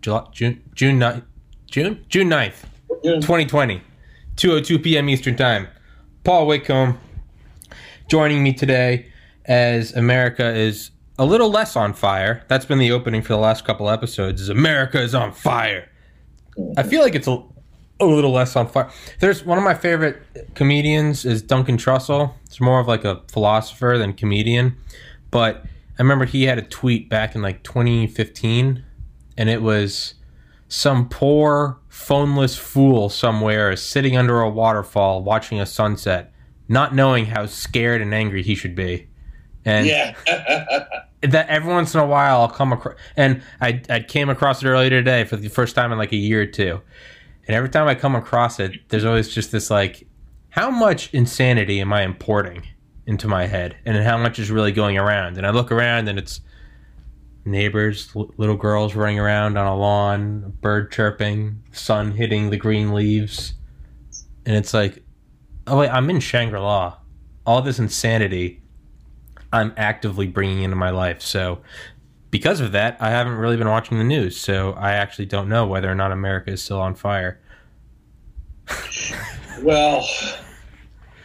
July, 0.00 0.26
June, 0.32 0.60
June 0.74 0.98
9th, 0.98 1.22
June, 1.70 2.04
June 2.08 2.28
9th, 2.28 2.64
2020, 3.04 3.80
2:02 4.34 4.82
p.m. 4.82 5.08
Eastern 5.08 5.36
Time. 5.36 5.68
Paul 6.24 6.48
Whitcombe 6.48 6.98
joining 8.08 8.42
me 8.42 8.52
today 8.52 9.06
as 9.44 9.92
America 9.92 10.52
is 10.52 10.90
a 11.16 11.24
little 11.24 11.48
less 11.48 11.76
on 11.76 11.92
fire. 11.94 12.44
That's 12.48 12.64
been 12.64 12.78
the 12.78 12.90
opening 12.90 13.22
for 13.22 13.34
the 13.34 13.38
last 13.38 13.64
couple 13.64 13.88
episodes. 13.88 14.40
Is 14.40 14.48
America 14.48 15.00
is 15.00 15.14
on 15.14 15.30
fire. 15.30 15.88
I 16.76 16.82
feel 16.82 17.00
like 17.00 17.14
it's 17.14 17.28
a, 17.28 17.40
a 18.00 18.04
little 18.04 18.32
less 18.32 18.56
on 18.56 18.66
fire. 18.66 18.90
There's 19.20 19.44
one 19.44 19.58
of 19.58 19.64
my 19.64 19.74
favorite 19.74 20.20
comedians 20.56 21.24
is 21.24 21.40
Duncan 21.40 21.76
Trussell. 21.76 22.34
It's 22.46 22.60
more 22.60 22.80
of 22.80 22.88
like 22.88 23.04
a 23.04 23.22
philosopher 23.30 23.96
than 23.96 24.14
comedian, 24.14 24.76
but 25.30 25.64
I 26.00 26.02
remember 26.02 26.24
he 26.24 26.42
had 26.46 26.58
a 26.58 26.62
tweet 26.62 27.08
back 27.08 27.36
in 27.36 27.42
like 27.42 27.62
2015, 27.62 28.82
and 29.36 29.48
it 29.48 29.62
was 29.62 30.14
some 30.68 31.08
poor 31.08 31.78
phoneless 31.90 32.58
fool 32.58 33.08
somewhere 33.08 33.70
is 33.70 33.82
sitting 33.82 34.16
under 34.16 34.40
a 34.40 34.48
waterfall 34.48 35.22
watching 35.22 35.60
a 35.60 35.66
sunset, 35.66 36.32
not 36.68 36.94
knowing 36.94 37.26
how 37.26 37.46
scared 37.46 38.00
and 38.00 38.14
angry 38.14 38.42
he 38.42 38.54
should 38.54 38.74
be. 38.74 39.08
And 39.64 39.86
Yeah. 39.86 40.14
that 41.22 41.48
every 41.48 41.72
once 41.72 41.94
in 41.94 42.00
a 42.00 42.06
while 42.06 42.40
I'll 42.40 42.48
come 42.48 42.72
across, 42.72 42.96
and 43.16 43.42
I 43.60 43.80
I 43.88 44.00
came 44.00 44.28
across 44.28 44.62
it 44.62 44.66
earlier 44.66 44.90
today 44.90 45.24
for 45.24 45.36
the 45.36 45.48
first 45.48 45.74
time 45.74 45.92
in 45.92 45.98
like 45.98 46.12
a 46.12 46.16
year 46.16 46.42
or 46.42 46.46
two, 46.46 46.80
and 47.46 47.56
every 47.56 47.68
time 47.68 47.86
I 47.86 47.94
come 47.94 48.16
across 48.16 48.58
it, 48.58 48.72
there's 48.88 49.04
always 49.04 49.28
just 49.28 49.52
this 49.52 49.70
like, 49.70 50.06
how 50.50 50.70
much 50.70 51.12
insanity 51.14 51.80
am 51.80 51.92
I 51.92 52.02
importing 52.02 52.66
into 53.06 53.28
my 53.28 53.46
head, 53.46 53.76
and 53.84 53.96
how 54.02 54.18
much 54.18 54.38
is 54.38 54.50
really 54.50 54.72
going 54.72 54.98
around? 54.98 55.38
And 55.38 55.46
I 55.46 55.50
look 55.50 55.70
around, 55.70 56.08
and 56.08 56.18
it's 56.18 56.40
neighbors, 57.44 58.10
l- 58.14 58.32
little 58.36 58.56
girls 58.56 58.94
running 58.94 59.18
around 59.18 59.56
on 59.56 59.66
a 59.66 59.76
lawn, 59.76 60.44
a 60.46 60.48
bird 60.48 60.92
chirping, 60.92 61.62
sun 61.72 62.12
hitting 62.12 62.50
the 62.50 62.56
green 62.56 62.92
leaves, 62.92 63.54
and 64.46 64.56
it's 64.56 64.74
like, 64.74 65.02
oh 65.66 65.78
wait, 65.78 65.90
I'm 65.90 66.10
in 66.10 66.20
Shangri 66.20 66.58
La. 66.60 66.98
All 67.44 67.62
this 67.62 67.78
insanity 67.78 68.62
I'm 69.52 69.74
actively 69.76 70.26
bringing 70.26 70.62
into 70.62 70.76
my 70.76 70.90
life. 70.90 71.20
So, 71.20 71.60
because 72.30 72.60
of 72.60 72.72
that, 72.72 72.96
I 73.00 73.10
haven't 73.10 73.34
really 73.34 73.56
been 73.56 73.68
watching 73.68 73.98
the 73.98 74.04
news. 74.04 74.36
So, 74.36 74.72
I 74.72 74.92
actually 74.92 75.26
don't 75.26 75.48
know 75.48 75.66
whether 75.66 75.90
or 75.90 75.94
not 75.94 76.10
America 76.10 76.50
is 76.50 76.62
still 76.62 76.80
on 76.80 76.94
fire. 76.94 77.38
well, 79.62 80.08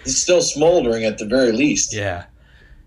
it's 0.04 0.18
still 0.18 0.42
smoldering 0.42 1.06
at 1.06 1.18
the 1.18 1.26
very 1.26 1.54
least. 1.54 1.96
Yeah, 1.96 2.26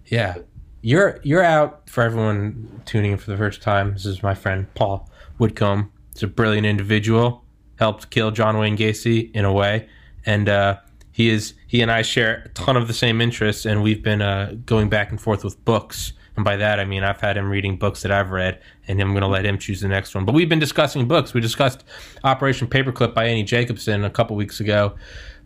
yeah. 0.07 0.37
You're 0.83 1.21
you're 1.23 1.43
out 1.43 1.91
for 1.91 2.03
everyone 2.03 2.83
tuning 2.87 3.13
in 3.13 3.19
for 3.19 3.31
the 3.31 3.37
first 3.37 3.61
time. 3.61 3.93
This 3.93 4.07
is 4.07 4.23
my 4.23 4.35
friend 4.35 4.67
Paul 4.75 5.11
Whitcombe. 5.37 5.93
He's 6.15 6.23
a 6.23 6.27
brilliant 6.27 6.67
individual. 6.67 7.45
Helped 7.79 8.11
kill 8.11 8.31
John 8.31 8.59
Wayne 8.59 8.77
Gacy 8.77 9.31
in 9.35 9.45
a 9.45 9.53
way, 9.53 9.89
and 10.25 10.49
uh, 10.49 10.79
he 11.13 11.29
is 11.29 11.55
he 11.67 11.83
and 11.83 11.91
I 11.91 12.01
share 12.01 12.45
a 12.47 12.49
ton 12.51 12.77
of 12.77 12.89
the 12.89 12.95
same 12.95 13.21
interests, 13.21 13.67
and 13.67 13.83
we've 13.83 14.03
been 14.03 14.23
uh, 14.23 14.55
going 14.65 14.89
back 14.89 15.11
and 15.11 15.21
forth 15.21 15.45
with 15.45 15.63
books. 15.65 16.15
And 16.37 16.45
by 16.45 16.57
that 16.57 16.81
I 16.81 16.87
mean 16.87 17.03
I've 17.03 17.21
had 17.21 17.37
him 17.37 17.51
reading 17.51 17.77
books 17.77 18.01
that 18.03 18.11
I've 18.13 18.31
read, 18.31 18.59
and 18.89 18.99
I'm 19.01 19.11
going 19.11 19.21
to 19.21 19.27
let 19.27 19.45
him 19.45 19.59
choose 19.59 19.83
the 19.83 19.89
next 19.89 20.15
one. 20.15 20.25
But 20.25 20.35
we've 20.35 20.49
been 20.49 20.61
discussing 20.61 21.07
books. 21.07 21.35
We 21.35 21.43
discussed 21.43 21.85
Operation 22.25 22.69
Paperclip 22.69 23.13
by 23.13 23.25
Annie 23.27 23.43
Jacobsen 23.43 24.05
a 24.05 24.11
couple 24.11 24.37
weeks 24.37 24.61
ago. 24.61 24.95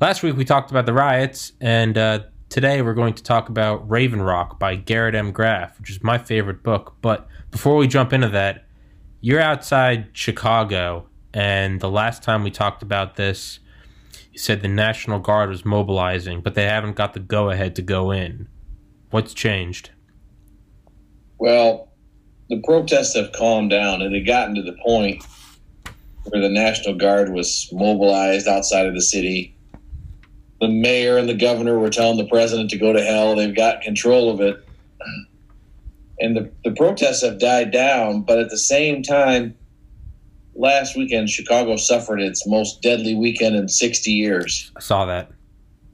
Last 0.01 0.23
week 0.23 0.37
we 0.37 0.45
talked 0.45 0.71
about 0.71 0.87
the 0.87 0.93
riots, 0.93 1.53
and 1.61 1.99
uh, 1.99 2.21
today 2.55 2.83
we're 2.83 2.95
going 2.95 3.15
to 3.15 3.23
talk 3.25 3.49
about 3.49 3.91
Raven 3.91 4.23
Rock 4.23 4.61
by 4.61 4.77
Garrett 4.77 5.17
M. 5.17 5.33
Graff, 5.33 5.77
which 5.81 5.91
is 5.91 6.05
my 6.05 6.19
favorite 6.19 6.63
book. 6.63 6.95
But 7.03 7.27
before 7.51 7.75
we 7.75 7.89
jump 7.89 8.13
into 8.13 8.29
that, 8.29 8.67
you're 9.21 9.41
outside 9.41 10.11
Chicago, 10.13 11.09
and 11.33 11.81
the 11.81 11.91
last 11.91 12.23
time 12.23 12.45
we 12.45 12.53
talked 12.53 12.81
about 12.81 13.17
this, 13.17 13.59
you 14.31 14.39
said 14.39 14.63
the 14.63 14.69
National 14.69 15.19
Guard 15.19 15.51
was 15.51 15.65
mobilizing, 15.65 16.43
but 16.43 16.55
they 16.55 16.63
haven't 16.63 16.95
got 16.95 17.13
the 17.13 17.19
go 17.19 17.51
ahead 17.51 17.75
to 17.75 17.83
go 17.83 18.13
in. 18.13 18.47
What's 19.11 19.35
changed? 19.35 19.91
Well, 21.39 21.91
the 22.51 22.63
protests 22.63 23.17
have 23.17 23.33
calmed 23.33 23.71
down. 23.71 24.01
and 24.01 24.15
It 24.15 24.21
had 24.21 24.27
gotten 24.29 24.55
to 24.55 24.63
the 24.63 24.77
point 24.87 25.25
where 26.27 26.41
the 26.41 26.49
National 26.49 26.95
Guard 26.95 27.33
was 27.33 27.69
mobilized 27.73 28.47
outside 28.47 28.87
of 28.87 28.95
the 28.95 29.03
city. 29.03 29.57
The 30.61 30.69
mayor 30.69 31.19
and 31.19 31.29
the 31.29 31.35
governor 31.35 31.79
were 31.79 31.91
telling 31.91 32.17
the 32.17 32.27
president 32.29 32.71
to 32.71 32.79
go 32.79 32.93
to 32.93 33.03
hell. 33.03 33.35
They've 33.37 33.55
got 33.55 33.83
control 33.83 34.31
of 34.31 34.41
it. 34.41 34.67
And 36.21 36.37
the, 36.37 36.51
the 36.65 36.71
protests 36.73 37.23
have 37.23 37.39
died 37.39 37.73
down, 37.73 38.23
but 38.23 38.39
at 38.39 38.49
the 38.49 38.57
same 38.57 39.03
time, 39.03 39.57
last 40.55 40.97
weekend, 40.97 41.29
Chicago 41.29 41.77
suffered 41.77 42.21
its 42.21 42.47
most 42.47 42.81
deadly 42.83 43.15
weekend 43.17 43.57
in 43.57 43.69
60 43.69 44.11
years. 44.13 44.71
I 44.77 44.81
saw 44.81 45.05
that. 45.07 45.31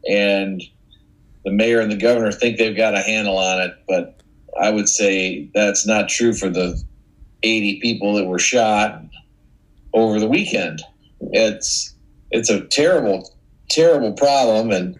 and 0.08 0.62
the 1.44 1.50
mayor 1.50 1.80
and 1.80 1.90
the 1.90 1.96
governor 1.96 2.32
think 2.32 2.58
they've 2.58 2.76
got 2.76 2.94
a 2.94 3.00
handle 3.00 3.38
on 3.38 3.60
it, 3.62 3.74
but 3.88 4.20
I 4.60 4.70
would 4.70 4.88
say 4.88 5.48
that's 5.54 5.86
not 5.86 6.08
true 6.10 6.34
for 6.34 6.50
the 6.50 6.80
80 7.42 7.80
people 7.80 8.14
that 8.14 8.26
were 8.26 8.38
shot 8.38 9.02
over 9.94 10.20
the 10.20 10.28
weekend. 10.28 10.82
It's 11.32 11.94
it's 12.30 12.50
a 12.50 12.60
terrible, 12.66 13.32
terrible 13.70 14.12
problem, 14.12 14.70
and 14.70 14.98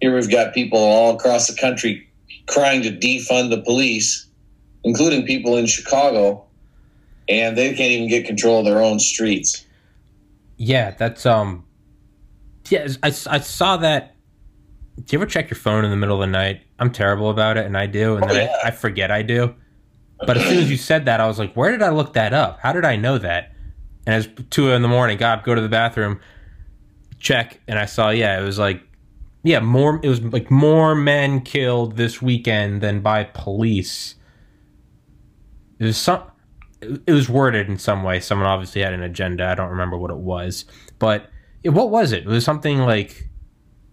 here 0.00 0.14
we've 0.14 0.30
got 0.30 0.52
people 0.54 0.78
all 0.78 1.16
across 1.16 1.46
the 1.46 1.58
country 1.60 2.08
crying 2.48 2.82
to 2.82 2.90
defund 2.90 3.50
the 3.50 3.62
police, 3.62 4.26
including 4.84 5.24
people 5.24 5.56
in 5.56 5.66
Chicago, 5.66 6.44
and 7.28 7.56
they 7.56 7.68
can't 7.68 7.92
even 7.92 8.08
get 8.08 8.26
control 8.26 8.58
of 8.60 8.64
their 8.64 8.80
own 8.82 8.98
streets. 8.98 9.64
Yeah, 10.56 10.90
that's 10.92 11.24
um. 11.26 11.64
Yeah, 12.68 12.88
I, 13.02 13.08
I 13.08 13.38
saw 13.40 13.76
that. 13.78 14.14
Do 14.96 15.04
you 15.16 15.18
ever 15.18 15.26
check 15.26 15.50
your 15.50 15.58
phone 15.58 15.84
in 15.84 15.90
the 15.90 15.96
middle 15.96 16.16
of 16.22 16.28
the 16.28 16.32
night? 16.32 16.62
I'm 16.78 16.92
terrible 16.92 17.30
about 17.30 17.56
it, 17.56 17.66
and 17.66 17.76
I 17.76 17.86
do, 17.86 18.16
and 18.16 18.24
Oh, 18.24 18.28
then 18.28 18.46
yeah. 18.46 18.56
I, 18.64 18.68
I 18.68 18.70
forget 18.70 19.10
I 19.10 19.22
do. 19.22 19.54
But 20.24 20.36
as 20.36 20.44
soon 20.46 20.58
as 20.58 20.70
you 20.70 20.76
said 20.76 21.06
that, 21.06 21.20
I 21.20 21.26
was 21.26 21.38
like, 21.38 21.54
"Where 21.54 21.70
did 21.72 21.82
I 21.82 21.88
look 21.88 22.12
that 22.12 22.32
up? 22.32 22.60
How 22.60 22.72
did 22.72 22.84
I 22.84 22.96
know 22.96 23.18
that?" 23.18 23.52
And 24.06 24.24
it's 24.24 24.42
two 24.50 24.70
in 24.70 24.82
the 24.82 24.88
morning. 24.88 25.16
God, 25.16 25.42
go 25.44 25.54
to 25.54 25.60
the 25.60 25.68
bathroom, 25.68 26.20
check, 27.22 27.60
and 27.66 27.78
I 27.78 27.86
saw. 27.86 28.10
Yeah, 28.10 28.38
it 28.38 28.44
was 28.44 28.58
like, 28.58 28.82
yeah, 29.42 29.60
more. 29.60 30.00
It 30.02 30.08
was 30.08 30.20
like 30.20 30.50
more 30.50 30.94
men 30.94 31.40
killed 31.40 31.96
this 31.96 32.20
weekend 32.20 32.80
than 32.82 33.00
by 33.00 33.24
police. 33.24 34.16
It 35.78 35.84
was 35.84 35.96
some. 35.96 36.22
It 36.80 37.12
was 37.12 37.28
worded 37.28 37.68
in 37.68 37.78
some 37.78 38.02
way. 38.02 38.18
Someone 38.20 38.46
obviously 38.48 38.82
had 38.82 38.92
an 38.92 39.02
agenda. 39.02 39.46
I 39.46 39.54
don't 39.54 39.70
remember 39.70 39.96
what 39.96 40.10
it 40.10 40.16
was, 40.16 40.64
but 40.98 41.30
it, 41.62 41.70
what 41.70 41.90
was 41.90 42.10
it? 42.10 42.24
It 42.24 42.28
was 42.28 42.44
something 42.44 42.78
like, 42.78 43.28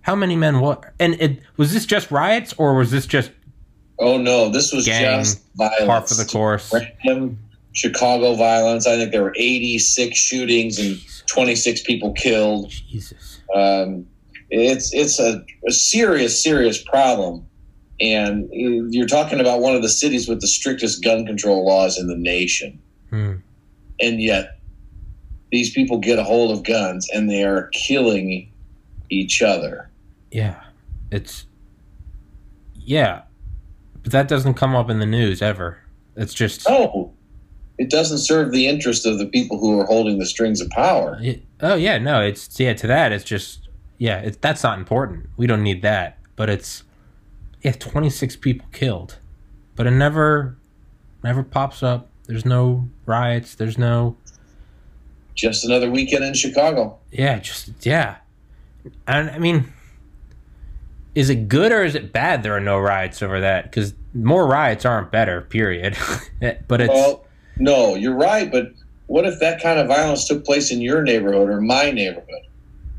how 0.01 0.15
many 0.15 0.35
men? 0.35 0.59
What? 0.59 0.91
And 0.99 1.13
it 1.21 1.39
was 1.55 1.71
this 1.71 1.85
just 1.85 2.09
riots, 2.09 2.53
or 2.57 2.73
was 2.75 2.89
this 2.89 3.05
just 3.05 3.31
Oh 3.99 4.17
no, 4.17 4.49
this 4.49 4.71
was 4.73 4.85
Gang, 4.85 5.19
just 5.19 5.43
violence. 5.55 5.85
par 5.85 6.01
for 6.07 6.13
the 6.15 6.25
course? 6.25 6.73
random 6.73 7.37
Chicago 7.73 8.35
violence. 8.35 8.87
I 8.87 8.95
think 8.95 9.11
there 9.11 9.21
were 9.21 9.35
86 9.37 10.17
shootings 10.17 10.79
and 10.79 10.97
26 11.29 11.83
people 11.83 12.13
killed. 12.13 12.69
Jesus. 12.69 13.41
Um, 13.55 14.07
it's 14.49 14.93
it's 14.93 15.19
a, 15.19 15.45
a 15.67 15.71
serious, 15.71 16.41
serious 16.43 16.81
problem. 16.81 17.45
And 18.01 18.49
you're 18.51 19.07
talking 19.07 19.39
about 19.39 19.59
one 19.59 19.75
of 19.75 19.81
the 19.81 19.89
cities 19.89 20.27
with 20.27 20.39
the 20.39 20.47
strictest 20.47 21.03
gun 21.03 21.25
control 21.25 21.65
laws 21.65 21.99
in 21.99 22.07
the 22.07 22.15
nation. 22.15 22.79
Hmm. 23.09 23.33
And 23.99 24.21
yet, 24.21 24.59
these 25.51 25.71
people 25.73 25.97
get 25.97 26.17
a 26.17 26.23
hold 26.23 26.51
of 26.51 26.63
guns 26.63 27.09
and 27.13 27.29
they 27.29 27.43
are 27.43 27.67
killing 27.73 28.51
each 29.09 29.41
other. 29.41 29.89
Yeah, 30.31 30.63
it's 31.11 31.45
yeah, 32.75 33.23
but 34.01 34.11
that 34.11 34.27
doesn't 34.27 34.53
come 34.53 34.75
up 34.75 34.89
in 34.89 34.99
the 34.99 35.05
news 35.05 35.41
ever. 35.41 35.79
It's 36.15 36.33
just 36.33 36.67
No, 36.67 37.13
it 37.79 37.89
doesn't 37.89 38.19
serve 38.19 38.51
the 38.51 38.67
interest 38.67 39.05
of 39.07 39.17
the 39.17 39.25
people 39.25 39.57
who 39.59 39.79
are 39.79 39.85
holding 39.85 40.19
the 40.19 40.25
strings 40.27 40.61
of 40.61 40.69
power. 40.69 41.17
It- 41.21 41.43
oh 41.61 41.75
yeah, 41.75 41.97
no, 41.97 42.21
it's 42.21 42.59
yeah. 42.59 42.73
To 42.73 42.87
that, 42.87 43.11
it's 43.11 43.23
just 43.23 43.67
yeah. 43.97 44.19
It's 44.19 44.37
that's 44.37 44.61
not 44.63 44.77
important. 44.77 45.29
We 45.37 45.47
don't 45.47 45.63
need 45.63 45.81
that. 45.81 46.17
But 46.35 46.49
it's 46.49 46.83
yeah, 47.63 47.71
twenty 47.71 48.09
six 48.09 48.35
people 48.35 48.67
killed, 48.71 49.17
but 49.75 49.87
it 49.87 49.91
never 49.91 50.55
never 51.23 51.41
pops 51.43 51.81
up. 51.81 52.09
There's 52.27 52.45
no 52.45 52.87
riots. 53.05 53.55
There's 53.55 53.77
no 53.77 54.15
Just 55.35 55.65
another 55.65 55.89
weekend 55.89 56.23
in 56.23 56.33
Chicago. 56.33 56.97
yeah, 57.11 57.39
just 57.39 57.85
yeah. 57.85 58.17
And 59.07 59.29
I 59.31 59.39
mean, 59.39 59.71
is 61.15 61.29
it 61.29 61.47
good 61.49 61.71
or 61.71 61.83
is 61.83 61.95
it 61.95 62.11
bad? 62.13 62.43
There 62.43 62.55
are 62.55 62.59
no 62.61 62.77
riots 62.79 63.21
over 63.21 63.39
that 63.41 63.63
because 63.65 63.93
more 64.13 64.47
riots 64.47 64.85
aren't 64.85 65.11
better. 65.11 65.41
Period. 65.41 65.97
but 66.67 66.81
it's 66.81 66.93
Well, 66.93 67.25
no, 67.59 67.95
you're 67.95 68.15
right, 68.15 68.51
but 68.51 68.71
what 69.07 69.25
if 69.25 69.39
that 69.39 69.61
kind 69.61 69.79
of 69.79 69.87
violence 69.87 70.27
took 70.27 70.45
place 70.45 70.71
in 70.71 70.81
your 70.81 71.01
neighborhood 71.03 71.49
or 71.49 71.61
my 71.61 71.91
neighborhood? 71.91 72.43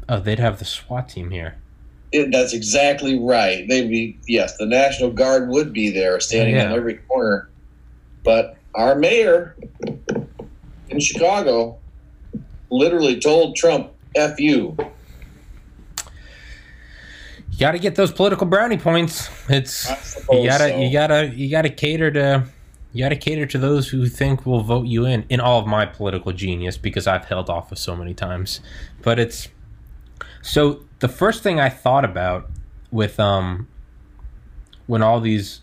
oh, 0.08 0.18
they'd 0.20 0.40
have 0.40 0.58
the 0.58 0.64
SWAT 0.64 1.08
team 1.08 1.30
here. 1.30 1.56
It, 2.12 2.32
that's 2.32 2.52
exactly 2.52 3.16
right. 3.18 3.66
They'd 3.68 3.88
be 3.88 4.18
yes, 4.26 4.56
the 4.58 4.66
National 4.66 5.10
Guard 5.10 5.48
would 5.48 5.72
be 5.72 5.90
there, 5.90 6.18
standing 6.18 6.56
oh, 6.56 6.58
Yeah. 6.58 6.72
on 6.72 6.76
every 6.76 6.94
corner. 6.96 7.48
But 8.24 8.56
our 8.74 8.96
mayor, 8.96 9.56
in 10.88 10.98
Chicago 10.98 11.78
literally 12.70 13.20
told 13.20 13.54
Trump, 13.54 13.92
F 14.16 14.40
you. 14.40 14.76
You 17.52 17.58
got 17.58 17.72
to 17.72 17.78
get 17.78 17.94
those 17.94 18.10
political 18.10 18.46
brownie 18.46 18.78
points. 18.78 19.28
It's 19.48 19.88
you 20.30 20.46
gotta 20.46 20.70
so. 20.70 20.78
you 20.80 20.92
gotta 20.92 21.28
you 21.28 21.50
gotta 21.50 21.70
cater 21.70 22.10
to 22.10 22.44
you 22.92 23.04
gotta 23.04 23.16
cater 23.16 23.46
to 23.46 23.58
those 23.58 23.88
who 23.88 24.06
think 24.06 24.44
will 24.44 24.62
vote 24.62 24.86
you 24.86 25.04
in. 25.04 25.24
In 25.28 25.40
all 25.40 25.60
of 25.60 25.66
my 25.66 25.86
political 25.86 26.32
genius, 26.32 26.76
because 26.76 27.06
I've 27.06 27.26
held 27.26 27.48
office 27.48 27.80
so 27.80 27.94
many 27.94 28.14
times, 28.14 28.60
but 29.02 29.18
it's 29.18 29.48
so 30.42 30.82
the 30.98 31.08
first 31.08 31.42
thing 31.42 31.60
I 31.60 31.68
thought 31.68 32.04
about 32.04 32.50
with 32.90 33.20
um 33.20 33.68
when 34.86 35.02
all 35.02 35.20
these 35.20 35.60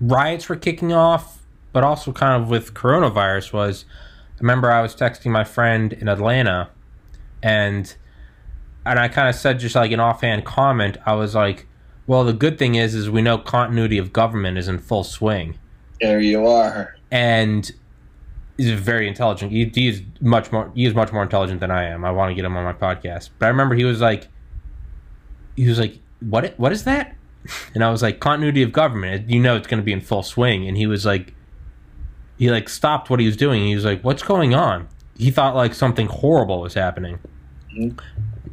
riots 0.00 0.48
were 0.48 0.56
kicking 0.56 0.92
off, 0.92 1.42
but 1.72 1.82
also 1.82 2.12
kind 2.12 2.42
of 2.42 2.48
with 2.48 2.74
coronavirus 2.74 3.52
was 3.52 3.84
I 4.36 4.40
remember 4.40 4.70
I 4.70 4.82
was 4.82 4.94
texting 4.94 5.30
my 5.30 5.44
friend 5.44 5.92
in 5.92 6.08
Atlanta 6.08 6.70
and 7.42 7.94
and 8.84 8.98
I 8.98 9.08
kind 9.08 9.28
of 9.28 9.34
said 9.34 9.60
just 9.60 9.74
like 9.74 9.92
an 9.92 10.00
offhand 10.00 10.44
comment, 10.44 10.98
I 11.06 11.14
was 11.14 11.34
like, 11.34 11.66
well, 12.12 12.24
the 12.24 12.34
good 12.34 12.58
thing 12.58 12.74
is 12.74 12.94
is 12.94 13.08
we 13.08 13.22
know 13.22 13.38
continuity 13.38 13.96
of 13.96 14.12
government 14.12 14.58
is 14.58 14.68
in 14.68 14.78
full 14.78 15.02
swing. 15.02 15.58
There 15.98 16.20
you 16.20 16.46
are. 16.46 16.94
And 17.10 17.72
he's 18.58 18.70
very 18.78 19.08
intelligent. 19.08 19.50
He, 19.50 19.64
he's 19.74 20.02
much 20.20 20.52
more 20.52 20.70
he 20.74 20.84
is 20.84 20.94
much 20.94 21.10
more 21.10 21.22
intelligent 21.22 21.60
than 21.60 21.70
I 21.70 21.84
am. 21.84 22.04
I 22.04 22.10
want 22.10 22.28
to 22.28 22.34
get 22.34 22.44
him 22.44 22.54
on 22.54 22.64
my 22.64 22.74
podcast. 22.74 23.30
But 23.38 23.46
I 23.46 23.48
remember 23.48 23.74
he 23.74 23.84
was 23.84 24.02
like 24.02 24.28
he 25.56 25.66
was 25.66 25.78
like, 25.78 26.00
"What 26.20 26.52
what 26.58 26.70
is 26.70 26.84
that?" 26.84 27.16
And 27.74 27.82
I 27.82 27.90
was 27.90 28.02
like, 28.02 28.20
"Continuity 28.20 28.62
of 28.62 28.72
government. 28.72 29.30
You 29.30 29.40
know 29.40 29.56
it's 29.56 29.66
going 29.66 29.80
to 29.80 29.84
be 29.84 29.94
in 29.94 30.02
full 30.02 30.22
swing." 30.22 30.68
And 30.68 30.76
he 30.76 30.86
was 30.86 31.06
like 31.06 31.32
he 32.36 32.50
like 32.50 32.68
stopped 32.68 33.08
what 33.08 33.20
he 33.20 33.26
was 33.26 33.38
doing. 33.38 33.64
He 33.64 33.74
was 33.74 33.86
like, 33.86 34.02
"What's 34.02 34.22
going 34.22 34.54
on?" 34.54 34.86
He 35.16 35.30
thought 35.30 35.56
like 35.56 35.72
something 35.72 36.08
horrible 36.08 36.60
was 36.60 36.74
happening. 36.74 37.20
Mm-hmm. 37.74 37.98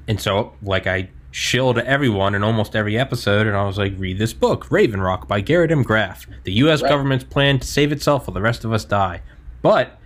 And 0.08 0.22
so 0.22 0.54
like 0.62 0.88
I 0.88 1.10
shilled 1.32 1.78
everyone 1.78 2.34
in 2.34 2.44
almost 2.44 2.76
every 2.76 2.98
episode, 2.98 3.48
and 3.48 3.56
I 3.56 3.66
was 3.66 3.78
like, 3.78 3.94
read 3.98 4.18
this 4.18 4.34
book, 4.34 4.72
Raven 4.72 5.02
Rock 5.02 5.28
by 5.28 5.42
Garrett 5.42 5.72
M. 5.72 5.84
Graff. 5.84 6.26
The 6.44 6.54
U.S. 6.54 6.82
Right. 6.82 6.90
government's 6.90 7.24
plan 7.24 7.60
to 7.60 7.68
save 7.68 7.92
itself 7.92 8.28
while 8.28 8.34
the 8.34 8.42
rest 8.42 8.66
of 8.66 8.74
us 8.74 8.84
die. 8.84 9.22
But 9.62 10.00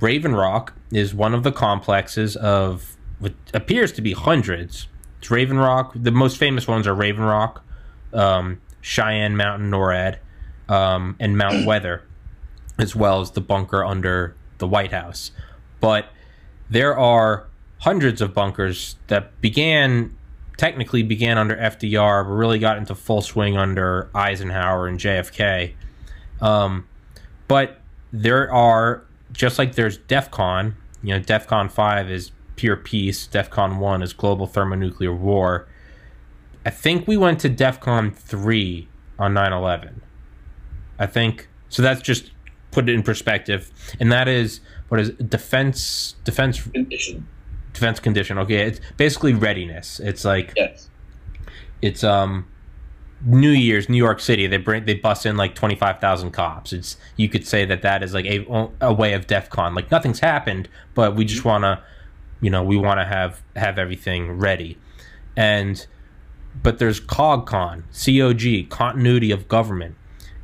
Raven 0.00 0.34
Rock 0.34 0.74
is 0.90 1.14
one 1.14 1.34
of 1.34 1.42
the 1.42 1.52
complexes 1.52 2.36
of 2.36 2.96
what 3.18 3.34
appears 3.52 3.92
to 3.92 4.02
be 4.02 4.12
hundreds. 4.12 4.88
It's 5.18 5.30
Raven 5.30 5.58
Rock. 5.58 5.92
The 5.94 6.10
most 6.10 6.38
famous 6.38 6.66
ones 6.66 6.86
are 6.86 6.94
Raven 6.94 7.24
Rock, 7.24 7.64
um, 8.12 8.60
Cheyenne 8.80 9.36
Mountain, 9.36 9.70
NORAD, 9.70 10.18
um, 10.68 11.16
and 11.20 11.36
Mount 11.36 11.66
Weather, 11.66 12.02
as 12.78 12.96
well 12.96 13.20
as 13.20 13.32
the 13.32 13.40
bunker 13.40 13.84
under 13.84 14.34
the 14.58 14.66
White 14.66 14.92
House. 14.92 15.30
But 15.80 16.06
there 16.70 16.96
are 16.96 17.46
hundreds 17.80 18.22
of 18.22 18.32
bunkers 18.32 18.96
that 19.08 19.40
began 19.40 20.16
technically 20.56 21.02
began 21.02 21.38
under 21.38 21.56
FDR, 21.56 22.24
but 22.24 22.30
really 22.30 22.58
got 22.58 22.78
into 22.78 22.94
full 22.94 23.22
swing 23.22 23.56
under 23.56 24.10
Eisenhower 24.14 24.86
and 24.86 24.98
JFK. 24.98 25.74
Um, 26.40 26.86
but 27.48 27.80
there 28.12 28.50
are 28.52 29.04
just 29.32 29.58
like 29.58 29.74
there's 29.74 29.98
DEFCON. 29.98 30.74
You 31.02 31.14
know, 31.14 31.20
DEFCON 31.20 31.70
five 31.70 32.10
is 32.10 32.32
pure 32.56 32.76
peace. 32.76 33.26
DEFCON 33.26 33.78
one 33.78 34.02
is 34.02 34.12
global 34.12 34.46
thermonuclear 34.46 35.12
war. 35.12 35.66
I 36.64 36.70
think 36.70 37.06
we 37.06 37.16
went 37.16 37.40
to 37.40 37.50
DEFCON 37.50 38.14
three 38.14 38.88
on 39.18 39.34
9-11. 39.34 40.00
I 40.98 41.06
think 41.06 41.48
so. 41.68 41.82
That's 41.82 42.00
just 42.00 42.30
put 42.70 42.88
it 42.88 42.94
in 42.94 43.02
perspective, 43.02 43.70
and 44.00 44.10
that 44.12 44.28
is 44.28 44.60
what 44.88 45.00
is 45.00 45.10
defense 45.10 46.14
defense 46.24 46.62
condition. 46.62 47.26
Defense 47.74 48.00
condition. 48.00 48.38
Okay, 48.38 48.66
it's 48.66 48.80
basically 48.96 49.34
readiness. 49.34 50.00
It's 50.00 50.24
like 50.24 50.54
yes. 50.56 50.88
it's 51.82 52.02
um 52.02 52.46
New 53.26 53.50
Year's, 53.50 53.88
New 53.88 53.96
York 53.96 54.20
City, 54.20 54.46
they 54.46 54.58
bring 54.58 54.84
they 54.84 54.94
bust 54.94 55.24
in 55.24 55.36
like 55.36 55.54
twenty 55.54 55.74
five 55.74 55.98
thousand 55.98 56.32
cops. 56.32 56.72
It's 56.72 56.96
you 57.16 57.28
could 57.28 57.46
say 57.46 57.64
that 57.64 57.82
that 57.82 58.02
is 58.02 58.12
like 58.12 58.26
a 58.26 58.70
a 58.80 58.92
way 58.92 59.14
of 59.14 59.26
DefCon. 59.26 59.74
Like 59.74 59.90
nothing's 59.90 60.20
happened, 60.20 60.68
but 60.94 61.16
we 61.16 61.24
just 61.24 61.44
want 61.44 61.64
to, 61.64 61.82
you 62.40 62.50
know, 62.50 62.62
we 62.62 62.76
want 62.76 63.00
to 63.00 63.04
have 63.04 63.42
have 63.56 63.78
everything 63.78 64.32
ready, 64.32 64.78
and 65.36 65.86
but 66.62 66.78
there's 66.78 67.00
COGCON, 67.00 67.84
COG, 67.92 68.68
continuity 68.70 69.30
of 69.30 69.48
government, 69.48 69.96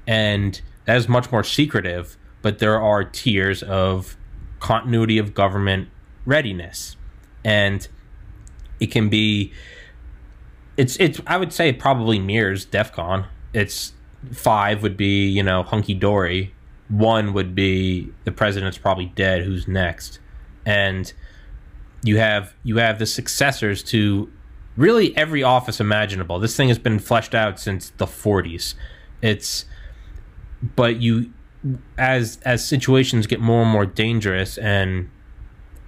and 0.07 0.61
that 0.87 0.97
is 0.97 1.09
much 1.09 1.31
more 1.31 1.45
secretive. 1.45 2.17
But 2.43 2.59
there 2.59 2.81
are 2.81 3.05
tiers 3.05 3.63
of 3.63 4.17
continuity 4.59 5.19
of 5.19 5.35
government 5.35 5.89
readiness, 6.25 6.97
and 7.45 7.87
it 8.79 8.91
can 8.91 9.09
be 9.09 9.53
it's 10.77 10.97
it's 10.97 11.21
I 11.27 11.37
would 11.37 11.53
say 11.53 11.73
probably 11.73 12.19
mirrors 12.19 12.65
DEF 12.65 12.93
CON. 12.93 13.27
It's 13.53 13.93
five 14.33 14.83
would 14.83 14.97
be, 14.97 15.27
you 15.27 15.43
know, 15.43 15.63
hunky 15.63 15.95
dory. 15.95 16.55
One 16.89 17.33
would 17.33 17.55
be 17.55 18.13
the 18.25 18.33
president's 18.33 18.79
probably 18.79 19.07
dead, 19.07 19.45
who's 19.45 19.69
next? 19.69 20.19
And 20.65 21.13
you 22.03 22.19
have 22.19 22.55
you 22.63 22.79
have 22.79 22.99
the 22.99 23.07
successors 23.07 23.83
to 23.85 24.31
really 24.77 25.17
every 25.17 25.43
office 25.43 25.81
imaginable. 25.81 26.39
This 26.39 26.57
thing 26.57 26.69
has 26.69 26.79
been 26.79 26.99
fleshed 26.99 27.35
out 27.35 27.61
since 27.61 27.91
the 27.91 28.07
40s. 28.07 28.75
It's 29.23 29.67
but 30.77 31.01
you 31.01 31.33
as 31.99 32.39
as 32.45 32.67
situations 32.67 33.27
get 33.27 33.41
more 33.41 33.63
and 33.63 33.71
more 33.71 33.87
dangerous 33.87 34.57
and 34.59 35.11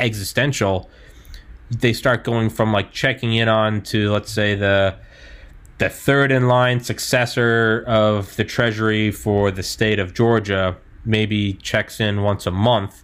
existential, 0.00 0.90
they 1.78 1.92
start 1.92 2.24
going 2.24 2.50
from 2.50 2.72
like 2.72 2.92
checking 2.92 3.34
in 3.34 3.48
on 3.48 3.82
to 3.82 4.10
let's 4.10 4.30
say 4.30 4.54
the 4.54 4.94
the 5.78 5.88
third 5.88 6.30
in 6.30 6.46
line 6.46 6.80
successor 6.80 7.82
of 7.86 8.36
the 8.36 8.44
treasury 8.44 9.10
for 9.10 9.50
the 9.50 9.62
state 9.62 9.98
of 9.98 10.14
Georgia 10.14 10.76
maybe 11.04 11.54
checks 11.54 11.98
in 11.98 12.22
once 12.22 12.46
a 12.46 12.50
month. 12.50 13.02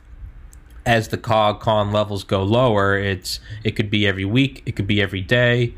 As 0.87 1.09
the 1.09 1.19
cog 1.19 1.61
con 1.61 1.93
levels 1.93 2.25
go 2.25 2.43
lower 2.43 2.97
it's 2.97 3.41
it 3.65 3.73
could 3.73 3.91
be 3.91 4.07
every 4.07 4.25
week 4.25 4.63
it 4.67 4.77
could 4.77 4.87
be 4.87 5.01
every 5.01 5.23
day. 5.23 5.75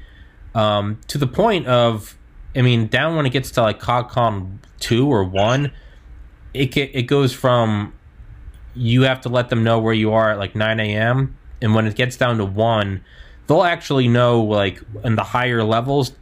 Um, 0.55 1.01
to 1.07 1.17
the 1.17 1.29
point 1.29 1.67
of 1.67 2.19
I 2.57 2.63
mean 2.63 2.89
down 2.89 3.17
when 3.17 3.25
it 3.25 3.31
gets 3.31 3.53
to 3.53 3.63
like 3.63 3.79
cog 3.79 4.09
con 4.11 4.61
2 4.81 5.07
or 5.07 5.23
1 5.23 5.71
it 6.55 6.77
it 6.77 7.03
goes 7.03 7.33
from 7.33 7.93
you 8.75 9.03
have 9.03 9.21
to 9.21 9.29
let 9.29 9.49
them 9.49 9.63
know 9.63 9.79
where 9.79 9.95
you 9.95 10.13
are 10.13 10.33
at 10.33 10.39
like 10.39 10.55
9 10.57 10.81
a.m 10.81 11.37
and 11.63 11.75
when 11.75 11.87
it 11.87 11.95
gets 11.95 12.17
down 12.17 12.39
to 12.39 12.45
one, 12.45 13.05
they'll 13.47 13.63
actually 13.63 14.09
know 14.09 14.43
like 14.43 14.81
in 15.05 15.17
the 15.17 15.25
higher 15.25 15.63
levels, 15.65 16.13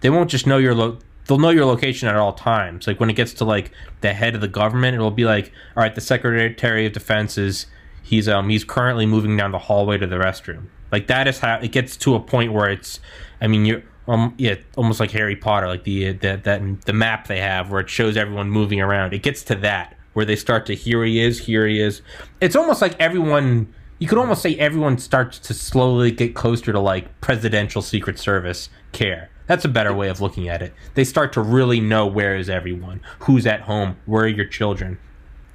they 0.00 0.10
won't 0.10 0.30
just 0.30 0.46
know 0.46 0.58
your 0.58 0.74
lo- 0.74 0.98
they'll 1.26 1.38
know 1.38 1.50
your 1.50 1.64
location 1.64 2.08
at 2.08 2.16
all 2.16 2.32
times. 2.32 2.86
Like 2.86 3.00
when 3.00 3.10
it 3.10 3.14
gets 3.14 3.32
to 3.34 3.44
like 3.44 3.70
the 4.00 4.12
head 4.12 4.34
of 4.34 4.40
the 4.40 4.48
government, 4.48 4.94
it'll 4.94 5.10
be 5.10 5.24
like, 5.24 5.52
all 5.76 5.82
right, 5.82 5.94
the 5.94 6.00
Secretary 6.00 6.86
of 6.86 6.92
Defense 6.92 7.38
is 7.38 7.66
he's 8.02 8.28
um 8.28 8.48
he's 8.48 8.64
currently 8.64 9.06
moving 9.06 9.36
down 9.36 9.52
the 9.52 9.58
hallway 9.58 9.98
to 9.98 10.06
the 10.06 10.16
restroom. 10.16 10.66
Like 10.90 11.06
that 11.06 11.28
is 11.28 11.38
how 11.38 11.56
it 11.56 11.72
gets 11.72 11.96
to 11.98 12.14
a 12.14 12.20
point 12.20 12.52
where 12.52 12.68
it's, 12.68 13.00
I 13.40 13.46
mean, 13.46 13.64
you're 13.64 13.82
um 14.08 14.34
yeah, 14.36 14.56
almost 14.76 14.98
like 15.00 15.12
Harry 15.12 15.36
Potter, 15.36 15.68
like 15.68 15.84
the 15.84 16.12
that 16.12 16.44
that 16.44 16.82
the 16.82 16.92
map 16.92 17.28
they 17.28 17.38
have 17.38 17.70
where 17.70 17.80
it 17.80 17.88
shows 17.88 18.16
everyone 18.16 18.50
moving 18.50 18.80
around. 18.80 19.14
It 19.14 19.22
gets 19.22 19.42
to 19.44 19.54
that 19.56 19.96
where 20.12 20.24
they 20.24 20.36
start 20.36 20.66
to 20.66 20.74
here 20.74 21.04
he 21.04 21.20
is, 21.20 21.38
here 21.38 21.66
he 21.66 21.80
is. 21.80 22.02
It's 22.40 22.56
almost 22.56 22.82
like 22.82 22.98
everyone 23.00 23.72
you 24.02 24.08
could 24.08 24.18
almost 24.18 24.42
say 24.42 24.56
everyone 24.56 24.98
starts 24.98 25.38
to 25.38 25.54
slowly 25.54 26.10
get 26.10 26.34
closer 26.34 26.72
to 26.72 26.80
like 26.80 27.20
presidential 27.20 27.80
secret 27.80 28.18
service 28.18 28.68
care. 28.90 29.30
That's 29.46 29.64
a 29.64 29.68
better 29.68 29.94
way 29.94 30.08
of 30.08 30.20
looking 30.20 30.48
at 30.48 30.60
it. 30.60 30.74
They 30.94 31.04
start 31.04 31.32
to 31.34 31.40
really 31.40 31.78
know 31.78 32.08
where 32.08 32.34
is 32.34 32.50
everyone 32.50 33.00
who's 33.20 33.46
at 33.46 33.60
home 33.60 33.96
where 34.06 34.24
are 34.24 34.26
your 34.26 34.46
children. 34.46 34.98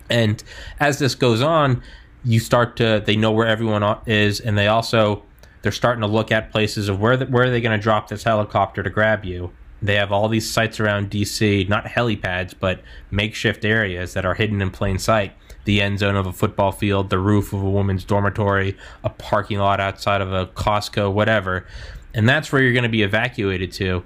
And 0.10 0.42
as 0.80 0.98
this 0.98 1.14
goes 1.14 1.42
on 1.42 1.84
you 2.24 2.40
start 2.40 2.78
to 2.78 3.04
they 3.06 3.18
know 3.18 3.34
where 3.34 3.48
everyone 3.48 3.84
is 4.06 4.40
and 4.40 4.58
they 4.58 4.68
also 4.68 5.26
they're 5.62 5.74
starting 5.74 6.00
to 6.00 6.08
look 6.08 6.32
at 6.32 6.50
places 6.50 6.88
of 6.88 7.02
where 7.02 7.18
the, 7.18 7.26
where 7.26 7.48
are 7.48 7.50
they 7.50 7.60
going 7.60 7.78
to 7.78 7.84
drop 7.84 8.08
this 8.08 8.24
helicopter 8.24 8.82
to 8.82 8.90
grab 8.90 9.26
you. 9.26 9.52
They 9.82 9.96
have 9.96 10.14
all 10.14 10.30
these 10.30 10.50
sites 10.50 10.80
around 10.80 11.12
DC, 11.12 11.68
not 11.68 11.84
helipads, 11.84 12.54
but 12.58 12.80
makeshift 13.12 13.66
areas 13.66 14.14
that 14.14 14.26
are 14.26 14.36
hidden 14.36 14.62
in 14.62 14.72
plain 14.72 15.00
sight 15.00 15.34
the 15.68 15.82
end 15.82 16.00
zone 16.00 16.16
of 16.16 16.26
a 16.26 16.32
football 16.32 16.72
field, 16.72 17.10
the 17.10 17.20
roof 17.20 17.52
of 17.52 17.62
a 17.62 17.70
woman's 17.70 18.06
dormitory, 18.06 18.78
a 19.04 19.10
parking 19.10 19.60
lot 19.60 19.82
outside 19.82 20.22
of 20.22 20.32
a 20.32 20.46
Costco, 20.48 21.12
whatever. 21.12 21.68
And 22.14 22.28
that's 22.28 22.54
where 22.54 22.62
you're 22.62 22.72
going 22.72 22.84
to 22.84 22.90
be 22.90 23.04
evacuated 23.04 23.74
to. 23.74 24.04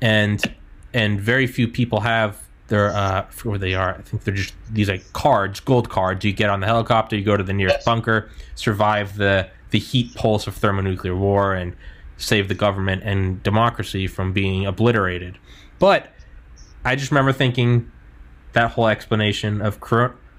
And 0.00 0.40
and 0.94 1.20
very 1.20 1.48
few 1.48 1.66
people 1.66 2.00
have 2.00 2.40
their 2.68 2.94
uh 2.94 3.26
where 3.42 3.58
they 3.58 3.74
are. 3.74 3.96
I 3.96 4.02
think 4.02 4.22
they're 4.22 4.34
just 4.34 4.54
these 4.70 4.88
like 4.88 5.12
cards, 5.12 5.58
gold 5.58 5.90
cards. 5.90 6.24
You 6.24 6.32
get 6.32 6.48
on 6.48 6.60
the 6.60 6.66
helicopter, 6.66 7.16
you 7.16 7.24
go 7.24 7.36
to 7.36 7.42
the 7.42 7.52
nearest 7.52 7.84
bunker, 7.84 8.30
survive 8.54 9.16
the 9.16 9.50
the 9.70 9.80
heat 9.80 10.14
pulse 10.14 10.46
of 10.46 10.54
thermonuclear 10.54 11.16
war 11.16 11.54
and 11.54 11.74
save 12.18 12.46
the 12.46 12.54
government 12.54 13.02
and 13.04 13.42
democracy 13.42 14.06
from 14.06 14.32
being 14.32 14.64
obliterated. 14.64 15.38
But 15.80 16.12
I 16.84 16.94
just 16.94 17.10
remember 17.10 17.32
thinking 17.32 17.90
that 18.52 18.70
whole 18.70 18.86
explanation 18.86 19.60
of 19.60 19.80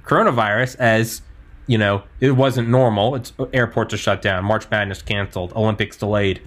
coronavirus 0.06 0.76
as 0.78 1.22
you 1.68 1.78
know, 1.78 2.04
it 2.20 2.32
wasn't 2.32 2.70
normal. 2.70 3.16
It's 3.16 3.34
airports 3.52 3.94
are 3.94 3.98
shut 3.98 4.22
down, 4.22 4.46
March 4.46 4.70
Madness 4.70 5.02
canceled, 5.02 5.52
Olympics 5.54 5.98
delayed. 5.98 6.42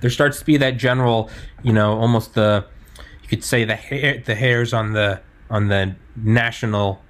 There 0.00 0.10
starts 0.10 0.40
to 0.40 0.44
be 0.44 0.56
that 0.56 0.76
general, 0.76 1.30
you 1.62 1.72
know, 1.72 1.92
almost 1.98 2.34
the 2.34 2.66
you 3.22 3.28
could 3.28 3.44
say 3.44 3.64
the 3.64 3.76
hair, 3.76 4.22
the 4.24 4.34
hairs 4.34 4.72
on 4.72 4.92
the 4.92 5.20
on 5.50 5.68
the 5.68 5.94
national 6.16 7.02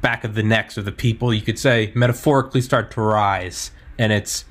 back 0.00 0.22
of 0.24 0.34
the 0.34 0.42
necks 0.42 0.76
of 0.76 0.84
the 0.84 0.92
people. 0.92 1.34
You 1.34 1.42
could 1.42 1.58
say 1.58 1.92
metaphorically 1.94 2.60
start 2.60 2.90
to 2.92 3.00
rise, 3.00 3.72
and 3.98 4.12
it's 4.12 4.44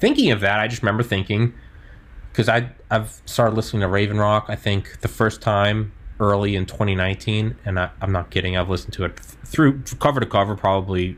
thinking 0.00 0.30
of 0.30 0.40
that. 0.40 0.60
I 0.60 0.68
just 0.68 0.82
remember 0.82 1.02
thinking 1.02 1.54
because 2.32 2.48
I 2.48 2.70
I've 2.90 3.20
started 3.26 3.54
listening 3.54 3.82
to 3.82 3.88
Raven 3.88 4.18
Rock. 4.18 4.46
I 4.48 4.56
think 4.56 5.00
the 5.00 5.08
first 5.08 5.42
time 5.42 5.92
early 6.20 6.56
in 6.56 6.64
2019, 6.64 7.56
and 7.64 7.78
I, 7.78 7.90
am 8.00 8.12
not 8.12 8.30
kidding. 8.30 8.56
I've 8.56 8.70
listened 8.70 8.94
to 8.94 9.04
it 9.04 9.18
through 9.54 9.82
cover 10.00 10.20
to 10.20 10.26
cover, 10.26 10.56
probably 10.56 11.16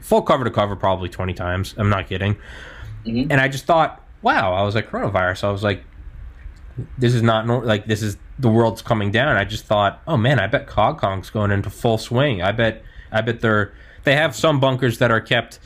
full 0.00 0.22
cover 0.22 0.44
to 0.44 0.50
cover, 0.50 0.76
probably 0.76 1.08
20 1.08 1.34
times. 1.34 1.74
I'm 1.76 1.90
not 1.90 2.08
kidding. 2.08 2.36
Mm-hmm. 3.04 3.30
And 3.30 3.40
I 3.40 3.48
just 3.48 3.64
thought, 3.64 4.02
wow. 4.22 4.54
I 4.54 4.62
was 4.62 4.74
like 4.74 4.90
coronavirus. 4.90 5.44
I 5.44 5.50
was 5.50 5.62
like, 5.62 5.84
this 6.98 7.14
is 7.14 7.22
not 7.22 7.46
nor- 7.46 7.64
like 7.64 7.86
this 7.86 8.02
is 8.02 8.16
the 8.38 8.48
world's 8.48 8.82
coming 8.82 9.10
down. 9.10 9.36
I 9.36 9.44
just 9.44 9.64
thought, 9.64 10.02
oh 10.06 10.16
man, 10.16 10.40
I 10.40 10.46
bet 10.46 10.66
COGCON's 10.66 11.30
going 11.30 11.50
into 11.50 11.70
full 11.70 11.98
swing. 11.98 12.42
I 12.42 12.52
bet 12.52 12.82
I 13.12 13.20
bet 13.20 13.40
they're 13.40 13.72
they 14.02 14.16
have 14.16 14.34
some 14.34 14.60
bunkers 14.60 14.98
that 14.98 15.10
are 15.10 15.20
kept 15.20 15.60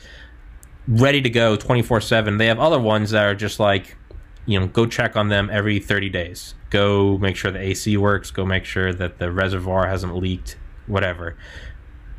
ready 0.87 1.21
to 1.21 1.29
go 1.29 1.57
24/7. 1.57 2.37
They 2.37 2.47
have 2.47 2.59
other 2.59 2.79
ones 2.79 3.11
that 3.11 3.25
are 3.25 3.35
just 3.35 3.59
like 3.59 3.97
you 4.45 4.59
know, 4.59 4.65
go 4.65 4.87
check 4.87 5.15
on 5.15 5.29
them 5.29 5.47
every 5.51 5.79
30 5.79 6.09
days. 6.09 6.55
Go 6.71 7.19
make 7.19 7.35
sure 7.35 7.51
the 7.51 7.59
AC 7.59 7.97
works, 7.97 8.31
go 8.31 8.45
make 8.45 8.65
sure 8.65 8.91
that 8.91 9.19
the 9.19 9.31
reservoir 9.31 9.87
hasn't 9.87 10.15
leaked, 10.15 10.57
whatever. 10.87 11.37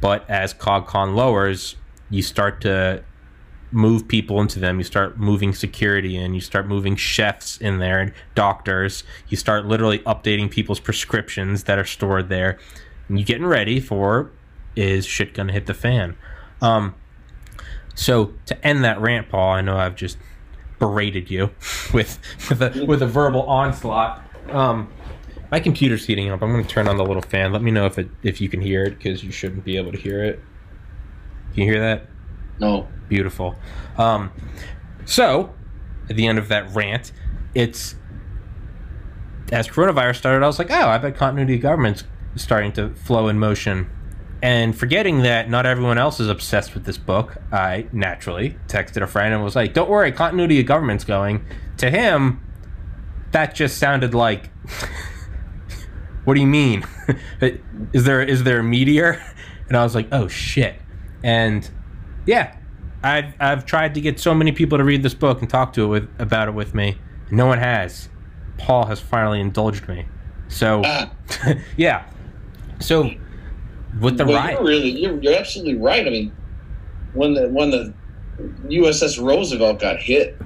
But 0.00 0.28
as 0.28 0.54
COGCON 0.54 1.14
lowers, 1.14 1.76
you 2.08 2.22
start 2.22 2.60
to 2.62 3.04
move 3.72 4.08
people 4.08 4.40
into 4.40 4.58
them. 4.58 4.78
You 4.78 4.84
start 4.84 5.18
moving 5.18 5.54
security 5.54 6.16
in. 6.16 6.34
You 6.34 6.40
start 6.40 6.66
moving 6.66 6.96
chefs 6.96 7.58
in 7.58 7.78
there, 7.78 8.00
and 8.00 8.12
doctors. 8.34 9.04
You 9.28 9.36
start 9.36 9.66
literally 9.66 10.00
updating 10.00 10.50
people's 10.50 10.80
prescriptions 10.80 11.64
that 11.64 11.78
are 11.78 11.84
stored 11.84 12.28
there. 12.28 12.58
And 13.08 13.18
you 13.18 13.24
getting 13.24 13.46
ready 13.46 13.80
for 13.80 14.30
is 14.76 15.06
shit 15.06 15.34
gonna 15.34 15.52
hit 15.52 15.66
the 15.66 15.74
fan. 15.74 16.16
Um, 16.60 16.94
so 17.94 18.34
to 18.46 18.66
end 18.66 18.84
that 18.84 19.00
rant, 19.00 19.28
Paul, 19.28 19.52
I 19.52 19.60
know 19.60 19.76
I've 19.76 19.96
just 19.96 20.16
berated 20.78 21.30
you 21.30 21.50
with 21.92 22.18
with 22.48 22.62
a 22.62 22.84
with 22.86 23.02
a 23.02 23.06
verbal 23.06 23.42
onslaught. 23.42 24.22
Um, 24.48 24.90
my 25.50 25.60
computer's 25.60 26.06
heating 26.06 26.30
up. 26.30 26.42
I'm 26.42 26.52
going 26.52 26.64
to 26.64 26.68
turn 26.68 26.88
on 26.88 26.96
the 26.96 27.04
little 27.04 27.22
fan. 27.22 27.52
Let 27.52 27.62
me 27.62 27.70
know 27.70 27.86
if 27.86 27.98
it 27.98 28.08
if 28.22 28.40
you 28.40 28.48
can 28.48 28.60
hear 28.60 28.84
it 28.84 28.98
because 28.98 29.24
you 29.24 29.32
shouldn't 29.32 29.64
be 29.64 29.76
able 29.76 29.92
to 29.92 29.98
hear 29.98 30.24
it. 30.24 30.40
Can 31.54 31.64
you 31.64 31.72
hear 31.72 31.80
that? 31.80 32.06
No. 32.58 32.86
Beautiful. 33.08 33.56
Um, 33.98 34.30
so, 35.04 35.52
at 36.08 36.16
the 36.16 36.26
end 36.26 36.38
of 36.38 36.48
that 36.48 36.72
rant, 36.74 37.12
it's 37.54 37.96
as 39.52 39.66
coronavirus 39.66 40.16
started, 40.16 40.44
I 40.44 40.46
was 40.46 40.58
like, 40.58 40.70
oh, 40.70 40.88
I 40.88 40.98
bet 40.98 41.16
continuity 41.16 41.56
of 41.56 41.62
government's 41.62 42.04
starting 42.36 42.72
to 42.72 42.94
flow 42.94 43.28
in 43.28 43.38
motion. 43.38 43.90
And 44.42 44.76
forgetting 44.76 45.22
that 45.22 45.50
not 45.50 45.66
everyone 45.66 45.98
else 45.98 46.20
is 46.20 46.28
obsessed 46.28 46.74
with 46.74 46.84
this 46.84 46.96
book, 46.96 47.36
I 47.52 47.86
naturally 47.92 48.56
texted 48.68 49.02
a 49.02 49.06
friend 49.06 49.34
and 49.34 49.42
was 49.42 49.56
like, 49.56 49.74
don't 49.74 49.90
worry, 49.90 50.12
continuity 50.12 50.60
of 50.60 50.66
government's 50.66 51.04
going. 51.04 51.44
To 51.78 51.90
him, 51.90 52.40
that 53.32 53.54
just 53.54 53.78
sounded 53.78 54.14
like, 54.14 54.50
what 56.30 56.36
do 56.36 56.42
you 56.42 56.46
mean? 56.46 56.84
is 57.92 58.04
there 58.04 58.22
is 58.22 58.44
there 58.44 58.60
a 58.60 58.62
meteor? 58.62 59.20
And 59.68 59.76
I 59.76 59.84
was 59.84 59.94
like, 59.94 60.08
oh 60.10 60.26
shit. 60.26 60.74
And 61.22 61.68
yeah, 62.26 62.56
I've 63.04 63.34
I've 63.38 63.64
tried 63.64 63.94
to 63.94 64.00
get 64.00 64.18
so 64.18 64.34
many 64.34 64.50
people 64.50 64.78
to 64.78 64.84
read 64.84 65.04
this 65.04 65.14
book 65.14 65.40
and 65.40 65.48
talk 65.48 65.72
to 65.74 65.84
it 65.84 65.86
with 65.86 66.08
about 66.20 66.48
it 66.48 66.54
with 66.54 66.74
me. 66.74 66.98
No 67.30 67.46
one 67.46 67.58
has. 67.58 68.08
Paul 68.58 68.86
has 68.86 68.98
finally 68.98 69.40
indulged 69.40 69.88
me. 69.88 70.06
So 70.48 70.82
ah. 70.84 71.12
yeah. 71.76 72.04
So 72.80 73.12
with 74.00 74.18
the 74.18 74.24
well, 74.24 74.34
right, 74.34 74.54
you're 74.54 74.64
really 74.64 74.90
you're, 74.90 75.20
you're 75.20 75.36
absolutely 75.36 75.76
right. 75.76 76.04
I 76.04 76.10
mean, 76.10 76.32
when 77.14 77.34
the 77.34 77.48
when 77.48 77.70
the 77.70 77.94
USS 78.66 79.24
Roosevelt 79.24 79.78
got 79.78 80.00
hit 80.00 80.36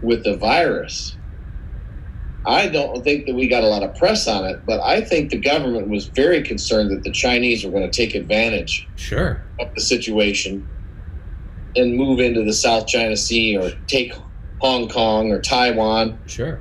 with 0.00 0.22
the 0.22 0.36
virus, 0.36 1.17
I 2.46 2.68
don't 2.68 3.02
think 3.02 3.26
that 3.26 3.34
we 3.34 3.48
got 3.48 3.64
a 3.64 3.68
lot 3.68 3.82
of 3.82 3.94
press 3.96 4.26
on 4.26 4.44
it, 4.44 4.62
but 4.66 4.80
I 4.80 5.00
think 5.00 5.30
the 5.30 5.40
government 5.40 5.88
was 5.88 6.08
very 6.14 6.42
concerned 6.42 6.90
that 6.90 7.02
the 7.04 7.12
Chinese 7.12 7.64
were 7.64 7.70
going 7.70 7.88
to 7.88 7.96
take 7.96 8.14
advantage 8.14 8.88
sure. 8.96 9.42
of 9.60 9.68
the 9.74 9.82
situation 9.82 10.66
and 11.76 11.96
move 11.96 12.20
into 12.20 12.44
the 12.44 12.52
South 12.52 12.86
China 12.86 13.16
Sea 13.16 13.56
or 13.56 13.70
take 13.88 14.12
Hong 14.60 14.88
Kong 14.88 15.30
or 15.30 15.40
Taiwan. 15.40 16.18
Sure. 16.26 16.60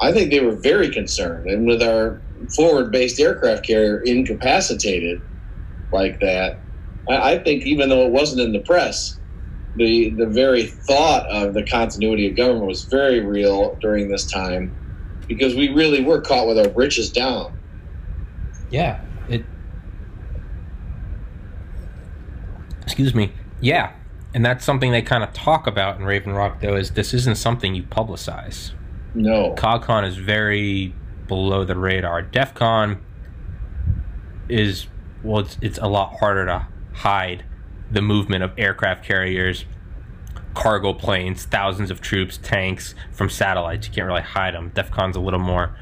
I 0.00 0.12
think 0.12 0.30
they 0.30 0.40
were 0.40 0.56
very 0.56 0.90
concerned. 0.90 1.48
And 1.50 1.66
with 1.66 1.82
our 1.82 2.22
forward 2.56 2.90
based 2.90 3.20
aircraft 3.20 3.66
carrier 3.66 4.00
incapacitated 4.04 5.20
like 5.92 6.20
that, 6.20 6.64
I 7.08 7.38
think 7.38 7.64
even 7.64 7.88
though 7.88 8.06
it 8.06 8.12
wasn't 8.12 8.42
in 8.42 8.52
the 8.52 8.60
press, 8.60 9.18
the, 9.76 10.14
the 10.18 10.26
very 10.26 10.64
thought 10.86 11.26
of 11.30 11.54
the 11.54 11.64
continuity 11.64 12.28
of 12.28 12.36
government 12.36 12.66
was 12.66 12.86
very 12.90 13.24
real 13.24 13.78
during 13.80 14.08
this 14.08 14.30
time 14.30 14.74
because 15.28 15.54
we 15.54 15.68
really 15.68 16.02
were 16.02 16.20
caught 16.20 16.48
with 16.48 16.58
our 16.58 16.68
britches 16.68 17.10
down. 17.12 17.56
Yeah. 18.70 19.00
It. 19.28 19.44
Excuse 22.82 23.14
me. 23.14 23.32
Yeah, 23.60 23.92
and 24.34 24.44
that's 24.44 24.64
something 24.64 24.90
they 24.92 25.02
kind 25.02 25.22
of 25.22 25.32
talk 25.32 25.66
about 25.66 25.98
in 25.98 26.04
Raven 26.04 26.32
Rock, 26.32 26.60
though, 26.60 26.76
is 26.76 26.92
this 26.92 27.12
isn't 27.14 27.36
something 27.36 27.74
you 27.74 27.82
publicize. 27.82 28.72
No. 29.14 29.54
COGCON 29.54 30.06
is 30.06 30.16
very 30.16 30.94
below 31.26 31.64
the 31.64 31.76
radar. 31.76 32.22
DEF 32.22 32.54
CON 32.54 33.00
is, 34.48 34.86
well, 35.22 35.40
it's, 35.40 35.58
it's 35.60 35.78
a 35.78 35.86
lot 35.86 36.18
harder 36.20 36.46
to 36.46 36.66
hide 36.94 37.44
the 37.90 38.02
movement 38.02 38.44
of 38.44 38.52
aircraft 38.58 39.04
carriers, 39.04 39.64
cargo 40.58 40.92
planes, 40.92 41.44
thousands 41.44 41.88
of 41.88 42.00
troops, 42.00 42.36
tanks 42.42 42.92
from 43.12 43.30
satellites. 43.30 43.86
You 43.86 43.94
can't 43.94 44.08
really 44.08 44.22
hide 44.22 44.54
them. 44.54 44.72
DEF 44.74 44.90
CON's 44.90 45.14
a 45.14 45.20
little 45.20 45.38
more 45.38 45.76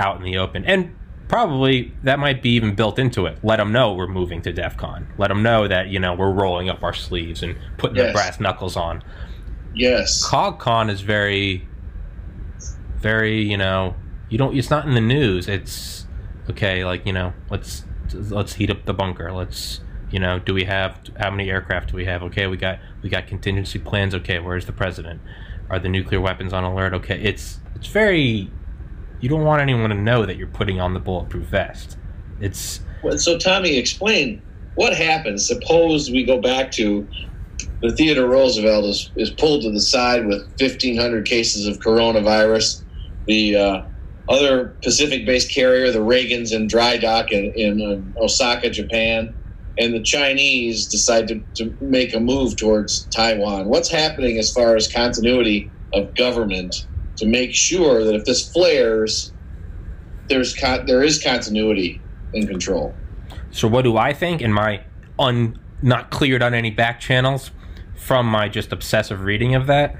out 0.00 0.16
in 0.16 0.24
the 0.24 0.36
open. 0.36 0.64
And 0.64 0.96
probably 1.28 1.92
that 2.02 2.18
might 2.18 2.42
be 2.42 2.50
even 2.50 2.74
built 2.74 2.98
into 2.98 3.26
it. 3.26 3.38
Let 3.44 3.58
them 3.58 3.70
know 3.70 3.94
we're 3.94 4.08
moving 4.08 4.42
to 4.42 4.52
DEF 4.52 4.76
CON. 4.76 5.06
Let 5.16 5.28
them 5.28 5.44
know 5.44 5.68
that, 5.68 5.90
you 5.90 6.00
know, 6.00 6.12
we're 6.12 6.32
rolling 6.32 6.68
up 6.68 6.82
our 6.82 6.92
sleeves 6.92 7.44
and 7.44 7.56
putting 7.78 7.98
yes. 7.98 8.08
the 8.08 8.12
brass 8.14 8.40
knuckles 8.40 8.76
on. 8.76 9.04
Yes. 9.76 10.28
COGCON 10.28 10.90
is 10.90 11.02
very, 11.02 11.68
very, 12.96 13.42
you 13.42 13.56
know, 13.56 13.94
you 14.28 14.38
don't, 14.38 14.58
it's 14.58 14.70
not 14.70 14.88
in 14.88 14.94
the 14.94 15.00
news. 15.00 15.46
It's, 15.46 16.04
okay, 16.50 16.84
like, 16.84 17.06
you 17.06 17.12
know, 17.12 17.32
let's, 17.48 17.84
let's 18.12 18.54
heat 18.54 18.70
up 18.70 18.86
the 18.86 18.94
bunker. 18.94 19.30
Let's, 19.30 19.82
you 20.10 20.18
know, 20.18 20.38
do 20.38 20.54
we 20.54 20.64
have, 20.64 20.98
how 21.18 21.30
many 21.30 21.50
aircraft 21.50 21.90
do 21.90 21.96
we 21.96 22.04
have? 22.04 22.22
Okay, 22.24 22.46
we 22.46 22.56
got, 22.56 22.78
we 23.02 23.08
got 23.08 23.26
contingency 23.26 23.78
plans. 23.78 24.14
Okay, 24.14 24.38
where's 24.38 24.66
the 24.66 24.72
president? 24.72 25.20
Are 25.68 25.78
the 25.78 25.88
nuclear 25.88 26.20
weapons 26.20 26.52
on 26.52 26.64
alert? 26.64 26.94
Okay, 26.94 27.20
it's, 27.20 27.58
it's 27.74 27.88
very 27.88 28.50
you 29.20 29.28
don't 29.28 29.44
want 29.44 29.62
anyone 29.62 29.90
to 29.90 29.96
know 29.96 30.26
that 30.26 30.36
you're 30.36 30.46
putting 30.46 30.80
on 30.80 30.94
the 30.94 31.00
bulletproof 31.00 31.46
vest. 31.46 31.96
It's 32.40 32.80
so 33.16 33.38
Tommy, 33.38 33.76
explain 33.76 34.42
what 34.74 34.94
happens. 34.94 35.46
Suppose 35.46 36.10
we 36.10 36.24
go 36.24 36.40
back 36.40 36.72
to 36.72 37.06
the 37.80 37.92
Theodore 37.92 38.28
Roosevelt 38.28 38.84
is, 38.84 39.10
is 39.16 39.30
pulled 39.30 39.62
to 39.62 39.70
the 39.70 39.80
side 39.80 40.26
with 40.26 40.42
1,500 40.58 41.24
cases 41.24 41.66
of 41.66 41.78
coronavirus. 41.78 42.82
The 43.26 43.56
uh, 43.56 43.82
other 44.28 44.76
Pacific-based 44.82 45.50
carrier, 45.50 45.92
the 45.92 46.02
Reagan's 46.02 46.52
in 46.52 46.66
dry 46.66 46.96
dock 46.96 47.32
in, 47.32 47.52
in 47.52 48.14
uh, 48.16 48.20
Osaka, 48.20 48.70
Japan, 48.70 49.34
and 49.78 49.92
the 49.92 50.02
Chinese 50.02 50.86
decide 50.86 51.28
to, 51.28 51.40
to 51.54 51.76
make 51.80 52.14
a 52.14 52.20
move 52.20 52.56
towards 52.56 53.04
Taiwan. 53.06 53.66
What's 53.66 53.90
happening 53.90 54.38
as 54.38 54.52
far 54.52 54.76
as 54.76 54.88
continuity 54.88 55.70
of 55.92 56.14
government 56.14 56.86
to 57.16 57.26
make 57.26 57.54
sure 57.54 58.04
that 58.04 58.14
if 58.14 58.24
this 58.24 58.50
flares, 58.50 59.32
there's 60.28 60.54
con- 60.54 60.86
there 60.86 61.02
is 61.02 61.22
continuity 61.22 62.00
in 62.32 62.46
control. 62.46 62.94
So 63.50 63.68
what 63.68 63.82
do 63.82 63.96
I 63.96 64.12
think 64.12 64.42
in 64.42 64.52
my 64.52 64.82
un 65.18 65.58
not 65.82 66.10
cleared 66.10 66.42
on 66.42 66.54
any 66.54 66.70
back 66.70 67.00
channels 67.00 67.50
from 67.94 68.26
my 68.26 68.48
just 68.48 68.72
obsessive 68.72 69.22
reading 69.22 69.54
of 69.54 69.66
that? 69.66 69.96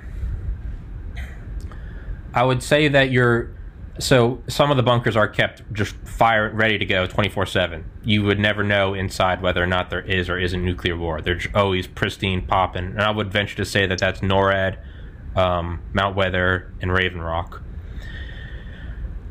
I 2.35 2.45
would 2.45 2.63
say 2.63 2.89
that 2.89 3.11
you're 3.11 3.56
so 3.99 4.43
some 4.49 4.71
of 4.71 4.77
the 4.77 4.83
bunkers 4.83 5.17
are 5.17 5.29
kept 5.29 5.63
just 5.73 5.97
fire 6.05 6.51
ready 6.53 6.79
to 6.79 6.85
go 6.85 7.07
24/7. 7.07 7.85
You 8.05 8.23
would 8.25 8.39
never 8.39 8.63
know 8.63 8.95
inside 8.95 9.43
whether 9.43 9.63
or 9.63 9.67
not 9.67 9.91
there 9.91 10.01
is 10.01 10.29
or 10.29 10.39
isn't 10.39 10.65
nuclear 10.65 10.97
war. 10.97 11.21
They're 11.21 11.41
always 11.55 11.87
pristine 11.87 12.47
popping. 12.47 12.85
And 12.85 13.01
I 13.01 13.11
would 13.11 13.33
venture 13.33 13.57
to 13.57 13.65
say 13.65 13.87
that 13.87 13.99
that's 13.99 14.21
NORAD 14.21 14.79
um, 15.37 15.83
Mount 15.93 16.17
Weather, 16.17 16.73
and 16.81 16.93
Raven 16.93 17.21
Rock. 17.21 17.63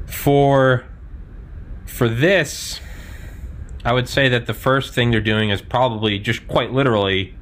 For 0.06 0.86
for 1.86 2.08
this, 2.08 2.80
I 3.84 3.94
would 3.94 4.08
say 4.08 4.30
that 4.30 4.46
the 4.46 4.54
first 4.54 4.94
thing 4.94 5.12
they're 5.12 5.20
doing 5.20 5.50
is 5.50 5.62
probably 5.62 6.20
just 6.20 6.48
quite 6.48 6.72
literally 6.72 7.36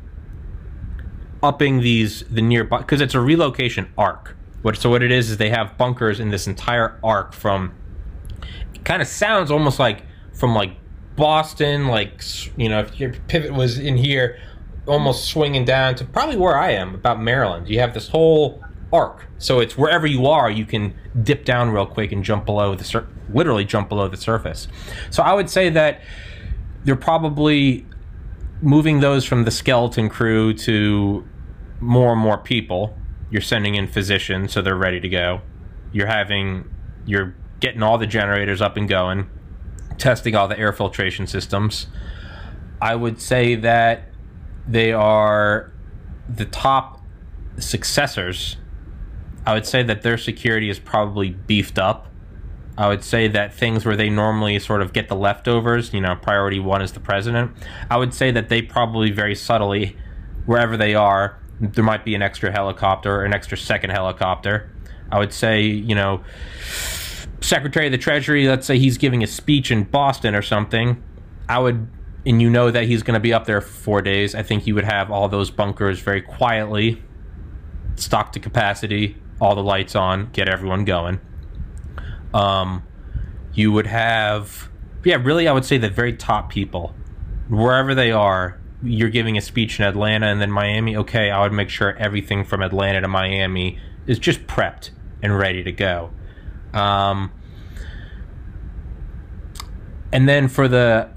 upping 1.42 1.82
these 1.82 2.24
the 2.30 2.42
nearby 2.42 2.80
because 2.80 3.02
it's 3.02 3.14
a 3.14 3.20
relocation 3.20 3.92
arc. 3.98 4.38
What 4.64 4.78
so 4.78 4.90
what 4.90 5.04
it 5.04 5.12
is 5.12 5.30
is 5.30 5.38
they 5.38 5.50
have 5.50 5.78
bunkers 5.78 6.20
in 6.20 6.30
this 6.30 6.48
entire 6.48 7.00
arc 7.04 7.34
from. 7.34 7.74
It 8.74 8.84
kind 8.84 9.02
of 9.02 9.08
sounds 9.08 9.52
almost 9.52 9.78
like 9.78 10.04
from 10.34 10.56
like 10.56 10.72
Boston, 11.16 11.88
like 11.88 12.24
you 12.58 12.70
know, 12.70 12.80
if 12.80 13.00
your 13.00 13.14
pivot 13.28 13.54
was 13.54 13.78
in 13.78 13.98
here, 13.98 14.40
almost 14.88 15.26
swinging 15.26 15.66
down 15.66 15.96
to 15.96 16.06
probably 16.06 16.38
where 16.38 16.58
I 16.58 16.72
am, 16.72 16.96
about 16.96 17.22
Maryland. 17.22 17.70
You 17.70 17.80
have 17.80 17.94
this 17.94 18.08
whole 18.08 18.64
arc, 18.92 19.28
so 19.38 19.60
it's 19.60 19.78
wherever 19.78 20.08
you 20.08 20.28
are, 20.28 20.50
you 20.50 20.66
can 20.66 20.94
dip 21.22 21.46
down 21.46 21.70
real 21.70 21.86
quick 21.86 22.12
and 22.12 22.24
jump 22.24 22.46
below 22.46 22.74
the 22.76 22.84
sur- 22.84 23.08
literally 23.34 23.66
jump 23.66 23.90
below 23.90 24.08
the 24.08 24.18
surface. 24.18 24.68
So 25.10 25.24
I 25.24 25.34
would 25.34 25.50
say 25.50 25.70
that 25.70 26.02
they're 26.86 26.96
probably 26.96 27.86
moving 28.62 29.02
those 29.02 29.26
from 29.26 29.44
the 29.44 29.52
skeleton 29.52 30.10
crew 30.10 30.54
to 30.54 31.28
more 31.80 32.14
and 32.14 32.22
more 32.22 32.38
people. 32.38 32.98
You're 33.34 33.42
sending 33.42 33.74
in 33.74 33.88
physicians, 33.88 34.54
so 34.54 34.62
they're 34.62 34.76
ready 34.76 35.00
to 35.00 35.10
go. 35.10 35.42
You're 35.92 36.06
having, 36.06 36.70
you're 37.08 37.36
getting 37.60 37.82
all 37.82 37.98
the 37.98 38.06
generators 38.06 38.62
up 38.62 38.78
and 38.78 38.88
going, 38.88 39.28
testing 39.98 40.36
all 40.36 40.48
the 40.48 40.60
air 40.60 40.72
filtration 40.72 41.26
systems. 41.26 41.88
I 42.80 42.94
would 42.94 43.20
say 43.20 43.56
that 43.56 44.10
they 44.68 44.94
are 44.94 45.74
the 46.30 46.46
top 46.46 47.02
successors. 47.58 48.58
I 49.48 49.56
would 49.56 49.66
say 49.66 49.82
that 49.82 50.04
their 50.04 50.20
security 50.20 50.70
is 50.70 50.78
probably 50.78 51.32
beefed 51.32 51.80
up. 51.80 52.12
I 52.78 52.88
would 52.88 53.04
say 53.04 53.28
that 53.30 53.52
things 53.52 53.84
where 53.84 53.96
they 53.96 54.12
normally 54.12 54.60
sort 54.60 54.84
of 54.84 54.94
get 54.94 55.10
the 55.10 55.16
leftovers, 55.16 55.92
you 55.92 56.02
know, 56.02 56.16
priority 56.16 56.60
one 56.60 56.84
is 56.84 56.92
the 56.92 57.00
president. 57.00 57.50
I 57.90 57.98
would 57.98 58.14
say 58.14 58.30
that 58.30 58.50
they 58.50 58.62
probably 58.62 59.10
very 59.10 59.34
subtly, 59.34 59.98
wherever 60.46 60.78
they 60.78 60.94
are, 60.94 61.40
there 61.60 61.84
might 61.84 62.04
be 62.04 62.16
an 62.16 62.22
extra 62.22 62.52
helicopter 62.52 63.24
an 63.24 63.34
extra 63.34 63.58
second 63.58 63.92
helicopter. 63.92 64.72
I 65.12 65.20
would 65.20 65.34
say, 65.34 65.62
you 65.62 65.94
know, 65.94 66.24
Secretary 67.42 67.86
of 67.86 67.92
the 67.92 67.98
Treasury, 67.98 68.48
let's 68.48 68.66
say 68.66 68.80
he's 68.80 68.98
giving 68.98 69.22
a 69.24 69.28
speech 69.28 69.70
in 69.70 69.84
Boston 69.84 70.34
or 70.34 70.42
something. 70.42 71.04
I 71.48 71.60
would, 71.60 71.88
and 72.26 72.42
you 72.42 72.50
know 72.50 72.72
that 72.72 72.86
he's 72.86 73.04
going 73.04 73.14
to 73.14 73.20
be 73.20 73.34
up 73.34 73.46
there 73.46 73.62
for 73.62 73.68
four 73.68 74.02
days. 74.02 74.34
I 74.34 74.42
think 74.42 74.66
you 74.66 74.74
would 74.76 74.86
have 74.86 75.12
all 75.12 75.30
those 75.30 75.52
bunkers 75.52 76.00
very 76.00 76.22
quietly, 76.22 77.04
stocked 77.96 78.34
to 78.34 78.40
capacity, 78.40 79.18
all 79.40 79.56
the 79.56 79.64
lights 79.64 79.96
on, 79.96 80.32
get 80.32 80.50
everyone 80.50 80.86
going 80.86 81.20
um, 82.34 82.84
you 83.54 83.72
would 83.72 83.88
have 83.88 84.70
yeah 85.04 85.16
really 85.16 85.48
i 85.48 85.52
would 85.52 85.66
say 85.66 85.78
the 85.78 85.90
very 85.90 86.14
top 86.14 86.50
people 86.50 86.96
wherever 87.50 87.94
they 87.94 88.12
are 88.12 88.60
you're 88.84 89.10
giving 89.10 89.38
a 89.38 89.42
speech 89.42 89.80
in 89.80 89.86
atlanta 89.86 90.28
and 90.28 90.42
then 90.42 90.52
miami 90.52 90.96
okay 90.96 91.32
i 91.32 91.42
would 91.42 91.54
make 91.54 91.70
sure 91.70 91.96
everything 91.98 92.44
from 92.44 92.62
atlanta 92.62 93.00
to 93.00 93.08
miami 93.08 93.80
is 94.08 94.20
just 94.20 94.46
prepped 94.48 94.90
and 95.22 95.38
ready 95.38 95.64
to 95.64 95.72
go. 95.72 96.12
Um, 96.74 97.32
and 100.12 100.28
then 100.28 100.48
for 100.48 100.68
the 100.68 101.10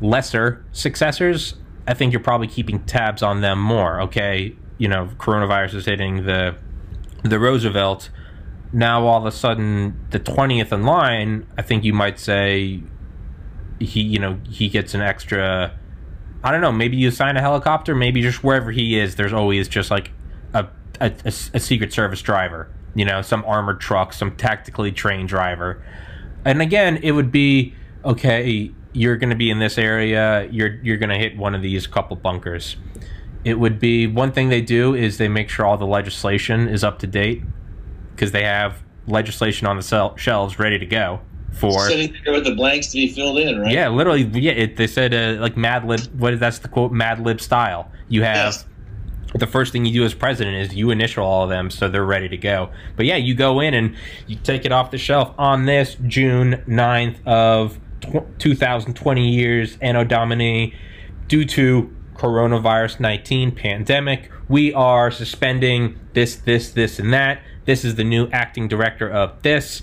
lesser 0.00 0.64
successors 0.72 1.54
i 1.86 1.92
think 1.92 2.12
you're 2.12 2.22
probably 2.22 2.46
keeping 2.46 2.80
tabs 2.86 3.22
on 3.22 3.42
them 3.42 3.60
more 3.60 4.00
okay? 4.00 4.56
You 4.78 4.88
know 4.88 5.10
coronavirus 5.18 5.74
is 5.74 5.84
hitting 5.84 6.24
the 6.24 6.56
the 7.22 7.38
roosevelt. 7.38 8.08
Now 8.72 9.04
all 9.04 9.18
of 9.18 9.26
a 9.26 9.32
sudden 9.32 10.06
the 10.10 10.20
20th 10.20 10.72
in 10.72 10.84
line 10.84 11.46
i 11.58 11.62
think 11.62 11.84
you 11.84 11.92
might 11.92 12.18
say 12.18 12.82
he 13.78 14.00
you 14.00 14.18
know 14.18 14.38
he 14.48 14.68
gets 14.68 14.94
an 14.94 15.02
extra 15.02 15.78
i 16.42 16.50
don't 16.50 16.60
know 16.60 16.72
maybe 16.72 16.96
you 16.96 17.08
assign 17.08 17.36
a 17.36 17.40
helicopter 17.40 17.94
maybe 17.94 18.22
just 18.22 18.42
wherever 18.42 18.70
he 18.70 18.98
is 18.98 19.16
there's 19.16 19.32
always 19.32 19.68
just 19.68 19.90
like 19.90 20.10
a, 20.54 20.66
a, 21.00 21.12
a, 21.24 21.32
a 21.54 21.60
secret 21.60 21.92
service 21.92 22.22
driver 22.22 22.68
you 22.94 23.04
know 23.04 23.22
some 23.22 23.44
armored 23.44 23.80
truck 23.80 24.12
some 24.12 24.36
tactically 24.36 24.92
trained 24.92 25.28
driver. 25.28 25.82
And 26.44 26.62
again 26.62 26.98
it 26.98 27.12
would 27.12 27.30
be 27.30 27.74
okay 28.04 28.72
you're 28.92 29.16
going 29.16 29.30
to 29.30 29.36
be 29.36 29.50
in 29.50 29.58
this 29.58 29.78
area 29.78 30.48
you're 30.50 30.74
you're 30.82 30.96
going 30.96 31.10
to 31.10 31.18
hit 31.18 31.36
one 31.36 31.54
of 31.54 31.62
these 31.62 31.86
couple 31.86 32.16
bunkers. 32.16 32.76
It 33.44 33.58
would 33.58 33.78
be 33.78 34.06
one 34.06 34.32
thing 34.32 34.48
they 34.48 34.60
do 34.60 34.94
is 34.94 35.16
they 35.16 35.28
make 35.28 35.48
sure 35.48 35.64
all 35.64 35.78
the 35.78 35.86
legislation 35.86 36.68
is 36.68 36.84
up 36.84 36.98
to 36.98 37.06
date 37.06 37.42
because 38.14 38.32
they 38.32 38.44
have 38.44 38.82
legislation 39.06 39.66
on 39.66 39.76
the 39.76 39.82
sel- 39.82 40.16
shelves 40.16 40.58
ready 40.58 40.78
to 40.78 40.86
go 40.86 41.20
for 41.52 41.88
Sitting 41.88 42.14
there 42.24 42.32
with 42.32 42.44
the 42.44 42.54
blanks 42.54 42.88
to 42.88 42.94
be 42.96 43.08
filled 43.08 43.38
in, 43.38 43.60
right? 43.60 43.72
yeah 43.72 43.88
literally 43.88 44.22
yeah 44.22 44.52
it, 44.52 44.76
they 44.76 44.86
said 44.86 45.12
uh, 45.14 45.40
like 45.40 45.56
mad 45.56 45.84
lib 45.84 46.00
what 46.18 46.38
that's 46.40 46.58
the 46.60 46.68
quote 46.68 46.92
mad 46.92 47.20
lib 47.20 47.40
style. 47.40 47.90
You 48.08 48.22
have 48.22 48.36
Yes. 48.36 48.64
the 49.34 49.46
first 49.46 49.72
thing 49.72 49.84
you 49.84 49.92
do 49.92 50.04
as 50.04 50.14
president 50.14 50.56
is 50.56 50.74
you 50.74 50.90
initial 50.90 51.24
all 51.24 51.44
of 51.44 51.50
them 51.50 51.70
so 51.70 51.88
they're 51.88 52.04
ready 52.04 52.28
to 52.28 52.36
go. 52.36 52.70
But 52.96 53.06
yeah 53.06 53.16
you 53.16 53.34
go 53.34 53.60
in 53.60 53.74
and 53.74 53.94
you 54.26 54.36
take 54.36 54.64
it 54.64 54.72
off 54.72 54.90
the 54.90 54.98
shelf 54.98 55.34
on 55.38 55.66
this 55.66 55.96
june 56.06 56.62
9th 56.68 57.16
of 57.26 57.78
tw- 58.00 58.26
2020 58.38 59.28
years 59.28 59.76
anno 59.82 60.04
domini 60.04 60.74
due 61.28 61.44
to 61.44 61.94
coronavirus 62.14 63.00
19 63.00 63.52
pandemic. 63.52 64.30
We 64.48 64.72
are 64.74 65.10
suspending 65.10 65.98
this 66.12 66.36
this 66.36 66.70
this 66.72 66.98
and 66.98 67.12
that. 67.12 67.40
This 67.66 67.84
is 67.84 67.94
the 67.94 68.04
new 68.04 68.28
acting 68.32 68.68
director 68.68 69.08
of 69.08 69.42
this 69.42 69.82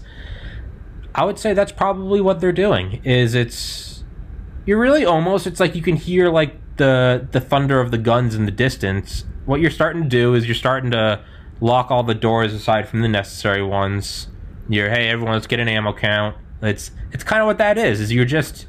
i 1.18 1.26
would 1.26 1.38
say 1.38 1.54
that's 1.54 1.72
probably 1.72 2.22
what 2.22 2.40
they're 2.40 2.52
doing 2.52 3.02
is 3.04 3.36
it's 3.36 4.04
you're 4.68 4.80
really 4.80 5.06
almost 5.06 5.48
it's 5.48 5.60
like 5.60 5.76
you 5.76 5.82
can 5.82 5.96
hear 5.96 6.30
like 6.30 6.56
the 6.78 7.28
the 7.32 7.42
thunder 7.42 7.80
of 7.80 7.92
the 7.92 7.98
guns 7.98 8.36
in 8.36 8.46
the 8.46 8.52
distance. 8.52 9.26
What 9.46 9.60
you're 9.60 9.72
starting 9.72 10.04
to 10.04 10.10
do 10.10 10.34
is 10.34 10.46
you're 10.46 10.56
starting 10.56 10.92
to 10.92 11.24
lock 11.60 11.90
all 11.90 12.04
the 12.04 12.14
doors 12.14 12.54
aside 12.54 12.88
from 12.88 13.02
the 13.02 13.08
necessary 13.08 13.64
ones. 13.64 14.28
You're 14.70 14.90
hey 14.90 15.10
everyone 15.10 15.34
let's 15.34 15.48
get 15.48 15.60
an 15.60 15.68
ammo 15.68 15.94
count. 15.94 16.36
It's 16.62 16.92
it's 17.12 17.24
kind 17.24 17.42
of 17.42 17.48
what 17.48 17.58
that 17.58 17.78
is 17.78 18.00
is 18.00 18.12
you're 18.12 18.26
just 18.26 18.68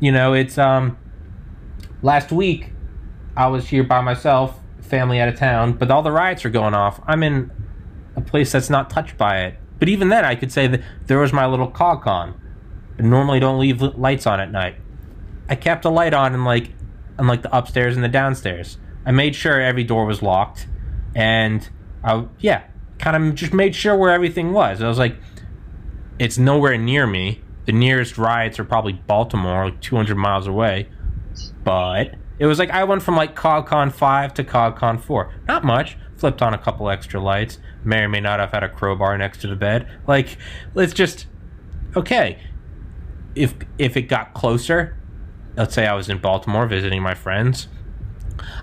you 0.00 0.12
know 0.12 0.32
it's 0.32 0.56
um 0.58 0.96
last 2.02 2.30
week 2.30 2.70
i 3.36 3.48
was 3.48 3.68
here 3.68 3.82
by 3.82 4.00
myself 4.00 4.56
family 4.80 5.20
out 5.20 5.28
of 5.28 5.36
town 5.36 5.72
but 5.72 5.90
all 5.90 6.00
the 6.00 6.12
riots 6.12 6.44
are 6.44 6.50
going 6.50 6.74
off. 6.74 7.00
I'm 7.06 7.22
in 7.22 7.50
a 8.16 8.20
place 8.20 8.52
that's 8.52 8.70
not 8.70 8.88
touched 8.88 9.16
by 9.16 9.40
it 9.40 9.56
but 9.78 9.88
even 9.88 10.08
then 10.08 10.24
i 10.24 10.34
could 10.34 10.52
say 10.52 10.66
that 10.66 10.80
there 11.06 11.18
was 11.18 11.32
my 11.32 11.46
little 11.46 11.68
cog 11.68 12.02
con 12.02 12.40
I 12.98 13.02
normally 13.02 13.38
don't 13.38 13.60
leave 13.60 13.80
lights 13.80 14.26
on 14.26 14.40
at 14.40 14.50
night 14.50 14.76
I 15.48 15.56
kept 15.56 15.84
a 15.84 15.88
light 15.88 16.14
on 16.14 16.34
in 16.34 16.44
like 16.44 16.70
on 17.18 17.26
like 17.26 17.42
the 17.42 17.56
upstairs 17.56 17.96
and 17.96 18.04
the 18.04 18.08
downstairs. 18.08 18.78
I 19.06 19.12
made 19.12 19.34
sure 19.34 19.60
every 19.60 19.84
door 19.84 20.04
was 20.04 20.22
locked, 20.22 20.68
and 21.14 21.68
I 22.04 22.26
yeah, 22.38 22.64
kind 22.98 23.16
of 23.16 23.34
just 23.34 23.54
made 23.54 23.74
sure 23.74 23.96
where 23.96 24.10
everything 24.10 24.52
was. 24.52 24.82
I 24.82 24.88
was 24.88 24.98
like, 24.98 25.16
it's 26.18 26.38
nowhere 26.38 26.76
near 26.76 27.06
me. 27.06 27.42
The 27.64 27.72
nearest 27.72 28.18
riots 28.18 28.58
are 28.58 28.64
probably 28.64 28.92
Baltimore, 28.92 29.66
like 29.66 29.80
200 29.80 30.16
miles 30.16 30.46
away. 30.46 30.88
But 31.64 32.14
it 32.38 32.46
was 32.46 32.58
like 32.58 32.70
I 32.70 32.84
went 32.84 33.02
from 33.02 33.16
like 33.16 33.34
CogCon 33.34 33.92
5 33.92 34.34
to 34.34 34.44
CogCon 34.44 35.00
4. 35.00 35.34
Not 35.46 35.64
much. 35.64 35.96
Flipped 36.18 36.42
on 36.42 36.52
a 36.52 36.58
couple 36.58 36.90
extra 36.90 37.20
lights. 37.20 37.58
May 37.84 38.02
or 38.02 38.08
may 38.08 38.20
not 38.20 38.40
have 38.40 38.50
had 38.50 38.64
a 38.64 38.68
crowbar 38.68 39.16
next 39.16 39.40
to 39.42 39.46
the 39.46 39.54
bed. 39.56 39.88
Like, 40.06 40.36
let's 40.74 40.92
just 40.92 41.26
okay. 41.96 42.40
If 43.36 43.54
if 43.78 43.96
it 43.96 44.02
got 44.02 44.34
closer, 44.34 44.98
let's 45.56 45.74
say 45.74 45.86
I 45.86 45.94
was 45.94 46.08
in 46.08 46.18
Baltimore 46.18 46.66
visiting 46.66 47.02
my 47.02 47.14
friends, 47.14 47.68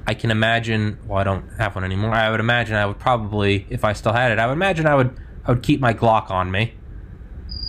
I 0.05 0.13
can 0.15 0.31
imagine. 0.31 0.97
Well, 1.07 1.17
I 1.17 1.23
don't 1.23 1.47
have 1.57 1.75
one 1.75 1.85
anymore. 1.85 2.13
I 2.13 2.29
would 2.29 2.41
imagine 2.41 2.75
I 2.75 2.85
would 2.85 2.99
probably, 2.99 3.65
if 3.69 3.85
I 3.85 3.93
still 3.93 4.11
had 4.11 4.33
it, 4.33 4.39
I 4.39 4.47
would 4.47 4.53
imagine 4.53 4.85
I 4.85 4.95
would 4.95 5.17
I 5.45 5.51
would 5.51 5.63
keep 5.63 5.79
my 5.79 5.93
Glock 5.93 6.29
on 6.29 6.51
me. 6.51 6.73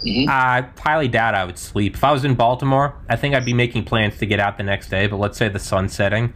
Mhm. 0.04 0.28
I 0.28 0.66
highly 0.80 1.06
doubt 1.06 1.36
I 1.36 1.44
would 1.44 1.58
sleep. 1.58 1.94
If 1.94 2.02
I 2.02 2.10
was 2.10 2.24
in 2.24 2.34
Baltimore, 2.34 2.94
I 3.08 3.14
think 3.14 3.36
I'd 3.36 3.44
be 3.44 3.54
making 3.54 3.84
plans 3.84 4.18
to 4.18 4.26
get 4.26 4.40
out 4.40 4.56
the 4.56 4.64
next 4.64 4.88
day. 4.88 5.06
But 5.06 5.18
let's 5.18 5.38
say 5.38 5.48
the 5.48 5.60
sun's 5.60 5.94
setting, 5.94 6.32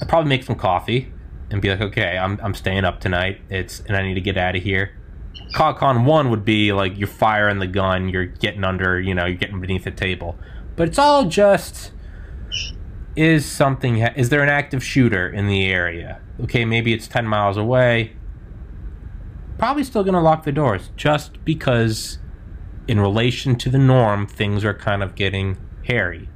I'd 0.00 0.08
probably 0.08 0.28
make 0.28 0.44
some 0.44 0.54
coffee 0.56 1.12
and 1.50 1.62
be 1.62 1.70
like, 1.70 1.80
okay, 1.80 2.18
I'm 2.18 2.38
I'm 2.42 2.54
staying 2.54 2.84
up 2.84 3.00
tonight. 3.00 3.40
It's 3.48 3.80
and 3.80 3.96
I 3.96 4.02
need 4.02 4.14
to 4.14 4.20
get 4.20 4.36
out 4.36 4.56
of 4.56 4.62
here. 4.62 4.96
CogCon 5.54 6.04
one 6.04 6.30
would 6.30 6.44
be 6.44 6.72
like 6.72 6.98
you're 6.98 7.08
firing 7.08 7.58
the 7.58 7.66
gun, 7.66 8.08
you're 8.08 8.26
getting 8.26 8.64
under, 8.64 9.00
you 9.00 9.14
know, 9.14 9.26
you're 9.26 9.36
getting 9.36 9.60
beneath 9.60 9.84
the 9.84 9.90
table. 9.90 10.36
But 10.74 10.88
it's 10.88 10.98
all 10.98 11.26
just 11.26 11.92
is 13.14 13.46
something 13.46 13.98
is 13.98 14.28
there 14.28 14.42
an 14.42 14.48
active 14.48 14.84
shooter 14.84 15.28
in 15.28 15.46
the 15.46 15.66
area? 15.66 16.20
Okay, 16.42 16.64
maybe 16.64 16.92
it's 16.92 17.08
10 17.08 17.26
miles 17.26 17.56
away. 17.56 18.14
Probably 19.58 19.84
still 19.84 20.04
going 20.04 20.14
to 20.14 20.20
lock 20.20 20.44
the 20.44 20.52
doors 20.52 20.90
just 20.96 21.42
because 21.44 22.18
in 22.86 23.00
relation 23.00 23.56
to 23.56 23.70
the 23.70 23.78
norm 23.78 24.26
things 24.26 24.64
are 24.64 24.74
kind 24.74 25.02
of 25.02 25.14
getting 25.14 25.56
hairy. 25.84 26.28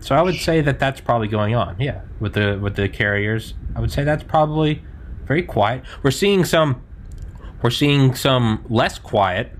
So 0.00 0.14
I 0.14 0.22
would 0.22 0.36
say 0.36 0.60
that 0.60 0.78
that's 0.78 1.00
probably 1.00 1.28
going 1.28 1.54
on. 1.54 1.76
Yeah, 1.78 2.02
with 2.20 2.34
the 2.34 2.58
with 2.60 2.76
the 2.76 2.88
carriers, 2.88 3.54
I 3.76 3.80
would 3.80 3.92
say 3.92 4.02
that's 4.04 4.22
probably 4.24 4.82
very 5.26 5.42
quiet. 5.42 5.84
We're 6.02 6.10
seeing 6.10 6.44
some 6.44 6.82
we're 7.62 7.70
seeing 7.70 8.14
some 8.14 8.64
less 8.68 8.98
quiet 8.98 9.52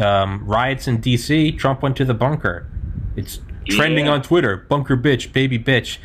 um, 0.00 0.44
riots 0.44 0.88
in 0.88 1.00
D.C. 1.00 1.52
Trump 1.52 1.82
went 1.82 1.96
to 1.96 2.04
the 2.04 2.14
bunker. 2.14 2.66
It's 3.16 3.40
trending 3.68 4.06
Yeah. 4.06 4.12
on 4.12 4.22
Twitter. 4.22 4.56
Bunker 4.56 4.96
bitch, 4.96 5.32
baby 5.32 5.58
bitch. 5.58 5.98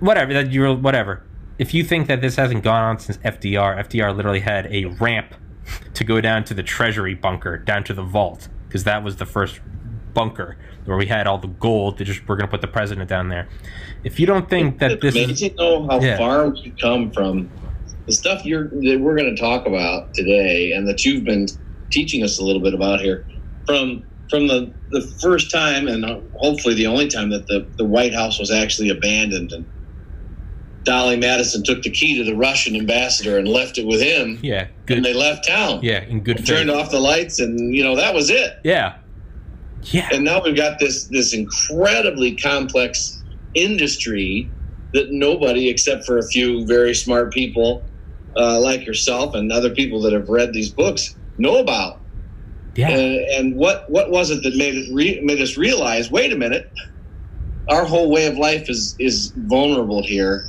Whatever 0.00 0.32
that 0.32 0.52
you're 0.52 0.74
whatever. 0.74 1.22
if 1.58 1.74
you 1.74 1.84
think 1.84 2.08
that 2.08 2.20
this 2.20 2.36
hasn't 2.36 2.64
gone 2.64 2.82
on 2.82 2.98
since 2.98 3.18
FDR, 3.18 3.78
FDR 3.86 4.16
literally 4.16 4.40
had 4.40 4.66
a 4.72 4.86
ramp 4.86 5.34
to 5.94 6.02
go 6.04 6.20
down 6.20 6.42
to 6.44 6.54
the 6.54 6.62
Treasury 6.62 7.14
bunker, 7.14 7.56
down 7.58 7.84
to 7.84 7.94
the 7.94 8.02
vault, 8.02 8.48
because 8.66 8.82
that 8.84 9.04
was 9.04 9.16
the 9.16 9.26
first 9.26 9.60
bunker 10.14 10.56
where 10.84 10.96
we 10.96 11.06
had 11.06 11.26
all 11.26 11.38
the 11.38 11.48
gold. 11.48 11.98
They 11.98 12.04
just 12.04 12.26
we're 12.28 12.36
going 12.36 12.46
to 12.48 12.50
put 12.50 12.60
the 12.60 12.66
president 12.68 13.08
down 13.08 13.28
there. 13.28 13.48
If 14.04 14.18
you 14.18 14.26
don't 14.26 14.48
think 14.48 14.78
that 14.80 14.92
it's 14.92 15.02
this 15.02 15.14
amazing 15.14 15.54
though 15.56 15.86
how 15.86 16.00
Yeah. 16.00 16.16
far 16.18 16.48
we've 16.48 16.76
come 16.80 17.10
from 17.12 17.50
the 18.06 18.12
stuff 18.12 18.44
you're 18.44 18.68
that 18.68 18.98
we're 19.00 19.16
going 19.16 19.34
to 19.34 19.40
talk 19.40 19.66
about 19.66 20.12
today, 20.14 20.72
and 20.72 20.88
that 20.88 21.04
you've 21.04 21.24
been 21.24 21.46
teaching 21.90 22.22
us 22.24 22.38
a 22.38 22.44
little 22.44 22.62
bit 22.62 22.74
about 22.74 23.00
here, 23.00 23.24
from 23.66 24.02
from 24.28 24.48
the 24.48 24.72
the 24.90 25.02
first 25.22 25.50
time 25.50 25.88
and 25.88 26.04
uh, 26.04 26.18
hopefully 26.34 26.74
the 26.74 26.86
only 26.86 27.06
time 27.08 27.30
that 27.30 27.46
the 27.46 27.66
the 27.76 27.84
White 27.84 28.12
House 28.14 28.38
was 28.38 28.50
actually 28.50 28.88
abandoned 28.88 29.52
and. 29.52 29.64
Dolley 30.84 31.16
Madison 31.16 31.62
took 31.62 31.80
the 31.82 31.90
key 31.90 32.16
to 32.18 32.24
the 32.24 32.34
Russian 32.34 32.74
ambassador 32.74 33.38
and 33.38 33.46
left 33.46 33.78
it 33.78 33.86
with 33.86 34.00
him, 34.00 34.40
yeah, 34.42 34.66
and 34.88 35.04
they 35.04 35.14
left 35.14 35.46
town. 35.46 35.78
yeah, 35.80 36.02
in 36.02 36.24
good 36.24 36.38
faith, 36.38 36.46
Turned 36.48 36.70
off 36.72 36.90
the 36.90 36.98
lights, 36.98 37.38
and 37.38 37.72
you 37.72 37.84
know 37.84 37.94
that 37.94 38.12
was 38.12 38.30
it. 38.30 38.54
yeah, 38.64 38.96
yeah, 39.90 40.08
and 40.12 40.24
now 40.24 40.42
we've 40.44 40.56
got 40.56 40.78
this 40.78 41.08
this 41.08 41.34
incredibly 41.34 42.36
complex 42.36 43.22
industry 43.54 44.52
that 44.92 45.06
nobody 45.10 45.68
except 45.68 46.04
for 46.04 46.18
a 46.18 46.26
few 46.26 46.66
very 46.66 46.94
smart 46.94 47.32
people 47.32 47.86
uh, 48.36 48.60
like 48.60 48.86
yourself 48.86 49.34
and 49.34 49.50
other 49.50 49.70
people 49.70 50.00
that 50.02 50.12
have 50.12 50.28
read 50.28 50.52
these 50.52 50.72
books 50.72 51.16
know 51.38 51.58
about. 51.58 52.02
Yeah, 52.74 52.90
and, 52.90 53.20
and 53.36 53.56
what 53.56 53.84
what 53.88 54.10
was 54.10 54.30
it 54.30 54.42
that 54.42 54.56
made 54.56 54.74
it 54.74 54.88
re- 54.94 55.20
made 55.22 55.40
us 55.40 55.56
realize 55.56 56.10
wait 56.10 56.32
a 56.32 56.36
minute 56.36 56.64
our 57.70 57.84
whole 57.84 58.10
way 58.10 58.26
of 58.26 58.36
life 58.36 58.68
is 58.68 58.94
is 58.98 59.32
vulnerable 59.36 60.02
here 60.02 60.44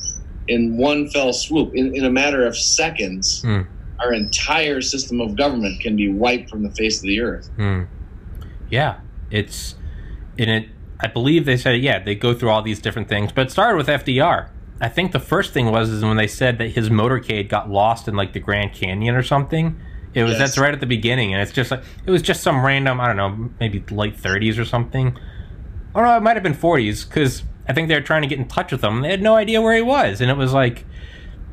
in 0.47 0.77
one 0.77 1.09
fell 1.09 1.31
swoop. 1.33 1.71
In, 1.73 1.95
in 1.95 2.05
a 2.05 2.09
matter 2.11 2.45
of 2.45 2.57
seconds 2.57 3.41
Hmm. 3.43 3.61
our 4.03 4.13
entire 4.13 4.81
system 4.81 5.21
of 5.21 5.37
government 5.37 5.79
can 5.81 5.95
be 5.95 6.11
wiped 6.11 6.49
from 6.49 6.63
the 6.63 6.71
face 6.71 6.97
of 7.03 7.07
the 7.07 7.21
earth. 7.21 7.49
Hmm. 7.57 7.83
Yeah, 8.67 8.97
it's 9.33 9.75
in 10.37 10.49
it. 10.49 10.69
I 10.99 11.07
believe 11.07 11.45
they 11.45 11.57
said 11.57 11.81
yeah 11.81 11.99
they 11.99 12.15
go 12.15 12.33
through 12.33 12.49
all 12.49 12.61
these 12.61 12.79
different 12.79 13.09
things, 13.09 13.31
but 13.31 13.47
it 13.47 13.51
started 13.51 13.77
with 13.77 13.87
FDR. 13.87 14.49
I 14.79 14.89
think 14.89 15.11
the 15.11 15.19
first 15.19 15.53
thing 15.53 15.71
was 15.71 15.89
is 15.89 16.03
when 16.03 16.17
they 16.17 16.27
said 16.27 16.57
that 16.59 16.69
his 16.69 16.89
motorcade 16.89 17.49
got 17.49 17.69
lost 17.69 18.07
in 18.07 18.15
like 18.15 18.33
the 18.33 18.39
Grand 18.39 18.73
Canyon 18.73 19.15
or 19.15 19.23
something. 19.23 19.79
It 20.13 20.23
was 20.23 20.33
Yes. 20.33 20.39
that's 20.39 20.57
right 20.57 20.73
at 20.73 20.79
the 20.79 20.85
beginning, 20.85 21.33
and 21.33 21.41
it's 21.41 21.51
just 21.51 21.71
like 21.71 21.83
it 22.05 22.11
was 22.11 22.21
just 22.21 22.41
some 22.41 22.65
random 22.65 23.01
I 23.01 23.07
don't 23.07 23.17
know 23.17 23.49
maybe 23.59 23.83
late 23.91 24.15
30s 24.17 24.57
or 24.59 24.65
something. 24.65 25.17
Or 25.93 26.03
no, 26.03 26.15
it 26.17 26.21
might 26.21 26.35
have 26.35 26.43
been 26.43 26.55
40s 26.55 27.07
because 27.07 27.43
I 27.67 27.73
think 27.73 27.87
they 27.87 27.95
were 27.95 28.01
trying 28.01 28.23
to 28.23 28.27
get 28.27 28.39
in 28.39 28.47
touch 28.47 28.71
with 28.71 28.83
him. 28.83 29.01
They 29.01 29.09
had 29.11 29.21
no 29.21 29.35
idea 29.35 29.61
where 29.61 29.75
he 29.75 29.81
was, 29.81 30.21
and 30.21 30.29
it 30.31 30.37
was 30.37 30.53
like 30.53 30.85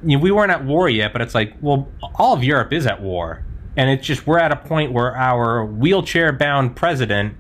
you 0.03 0.17
know, 0.17 0.23
we 0.23 0.31
weren't 0.31 0.51
at 0.51 0.65
war 0.65 0.89
yet, 0.89 1.13
but 1.13 1.21
it's 1.21 1.35
like, 1.35 1.55
well, 1.61 1.89
all 2.15 2.35
of 2.35 2.43
Europe 2.43 2.73
is 2.73 2.87
at 2.87 3.03
war. 3.03 3.45
And 3.77 3.91
it's 3.91 4.07
just, 4.07 4.27
we're 4.27 4.39
at 4.39 4.51
a 4.51 4.57
point 4.57 4.93
where 4.93 5.15
our 5.15 5.65
wheelchair 5.65 6.33
bound 6.33 6.75
president, 6.75 7.35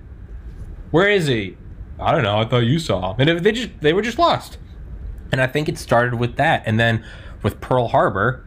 where 0.90 1.08
is 1.08 1.26
he? 1.26 1.56
I 1.98 2.12
don't 2.12 2.22
know. 2.22 2.38
I 2.38 2.44
thought 2.46 2.60
you 2.60 2.78
saw. 2.78 3.14
And 3.18 3.44
they 3.44 3.52
just, 3.52 3.80
they 3.80 3.92
were 3.92 4.02
just 4.02 4.18
lost. 4.18 4.58
And 5.32 5.40
I 5.40 5.46
think 5.46 5.68
it 5.68 5.78
started 5.78 6.14
with 6.14 6.36
that. 6.36 6.62
And 6.66 6.80
then 6.80 7.04
with 7.42 7.60
Pearl 7.60 7.88
Harbor, 7.88 8.44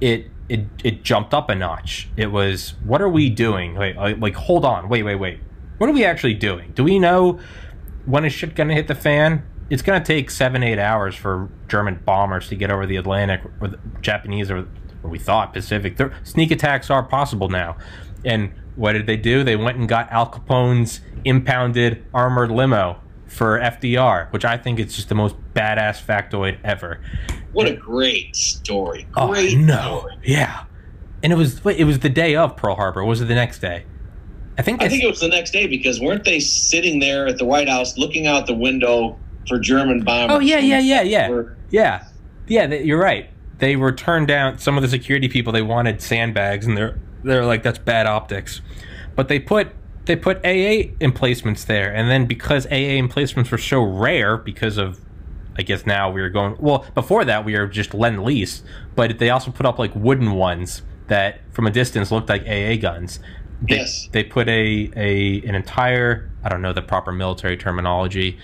it, 0.00 0.26
it, 0.48 0.66
it 0.82 1.02
jumped 1.02 1.32
up 1.32 1.48
a 1.48 1.54
notch. 1.54 2.08
It 2.16 2.32
was, 2.32 2.74
what 2.84 3.00
are 3.00 3.08
we 3.08 3.30
doing? 3.30 3.74
Wait, 3.74 3.96
like, 3.96 4.18
like, 4.18 4.34
hold 4.34 4.64
on. 4.64 4.88
Wait, 4.88 5.02
wait, 5.04 5.16
wait. 5.16 5.40
What 5.78 5.88
are 5.88 5.92
we 5.92 6.04
actually 6.04 6.34
doing? 6.34 6.72
Do 6.74 6.84
we 6.84 6.98
know 6.98 7.40
when 8.04 8.24
is 8.24 8.32
shit 8.32 8.54
to 8.56 8.74
hit 8.74 8.88
the 8.88 8.94
fan? 8.94 9.44
It's 9.70 9.82
to 9.82 10.00
take 10.00 10.30
seven, 10.30 10.62
eight 10.62 10.78
hours 10.78 11.14
for 11.14 11.48
German 11.68 12.02
bombers 12.04 12.48
to 12.48 12.56
get 12.56 12.70
over 12.70 12.84
the 12.84 12.96
Atlantic, 12.96 13.40
or 13.60 13.68
the 13.68 13.78
Japanese, 14.00 14.50
or, 14.50 14.66
or 15.02 15.10
we 15.10 15.18
thought 15.18 15.54
Pacific. 15.54 15.96
Their 15.96 16.12
sneak 16.24 16.50
attacks 16.50 16.90
are 16.90 17.02
possible 17.02 17.48
now. 17.48 17.78
And 18.24 18.52
what 18.76 18.92
did 18.92 19.06
they 19.06 19.16
do? 19.16 19.44
They 19.44 19.56
went 19.56 19.78
and 19.78 19.88
got 19.88 20.10
Al 20.12 20.26
Capone's 20.26 21.00
impounded 21.24 22.04
armored 22.12 22.50
limo 22.50 22.98
for 23.26 23.58
FDR, 23.58 24.30
which 24.32 24.44
I 24.44 24.56
think 24.56 24.78
is 24.78 24.94
just 24.94 25.08
the 25.08 25.14
most 25.14 25.36
badass 25.54 26.02
factoid 26.04 26.58
ever. 26.64 27.00
What 27.52 27.66
a 27.66 27.74
great 27.74 28.34
story! 28.36 29.06
Oh, 29.16 29.28
Great 29.28 29.56
no, 29.58 29.98
story. 30.00 30.16
yeah. 30.24 30.64
And 31.22 31.32
it 31.32 31.36
was 31.36 31.62
wait, 31.64 31.78
it 31.78 31.84
was 31.84 31.98
the 32.00 32.08
day 32.08 32.34
of 32.34 32.56
Pearl 32.56 32.74
Harbor. 32.74 33.04
Was 33.04 33.20
it 33.20 33.26
the 33.26 33.34
next 33.34 33.58
day? 33.60 33.84
I 34.58 34.62
think. 34.62 34.82
I 34.82 34.88
think 34.88 35.02
it 35.02 35.08
was 35.08 35.20
the 35.20 35.28
next 35.28 35.50
day 35.52 35.66
because 35.66 36.00
weren't 36.00 36.24
they 36.24 36.40
sitting 36.40 36.98
there 36.98 37.26
at 37.26 37.38
the 37.38 37.44
White 37.44 37.68
House 37.68 37.96
looking 37.96 38.26
out 38.26 38.46
the 38.46 38.54
window 38.54 39.18
for 39.48 39.58
German 39.58 40.02
bombers? 40.02 40.36
Oh 40.36 40.40
yeah, 40.40 40.58
yeah, 40.58 40.78
yeah, 40.80 41.02
yeah. 41.02 41.28
Were- 41.28 41.56
Yeah, 41.70 42.04
yeah, 42.48 42.66
th- 42.66 42.84
you're 42.84 43.00
right. 43.00 43.30
They 43.58 43.76
were 43.76 43.92
turned 43.92 44.28
down. 44.28 44.58
Some 44.58 44.76
of 44.76 44.82
the 44.82 44.88
security 44.88 45.28
people 45.28 45.52
they 45.52 45.62
wanted 45.62 46.02
sandbags, 46.02 46.66
and 46.66 46.76
they're 46.76 46.98
they're 47.24 47.44
like 47.44 47.62
that's 47.62 47.78
bad 47.78 48.06
optics. 48.06 48.60
But 49.14 49.28
they 49.28 49.38
put 49.38 49.68
they 50.04 50.16
put 50.16 50.38
AA 50.44 50.94
emplacements 51.00 51.64
there, 51.64 51.92
and 51.94 52.10
then 52.10 52.26
because 52.26 52.66
AA 52.66 52.96
emplacements 52.98 53.50
were 53.50 53.58
so 53.58 53.82
rare 53.82 54.36
because 54.36 54.76
of, 54.76 55.00
I 55.56 55.62
guess 55.62 55.86
now 55.86 56.10
we 56.10 56.20
are 56.22 56.28
going 56.28 56.56
well. 56.58 56.84
Before 56.94 57.24
that, 57.24 57.44
we 57.44 57.56
were 57.56 57.66
just 57.68 57.94
lend 57.94 58.24
lease, 58.24 58.62
but 58.96 59.18
they 59.18 59.30
also 59.30 59.50
put 59.52 59.64
up 59.66 59.78
like 59.78 59.94
wooden 59.94 60.32
ones 60.32 60.82
that 61.08 61.40
from 61.52 61.66
a 61.66 61.70
distance 61.70 62.10
looked 62.10 62.28
like 62.28 62.42
AA 62.42 62.76
guns. 62.80 63.18
They, 63.60 63.76
Yes. 63.76 64.08
they 64.10 64.24
put 64.24 64.48
a, 64.48 64.90
a 64.96 65.40
an 65.46 65.54
entire 65.54 66.28
I 66.42 66.48
don't 66.48 66.62
know 66.62 66.72
the 66.72 66.82
proper 66.82 67.12
military 67.12 67.56
terminology 67.56 68.38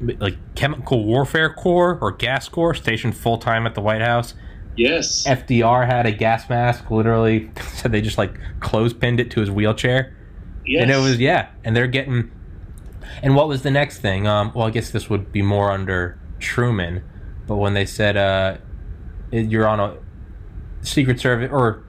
like 0.00 0.36
chemical 0.54 1.04
warfare 1.04 1.52
corps 1.52 1.98
or 2.00 2.12
gas 2.12 2.48
corps 2.48 2.74
stationed 2.74 3.16
full 3.16 3.38
time 3.38 3.66
at 3.66 3.74
the 3.74 3.80
White 3.80 4.00
House. 4.00 4.34
Yes. 4.78 5.26
FDR 5.26 5.86
had 5.86 6.06
a 6.06 6.12
gas 6.12 6.48
mask. 6.48 6.90
Literally 6.90 7.50
said 7.74 7.92
they 7.92 8.00
just 8.00 8.16
like 8.18 8.38
clothespinned 8.60 9.18
it 9.18 9.30
to 9.32 9.40
his 9.40 9.50
wheelchair, 9.50 10.16
yes. 10.64 10.82
and 10.82 10.90
it 10.90 10.96
was 10.96 11.18
yeah. 11.18 11.48
And 11.64 11.76
they're 11.76 11.86
getting. 11.88 12.30
And 13.22 13.34
what 13.34 13.48
was 13.48 13.62
the 13.62 13.70
next 13.70 13.98
thing? 13.98 14.26
Um, 14.26 14.52
well, 14.54 14.66
I 14.66 14.70
guess 14.70 14.90
this 14.90 15.10
would 15.10 15.32
be 15.32 15.42
more 15.42 15.72
under 15.72 16.18
Truman, 16.38 17.02
but 17.46 17.56
when 17.56 17.74
they 17.74 17.84
said 17.86 18.16
uh, 18.16 18.58
you're 19.32 19.66
on 19.66 19.80
a 19.80 19.96
Secret 20.82 21.18
Service 21.18 21.50
or 21.52 21.84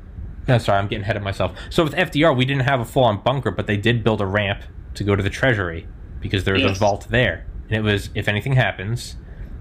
no, 0.48 0.58
sorry, 0.58 0.80
I'm 0.80 0.88
getting 0.88 1.04
ahead 1.04 1.18
of 1.18 1.22
myself. 1.22 1.56
So 1.70 1.84
with 1.84 1.94
FDR, 1.94 2.36
we 2.36 2.44
didn't 2.46 2.64
have 2.64 2.80
a 2.80 2.86
full 2.86 3.04
on 3.04 3.22
bunker, 3.22 3.52
but 3.52 3.68
they 3.68 3.78
did 3.78 4.04
build 4.04 4.20
a 4.22 4.26
ramp 4.26 4.64
to 4.96 5.04
go 5.04 5.16
to 5.16 5.22
the 5.22 5.30
Treasury 5.30 5.88
because 6.20 6.44
there 6.44 6.56
was 6.56 6.64
Yes. 6.64 6.76
a 6.78 6.80
vault 6.80 7.08
there, 7.10 7.46
and 7.70 7.78
it 7.78 7.82
was 7.82 8.10
if 8.16 8.28
anything 8.28 8.54
happens, 8.54 9.16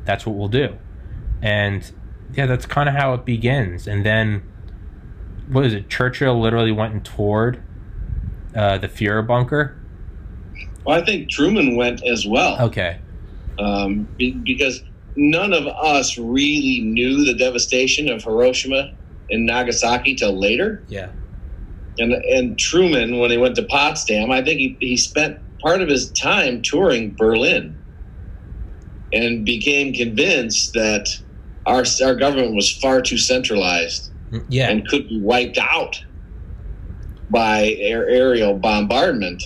that's 0.05 0.25
what 0.25 0.35
we'll 0.37 0.49
do. 0.49 0.79
And 1.43 1.91
yeah, 2.35 2.47
that's 2.47 2.67
kind 2.67 2.89
of 2.89 2.95
how 2.95 3.15
it 3.15 3.25
begins. 3.25 3.87
And 3.87 4.05
then 4.05 4.43
what 5.49 5.65
is 5.65 5.75
it? 5.75 5.89
Churchill 5.89 6.39
literally 6.41 6.73
went 6.73 6.93
and 6.95 7.05
toured 7.05 7.63
uh, 8.55 8.79
the 8.79 8.89
Fuhrer 8.89 9.27
bunker. 9.27 9.77
Well, 10.85 11.01
I 11.01 11.05
think 11.05 11.31
Truman 11.31 11.77
went 11.77 12.03
as 12.07 12.27
well 12.27 12.59
Okay. 12.61 12.99
um, 13.59 14.09
be- 14.17 14.33
because 14.33 14.83
none 15.17 15.53
of 15.53 15.67
us 15.67 16.17
really 16.19 16.81
knew 16.83 17.25
the 17.25 17.35
devastation 17.35 18.09
of 18.11 18.23
Hiroshima 18.25 18.93
and 19.31 19.45
Nagasaki 19.47 20.15
till 20.15 20.39
later. 20.39 20.83
Yeah. 20.89 21.11
And 21.99 22.13
and 22.13 22.59
Truman, 22.59 23.19
when 23.19 23.31
he 23.31 23.37
went 23.39 23.57
to 23.57 23.65
Potsdam, 23.65 24.31
I 24.31 24.43
think 24.43 24.61
he, 24.61 24.77
he 24.81 24.97
spent 24.97 25.39
part 25.61 25.83
of 25.83 25.89
his 25.89 26.11
time 26.13 26.63
touring 26.63 27.15
Berlin 27.17 27.77
and 29.13 29.45
became 29.45 29.93
convinced 29.93 30.75
that 30.75 31.09
our 31.69 31.85
our 32.03 32.15
government 32.15 32.55
was 32.55 32.71
far 32.71 33.01
too 33.03 33.19
centralized 33.19 34.11
Yeah. 34.49 34.69
and 34.71 34.87
could 34.89 35.09
be 35.09 35.21
wiped 35.21 35.59
out 35.59 36.03
by 37.31 37.77
air, 37.79 38.09
aerial 38.09 38.55
bombardment. 38.55 39.43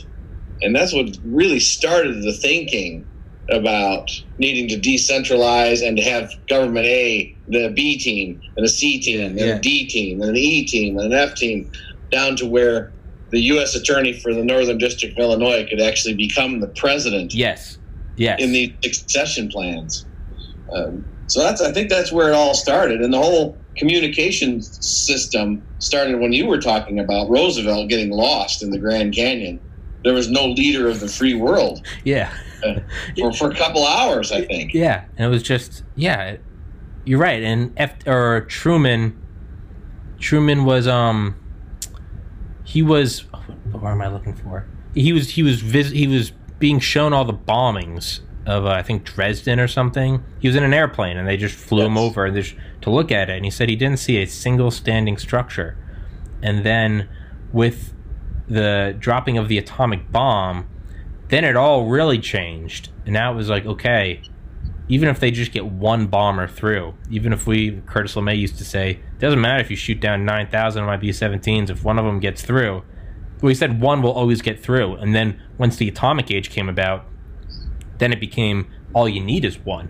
And 0.63 0.75
that's 0.75 0.93
what 0.93 1.09
really 1.25 1.59
started 1.59 2.23
the 2.23 2.33
thinking 2.33 3.05
about 3.51 4.09
needing 4.39 4.69
to 4.69 4.77
decentralize 4.79 5.87
and 5.87 5.97
to 5.97 6.03
have 6.05 6.31
government 6.49 6.87
A, 6.87 7.37
the 7.49 7.71
B 7.75 7.99
team, 7.99 8.41
and 8.57 8.65
a 8.65 8.69
C 8.69 9.01
team, 9.01 9.21
and 9.21 9.39
Yeah. 9.39 9.57
a 9.57 9.61
D 9.61 9.87
team, 9.89 10.21
and 10.23 10.31
an 10.31 10.37
E 10.37 10.65
team, 10.65 10.97
and 10.99 11.13
an 11.13 11.19
F 11.19 11.35
team, 11.35 11.71
down 12.13 12.37
to 12.37 12.47
where 12.47 12.93
the 13.31 13.41
U.S. 13.55 13.75
attorney 13.75 14.13
for 14.13 14.33
the 14.33 14.45
Northern 14.45 14.79
District 14.79 15.19
of 15.19 15.23
Illinois 15.25 15.67
could 15.69 15.81
actually 15.81 16.15
become 16.15 16.61
the 16.61 16.69
president 16.69 17.35
yes. 17.35 17.79
Yes. 18.17 18.41
in 18.41 18.53
the 18.53 18.73
succession 18.85 19.49
plans. 19.49 20.07
Um, 20.73 21.05
so 21.33 21.41
that's 21.41 21.63
I 21.63 21.73
think 21.73 21.89
that's 21.89 22.13
where 22.13 22.29
it 22.29 22.35
all 22.35 22.53
started, 22.53 23.01
and 23.01 23.11
the 23.11 23.19
whole 23.19 23.57
communication 23.79 24.61
system 24.61 25.63
started 25.79 26.21
when 26.21 26.35
you 26.35 26.47
were 26.47 26.61
talking 26.61 26.99
about 26.99 27.31
Roosevelt 27.31 27.89
getting 27.89 28.11
lost 28.11 28.63
in 28.63 28.69
the 28.69 28.79
Grand 28.79 29.15
Canyon. 29.15 29.59
There 30.05 30.13
was 30.13 30.29
no 30.29 30.45
leader 30.45 30.91
of 30.91 31.01
the 31.01 31.09
free 31.09 31.33
world 31.33 31.87
yeah. 32.05 32.31
for, 33.17 33.33
for 33.33 33.51
a 33.51 33.55
couple 33.55 33.87
hours, 33.87 34.31
I 34.31 34.45
think. 34.45 34.75
Yeah, 34.75 35.07
and 35.17 35.25
it 35.25 35.31
was 35.31 35.43
just 35.43 35.85
yeah, 35.97 36.37
you're 37.07 37.19
right. 37.19 37.43
And 37.43 37.73
F 37.79 37.95
or 38.07 38.43
Truman, 38.43 39.19
Truman 40.19 40.67
was 40.67 40.87
um, 40.87 41.35
he 42.63 42.83
was 42.83 43.21
what 43.71 43.91
am 43.91 44.03
I 44.03 44.09
looking 44.09 44.35
for? 44.35 44.67
He 44.93 45.15
was 45.15 45.31
he 45.31 45.43
was 45.43 45.63
vis- 45.63 45.93
he 45.93 46.07
was 46.07 46.31
being 46.59 46.79
shown 46.79 47.15
all 47.15 47.25
the 47.25 47.33
bombings 47.33 48.21
of 48.47 48.67
uh, 48.67 48.71
I 48.71 48.83
think 48.83 49.05
Dresden 49.05 49.61
or 49.61 49.69
something. 49.69 50.23
He 50.41 50.49
was 50.49 50.57
in 50.57 50.65
an 50.65 50.75
airplane 50.75 51.17
and 51.17 51.27
they 51.27 51.37
just 51.37 51.55
flew 51.55 51.85
him 51.85 51.97
over 51.97 52.31
just 52.31 52.55
to 52.83 52.91
look 52.91 53.13
at 53.13 53.31
it. 53.31 53.37
And 53.37 53.45
he 53.45 53.51
said 53.51 53.69
he 53.69 53.77
didn't 53.77 53.99
see 53.99 54.21
a 54.23 54.27
single 54.27 54.71
standing 54.71 55.17
structure. 55.17 55.77
And 56.43 56.65
then 56.65 57.09
with 57.53 57.95
the 58.49 58.97
dropping 58.99 59.39
of 59.39 59.49
the 59.49 59.59
atomic 59.59 60.11
bomb, 60.11 60.69
then 61.29 61.45
it 61.45 61.57
all 61.57 61.87
really 61.87 62.19
changed. 62.19 62.91
And 63.05 63.15
now 63.15 63.33
it 63.33 63.37
was 63.37 63.49
like, 63.49 63.65
okay, 63.65 64.23
even 64.89 65.09
if 65.09 65.21
they 65.21 65.31
just 65.31 65.53
get 65.53 65.65
one 65.65 66.07
bomber 66.07 66.49
through, 66.49 66.95
even 67.11 67.33
if 67.33 67.47
we, 67.47 67.81
Curtis 67.87 68.15
LeMay 68.15 68.37
used 68.37 68.59
to 68.59 68.65
say, 68.65 69.01
doesn't 69.21 69.41
matter 69.41 69.63
if 69.63 69.71
you 69.71 69.77
shoot 69.77 70.01
down 70.01 70.25
9,000 70.25 70.83
of 70.83 70.87
my 70.87 70.97
B 70.97 71.11
17s, 71.11 71.71
if 71.71 71.85
one 71.85 71.99
of 71.99 72.05
them 72.05 72.21
gets 72.21 72.43
through, 72.43 72.83
he 73.41 73.55
said 73.55 73.81
one 73.81 74.03
will 74.03 74.13
always 74.13 74.43
get 74.43 74.63
through. 74.63 74.95
And 74.97 75.15
then 75.15 75.41
once 75.59 75.77
the 75.77 75.89
atomic 75.89 76.31
age 76.31 76.51
came 76.51 76.69
about, 76.69 77.07
then 78.03 78.13
it 78.13 78.21
became 78.21 78.67
all 78.95 79.09
you 79.09 79.23
need 79.23 79.45
is 79.45 79.59
one. 79.61 79.89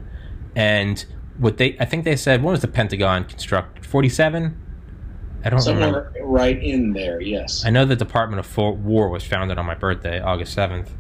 And 0.55 1.05
what 1.39 1.57
they, 1.57 1.77
I 1.81 1.87
think 1.87 2.05
they 2.05 2.15
said, 2.17 2.43
when 2.43 2.53
was 2.53 2.61
the 2.61 2.69
Pentagon 2.69 3.25
constructed? 3.25 3.87
47? 3.87 4.59
I 5.45 5.51
don't 5.51 5.67
remember. 5.67 6.13
Right 6.21 6.63
in 6.63 6.93
there, 6.93 7.21
yes. 7.21 7.65
I 7.65 7.71
know 7.71 7.85
the 7.85 7.97
Department 7.97 8.39
of 8.39 8.57
War 8.57 9.09
was 9.09 9.25
founded 9.25 9.59
on 9.59 9.67
my 9.67 9.75
birthday, 9.75 10.21
August 10.21 10.57
7th. 10.57 10.91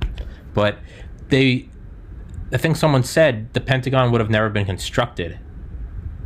But 0.54 0.78
they, 1.28 1.68
I 2.52 2.56
think 2.56 2.76
someone 2.76 3.04
said 3.04 3.52
the 3.52 3.60
Pentagon 3.60 4.10
would 4.10 4.20
have 4.20 4.30
never 4.30 4.48
been 4.48 4.66
constructed. 4.66 5.38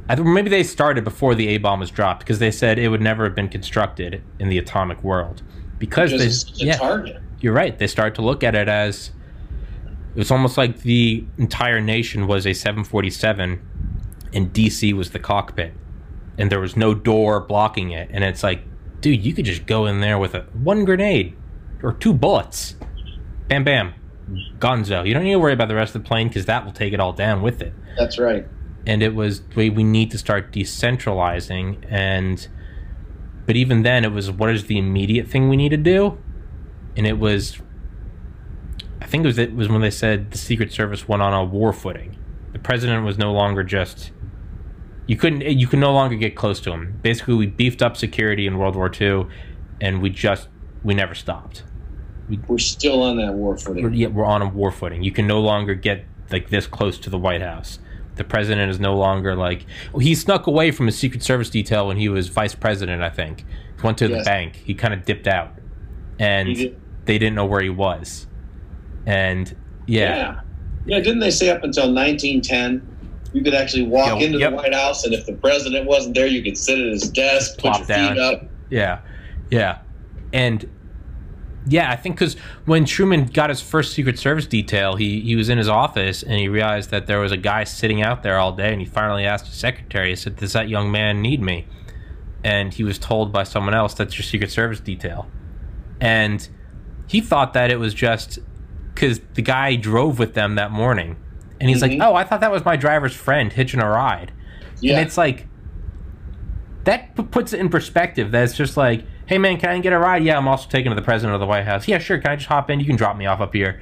I 0.09 0.15
th- 0.15 0.27
maybe 0.27 0.49
they 0.49 0.63
started 0.63 1.03
before 1.05 1.35
the 1.35 1.49
A 1.49 1.59
bomb 1.59 1.81
was 1.81 1.91
dropped 1.91 2.21
because 2.21 2.39
they 2.39 2.53
said 2.53 2.79
it 2.79 2.89
would 2.89 3.03
never 3.03 3.25
have 3.25 3.35
been 3.35 3.49
constructed 3.49 4.23
in 4.39 4.49
the 4.49 4.57
atomic 4.59 5.03
world 5.03 5.43
because, 5.79 6.13
Because 6.13 6.21
they, 6.21 6.27
it's 6.27 6.49
such 6.49 6.63
a 6.63 6.67
yeah, 6.67 6.77
target. 6.77 7.21
you're 7.41 7.53
right. 7.53 7.77
They 7.77 7.89
started 7.89 8.15
to 8.15 8.23
look 8.23 8.43
at 8.45 8.55
it 8.55 8.69
as 8.69 9.11
it 10.17 10.19
was 10.19 10.31
almost 10.31 10.57
like 10.57 10.81
the 10.81 11.27
entire 11.37 11.79
nation 11.79 12.27
was 12.27 12.47
a 12.47 12.55
747 12.55 13.61
and 14.33 14.51
DC 14.51 14.95
was 14.95 15.11
the 15.11 15.19
cockpit 15.19 15.75
and 16.39 16.51
there 16.51 16.59
was 16.59 16.75
no 16.75 16.95
door 16.95 17.39
blocking 17.41 17.91
it. 17.91 18.09
And 18.11 18.25
it's 18.25 18.43
like, 18.43 18.63
dude, 19.03 19.23
you 19.23 19.35
could 19.35 19.45
just 19.45 19.67
go 19.67 19.85
in 19.85 20.01
there 20.01 20.17
with 20.19 20.35
a 20.35 20.47
one 20.55 20.87
grenade 20.87 21.37
or 21.83 21.93
two 21.93 22.15
bullets. 22.15 22.77
Bam, 23.49 23.63
bam. 23.63 23.93
Gonzo. 24.59 25.07
You 25.07 25.13
don't 25.13 25.23
need 25.25 25.33
to 25.33 25.39
worry 25.39 25.53
about 25.53 25.69
the 25.69 25.75
rest 25.75 25.95
of 25.95 26.03
the 26.03 26.09
plane 26.09 26.29
because 26.29 26.47
that 26.47 26.65
will 26.65 26.73
take 26.73 26.95
it 26.95 26.99
all 26.99 27.13
down 27.13 27.43
with 27.43 27.61
it 27.61 27.75
That's 27.99 28.19
right. 28.19 28.47
and 28.87 29.03
it 29.03 29.15
was 29.15 29.43
we, 29.55 29.69
we 29.71 29.85
need 29.85 30.11
to 30.13 30.19
start 30.19 30.51
decentralizing 30.51 31.85
and 31.89 32.49
but 33.45 33.55
even 33.55 33.83
then 33.83 34.05
it 34.05 34.11
was 34.13 34.31
what 34.31 34.51
is 34.51 34.65
the 34.65 34.79
immediate 34.79 35.29
thing 35.29 35.49
we 35.49 35.57
need 35.57 35.69
to 35.69 35.77
do 35.77 36.19
and 36.97 37.07
it 37.07 37.19
was 37.21 37.61
i 39.07 39.09
think 39.09 39.25
it 39.25 39.29
was 39.29 39.39
it 39.39 39.55
was 39.55 39.69
when 39.69 39.81
they 39.81 39.91
said 39.91 40.31
the 40.33 40.39
secret 40.39 40.73
service 40.73 41.07
went 41.09 41.23
on 41.23 41.33
a 41.33 41.45
war 41.45 41.73
footing 41.73 42.17
the 42.53 42.59
president 42.59 43.05
was 43.05 43.17
no 43.17 43.33
longer 43.33 43.63
just 43.63 44.11
you 45.07 45.17
couldn't 45.17 45.41
you 45.43 45.67
could 45.67 45.79
no 45.79 45.93
longer 45.93 46.17
get 46.17 46.35
close 46.35 46.61
to 46.61 46.73
him 46.73 46.99
basically 47.03 47.35
we 47.35 47.47
beefed 47.47 47.81
up 47.81 47.97
security 47.97 48.47
in 48.47 48.59
world 48.59 48.75
war 48.77 48.91
ii 49.01 49.25
and 49.81 50.03
we 50.03 50.11
just 50.11 50.49
we 50.83 50.93
never 50.95 51.15
stopped 51.15 51.63
We're 52.49 52.59
still 52.59 53.03
on 53.03 53.17
that 53.19 53.35
war 53.35 53.53
we're, 53.53 53.59
footing. 53.59 53.95
yeah, 53.95 54.09
we're 54.09 54.25
on 54.25 54.43
a 54.43 54.49
war 54.49 54.73
footing. 54.73 55.03
You 55.03 55.13
can 55.13 55.27
no 55.27 55.41
longer 55.41 55.75
get 55.75 56.05
like 56.33 56.51
this 56.51 56.67
close 56.67 56.99
to 56.99 57.11
the 57.11 57.19
White 57.19 57.43
House. 57.43 57.79
The 58.17 58.25
president 58.25 58.71
is 58.71 58.81
no 58.81 58.97
longer 58.97 59.37
like 59.37 59.67
well, 59.93 60.01
he 60.01 60.15
snuck 60.15 60.47
away 60.47 60.71
from 60.73 60.87
his 60.87 60.99
Secret 60.99 61.23
Service 61.23 61.51
detail 61.51 61.87
when 61.87 61.97
he 61.99 62.09
was 62.09 62.29
vice 62.29 62.55
president. 62.55 63.03
I 63.03 63.11
think 63.11 63.45
he 63.77 63.83
went 63.83 63.99
to 63.99 64.09
the 64.09 64.23
bank. 64.25 64.57
He 64.57 64.75
kind 64.75 64.93
of 64.95 65.05
dipped 65.05 65.27
out, 65.29 65.53
and 66.19 66.55
did. 66.55 66.81
they 67.05 67.19
didn't 67.19 67.37
know 67.37 67.47
where 67.47 67.63
he 67.63 67.71
was. 67.71 68.27
And 69.07 69.55
yeah, 69.87 70.17
Yeah. 70.17 70.41
Yeah, 70.87 71.01
didn't 71.01 71.19
they 71.19 71.31
say 71.31 71.51
up 71.51 71.65
until 71.65 71.93
1910 71.93 72.97
you 73.33 73.43
could 73.43 73.55
actually 73.55 73.83
walk 73.83 74.23
into 74.23 74.39
yep. 74.39 74.51
the 74.51 74.57
White 74.57 74.75
House 74.75 75.05
and 75.05 75.13
if 75.13 75.27
the 75.27 75.35
president 75.35 75.87
wasn't 75.87 76.15
there, 76.15 76.27
you 76.27 76.43
could 76.43 76.57
sit 76.57 76.79
at 76.79 76.87
his 76.87 77.11
desk, 77.11 77.59
put 77.59 77.77
your 77.77 77.87
down. 77.87 78.15
feet 78.15 78.21
up. 78.21 78.45
yeah, 78.71 79.01
yeah, 79.51 79.79
and 80.33 80.69
yeah, 81.69 81.91
I 81.91 81.97
think 81.97 82.17
because 82.17 82.35
when 82.65 82.85
Truman 82.85 83.27
got 83.27 83.51
his 83.51 83.61
first 83.61 83.93
Secret 83.93 84.19
Service 84.19 84.47
detail, 84.47 84.97
he 84.97 85.21
he 85.21 85.35
was 85.37 85.49
in 85.49 85.59
his 85.59 85.69
office 85.69 86.23
and 86.23 86.35
he 86.35 86.49
realized 86.49 86.91
that 86.91 87.07
there 87.07 87.19
was 87.19 87.33
a 87.33 87.37
guy 87.37 87.65
sitting 87.65 88.03
out 88.03 88.23
there 88.23 88.39
all 88.39 88.53
day, 88.53 88.73
and 88.73 88.81
he 88.81 88.87
finally 88.87 89.25
asked 89.25 89.47
his 89.47 89.57
secretary, 89.57 90.11
he 90.11 90.17
said, 90.17 90.37
"Does 90.37 90.53
that 90.53 90.69
young 90.69 90.91
man 90.91 91.21
need 91.21 91.43
me?" 91.43 91.67
And 92.45 92.73
he 92.73 92.85
was 92.85 92.99
told 92.99 93.33
by 93.33 93.43
someone 93.43 93.75
else, 93.75 93.95
"That's 93.95 94.17
your 94.17 94.23
Secret 94.23 94.51
Service 94.51 94.81
detail," 94.81 95.29
and 96.01 96.49
he 97.09 97.21
thought 97.21 97.53
that 97.55 97.71
it 97.71 97.79
was 97.81 97.93
just 97.93 98.39
because 98.97 99.21
the 99.35 99.43
guy 99.43 99.77
drove 99.77 100.19
with 100.19 100.35
them 100.35 100.57
that 100.57 100.73
morning, 100.73 101.15
and 101.61 101.69
he's 101.71 101.79
Mhm. 101.83 101.99
like, 102.01 102.09
"Oh, 102.09 102.15
I 102.17 102.25
thought 102.25 102.41
that 102.41 102.51
was 102.51 102.65
my 102.65 102.75
driver's 102.77 103.15
friend 103.15 103.53
hitching 103.53 103.81
a 103.81 103.89
ride." 103.89 104.33
Yeah. 104.81 104.95
And 104.99 105.07
it's 105.07 105.17
like 105.17 105.47
that 106.85 107.15
p- 107.15 107.23
puts 107.23 107.53
it 107.53 107.61
in 107.61 107.69
perspective. 107.69 108.31
That 108.33 108.43
it's 108.45 108.57
just 108.57 108.77
like, 108.77 109.05
hey 109.27 109.39
man, 109.39 109.57
can 109.59 109.71
I 109.71 109.79
get 109.81 109.93
a 109.93 109.99
ride? 109.99 110.23
Yeah, 110.25 110.37
I'm 110.39 110.49
also 110.49 110.69
taking 110.69 110.91
to 110.91 110.97
the 110.97 111.03
president 111.03 111.35
of 111.35 111.41
the 111.41 111.47
White 111.47 111.65
House. 111.65 111.87
Yeah, 111.89 111.99
sure. 111.99 112.19
Can 112.19 112.31
I 112.33 112.37
just 112.37 112.49
hop 112.49 112.71
in? 112.71 112.79
You 112.81 112.87
can 112.87 112.97
drop 112.97 113.17
me 113.17 113.27
off 113.27 113.41
up 113.41 113.55
here. 113.55 113.81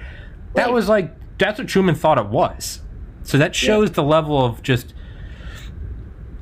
That 0.55 0.66
Right. 0.66 0.72
was 0.74 0.88
like 0.88 1.14
that's 1.38 1.59
what 1.59 1.66
Truman 1.68 1.94
thought 1.94 2.18
it 2.18 2.27
was. 2.27 2.81
So 3.24 3.38
that 3.38 3.55
shows 3.55 3.92
the 3.92 4.03
level 4.03 4.44
of 4.44 4.62
just 4.62 4.92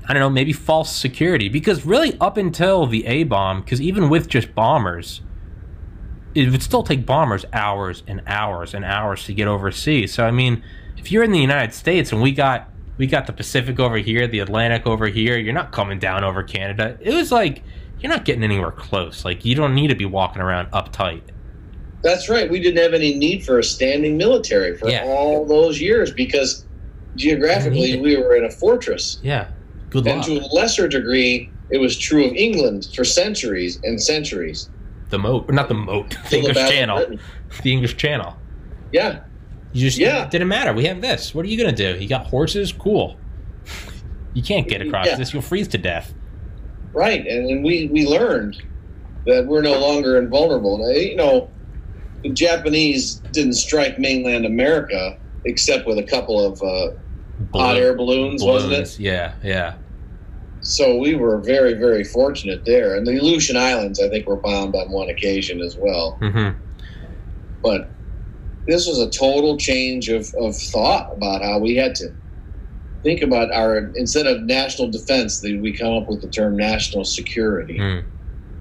I 0.09 0.13
don't 0.13 0.21
know, 0.21 0.29
maybe 0.31 0.53
false 0.53 0.95
security. 0.95 1.49
Because 1.49 1.87
really, 1.87 2.17
up 2.21 2.37
until 2.37 2.87
the 2.87 3.07
A 3.07 3.23
bomb, 3.25 3.61
because 3.61 3.81
even 3.81 4.09
with 4.09 4.29
just 4.29 4.53
bombers, 4.55 5.21
it 6.35 6.51
would 6.51 6.63
still 6.63 6.83
take 6.83 7.05
bombers 7.07 7.45
hours 7.53 8.03
and 8.07 8.23
hours 8.27 8.75
and 8.75 8.85
hours 8.85 9.25
to 9.27 9.35
get 9.35 9.49
overseas. 9.49 10.15
So 10.15 10.25
I 10.25 10.31
mean, 10.31 10.63
if 10.97 11.11
you're 11.13 11.23
in 11.25 11.33
the 11.33 11.39
United 11.41 11.75
States 11.75 12.13
and 12.13 12.23
we 12.23 12.33
got 12.33 12.69
we 12.99 13.07
got 13.07 13.27
the 13.27 13.33
Pacific 13.33 13.79
over 13.81 13.97
here, 13.97 14.27
the 14.27 14.39
Atlantic 14.41 14.87
over 14.87 15.07
here, 15.09 15.37
you're 15.39 15.55
not 15.55 15.73
coming 15.73 15.99
down 15.99 16.25
over 16.25 16.43
Canada. 16.43 16.97
It 17.01 17.15
was 17.15 17.33
like 17.33 17.63
you're 18.01 18.11
not 18.13 18.25
getting 18.25 18.43
anywhere 18.45 18.71
close. 18.73 19.25
Like 19.25 19.45
you 19.45 19.55
don't 19.55 19.75
need 19.75 19.89
to 19.89 19.95
be 19.95 20.05
walking 20.05 20.43
around 20.43 20.71
uptight. 20.73 21.23
That's 22.03 22.29
right. 22.29 22.51
We 22.51 22.59
didn't 22.61 22.83
have 22.83 22.95
any 22.95 23.15
need 23.15 23.45
for 23.45 23.59
a 23.61 23.65
standing 23.65 24.17
military 24.17 24.77
for 24.77 24.89
Yeah. 24.89 25.05
all 25.05 25.47
those 25.47 25.81
years 25.81 26.11
because 26.13 26.65
geographically 27.17 28.01
we 28.01 28.17
were 28.17 28.35
in 28.37 28.45
a 28.45 28.51
fortress. 28.51 29.19
Yeah. 29.23 29.49
Good 29.91 30.07
And 30.07 30.19
luck. 30.19 30.27
to 30.27 30.39
a 30.39 30.47
lesser 30.55 30.89
degree, 30.89 31.51
it 31.71 31.79
was 31.79 31.97
true 31.97 32.25
of 32.27 32.33
England 32.35 32.89
for 32.95 33.05
centuries 33.05 33.79
and 33.85 34.03
centuries. 34.03 34.69
The 35.13 35.19
moat, 35.19 35.51
not 35.51 35.69
the 35.69 35.75
moat, 35.75 36.17
the 36.31 36.39
English 36.39 36.57
Channel, 36.57 37.19
the 37.63 37.71
English 37.71 37.99
Channel. 37.99 38.35
Yeah, 38.93 39.21
You 39.75 39.83
just 39.83 39.99
Yeah. 39.99 40.27
didn't 40.27 40.49
matter. 40.49 40.73
We 40.73 40.87
have 40.87 41.03
this. 41.03 41.35
What 41.35 41.45
are 41.45 41.49
you 41.49 41.59
gonna 41.63 41.77
do? 41.77 41.99
You 42.01 42.09
got 42.09 42.25
horses? 42.27 42.73
Cool. 42.73 43.19
You 44.33 44.43
can't 44.43 44.67
get 44.67 44.81
across 44.81 45.07
Yeah. 45.09 45.17
this. 45.17 45.35
You'll 45.35 45.43
freeze 45.43 45.69
to 45.69 45.79
death. 45.79 46.15
right. 46.95 47.27
And, 47.27 47.49
and 47.51 47.63
we, 47.65 47.89
we 47.93 48.07
learned 48.07 48.57
that 49.27 49.47
we're 49.47 49.61
no 49.63 49.79
longer 49.79 50.17
invulnerable. 50.19 50.79
Now, 50.79 50.89
you 50.89 51.17
know, 51.17 51.49
the 52.23 52.31
Japanese 52.31 53.17
didn't 53.33 53.55
strike 53.55 53.99
mainland 53.99 54.45
America 54.47 55.19
except 55.45 55.87
with 55.87 55.99
a 55.99 56.03
couple 56.03 56.39
of 56.43 56.63
uh, 56.63 56.91
hot 57.55 57.77
air 57.77 57.95
balloons, 57.95 58.43
wasn't 58.43 58.73
it? 58.75 58.99
Yeah, 58.99 59.33
yeah. 59.45 59.75
So 60.63 60.97
we 60.97 61.17
were 61.17 61.39
very, 61.39 61.75
very 61.75 62.05
fortunate 62.05 62.65
there. 62.65 62.95
And 62.95 63.07
the 63.07 63.19
Aleutian 63.19 63.57
Islands, 63.57 64.01
I 64.01 64.09
think, 64.09 64.27
were 64.27 64.37
bombed 64.37 64.75
on 64.77 64.91
one 64.91 65.09
occasion 65.11 65.61
as 65.61 65.77
well. 65.77 66.17
Mm-hmm. 66.21 66.59
But 67.63 67.91
this 68.67 68.87
was 68.87 68.99
a 69.01 69.11
total 69.11 69.57
change 69.57 70.09
of, 70.09 70.33
of 70.35 70.57
thought 70.57 71.13
about 71.13 71.43
how 71.43 71.59
we 71.59 71.75
had 71.75 71.95
to 71.97 72.15
think 73.03 73.23
about 73.23 73.53
our 73.53 73.91
instead 73.97 74.27
of 74.27 74.43
national 74.43 74.89
defense, 74.89 75.43
we 75.43 75.73
come 75.73 75.95
up 75.95 76.09
with 76.09 76.21
the 76.23 76.29
term 76.29 76.57
national 76.57 77.05
security, 77.05 77.79
Mm. 77.79 78.05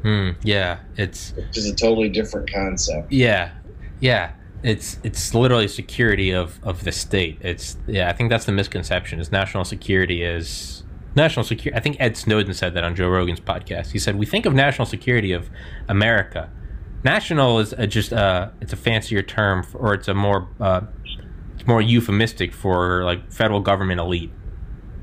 Mm. 0.01 0.35
Yeah. 0.43 0.79
It's 0.97 1.33
which 1.35 1.57
is 1.57 1.67
a 1.67 1.75
totally 1.75 2.09
different 2.09 2.51
concept. 2.51 3.11
yeah, 3.11 3.51
yeah. 3.99 4.31
It's 4.63 4.97
it's 5.03 5.33
literally 5.35 5.67
security 5.67 6.31
of 6.31 6.59
of 6.63 6.83
the 6.83 6.91
state. 6.91 7.37
It's 7.41 7.77
yeah. 7.85 8.09
I 8.09 8.13
think 8.13 8.31
that's 8.31 8.45
the 8.45 8.51
misconception. 8.51 9.19
Is 9.19 9.31
national 9.31 9.63
security 9.65 10.23
is 10.23 10.83
national 11.15 11.43
security. 11.43 11.77
I 11.77 11.81
think 11.81 11.97
Ed 11.99 12.15
Snowden 12.17 12.53
said 12.53 12.73
that 12.73 12.83
on 12.83 12.95
Joe 12.95 13.09
Rogan's 13.09 13.39
podcast. 13.39 13.91
He 13.91 13.99
said 13.99 14.15
we 14.17 14.25
think 14.25 14.45
of 14.45 14.53
national 14.53 14.85
security 14.85 15.31
of 15.31 15.49
America. 15.87 16.49
National 17.03 17.59
is 17.59 17.73
a, 17.73 17.87
just 17.87 18.13
uh, 18.13 18.49
it's 18.61 18.73
a 18.73 18.77
fancier 18.77 19.21
term, 19.23 19.63
for, 19.63 19.77
or 19.79 19.93
it's 19.95 20.07
a 20.07 20.13
more 20.13 20.47
uh, 20.59 20.81
it's 21.55 21.67
more 21.67 21.81
euphemistic 21.81 22.53
for 22.53 23.03
like 23.03 23.31
federal 23.31 23.59
government 23.59 23.99
elite. 23.99 24.31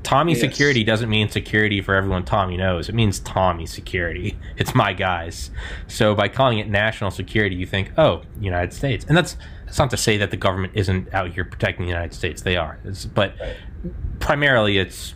Tommy 0.01 0.31
Yes. 0.31 0.39
security 0.41 0.83
doesn't 0.85 1.09
mean 1.09 1.27
security 1.27 1.81
for 1.81 1.93
everyone 1.93 2.23
Tommy 2.23 2.55
knows. 2.55 2.87
It 2.87 2.95
means 2.95 3.19
Tommy 3.19 3.65
security. 3.65 4.37
It's 4.57 4.73
my 4.73 4.93
guys. 4.93 5.51
So 5.87 6.15
by 6.15 6.29
calling 6.29 6.57
it 6.59 6.69
national 6.69 7.11
security, 7.11 7.55
you 7.57 7.65
think, 7.65 7.91
oh, 7.97 8.21
United 8.39 8.71
States, 8.73 9.05
and 9.07 9.15
that's 9.17 9.35
that's 9.65 9.77
not 9.77 9.89
to 9.91 9.97
say 9.97 10.17
that 10.17 10.31
the 10.31 10.37
government 10.37 10.73
isn't 10.75 11.13
out 11.13 11.33
here 11.33 11.43
protecting 11.45 11.85
the 11.85 11.91
United 11.91 12.13
States. 12.15 12.41
They 12.41 12.55
are, 12.55 12.79
it's, 12.85 13.05
but 13.05 13.35
Right. 13.39 13.55
primarily 14.19 14.77
it's 14.79 15.13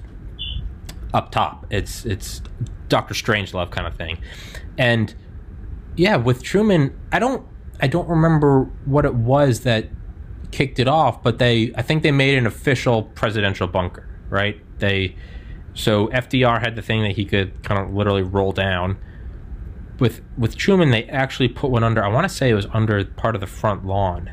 up 1.14 1.32
top. 1.32 1.66
It's 1.70 2.06
it's 2.06 2.42
Doctor 2.90 3.14
Strangelove 3.14 3.72
kind 3.72 3.88
of 3.88 3.96
thing, 3.96 4.18
and 4.78 5.14
yeah, 5.96 6.16
with 6.16 6.44
Truman, 6.44 6.98
I 7.12 7.20
don't 7.20 7.46
I 7.80 7.88
don't 7.88 8.08
remember 8.08 8.64
what 8.86 9.06
it 9.06 9.16
was 9.16 9.62
that 9.62 9.90
kicked 10.52 10.80
it 10.80 10.88
off, 10.88 11.24
but 11.24 11.40
they 11.40 11.74
I 11.76 11.82
think 11.82 12.04
they 12.04 12.12
made 12.12 12.38
an 12.38 12.46
official 12.46 13.04
presidential 13.04 13.68
bunker, 13.68 14.08
right? 14.30 14.60
They 14.80 15.16
so 15.74 16.08
FDR 16.10 16.62
had 16.62 16.76
the 16.76 16.82
thing 16.82 17.02
that 17.04 17.12
he 17.12 17.26
could 17.26 17.64
kind 17.64 17.82
of 17.82 17.94
literally 17.94 18.22
roll 18.22 18.52
down. 18.52 18.98
With 20.00 20.22
with 20.38 20.56
Truman, 20.56 20.92
they 20.92 21.06
actually 21.06 21.50
put 21.50 21.70
one 21.70 21.84
under. 21.84 22.04
I 22.04 22.08
want 22.08 22.28
to 22.28 22.34
say 22.34 22.50
it 22.50 22.54
was 22.56 22.68
under 22.74 23.04
part 23.06 23.36
of 23.36 23.42
the 23.42 23.48
front 23.48 23.86
lawn. 23.86 24.32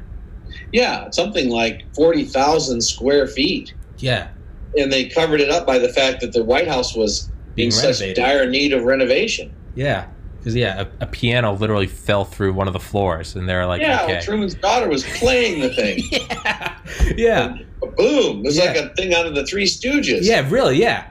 Yeah, 0.72 1.10
something 1.10 1.48
like 1.50 1.84
forty 1.94 2.24
thousand 2.24 2.80
square 2.82 3.26
feet. 3.26 3.74
Yeah, 3.98 4.28
and 4.76 4.92
they 4.92 5.08
covered 5.08 5.40
it 5.40 5.50
up 5.50 5.66
by 5.66 5.78
the 5.78 5.88
fact 5.88 6.20
that 6.20 6.32
the 6.32 6.44
White 6.44 6.68
House 6.68 6.94
was 6.94 7.30
Being 7.54 7.66
in 7.68 7.72
such 7.72 8.02
dire 8.14 8.48
need 8.48 8.72
of 8.72 8.84
renovation. 8.84 9.52
yeah, 9.74 10.06
because 10.38 10.54
yeah, 10.54 10.82
a, 11.00 11.04
a 11.04 11.06
piano 11.06 11.52
literally 11.52 11.86
fell 11.86 12.24
through 12.24 12.52
one 12.54 12.66
of 12.66 12.72
the 12.72 12.80
floors, 12.80 13.36
and 13.36 13.48
they're 13.48 13.66
like, 13.66 13.80
yeah, 13.82 14.02
okay, 14.04 14.12
well, 14.14 14.22
Truman's 14.22 14.54
daughter 14.54 14.88
was 14.88 15.04
playing 15.18 15.60
the 15.60 15.68
thing. 15.74 15.98
yeah, 16.12 16.78
yeah. 17.16 17.56
Boom! 17.96 18.38
It 18.40 18.44
was 18.44 18.58
like 18.58 18.76
a 18.76 18.94
thing 18.94 19.14
out 19.14 19.26
of 19.26 19.34
the 19.34 19.46
Three 19.46 19.64
Stooges. 19.66 20.20
Yeah, 20.22 20.48
really, 20.50 20.78
yeah. 20.80 21.08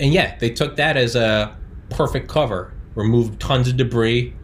And 0.00 0.12
yeah, 0.12 0.36
they 0.38 0.50
took 0.50 0.76
that 0.76 0.96
as 0.96 1.14
a 1.16 1.56
perfect 1.90 2.28
cover. 2.28 2.72
Removed 2.94 3.40
tons 3.40 3.68
of 3.68 3.76
debris, 3.76 4.34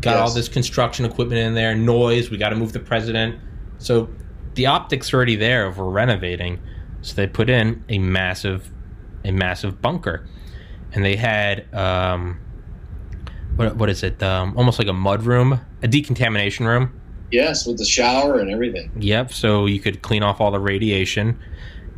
got 0.00 0.12
Yes. 0.12 0.28
all 0.28 0.34
this 0.34 0.48
construction 0.48 1.04
equipment 1.04 1.40
in 1.40 1.54
there, 1.54 1.74
noise, 1.74 2.30
we 2.30 2.36
got 2.36 2.50
to 2.50 2.56
move 2.56 2.72
the 2.72 2.78
president. 2.78 3.40
So 3.78 4.08
the 4.54 4.66
optics 4.66 5.12
already 5.12 5.34
there 5.36 5.66
of 5.66 5.78
we're 5.78 5.88
renovating. 5.90 6.60
So 7.02 7.14
they 7.14 7.26
put 7.26 7.48
in 7.50 7.84
a 7.88 7.98
massive 7.98 8.70
a 9.24 9.30
massive 9.30 9.80
bunker. 9.80 10.26
And 10.92 11.04
they 11.04 11.16
had 11.16 11.72
um 11.74 12.40
what, 13.56 13.76
what 13.76 13.90
is 13.90 14.04
it? 14.04 14.22
Um, 14.22 14.56
almost 14.56 14.78
like 14.78 14.86
a 14.86 14.92
mud 14.92 15.24
room, 15.24 15.60
a 15.82 15.88
decontamination 15.88 16.64
room. 16.66 16.98
Yes, 17.32 17.66
with 17.66 17.78
the 17.78 17.84
shower 17.84 18.38
and 18.38 18.50
everything. 18.50 18.90
Yep. 18.98 19.32
So 19.32 19.66
you 19.66 19.80
could 19.80 20.00
clean 20.00 20.22
off 20.22 20.40
all 20.40 20.52
the 20.52 20.60
radiation. 20.60 21.38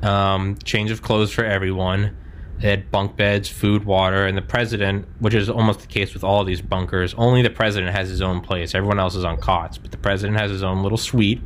Um, 0.03 0.57
change 0.65 0.91
of 0.91 1.03
clothes 1.03 1.31
for 1.31 1.45
everyone. 1.45 2.17
They 2.61 2.69
had 2.69 2.91
bunk 2.91 3.17
beds, 3.17 3.49
food, 3.49 3.85
water, 3.85 4.27
and 4.27 4.37
the 4.37 4.43
president, 4.43 5.07
which 5.19 5.35
is 5.35 5.49
almost 5.49 5.81
the 5.81 5.87
case 5.87 6.13
with 6.13 6.25
all 6.25 6.41
of 6.41 6.47
these 6.47 6.61
bunkers, 6.61 7.15
only 7.15 7.43
the 7.43 7.51
president 7.51 7.95
has 7.95 8.09
his 8.09 8.21
own 8.21 8.41
place. 8.41 8.75
Everyone 8.75 8.99
else 8.99 9.15
is 9.15 9.25
on 9.25 9.39
cots, 9.39 9.79
but 9.79 9.91
the 9.91 9.97
president 9.97 10.39
has 10.39 10.51
his 10.51 10.63
own 10.63 10.83
little 10.83 10.99
suite 10.99 11.41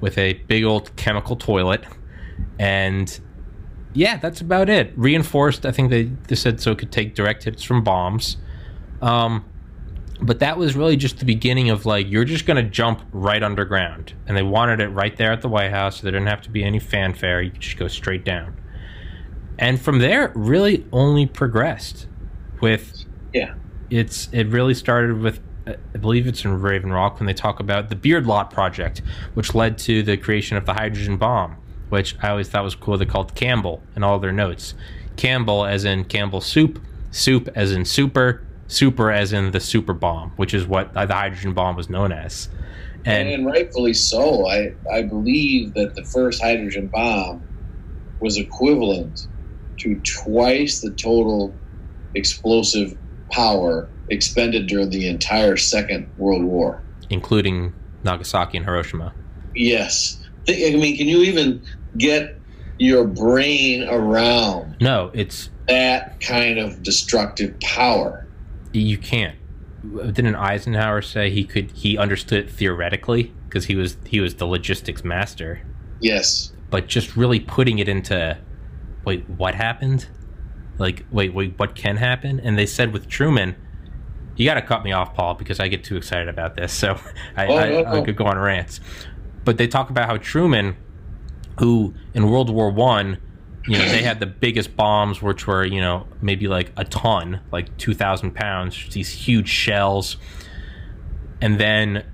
with 0.00 0.18
a 0.18 0.34
big 0.34 0.64
old 0.64 0.94
chemical 0.96 1.36
toilet. 1.36 1.84
And 2.58 3.20
yeah, 3.94 4.16
that's 4.18 4.40
about 4.40 4.68
it. 4.68 4.92
Reinforced, 4.96 5.66
I 5.66 5.72
think 5.72 5.90
they, 5.90 6.04
they 6.28 6.34
said 6.34 6.60
so 6.60 6.72
it 6.72 6.78
could 6.78 6.92
take 6.92 7.14
direct 7.14 7.44
hits 7.44 7.62
from 7.62 7.82
bombs. 7.84 8.36
Um, 9.00 9.44
but 10.20 10.38
that 10.38 10.56
was 10.56 10.76
really 10.76 10.96
just 10.96 11.18
the 11.18 11.24
beginning 11.24 11.70
of 11.70 11.84
like 11.84 12.08
you're 12.08 12.24
just 12.24 12.46
going 12.46 12.62
to 12.62 12.70
jump 12.70 13.02
right 13.12 13.42
underground 13.42 14.14
and 14.26 14.36
they 14.36 14.42
wanted 14.42 14.80
it 14.80 14.88
right 14.88 15.16
there 15.16 15.32
at 15.32 15.42
the 15.42 15.48
white 15.48 15.70
house 15.72 15.96
so 15.96 16.02
there 16.04 16.12
didn't 16.12 16.28
have 16.28 16.40
to 16.42 16.50
be 16.50 16.62
any 16.62 16.78
fanfare 16.78 17.42
you 17.42 17.50
could 17.50 17.60
just 17.60 17.76
go 17.76 17.88
straight 17.88 18.24
down 18.24 18.56
and 19.58 19.80
from 19.80 19.98
there 19.98 20.26
it 20.26 20.32
really 20.36 20.86
only 20.92 21.26
progressed 21.26 22.06
with 22.60 23.04
Yeah. 23.32 23.54
it's 23.90 24.28
it 24.32 24.44
really 24.46 24.74
started 24.74 25.18
with 25.20 25.40
i 25.66 25.74
believe 25.98 26.28
it's 26.28 26.44
in 26.44 26.60
raven 26.60 26.92
rock 26.92 27.18
when 27.18 27.26
they 27.26 27.34
talk 27.34 27.58
about 27.58 27.88
the 27.88 27.96
beard 27.96 28.24
lot 28.26 28.50
project 28.52 29.02
which 29.34 29.54
led 29.56 29.76
to 29.78 30.04
the 30.04 30.16
creation 30.16 30.56
of 30.56 30.66
the 30.66 30.74
hydrogen 30.74 31.16
bomb 31.16 31.56
which 31.92 32.16
i 32.22 32.30
always 32.30 32.48
thought 32.48 32.64
was 32.64 32.74
cool 32.74 32.96
they 32.96 33.04
called 33.04 33.34
campbell 33.34 33.82
in 33.94 34.02
all 34.02 34.18
their 34.18 34.32
notes 34.32 34.74
campbell 35.16 35.66
as 35.66 35.84
in 35.84 36.04
campbell 36.04 36.40
soup 36.40 36.80
soup 37.10 37.48
as 37.54 37.70
in 37.70 37.84
super 37.84 38.42
super 38.66 39.10
as 39.10 39.32
in 39.32 39.50
the 39.50 39.60
super 39.60 39.92
bomb 39.92 40.30
which 40.36 40.54
is 40.54 40.66
what 40.66 40.92
the 40.94 41.06
hydrogen 41.06 41.52
bomb 41.52 41.76
was 41.76 41.90
known 41.90 42.10
as 42.10 42.48
And, 43.04 43.28
and 43.28 43.46
rightfully 43.46 43.94
so. 43.94 44.46
I, 44.48 44.70
I 44.90 45.02
believe 45.02 45.74
that 45.74 45.94
the 45.96 46.04
first 46.14 46.40
hydrogen 46.40 46.88
bomb 46.92 47.42
was 48.20 48.38
equivalent 48.38 49.18
to 49.80 50.00
twice 50.24 50.80
the 50.80 50.94
total 50.94 51.60
explosive 52.14 52.94
power 53.32 53.90
expended 54.08 54.68
during 54.68 54.90
the 54.90 55.08
entire 55.08 55.56
Second 55.56 56.12
World 56.16 56.44
War. 56.44 56.84
including 57.10 57.74
nagasaki 58.04 58.56
and 58.58 58.66
hiroshima 58.66 59.12
Yes. 59.54 60.21
I 60.48 60.76
mean, 60.76 60.96
can 60.96 61.08
you 61.08 61.22
even 61.22 61.62
get 61.98 62.38
your 62.78 63.04
brain 63.04 63.86
around 63.88 64.74
no 64.80 65.10
it's 65.12 65.50
that 65.68 66.20
kind 66.20 66.58
of 66.58 66.82
destructive 66.82 67.58
power? 67.60 68.26
you 68.72 68.96
can't. 68.98 69.36
Didn't 70.14 70.36
eisenhower 70.36 71.02
say 71.02 71.28
he 71.30 71.44
could 71.44 71.70
he 71.72 71.98
understood 71.98 72.46
it 72.46 72.50
theoretically? 72.50 73.32
Because 73.48 73.66
he 73.66 73.74
was 73.76 73.96
he 74.06 74.20
was 74.20 74.36
the 74.36 74.46
logistics 74.46 75.04
master. 75.04 75.60
Yes. 76.00 76.52
but 76.70 76.86
just 76.88 77.16
really 77.16 77.38
putting 77.38 77.78
it 77.78 77.88
into 77.88 78.36
wait 79.04 79.28
what 79.28 79.54
happened? 79.54 80.08
Like 80.78 81.04
wait 81.12 81.34
wait 81.34 81.58
what 81.58 81.74
can 81.76 81.98
happen? 81.98 82.40
And 82.40 82.58
they 82.58 82.66
said 82.66 82.92
with 82.92 83.08
truman 83.08 83.54
you 84.34 84.46
got 84.46 84.54
to 84.54 84.62
cut 84.62 84.82
me 84.82 84.92
off 84.92 85.12
paul 85.14 85.34
because 85.34 85.60
i 85.60 85.68
get 85.68 85.84
too 85.84 85.96
excited 85.96 86.28
about 86.28 86.56
this. 86.56 86.72
So 86.78 86.98
I, 87.36 87.46
Oh, 87.46 87.54
I, 87.56 87.98
I 87.98 88.00
could 88.02 88.16
go 88.16 88.24
on 88.24 88.38
rants 88.38 88.80
but 89.44 89.58
they 89.58 89.66
talk 89.66 89.90
about 89.90 90.08
how 90.08 90.16
truman 90.16 90.76
who 91.58 91.92
in 92.14 92.28
world 92.30 92.48
war 92.50 92.70
one 92.70 93.18
you 93.66 93.78
know 93.78 93.84
they 93.90 94.02
had 94.02 94.18
the 94.18 94.26
biggest 94.26 94.74
bombs 94.76 95.22
which 95.22 95.46
were 95.46 95.64
you 95.64 95.80
know 95.80 96.06
maybe 96.20 96.48
like 96.48 96.72
a 96.76 96.84
ton 96.84 97.40
like 97.52 97.76
2000 97.78 98.34
pounds 98.34 98.88
these 98.92 99.10
huge 99.10 99.48
shells. 99.48 100.16
And 101.40 101.58
then 101.58 102.04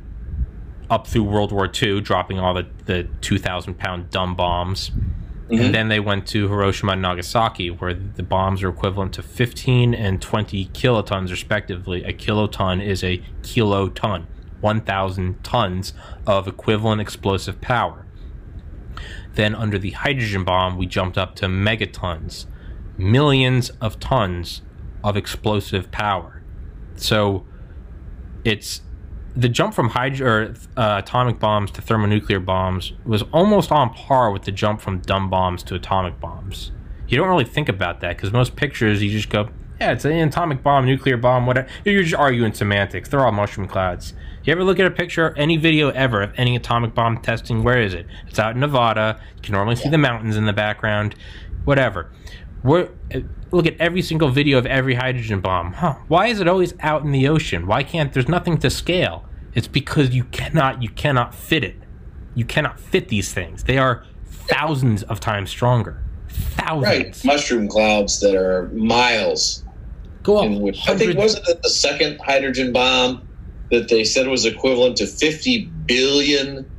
up 0.91 1.07
through 1.07 1.25
world 1.25 1.53
war 1.53 1.71
ii 1.83 2.01
dropping 2.01 2.39
all 2.39 2.55
the, 2.55 2.67
the 2.87 3.05
2000 3.21 3.75
pound 3.79 4.11
dumb 4.11 4.35
bombs. 4.35 4.91
Mhm. 5.51 5.65
and 5.65 5.75
then 5.75 5.89
they 5.89 6.01
went 6.01 6.27
to 6.27 6.47
hiroshima 6.49 6.93
and 6.93 7.01
nagasaki 7.01 7.71
where 7.71 7.95
the 7.95 8.23
bombs 8.23 8.63
are 8.63 8.69
equivalent 8.69 9.15
to 9.15 9.23
15 9.23 9.95
and 9.95 10.21
20 10.21 10.67
kilotons 10.75 11.31
respectively. 11.31 12.05
A 12.05 12.13
kiloton 12.13 12.83
is 12.85 13.03
a 13.03 13.23
kiloton 13.43 14.27
1000 14.61 15.43
tons 15.45 15.93
of 16.27 16.49
equivalent 16.49 17.01
explosive 17.01 17.61
power 17.61 18.09
then, 19.39 19.55
under 19.55 19.79
the 19.79 19.93
hydrogen 19.93 20.43
bomb, 20.43 20.77
we 20.77 20.87
jumped 20.87 21.17
up 21.17 21.37
to 21.37 21.47
megatons, 21.47 22.47
millions 22.97 23.71
of 23.81 24.01
tons 24.01 24.63
of 25.05 25.17
explosive 25.17 25.93
power. 25.93 26.43
So, 26.97 27.47
it's 28.45 28.81
the 29.37 29.49
jump 29.49 29.75
from 29.75 29.91
hydro 29.91 30.29
or 30.29 30.55
uh, 30.77 30.99
atomic 30.99 31.39
bombs 31.39 31.71
to 31.71 31.81
thermonuclear 31.81 32.41
bombs 32.41 32.95
was 33.05 33.23
almost 33.33 33.71
on 33.71 33.95
par 33.95 34.33
with 34.33 34.43
the 34.43 34.51
jump 34.51 34.81
from 34.81 34.99
dumb 34.99 35.31
bombs 35.31 35.63
to 35.63 35.77
atomic 35.77 36.19
bombs. 36.19 36.73
You 37.07 37.17
don't 37.17 37.29
really 37.29 37.45
think 37.45 37.69
about 37.69 38.01
that 38.01 38.17
because 38.17 38.33
most 38.33 38.57
pictures 38.57 39.01
you 39.01 39.11
just 39.11 39.29
go, 39.29 39.51
yeah, 39.81 39.93
it's 39.93 40.05
an 40.05 40.15
atomic 40.15 40.65
bomb, 40.65 40.85
nuclear 40.85 41.17
bomb, 41.17 41.47
whatever. 41.47 41.69
You're 41.85 42.03
just 42.03 42.17
arguing 42.17 42.55
semantics. 42.55 43.09
They're 43.09 43.25
all 43.25 43.31
mushroom 43.31 43.69
clouds. 43.69 44.15
You 44.49 44.53
ever 44.53 44.65
look 44.65 44.81
at 44.81 44.87
a 44.87 44.91
picture, 44.91 45.35
any 45.37 45.59
video 45.59 45.91
ever 45.91 46.23
of 46.23 46.33
any 46.39 46.57
atomic 46.57 46.95
bomb 46.95 47.21
testing? 47.21 47.63
Where 47.63 47.83
is 47.83 47.93
it? 47.93 48.07
It's 48.29 48.39
out 48.39 48.55
in 48.55 48.61
Nevada. 48.61 49.21
You 49.37 49.43
can 49.43 49.53
normally 49.53 49.77
see 49.77 49.91
the 49.91 49.99
mountains 49.99 50.39
in 50.39 50.47
the 50.47 50.55
background. 50.55 51.15
Whatever. 51.67 52.11
We're, 52.63 52.89
uh, 53.15 53.21
look 53.51 53.67
at 53.67 53.79
every 53.79 54.01
single 54.01 54.31
video 54.31 54.57
of 54.57 54.65
every 54.65 54.95
hydrogen 54.95 55.43
bomb. 55.43 55.75
Huh? 55.75 55.97
Why 56.09 56.29
is 56.29 56.41
it 56.41 56.49
always 56.49 56.73
out 56.81 57.03
in 57.03 57.13
the 57.13 57.29
ocean? 57.29 57.67
Why 57.67 57.83
can't 57.83 58.11
there's 58.15 58.27
nothing 58.27 58.57
to 58.61 58.71
scale? 58.71 59.27
It's 59.53 59.69
because 59.69 60.15
you 60.15 60.25
cannot 60.25 60.83
you 60.83 60.89
cannot 60.89 61.35
fit 61.35 61.63
it. 61.63 61.77
You 62.35 62.47
cannot 62.47 62.81
fit 62.81 63.09
these 63.09 63.35
things. 63.35 63.65
They 63.65 63.77
are 63.77 64.07
thousands 64.25 65.03
of 65.03 65.21
times 65.21 65.51
stronger. 65.51 66.03
Thousands. 66.31 66.87
Right. 66.87 67.25
Mushroom 67.27 67.69
clouds 67.69 68.19
that 68.21 68.35
are 68.35 68.69
miles 68.69 69.63
Go 70.23 70.39
up. 70.39 70.59
which 70.59 70.89
I 70.89 70.97
think 70.97 71.19
wasn't 71.19 71.47
it 71.49 71.63
the 71.63 71.69
second 71.69 72.19
hydrogen 72.25 72.73
bomb 72.73 73.28
that 73.71 73.89
they 73.89 74.05
said 74.05 74.27
was 74.29 74.45
equivalent 74.45 74.97
to 74.99 75.07
50 75.07 75.67
billion 75.87 76.71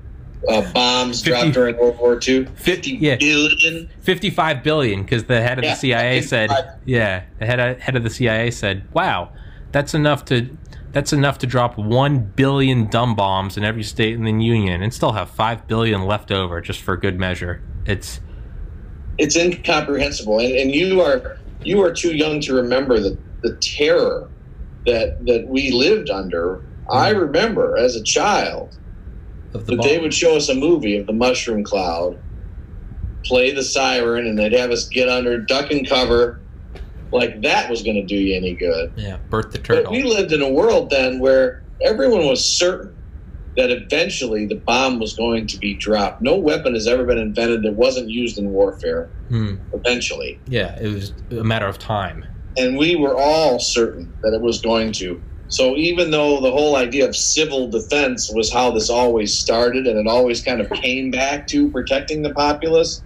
uh, 0.48 0.71
bombs 0.73 1.21
50 1.21 1.29
dropped 1.29 1.54
during 1.54 1.77
World 1.77 1.98
War 2.00 2.19
II? 2.25 2.46
50 2.46 2.92
yeah. 2.92 3.15
billion? 3.17 3.90
55 4.02 4.63
billion 4.63 5.04
because 5.04 5.25
the 5.25 5.42
head 5.42 5.60
of 5.60 5.65
Yeah, 5.65 5.73
the 5.73 5.79
CIA 5.79 6.21
said 6.21 6.50
yeah 6.85 7.23
the 7.40 7.46
head 7.46 7.60
of, 7.60 7.79
head 7.79 7.96
of 7.96 8.04
the 8.04 8.10
CIA 8.10 8.52
said 8.52 8.87
wow 8.94 9.31
that's 9.71 9.94
enough 9.94 10.25
to 10.25 10.58
that's 10.92 11.13
enough 11.13 11.37
to 11.40 11.48
drop 11.48 11.77
1 11.77 12.19
billion 12.35 12.87
dumb 12.87 13.15
bombs 13.15 13.58
in 13.58 13.63
every 13.63 13.83
state 13.83 14.15
in 14.15 14.23
the 14.23 14.31
union 14.31 14.81
and 14.81 14.94
still 14.94 15.12
have 15.12 15.29
5 15.29 15.67
billion 15.67 16.04
left 16.04 16.31
over 16.31 16.62
just 16.62 16.81
for 16.81 16.98
good 16.98 17.19
measure 17.19 17.62
it's 17.85 18.19
It's 19.17 19.35
incomprehensible, 19.35 20.40
and, 20.40 20.54
and 20.54 20.71
you 20.71 21.02
are 21.02 21.37
you 21.63 21.81
are 21.81 21.92
too 21.92 22.15
young 22.15 22.40
to 22.42 22.54
remember 22.54 23.00
the 23.00 23.17
the 23.42 23.56
terror 23.58 24.29
that 24.85 25.25
that 25.25 25.48
we 25.48 25.71
lived 25.71 26.10
under. 26.10 26.63
I 26.92 27.10
remember 27.10 27.77
as 27.77 27.96
a 27.96 28.04
child 28.04 28.75
of 29.54 29.65
the 29.65 29.75
that 29.75 29.83
they 29.83 30.00
would 30.00 30.13
show 30.13 30.35
us 30.35 30.50
a 30.50 30.56
movie 30.56 30.98
of 30.98 31.08
the 31.08 31.13
mushroom 31.13 31.63
cloud, 31.63 32.19
play 33.25 33.52
the 33.52 33.63
siren, 33.63 34.25
and 34.27 34.37
they'd 34.37 34.54
have 34.54 34.71
us 34.71 34.87
get 34.87 35.10
under, 35.10 35.40
duck 35.42 35.71
and 35.71 35.87
cover, 35.87 36.42
like 37.12 37.42
that 37.42 37.69
was 37.69 37.81
going 37.83 37.96
to 37.96 38.06
do 38.06 38.15
you 38.15 38.35
any 38.37 38.56
good. 38.56 38.92
yeah 38.96 39.17
birth 39.29 39.52
the 39.52 39.58
turtle. 39.58 39.83
But 39.85 39.92
we 39.92 40.04
lived 40.04 40.31
in 40.31 40.42
a 40.42 40.50
world 40.50 40.90
then 40.90 41.19
where 41.19 41.62
everyone 41.83 42.25
was 42.25 42.46
certain 42.58 42.96
that 43.58 43.71
eventually 43.71 44.46
the 44.46 44.62
bomb 44.65 45.00
was 45.00 45.15
going 45.15 45.48
to 45.48 45.58
be 45.58 45.77
dropped. 45.77 46.21
No 46.21 46.37
weapon 46.37 46.75
has 46.75 46.87
ever 46.87 47.04
been 47.06 47.17
invented 47.17 47.63
that 47.63 47.73
wasn't 47.73 48.08
used 48.10 48.37
in 48.37 48.50
warfare. 48.52 49.12
Hmm. 49.29 49.56
Eventually, 49.73 50.42
Yeah, 50.48 50.77
it 50.79 50.87
was 50.87 51.13
a 51.31 51.44
matter 51.44 51.67
of 51.67 51.77
time. 51.79 52.25
and 52.58 52.77
we 52.77 52.96
were 52.96 53.15
all 53.17 53.60
certain 53.60 54.13
that 54.23 54.33
it 54.33 54.42
was 54.42 54.62
going 54.62 54.92
to. 54.94 55.23
So 55.50 55.75
even 55.77 56.12
though 56.12 56.39
the 56.41 56.52
whole 56.52 56.75
idea 56.75 57.08
of 57.08 57.15
civil 57.15 57.71
defense 57.71 58.29
was 58.31 58.54
how 58.54 58.69
this 58.71 58.89
always 58.89 59.37
started, 59.37 59.87
and 59.87 59.97
it 59.97 60.10
always 60.10 60.43
kind 60.43 60.62
of 60.62 60.69
came 60.81 61.12
back 61.12 61.47
to 61.47 61.71
protecting 61.71 62.21
the 62.21 62.33
populace, 62.33 63.04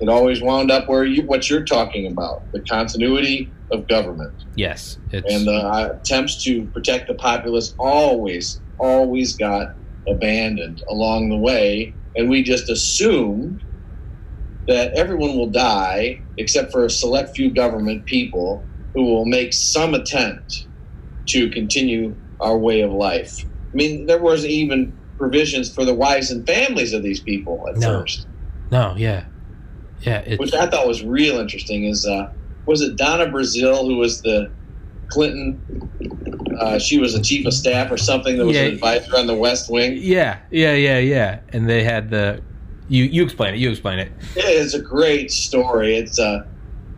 it 0.00 0.08
always 0.08 0.42
wound 0.42 0.70
up 0.70 0.88
where 0.88 1.04
you 1.04 1.22
what 1.22 1.48
you're 1.50 1.64
talking 1.64 2.10
about 2.10 2.42
the 2.52 2.62
continuity 2.70 3.54
of 3.72 3.88
government. 3.88 4.34
Yes, 4.54 4.98
it's 5.10 5.32
and 5.32 5.46
the 5.46 5.52
uh, 5.52 5.94
attempts 5.98 6.42
to 6.44 6.66
protect 6.68 7.08
the 7.08 7.14
populace 7.14 7.74
always 7.78 8.60
always 8.78 9.36
got 9.36 9.68
abandoned 10.08 10.82
along 10.90 11.28
the 11.28 11.38
way. 11.38 11.96
And 12.16 12.28
we 12.28 12.42
just 12.42 12.68
assumed 12.70 13.62
that 14.66 14.92
everyone 14.94 15.36
will 15.36 15.50
die 15.50 16.20
except 16.36 16.72
for 16.72 16.84
a 16.84 16.90
select 16.90 17.30
few 17.36 17.52
government 17.52 18.06
people 18.06 18.68
who 18.94 19.04
will 19.04 19.26
make 19.26 19.52
some 19.52 19.94
attempt 19.94 20.66
to 21.32 21.48
continue 21.50 22.14
our 22.40 22.56
way 22.56 22.80
of 22.80 22.90
life 22.92 23.44
i 23.72 23.74
mean 23.76 24.06
there 24.06 24.20
was 24.20 24.44
even 24.46 24.92
provisions 25.18 25.72
for 25.74 25.84
the 25.84 25.94
wives 25.94 26.30
and 26.30 26.46
families 26.46 26.92
of 26.92 27.02
these 27.02 27.20
people 27.20 27.66
at 27.68 27.76
No. 27.76 28.00
first 28.00 28.26
no, 28.72 28.94
yeah, 28.96 29.24
yeah. 30.02 30.18
It's 30.24 30.38
which 30.38 30.54
I 30.54 30.66
thought 30.70 30.86
was 30.86 31.02
real 31.04 31.38
interesting. 31.38 31.84
Is 31.86 32.06
uh, 32.06 32.30
was 32.66 32.82
it 32.82 32.94
Donna 32.96 33.26
Brazile 33.26 33.84
who 33.84 33.96
was 33.96 34.22
the 34.22 34.48
Clinton? 35.08 35.60
Uh, 36.60 36.78
she 36.78 36.96
was 36.98 37.14
a 37.16 37.20
chief 37.20 37.44
of 37.46 37.52
staff 37.52 37.90
or 37.90 37.96
something 37.96 38.38
that 38.38 38.46
was 38.46 38.54
Yeah. 38.56 38.66
an 38.66 38.74
advisor 38.74 39.16
on 39.16 39.26
the 39.26 39.34
West 39.34 39.68
Wing. 39.70 39.98
yeah, 40.00 40.38
yeah, 40.52 40.74
yeah, 40.74 40.98
yeah. 40.98 41.40
And 41.52 41.68
they 41.68 41.82
had 41.82 42.10
the 42.10 42.40
you 42.88 43.02
you 43.04 43.24
explain 43.24 43.54
it. 43.54 43.58
You 43.58 43.70
explain 43.70 43.98
it. 43.98 44.12
It 44.36 44.44
is 44.44 44.72
a 44.74 44.80
great 44.80 45.32
story. 45.32 45.96
It's 45.96 46.18
uh, 46.20 46.44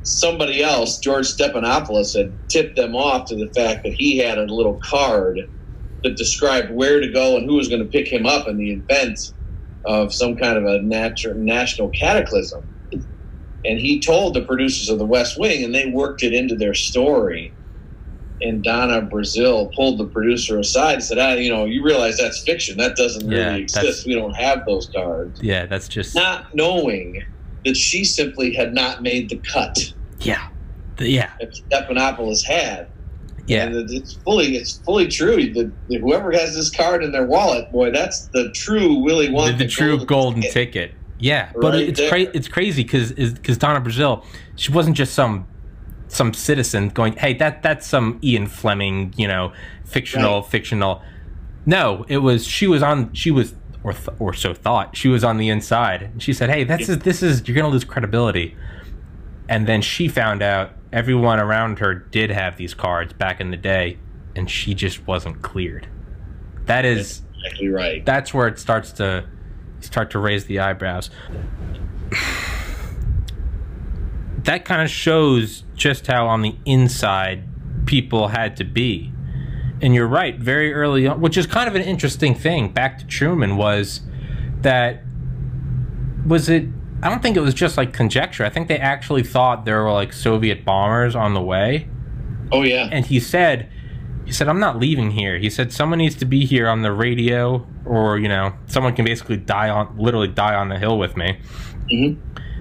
somebody 0.05 0.63
else, 0.63 0.99
George 0.99 1.27
Stephanopoulos, 1.27 2.17
had 2.17 2.39
tipped 2.51 2.77
them 2.77 2.95
off 2.95 3.29
to 3.29 3.37
the 3.37 3.51
fact 3.55 3.83
that 3.85 3.95
he 3.97 4.19
had 4.19 4.39
a 4.39 4.53
little 4.53 4.79
card 4.89 5.39
that 6.05 6.17
described 6.17 6.71
where 6.73 7.01
to 7.01 7.13
go 7.13 7.37
and 7.37 7.49
who 7.49 7.57
was 7.57 7.69
going 7.69 7.83
to 7.83 7.89
pick 7.89 8.13
him 8.13 8.27
up 8.27 8.49
in 8.49 8.57
the 8.57 8.73
event 8.73 9.19
of 9.85 10.13
some 10.13 10.37
kind 10.37 10.59
of 10.59 10.65
a 10.65 10.83
natural 10.83 11.35
national 11.37 11.91
cataclysm. 11.91 12.63
And 13.65 13.79
he 13.79 14.01
told 14.01 14.35
the 14.35 14.45
producers 14.45 14.89
of 14.89 14.99
the 14.99 15.07
West 15.07 15.39
Wing, 15.39 15.65
and 15.65 15.75
they 15.75 15.87
worked 15.87 16.23
it 16.25 16.33
into 16.33 16.57
their 16.57 16.75
story. 16.75 17.57
And 18.41 18.65
Donna 18.65 19.03
Brazile 19.03 19.71
pulled 19.77 20.01
the 20.01 20.09
producer 20.09 20.59
aside 20.59 20.95
and 20.95 21.05
said, 21.05 21.19
ah, 21.19 21.35
"You 21.35 21.49
know, 21.49 21.65
you 21.65 21.85
realize 21.85 22.17
that's 22.17 22.43
fiction. 22.45 22.77
That 22.79 22.97
doesn't 22.97 23.31
Yeah, 23.31 23.51
really 23.51 23.63
exist. 23.63 24.05
We 24.05 24.15
don't 24.15 24.35
have 24.35 24.63
those 24.67 24.89
cards." 24.93 25.39
Yeah, 25.41 25.67
that's 25.67 25.87
just 25.87 26.17
Not 26.17 26.47
knowing 26.53 27.23
that 27.65 27.77
she 27.77 28.05
simply 28.05 28.53
had 28.55 28.75
not 28.75 29.03
made 29.03 29.29
the 29.29 29.37
cut 29.37 29.93
yeah, 30.21 30.49
The- 30.97 31.09
yeah, 31.09 31.31
that 31.41 31.53
Stephanopoulos 31.53 32.45
had. 32.45 32.89
yeah. 33.47 33.65
And 33.67 33.91
it's 33.91 34.13
fully 34.15 34.57
it's 34.57 34.79
fully 34.85 35.09
true 35.09 35.53
that 35.55 35.73
whoever 36.01 36.31
has 36.33 36.55
this 36.55 36.71
card 36.71 37.03
in 37.03 37.11
their 37.13 37.27
wallet, 37.27 37.73
boy, 37.73 37.91
that's 37.91 38.27
the 38.29 38.51
true 38.53 38.95
Willy 39.03 39.27
the, 39.27 39.33
Wonka. 39.33 39.59
the 39.59 39.67
true 39.67 40.05
golden 40.05 40.43
ticket. 40.43 40.53
ticket. 40.55 40.95
Yeah, 41.19 41.51
but 41.61 41.75
it's 41.77 42.01
cra- 42.09 42.31
it's 42.35 42.49
crazy 42.49 42.83
because 42.83 43.13
because 43.13 43.57
Donna 43.59 43.81
Brazile, 43.81 44.25
she 44.57 44.71
wasn't 44.73 44.97
just 44.97 45.15
some 45.15 45.47
some 46.09 46.35
citizen 46.35 46.89
going, 46.91 47.15
hey, 47.15 47.33
that 47.35 47.63
that's 47.63 47.87
some 47.87 48.19
Ian 48.23 48.47
Fleming, 48.47 49.15
you 49.17 49.27
know, 49.29 49.53
fictional 49.85 50.41
Right. 50.43 50.51
fictional. 50.51 51.01
No, 51.65 52.05
it 52.09 52.19
was 52.19 52.45
she 52.47 52.67
was 52.67 52.83
on 52.83 53.13
she 53.13 53.31
was 53.31 53.55
or 53.85 53.93
th- 53.93 54.09
or 54.19 54.33
so 54.33 54.55
thought 54.55 54.97
she 54.97 55.09
was 55.09 55.25
on 55.25 55.37
the 55.39 55.49
inside. 55.49 56.03
And 56.03 56.23
she 56.23 56.33
said, 56.33 56.51
hey, 56.51 56.65
this 56.65 56.89
is 56.89 56.99
this 57.01 57.23
is 57.23 57.47
you're 57.47 57.57
gonna 57.57 57.69
lose 57.69 57.85
credibility. 57.85 58.57
And 59.49 59.67
then 59.67 59.83
she 59.83 60.09
found 60.09 60.43
out 60.43 60.71
everyone 60.93 61.41
around 61.41 61.79
her 61.81 61.95
did 61.95 62.31
have 62.31 62.57
these 62.57 62.75
cards 62.75 63.13
back 63.13 63.41
in 63.41 63.51
the 63.51 63.57
day, 63.57 63.99
and 64.37 64.49
she 64.51 64.75
just 64.75 65.07
wasn't 65.07 65.43
cleared. 65.43 65.89
That 66.67 66.85
is 66.85 67.23
Exactly 67.45 67.69
right. 67.69 68.07
that's 68.07 68.33
where 68.33 68.47
it 68.47 68.59
starts 68.59 68.93
to 68.93 69.25
start 69.81 70.11
to 70.13 70.19
raise 70.21 70.45
the 70.47 70.61
eyebrows. 70.61 71.11
That 74.45 74.65
kind 74.65 74.83
of 74.83 74.91
shows 74.91 75.63
just 75.77 76.09
how 76.09 76.27
on 76.27 76.43
the 76.43 76.57
inside 76.65 77.45
people 77.87 78.29
had 78.29 78.57
to 78.57 78.65
be. 78.65 79.12
And 79.83 79.95
you're 79.95 80.07
right, 80.07 80.39
very 80.39 80.73
early 80.73 81.07
on, 81.09 81.21
which 81.21 81.37
is 81.37 81.47
kind 81.47 81.69
of 81.69 81.75
an 81.75 81.83
interesting 81.83 82.35
thing. 82.37 82.73
Back 82.73 82.99
to 83.01 83.07
Truman 83.07 83.57
was 83.57 84.01
that 84.63 85.03
was 86.27 86.49
it 86.49 86.67
I 87.03 87.09
don't 87.11 87.21
think 87.21 87.37
it 87.37 87.41
was 87.41 87.53
just 87.55 87.77
like 87.77 87.93
conjecture. 87.93 88.45
I 88.45 88.49
think 88.49 88.69
they 88.69 88.79
actually 88.79 89.25
thought 89.25 89.65
there 89.65 89.83
were 89.83 89.91
like 89.93 90.13
Soviet 90.13 90.65
bombers 90.65 91.17
on 91.17 91.35
the 91.35 91.43
way 91.43 91.89
Oh 92.53 92.63
yeah. 92.63 92.89
and 92.93 93.05
he 93.07 93.19
said 93.19 93.69
he 94.25 94.31
said 94.31 94.47
i'm 94.47 94.61
not 94.61 94.79
leaving 94.79 95.11
here 95.11 95.37
he 95.39 95.51
said 95.51 95.73
someone 95.73 95.99
needs 95.99 96.15
to 96.17 96.25
be 96.25 96.45
here 96.47 96.69
on 96.69 96.83
the 96.83 96.93
radio 96.93 97.67
or 97.85 98.19
you 98.19 98.29
know 98.29 98.53
someone 98.67 98.95
can 98.95 99.05
basically 99.05 99.37
die 99.37 99.69
on 99.69 99.97
literally 99.99 100.29
die 100.29 100.55
on 100.55 100.69
the 100.69 100.79
hill 100.79 100.97
with 100.99 101.17
me 101.17 101.39
Mhm. 101.91 102.17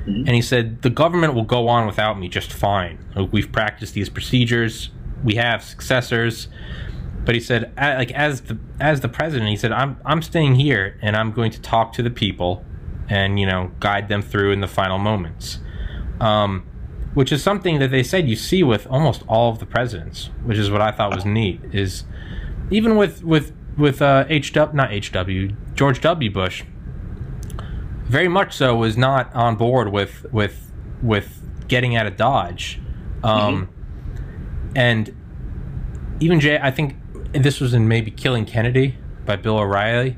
and 0.07 0.29
he 0.29 0.41
said 0.41 0.81
the 0.81 0.89
government 0.89 1.35
will 1.35 1.43
go 1.43 1.67
on 1.67 1.85
without 1.85 2.17
me 2.17 2.27
just 2.29 2.51
fine 2.51 2.97
Like, 3.15 3.31
we've 3.31 3.51
practiced 3.51 3.93
these 3.93 4.09
procedures 4.09 4.89
we 5.23 5.35
have 5.35 5.61
successors 5.63 6.47
but 7.25 7.35
he 7.35 7.41
said 7.41 7.71
like 7.77 8.11
as 8.11 8.41
the 8.41 8.57
as 8.79 9.01
the 9.01 9.09
president 9.09 9.49
he 9.49 9.55
said 9.55 9.71
i'm 9.71 9.97
i'm 10.05 10.21
staying 10.21 10.55
here 10.55 10.97
and 11.01 11.15
i'm 11.15 11.31
going 11.31 11.51
to 11.51 11.61
talk 11.61 11.93
to 11.93 12.01
the 12.01 12.09
people 12.09 12.65
and 13.09 13.39
you 13.39 13.45
know 13.45 13.71
guide 13.79 14.07
them 14.09 14.21
through 14.21 14.51
in 14.51 14.61
the 14.61 14.67
final 14.67 14.97
moments 14.97 15.59
um, 16.19 16.63
which 17.13 17.31
is 17.31 17.43
something 17.43 17.79
that 17.79 17.91
they 17.91 18.03
said 18.03 18.29
you 18.29 18.35
see 18.35 18.63
with 18.63 18.87
almost 18.87 19.23
all 19.27 19.51
of 19.51 19.59
the 19.59 19.65
presidents, 19.65 20.29
which 20.45 20.57
is 20.57 20.71
what 20.71 20.81
I 20.81 20.91
thought 20.91 21.13
was 21.13 21.25
neat. 21.25 21.59
Is 21.73 22.03
even 22.69 22.95
with 22.95 23.23
with 23.23 23.53
with 23.77 24.01
uh, 24.01 24.25
H 24.29 24.55
not 24.55 24.91
H 24.91 25.11
W 25.11 25.55
George 25.73 25.99
W 26.01 26.31
Bush, 26.31 26.63
very 28.05 28.27
much 28.27 28.55
so 28.55 28.75
was 28.75 28.97
not 28.97 29.33
on 29.35 29.55
board 29.55 29.91
with 29.91 30.25
with 30.31 30.71
with 31.01 31.41
getting 31.67 31.95
out 31.95 32.05
of 32.05 32.15
Dodge, 32.15 32.79
um, 33.23 33.69
and 34.75 35.13
even 36.21 36.39
J. 36.39 36.59
I 36.59 36.71
think 36.71 36.95
this 37.33 37.59
was 37.59 37.73
in 37.73 37.87
maybe 37.87 38.11
Killing 38.11 38.45
Kennedy 38.45 38.97
by 39.25 39.35
Bill 39.35 39.57
O'Reilly 39.57 40.17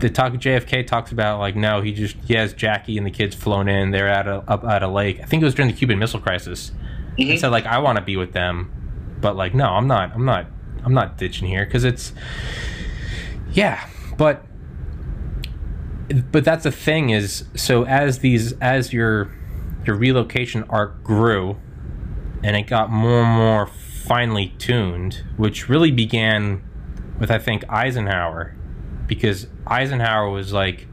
the 0.00 0.08
talk 0.08 0.32
JFK 0.32 0.86
talks 0.86 1.12
about 1.12 1.38
like 1.40 1.54
no, 1.54 1.82
he 1.82 1.92
just 1.92 2.16
he 2.24 2.32
has 2.34 2.54
Jackie 2.54 2.96
and 2.96 3.06
the 3.06 3.10
kids 3.10 3.34
flown 3.36 3.68
in. 3.68 3.90
They're 3.90 4.08
at 4.08 4.26
a 4.26 4.36
up 4.48 4.64
at 4.64 4.82
a 4.82 4.88
lake. 4.88 5.20
I 5.20 5.24
think 5.26 5.42
it 5.42 5.44
was 5.44 5.54
during 5.54 5.70
the 5.70 5.76
Cuban 5.76 5.98
Missile 5.98 6.20
Crisis. 6.20 6.72
He 7.18 7.34
Mhm. 7.34 7.38
said 7.38 7.48
like 7.48 7.66
I 7.66 7.76
want 7.80 7.98
to 7.98 8.02
be 8.02 8.16
with 8.16 8.32
them, 8.32 8.70
but 9.20 9.36
like 9.36 9.54
no, 9.54 9.66
I'm 9.66 9.86
not. 9.86 10.12
I'm 10.14 10.24
not. 10.24 10.46
I'm 10.82 10.94
not 10.94 11.18
ditching 11.18 11.48
here 11.48 11.66
because 11.66 11.84
it's 11.84 12.14
yeah, 13.52 13.86
but 14.16 14.42
but 16.32 16.44
that's 16.44 16.64
the 16.64 16.72
thing 16.72 17.10
is 17.10 17.44
so 17.54 17.84
as 17.84 18.20
these 18.20 18.52
as 18.54 18.94
your 18.94 19.30
your 19.86 19.96
relocation 19.96 20.64
arc 20.70 21.02
grew 21.04 21.58
and 22.42 22.56
it 22.56 22.62
got 22.66 22.90
more 22.90 23.20
and 23.22 23.36
more 23.36 23.66
finely 24.10 24.48
tuned, 24.58 25.22
which 25.36 25.68
really 25.68 25.92
began 25.92 26.60
with 27.20 27.30
I 27.30 27.38
think 27.38 27.62
Eisenhower 27.68 28.56
because 29.06 29.46
Eisenhower 29.68 30.28
was 30.28 30.52
like, 30.52 30.88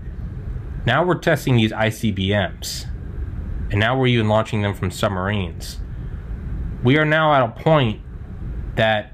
now 0.85 1.03
we're 1.03 1.17
testing 1.17 1.57
these 1.57 1.71
ICBMs, 1.71 2.85
and 3.71 3.79
now 3.79 3.97
we're 3.97 4.05
even 4.05 4.27
launching 4.27 4.61
them 4.61 4.75
from 4.75 4.91
submarines. 4.91 5.79
We 6.83 6.99
are 6.99 7.05
now 7.05 7.33
at 7.33 7.41
a 7.41 7.63
point 7.63 8.01
that 8.75 9.13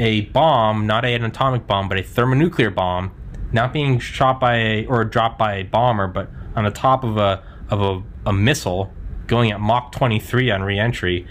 a 0.00 0.22
bomb, 0.22 0.88
not 0.88 1.04
an 1.04 1.24
atomic 1.24 1.68
bomb, 1.68 1.88
but 1.88 2.00
a 2.00 2.02
thermonuclear 2.02 2.72
bomb, 2.72 3.12
not 3.52 3.72
being 3.72 4.00
shot 4.00 4.40
by 4.40 4.56
a 4.56 4.86
or 4.86 5.04
dropped 5.04 5.38
by 5.38 5.54
a 5.54 5.62
bomber, 5.62 6.08
but 6.08 6.30
on 6.56 6.64
the 6.64 6.72
top 6.72 7.04
of 7.04 7.16
a 7.16 7.44
of 7.70 7.80
a, 7.80 8.02
a 8.30 8.32
missile 8.32 8.92
going 9.28 9.52
at 9.52 9.60
Mach 9.60 9.92
23 9.92 10.50
on 10.50 10.64
reentry. 10.64 11.28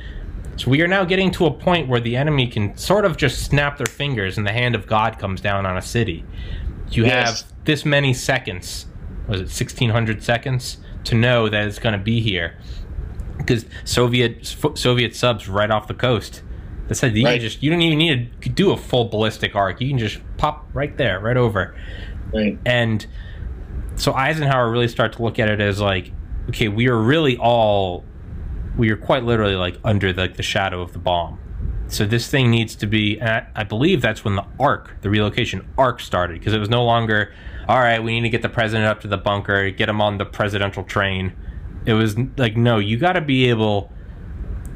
So 0.55 0.69
we 0.69 0.81
are 0.81 0.87
now 0.87 1.03
getting 1.03 1.31
to 1.31 1.45
a 1.47 1.51
point 1.51 1.87
where 1.87 1.99
the 1.99 2.15
enemy 2.15 2.47
can 2.47 2.77
sort 2.77 3.05
of 3.05 3.17
just 3.17 3.43
snap 3.43 3.77
their 3.77 3.87
fingers 3.87 4.37
and 4.37 4.45
the 4.45 4.51
hand 4.51 4.75
of 4.75 4.85
God 4.85 5.17
comes 5.19 5.41
down 5.41 5.65
on 5.65 5.77
a 5.77 5.81
city. 5.81 6.23
You 6.91 7.05
Yes. 7.05 7.41
have 7.41 7.51
this 7.65 7.85
many 7.85 8.13
seconds, 8.13 8.85
was 9.27 9.39
it 9.41 9.49
1600 9.49 10.21
seconds, 10.21 10.77
to 11.05 11.15
know 11.15 11.49
that 11.49 11.65
it's 11.67 11.79
going 11.79 11.93
to 11.97 12.03
be 12.03 12.21
here. 12.21 12.55
Because 13.37 13.65
Soviet 13.83 14.45
Soviet 14.75 15.15
subs 15.15 15.49
right 15.49 15.71
off 15.71 15.87
the 15.87 15.93
coast. 15.95 16.43
They 16.87 16.93
said 16.93 17.15
you 17.17 17.25
Right. 17.25 17.41
just 17.41 17.63
you 17.63 17.71
don't 17.71 17.81
even 17.81 17.97
need 17.97 18.29
to 18.41 18.49
do 18.49 18.71
a 18.71 18.77
full 18.77 19.05
ballistic 19.05 19.55
arc. 19.55 19.81
You 19.81 19.89
can 19.89 19.97
just 19.97 20.19
pop 20.37 20.69
right 20.73 20.95
there, 20.97 21.19
right 21.19 21.35
over. 21.37 21.73
Right. 22.33 22.59
And 22.65 23.05
so 23.95 24.13
Eisenhower 24.13 24.69
really 24.71 24.87
started 24.87 25.17
to 25.17 25.23
look 25.23 25.39
at 25.39 25.49
it 25.49 25.59
as 25.61 25.81
like, 25.81 26.11
okay, 26.49 26.67
we 26.67 26.87
are 26.87 26.97
really 26.97 27.37
all, 27.37 28.03
we 28.77 28.89
are 28.89 28.97
quite 28.97 29.23
literally 29.23 29.55
like 29.55 29.77
under 29.83 30.11
the, 30.11 30.27
the 30.27 30.43
shadow 30.43 30.81
of 30.81 30.93
the 30.93 30.99
bomb. 30.99 31.39
so 31.87 32.05
this 32.05 32.27
thing 32.27 32.49
needs 32.49 32.75
to 32.75 32.87
be. 32.87 33.21
I, 33.21 33.45
I 33.55 33.63
believe 33.63 34.01
that's 34.01 34.23
when 34.23 34.35
the 34.35 34.45
arc, 34.59 35.01
the 35.01 35.09
relocation 35.09 35.67
arc, 35.77 35.99
started 35.99 36.39
because 36.39 36.53
it 36.53 36.59
was 36.59 36.69
no 36.69 36.83
longer. 36.83 37.33
All 37.67 37.79
right, 37.79 38.03
we 38.03 38.13
need 38.13 38.21
to 38.21 38.29
get 38.29 38.41
the 38.41 38.49
president 38.49 38.85
up 38.87 39.01
to 39.01 39.07
the 39.07 39.17
bunker, 39.17 39.69
get 39.69 39.87
him 39.87 40.01
on 40.01 40.17
the 40.17 40.25
presidential 40.25 40.83
train. 40.83 41.33
It 41.85 41.93
was 41.93 42.17
like, 42.37 42.57
no, 42.57 42.77
you 42.77 42.97
got 42.97 43.13
to 43.13 43.21
be 43.21 43.49
able 43.49 43.91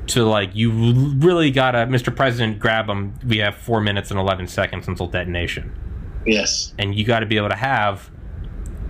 to 0.08 0.24
like 0.24 0.56
you 0.56 0.72
really 1.18 1.52
gotta 1.52 1.80
mr 1.80 2.16
president 2.16 2.60
grab 2.60 2.90
him 2.90 3.14
we 3.26 3.38
have 3.38 3.56
four 3.56 3.82
minutes 3.82 4.10
and 4.10 4.20
11 4.20 4.48
seconds 4.48 4.88
until 4.88 5.08
detonation 5.08 5.78
yes 6.26 6.74
and 6.80 6.96
you 6.96 7.06
got 7.06 7.20
to 7.20 7.26
be 7.26 7.38
able 7.38 7.50
to 7.50 7.56
have 7.56 8.10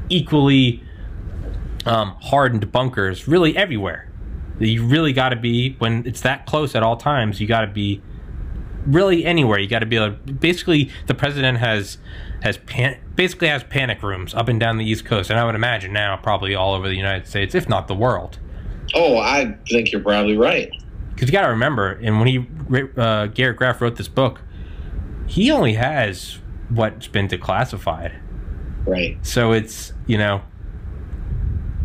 equally 0.09 0.83
um, 1.85 2.15
hardened 2.21 2.71
bunkers 2.71 3.27
really 3.27 3.57
everywhere 3.57 4.06
you 4.59 4.85
really 4.85 5.13
got 5.13 5.29
to 5.29 5.35
be 5.35 5.75
when 5.79 6.05
it's 6.05 6.21
that 6.21 6.45
close 6.45 6.75
at 6.75 6.83
all 6.83 6.97
times 6.97 7.39
you 7.39 7.47
got 7.47 7.61
to 7.61 7.67
be 7.67 8.01
really 8.85 9.25
anywhere 9.25 9.59
you 9.59 9.67
got 9.67 9.79
to 9.79 9.85
be 9.85 9.97
able 9.97 10.15
basically 10.33 10.89
the 11.07 11.13
president 11.13 11.57
has 11.57 11.97
has 12.41 12.57
pan, 12.59 12.97
basically 13.15 13.47
has 13.47 13.63
panic 13.63 14.01
rooms 14.01 14.33
up 14.33 14.47
and 14.47 14.59
down 14.59 14.77
the 14.77 14.85
east 14.85 15.05
coast 15.05 15.29
and 15.29 15.39
i 15.39 15.45
would 15.45 15.55
imagine 15.55 15.91
now 15.91 16.15
probably 16.15 16.55
all 16.55 16.73
over 16.73 16.87
the 16.87 16.95
united 16.95 17.27
states 17.27 17.53
if 17.53 17.67
not 17.67 17.87
the 17.87 17.95
world 17.95 18.39
oh 18.95 19.17
i 19.17 19.55
think 19.67 19.91
you're 19.91 20.01
probably 20.01 20.37
right 20.37 20.71
because 21.17 21.29
you 21.29 21.31
got 21.31 21.41
to 21.41 21.49
remember, 21.49 21.93
and 21.93 22.19
when 22.19 22.27
he 22.27 22.47
uh, 22.95 23.25
Garret 23.25 23.57
Graff 23.57 23.81
wrote 23.81 23.95
this 23.95 24.07
book, 24.07 24.41
he 25.25 25.49
only 25.49 25.73
has 25.73 26.37
what's 26.69 27.07
been 27.07 27.27
declassified. 27.27 28.13
Right. 28.85 29.17
So 29.25 29.51
it's 29.51 29.93
you 30.05 30.19
know, 30.19 30.43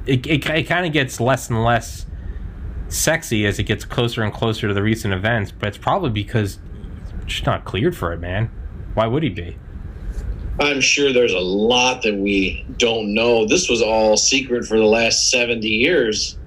it 0.04 0.26
it, 0.26 0.46
it 0.46 0.64
kind 0.64 0.86
of 0.86 0.92
gets 0.92 1.18
less 1.18 1.48
and 1.48 1.64
less 1.64 2.04
sexy 2.93 3.47
as 3.47 3.59
it 3.59 3.64
gets 3.64 3.84
closer 3.84 4.22
and 4.22 4.32
closer 4.32 4.68
to 4.68 4.74
the 4.74 4.82
recent 4.82 5.14
events, 5.14 5.51
but 5.51 5.68
it's 5.68 5.78
probably 5.78 6.11
because 6.11 6.59
she's 7.26 7.47
not 7.47 7.64
cleared 7.64 7.97
for 7.97 8.12
it, 8.12 8.20
man. 8.20 8.51
Why 8.95 9.07
would 9.07 9.22
he 9.22 9.30
be? 9.30 9.57
I'm 10.61 10.80
sure 10.80 11.12
there's 11.12 11.32
a 11.32 11.40
lot 11.40 12.03
that 12.03 12.14
we 12.14 12.64
don't 12.76 13.14
know. 13.14 13.47
This 13.47 13.68
was 13.68 13.80
all 13.80 14.16
secret 14.16 14.66
for 14.66 14.76
the 14.76 14.84
last 14.84 15.30
70 15.30 15.66
years 15.66 16.38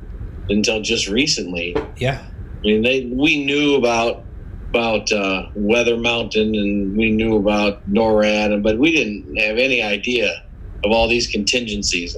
until 0.50 0.82
just 0.82 1.08
recently. 1.08 1.76
Yeah. 1.98 2.24
I 2.60 2.62
mean, 2.62 2.84
they 2.84 3.06
we 3.06 3.44
knew 3.44 3.76
about 3.76 4.24
about 4.70 5.12
uh, 5.12 5.50
Weather 5.56 5.98
Mountain 5.98 6.54
and 6.56 6.98
we 6.98 7.12
knew 7.12 7.38
about 7.38 7.90
NORAD, 7.90 8.62
but 8.62 8.78
we 8.78 8.92
didn't 8.96 9.38
have 9.38 9.58
any 9.58 9.82
idea 9.82 10.44
of 10.84 10.92
all 10.92 11.08
these 11.08 11.28
contingencies. 11.28 12.16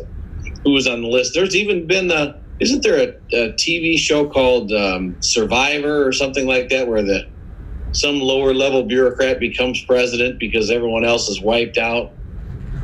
Who 0.64 0.72
was 0.72 0.88
on 0.88 1.02
the 1.02 1.08
list? 1.08 1.34
There's 1.34 1.56
even 1.56 1.88
been 1.88 2.12
a 2.12 2.42
isn't 2.60 2.84
there 2.84 2.98
a, 2.98 3.36
a 3.36 3.54
TV 3.54 3.98
show 3.98 4.28
called 4.28 4.72
um, 4.72 5.16
Survivor 5.22 6.06
or 6.06 6.12
something 6.12 6.48
like 6.48 6.70
that 6.70 6.88
where 6.88 7.04
the 7.04 7.28
some 7.92 8.20
lower 8.20 8.54
level 8.54 8.84
bureaucrat 8.84 9.40
becomes 9.40 9.84
president 9.86 10.40
because 10.40 10.70
everyone 10.70 11.06
else 11.06 11.30
is 11.30 11.42
wiped 11.42 11.78
out? 11.78 12.12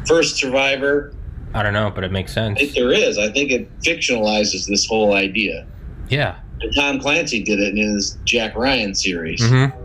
First 0.08 0.38
Survivor. 0.38 1.14
I 1.54 1.64
don't 1.64 1.74
know, 1.74 1.92
but 1.94 2.04
it 2.04 2.12
makes 2.12 2.34
sense. 2.34 2.58
I 2.58 2.62
think 2.64 2.76
there 2.76 2.92
is. 2.92 3.18
I 3.18 3.32
think 3.32 3.52
it 3.52 3.80
fictionalizes 3.82 4.68
this 4.68 4.86
whole 4.86 5.14
idea. 5.14 5.68
Yeah. 6.10 6.40
And 6.62 6.74
Tom 6.76 7.00
Clancy 7.00 7.44
did 7.44 7.60
it 7.60 7.78
in 7.78 7.94
his 7.94 8.18
Jack 8.24 8.56
Ryan 8.56 8.96
series, 8.96 9.42
mm-hmm. 9.42 9.78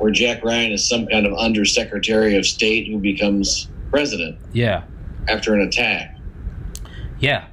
where 0.00 0.10
Jack 0.10 0.44
Ryan 0.44 0.72
is 0.72 0.88
some 0.88 1.06
kind 1.06 1.26
of 1.26 1.34
undersecretary 1.34 2.36
of 2.36 2.46
state 2.46 2.88
who 2.88 2.98
becomes 2.98 3.68
president. 3.90 4.38
Yeah. 4.52 4.84
After 5.28 5.54
an 5.54 5.60
attack. 5.60 6.16
Yeah. 7.20 7.46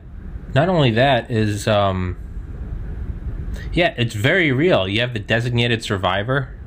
Not 0.54 0.70
only 0.70 0.92
that 0.92 1.32
is, 1.32 1.68
um, 1.68 2.18
yeah, 3.74 3.94
it's 3.98 4.16
very 4.16 4.52
real. 4.52 4.88
You 4.88 5.02
have 5.02 5.14
the 5.14 5.20
designated 5.20 5.84
survivor. 5.84 6.58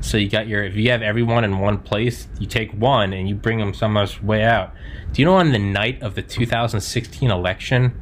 So 0.00 0.16
you 0.16 0.30
got 0.30 0.48
your 0.48 0.64
if 0.64 0.76
you 0.76 0.90
have 0.90 1.02
everyone 1.02 1.44
in 1.44 1.58
one 1.58 1.78
place, 1.78 2.28
you 2.38 2.46
take 2.46 2.72
one 2.72 3.12
and 3.12 3.28
you 3.28 3.34
bring 3.34 3.58
them 3.58 3.74
some 3.74 3.98
way 4.22 4.42
out. 4.42 4.72
Do 5.12 5.20
you 5.20 5.26
know 5.26 5.34
on 5.34 5.52
the 5.52 5.58
night 5.58 6.02
of 6.02 6.14
the 6.14 6.22
2016 6.22 7.30
election, 7.30 8.00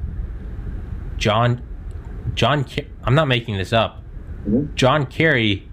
John 1.16 1.62
John, 2.34 2.66
I'm 3.02 3.14
not 3.14 3.26
making 3.26 3.56
this 3.56 3.72
up. 3.72 4.02
Mm-hmm. 4.42 4.74
John 4.74 5.06
Kerry 5.06 5.68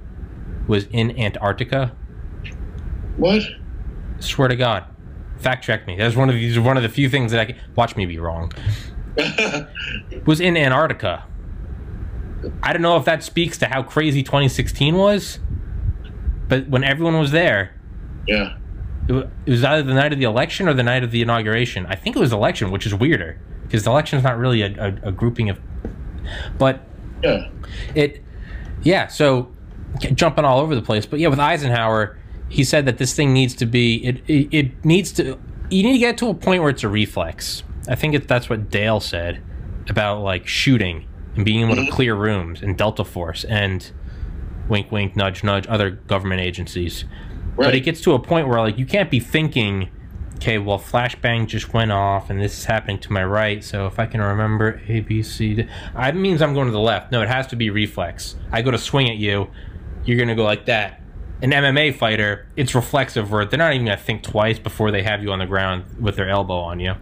was 0.68 0.86
in 0.88 1.18
Antarctica. 1.20 1.96
What? 3.18 3.44
Swear 4.20 4.48
to 4.48 4.56
God. 4.56 4.86
Fact 5.38 5.64
check 5.64 5.86
me. 5.86 5.96
That's 5.96 6.16
one 6.16 6.30
of 6.30 6.36
these. 6.36 6.58
One 6.58 6.78
of 6.78 6.84
the 6.84 6.90
few 6.90 7.10
things 7.10 7.32
that 7.32 7.42
I 7.42 7.46
can 7.46 7.58
watch 7.76 7.96
me 7.96 8.06
be 8.06 8.18
wrong. 8.18 8.52
was 10.26 10.40
in 10.40 10.58
Antarctica. 10.58 11.26
I 12.62 12.74
don't 12.74 12.82
know 12.82 12.98
if 12.98 13.06
that 13.06 13.24
speaks 13.24 13.58
to 13.60 13.68
how 13.68 13.82
crazy 13.84 14.22
2016 14.22 14.96
was, 14.96 15.40
but 16.48 16.68
when 16.68 16.84
everyone 16.84 17.20
was 17.20 17.32
there, 17.32 17.76
yeah, 18.28 18.58
it, 19.08 19.30
was 19.48 19.64
either 19.64 19.84
the 19.84 19.94
night 19.94 20.14
of 20.14 20.20
the 20.20 20.26
election 20.26 20.68
or 20.68 20.74
the 20.74 20.84
night 20.84 21.04
of 21.04 21.12
the 21.12 21.22
inauguration. 21.22 21.86
I 21.88 21.96
think 21.96 22.16
it 22.16 22.20
was 22.20 22.34
election, 22.34 22.72
which 22.72 22.86
is 22.86 22.94
weirder 22.94 23.40
because 23.64 23.84
the 23.84 23.90
election 23.90 24.18
is 24.18 24.24
not 24.24 24.38
really 24.38 24.62
a, 24.62 24.68
a, 24.78 25.10
a 25.10 25.12
grouping 25.12 25.50
of 25.50 25.60
but 26.58 26.82
yeah, 27.24 27.50
it 27.94 28.24
yeah. 28.84 29.08
So 29.08 29.52
jumping 30.00 30.46
all 30.46 30.60
over 30.60 30.76
the 30.76 30.82
place, 30.82 31.06
but 31.06 31.20
yeah, 31.20 31.28
with 31.28 31.40
Eisenhower, 31.40 32.18
he 32.50 32.64
said 32.64 32.86
that 32.86 32.98
this 32.98 33.14
thing 33.14 33.34
needs 33.34 33.54
to 33.56 33.66
be 33.66 34.06
it 34.06 34.22
it, 34.28 34.48
it 34.52 34.86
needs 34.86 35.12
to 35.14 35.40
you 35.70 35.84
need 35.84 35.94
to 35.94 36.00
get 36.00 36.18
to 36.20 36.30
a 36.30 36.34
point 36.34 36.62
where 36.62 36.72
it's 36.72 36.84
a 36.84 36.90
reflex. 36.90 37.64
I 37.88 37.96
think 37.96 38.16
it, 38.16 38.28
that's 38.28 38.50
what 38.50 38.70
Dale 38.70 39.00
said 39.00 39.44
about 39.90 40.22
like 40.22 40.48
shooting 40.48 41.08
and 41.36 41.46
being 41.46 41.66
able 41.66 41.76
to 41.76 41.82
mm-hmm. 41.82 41.94
clear 41.94 42.16
rooms 42.16 42.62
and 42.62 42.78
Delta 42.78 43.04
Force 43.04 43.44
and 43.44 43.92
wink 44.68 44.92
wink 44.92 45.16
nudge 45.16 45.44
nudge 45.44 45.68
other 45.68 45.92
government 45.92 46.42
agencies. 46.42 47.06
Right. 47.56 47.68
But 47.68 47.76
it 47.76 47.82
gets 47.82 48.02
to 48.02 48.14
a 48.14 48.20
point 48.20 48.48
where 48.48 48.60
like 48.60 48.78
you 48.78 48.86
can't 48.86 49.12
be 49.12 49.20
thinking 49.20 49.90
okay, 50.36 50.58
well, 50.58 50.80
flashbang 50.80 51.48
just 51.48 51.74
went 51.74 51.92
off 51.92 52.30
and 52.30 52.42
this 52.42 52.58
is 52.58 52.66
happening 52.66 53.00
to 53.00 53.12
my 53.12 53.24
right. 53.24 53.64
So 53.64 53.88
if 53.88 54.00
I 54.00 54.06
can 54.06 54.22
remember 54.22 54.82
A, 54.88 55.00
B, 55.00 55.24
C, 55.24 55.56
D, 55.56 55.68
it 55.96 56.16
means 56.16 56.42
I'm 56.42 56.54
going 56.54 56.68
to 56.68 56.72
the 56.72 56.80
left. 56.80 57.12
No, 57.12 57.22
it 57.22 57.30
has 57.30 57.48
to 57.48 57.56
be 57.56 57.70
reflex. 57.70 58.36
I 58.52 58.62
go 58.62 58.72
to 58.72 58.78
swing 58.78 59.10
at 59.10 59.18
you, 59.18 59.50
you're 60.04 60.18
going 60.18 60.30
to 60.30 60.36
go 60.36 60.44
like 60.44 60.66
that. 60.66 61.02
An 61.42 61.52
MMA 61.52 61.96
fighter, 61.96 62.48
it's 62.56 62.76
reflexive 62.76 63.32
where 63.32 63.46
they're 63.46 63.58
not 63.58 63.74
even 63.74 63.86
going 63.86 63.98
to 63.98 64.04
think 64.04 64.24
twice 64.24 64.60
before 64.60 64.92
they 64.92 65.04
have 65.04 65.22
you 65.22 65.32
on 65.32 65.40
the 65.40 65.46
ground 65.46 65.86
with 66.00 66.16
their 66.16 66.30
elbow 66.30 66.60
on 66.60 66.80
you. 66.80 66.96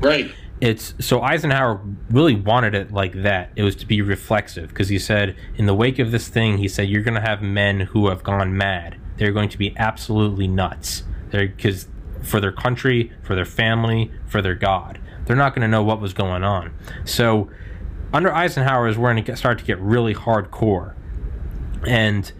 Right. 0.00 0.32
It's 0.60 0.94
so 1.00 1.20
Eisenhower 1.20 1.80
really 2.10 2.34
wanted 2.34 2.74
it 2.74 2.90
like 2.90 3.22
that. 3.22 3.50
It 3.56 3.62
was 3.62 3.76
to 3.76 3.86
be 3.86 4.00
reflexive 4.00 4.70
because 4.70 4.88
he 4.88 4.98
said 4.98 5.36
in 5.56 5.66
the 5.66 5.74
wake 5.74 5.98
of 5.98 6.12
this 6.12 6.28
thing, 6.28 6.58
he 6.58 6.68
said 6.68 6.88
you're 6.88 7.02
going 7.02 7.14
to 7.14 7.20
have 7.20 7.42
men 7.42 7.80
who 7.80 8.08
have 8.08 8.22
gone 8.22 8.56
mad. 8.56 8.98
They're 9.18 9.32
going 9.32 9.50
to 9.50 9.58
be 9.58 9.76
absolutely 9.76 10.48
nuts. 10.48 11.02
They're 11.30 11.48
because 11.48 11.88
for 12.22 12.40
their 12.40 12.52
country, 12.52 13.12
for 13.22 13.34
their 13.34 13.44
family, 13.44 14.10
for 14.26 14.42
their 14.42 14.54
God. 14.54 14.98
They're 15.26 15.36
not 15.36 15.54
going 15.54 15.62
to 15.62 15.68
know 15.68 15.82
what 15.82 16.00
was 16.00 16.12
going 16.12 16.44
on. 16.44 16.72
So, 17.04 17.50
under 18.12 18.32
Eisenhower 18.32 18.88
is 18.88 18.96
where 18.96 19.16
it 19.16 19.38
start 19.38 19.58
to 19.58 19.64
get 19.64 19.78
really 19.80 20.14
hardcore. 20.14 20.94
And 21.86 22.30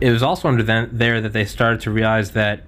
it 0.00 0.10
was 0.10 0.22
also 0.22 0.48
under 0.48 0.62
then, 0.62 0.90
there 0.92 1.20
that 1.20 1.32
they 1.32 1.44
started 1.44 1.80
to 1.82 1.90
realize 1.90 2.32
that 2.32 2.62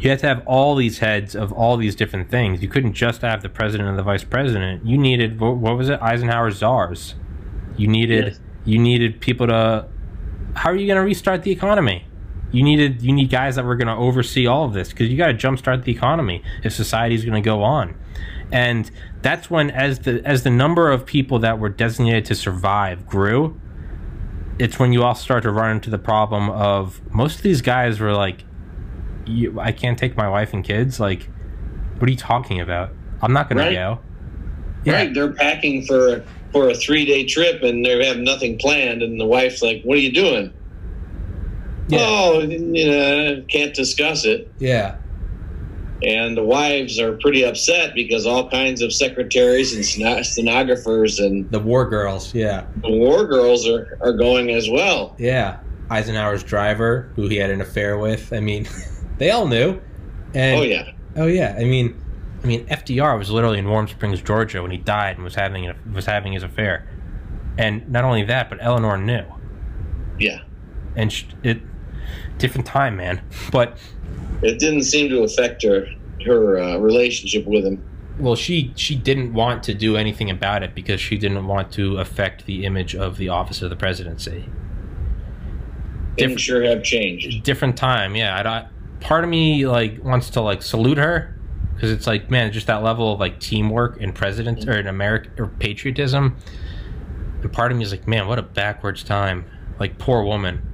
you 0.00 0.08
had 0.08 0.18
to 0.20 0.26
have 0.26 0.42
all 0.46 0.74
these 0.74 0.98
heads 0.98 1.36
of 1.36 1.52
all 1.52 1.76
these 1.76 1.94
different 1.94 2.30
things. 2.30 2.62
You 2.62 2.68
couldn't 2.68 2.94
just 2.94 3.20
have 3.20 3.42
the 3.42 3.50
president 3.50 3.88
and 3.88 3.98
the 3.98 4.02
vice 4.02 4.24
president. 4.24 4.86
You 4.86 4.96
needed 4.96 5.38
what, 5.38 5.56
what 5.56 5.76
was 5.76 5.90
it? 5.90 6.00
Eisenhower 6.00 6.50
czars. 6.50 7.14
You 7.76 7.86
needed 7.86 8.24
yes. 8.24 8.40
you 8.64 8.78
needed 8.78 9.20
people 9.20 9.46
to. 9.46 9.86
How 10.54 10.70
are 10.70 10.76
you 10.76 10.86
going 10.86 10.96
to 10.96 11.04
restart 11.04 11.42
the 11.42 11.52
economy? 11.52 12.06
You 12.50 12.64
needed 12.64 13.02
you 13.02 13.12
need 13.12 13.30
guys 13.30 13.56
that 13.56 13.64
were 13.64 13.76
going 13.76 13.88
to 13.88 13.94
oversee 13.94 14.46
all 14.46 14.64
of 14.64 14.72
this 14.72 14.88
because 14.88 15.08
you 15.08 15.16
got 15.16 15.28
to 15.28 15.34
jumpstart 15.34 15.84
the 15.84 15.92
economy 15.92 16.42
if 16.64 16.72
society 16.72 17.14
is 17.14 17.24
going 17.24 17.40
to 17.40 17.46
go 17.46 17.62
on, 17.62 17.94
and 18.50 18.90
that's 19.22 19.50
when 19.50 19.70
as 19.70 20.00
the 20.00 20.22
as 20.24 20.42
the 20.42 20.50
number 20.50 20.90
of 20.90 21.06
people 21.06 21.38
that 21.40 21.58
were 21.58 21.68
designated 21.68 22.24
to 22.24 22.34
survive 22.34 23.06
grew, 23.06 23.60
it's 24.58 24.78
when 24.78 24.92
you 24.92 25.04
all 25.04 25.14
start 25.14 25.42
to 25.44 25.50
run 25.50 25.76
into 25.76 25.90
the 25.90 25.98
problem 25.98 26.50
of 26.50 27.00
most 27.14 27.36
of 27.36 27.42
these 27.42 27.62
guys 27.62 28.00
were 28.00 28.14
like, 28.14 28.44
I 29.58 29.72
can't 29.72 29.98
take 29.98 30.16
my 30.16 30.28
wife 30.28 30.52
and 30.52 30.64
kids. 30.64 31.00
Like, 31.00 31.28
what 31.98 32.08
are 32.08 32.10
you 32.10 32.16
talking 32.16 32.60
about? 32.60 32.90
I'm 33.22 33.32
not 33.32 33.48
going 33.48 33.58
right. 33.58 33.68
to 33.70 33.74
go. 33.74 33.98
Yeah. 34.84 34.94
Right, 34.94 35.14
they're 35.14 35.32
packing 35.32 35.84
for 35.84 36.24
for 36.52 36.68
a 36.70 36.74
three 36.74 37.04
day 37.04 37.24
trip 37.26 37.62
and 37.62 37.84
they 37.84 38.04
have 38.06 38.18
nothing 38.18 38.58
planned, 38.58 39.02
and 39.02 39.20
the 39.20 39.26
wife's 39.26 39.62
like, 39.62 39.82
"What 39.82 39.98
are 39.98 40.00
you 40.00 40.12
doing?" 40.12 40.52
Yeah. 41.88 41.98
Oh, 42.02 42.40
you 42.40 42.86
know, 42.90 43.44
can't 43.48 43.74
discuss 43.74 44.24
it. 44.24 44.50
Yeah. 44.58 44.96
And 46.02 46.36
the 46.36 46.42
wives 46.42 46.98
are 46.98 47.18
pretty 47.18 47.44
upset 47.44 47.94
because 47.94 48.26
all 48.26 48.48
kinds 48.48 48.80
of 48.80 48.92
secretaries 48.92 49.74
and 49.74 50.24
stenographers 50.24 51.18
and 51.18 51.50
the 51.50 51.58
war 51.58 51.88
girls, 51.90 52.32
yeah, 52.32 52.64
the 52.82 52.90
war 52.90 53.26
girls 53.26 53.68
are, 53.68 53.98
are 54.00 54.14
going 54.14 54.50
as 54.50 54.70
well. 54.70 55.14
Yeah, 55.18 55.58
Eisenhower's 55.90 56.42
driver, 56.42 57.12
who 57.16 57.28
he 57.28 57.36
had 57.36 57.50
an 57.50 57.60
affair 57.60 57.98
with. 57.98 58.32
I 58.32 58.40
mean, 58.40 58.66
they 59.20 59.30
all 59.30 59.46
knew. 59.46 59.80
And, 60.34 60.58
oh 60.58 60.62
yeah. 60.62 60.92
Oh 61.14 61.26
yeah. 61.26 61.54
I 61.58 61.64
mean, 61.64 62.00
I 62.42 62.46
mean, 62.46 62.66
FDR 62.66 63.16
was 63.18 63.30
literally 63.30 63.58
in 63.58 63.68
Warm 63.68 63.86
Springs, 63.86 64.20
Georgia, 64.22 64.62
when 64.62 64.70
he 64.70 64.78
died 64.78 65.16
and 65.16 65.24
was 65.24 65.34
having 65.36 65.72
was 65.92 66.06
having 66.06 66.32
his 66.32 66.42
affair. 66.42 66.88
And 67.58 67.88
not 67.90 68.04
only 68.04 68.24
that, 68.24 68.48
but 68.48 68.58
Eleanor 68.60 68.96
knew. 68.96 69.24
Yeah. 70.18 70.40
and 70.96 71.12
sh- 71.12 71.24
it 71.42 71.60
different 72.38 72.66
time, 72.66 72.96
man. 72.96 73.20
But 73.52 73.78
It 74.42 74.58
didn't 74.58 74.82
seem 74.84 75.08
to 75.10 75.22
affect 75.22 75.62
her 75.62 75.86
her 76.24 76.58
uh, 76.58 76.76
relationship 76.78 77.46
with 77.46 77.64
him. 77.64 77.82
well, 78.18 78.36
she 78.36 78.72
she 78.76 78.94
didn't 78.94 79.32
want 79.34 79.62
to 79.64 79.74
do 79.74 79.96
anything 79.96 80.30
about 80.30 80.62
it 80.62 80.74
because 80.74 81.00
she 81.00 81.16
didn't 81.18 81.46
want 81.46 81.72
to 81.72 81.98
affect 81.98 82.46
the 82.46 82.64
image 82.64 82.94
of 82.94 83.16
the 83.18 83.28
office 83.28 83.60
of 83.62 83.70
the 83.70 83.76
presidency. 83.76 84.44
Things 86.18 86.40
sure 86.40 86.62
have 86.64 86.82
changed. 86.82 87.42
different 87.44 87.76
time. 87.76 88.14
Yeah, 88.14 88.36
I 88.38 88.42
don't, 88.42 88.66
part 89.00 89.24
of 89.24 89.30
me 89.30 89.66
like 89.66 90.02
wants 90.02 90.30
to 90.30 90.40
like 90.40 90.62
salute 90.62 90.98
her 90.98 91.36
because 91.74 91.90
it's 91.90 92.06
like 92.06 92.30
man, 92.30 92.52
just 92.52 92.66
that 92.66 92.82
level 92.82 93.12
of 93.14 93.20
like 93.20 93.40
teamwork 93.40 94.00
and 94.00 94.14
president 94.14 94.68
or 94.68 94.78
in 94.78 94.86
America 94.86 95.30
or 95.38 95.46
patriotism. 95.46 96.36
And 97.42 97.52
part 97.52 97.72
of 97.72 97.78
me 97.78 97.84
is 97.84 97.90
like, 97.90 98.06
man, 98.06 98.28
what 98.28 98.38
a 98.38 98.42
backwards 98.42 99.02
time. 99.02 99.44
Like 99.78 99.98
poor 99.98 100.22
woman. 100.22 100.66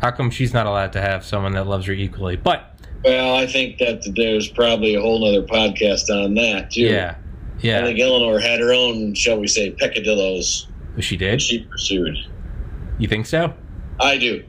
How 0.00 0.10
come 0.10 0.30
she's 0.30 0.52
not 0.54 0.66
allowed 0.66 0.92
to 0.94 1.00
have 1.00 1.24
someone 1.24 1.52
that 1.52 1.66
loves 1.66 1.86
her 1.86 1.92
equally? 1.92 2.36
But 2.36 2.78
Well, 3.04 3.34
I 3.34 3.46
think 3.46 3.78
that 3.78 4.02
there's 4.16 4.48
probably 4.48 4.94
a 4.94 5.00
whole 5.00 5.24
other 5.26 5.46
podcast 5.46 6.08
on 6.10 6.34
that 6.34 6.70
too. 6.70 6.82
yeah, 6.82 7.16
yeah. 7.60 7.80
I 7.80 7.82
think 7.82 8.00
Eleanor 8.00 8.38
had 8.38 8.60
her 8.60 8.72
own, 8.72 9.14
shall 9.14 9.38
we 9.38 9.46
say, 9.46 9.70
peccadillos 9.72 10.68
she 11.00 11.16
did. 11.16 11.42
she 11.42 11.60
pursued. 11.64 12.16
You 12.98 13.08
think 13.08 13.26
so? 13.26 13.52
I 14.00 14.16
do. 14.16 14.44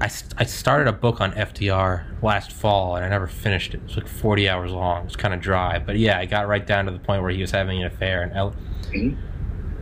I, 0.00 0.10
I 0.36 0.44
started 0.44 0.88
a 0.88 0.92
book 0.92 1.20
on 1.20 1.32
FDR 1.32 2.20
last 2.22 2.52
fall 2.52 2.96
and 2.96 3.04
I 3.04 3.08
never 3.08 3.26
finished 3.26 3.74
it. 3.74 3.78
It 3.78 3.82
was 3.84 3.96
like 3.96 4.08
40 4.08 4.48
hours 4.48 4.70
long. 4.72 5.02
It 5.02 5.04
was 5.04 5.16
kind 5.16 5.32
of 5.32 5.40
dry. 5.40 5.78
But 5.78 5.96
yeah, 5.98 6.18
I 6.18 6.26
got 6.26 6.48
right 6.48 6.66
down 6.66 6.86
to 6.86 6.92
the 6.92 6.98
point 6.98 7.22
where 7.22 7.30
he 7.30 7.40
was 7.40 7.52
having 7.52 7.80
an 7.80 7.86
affair. 7.86 8.22
And 8.22 8.32
El- 8.32 8.54
Mhm. 8.90 9.16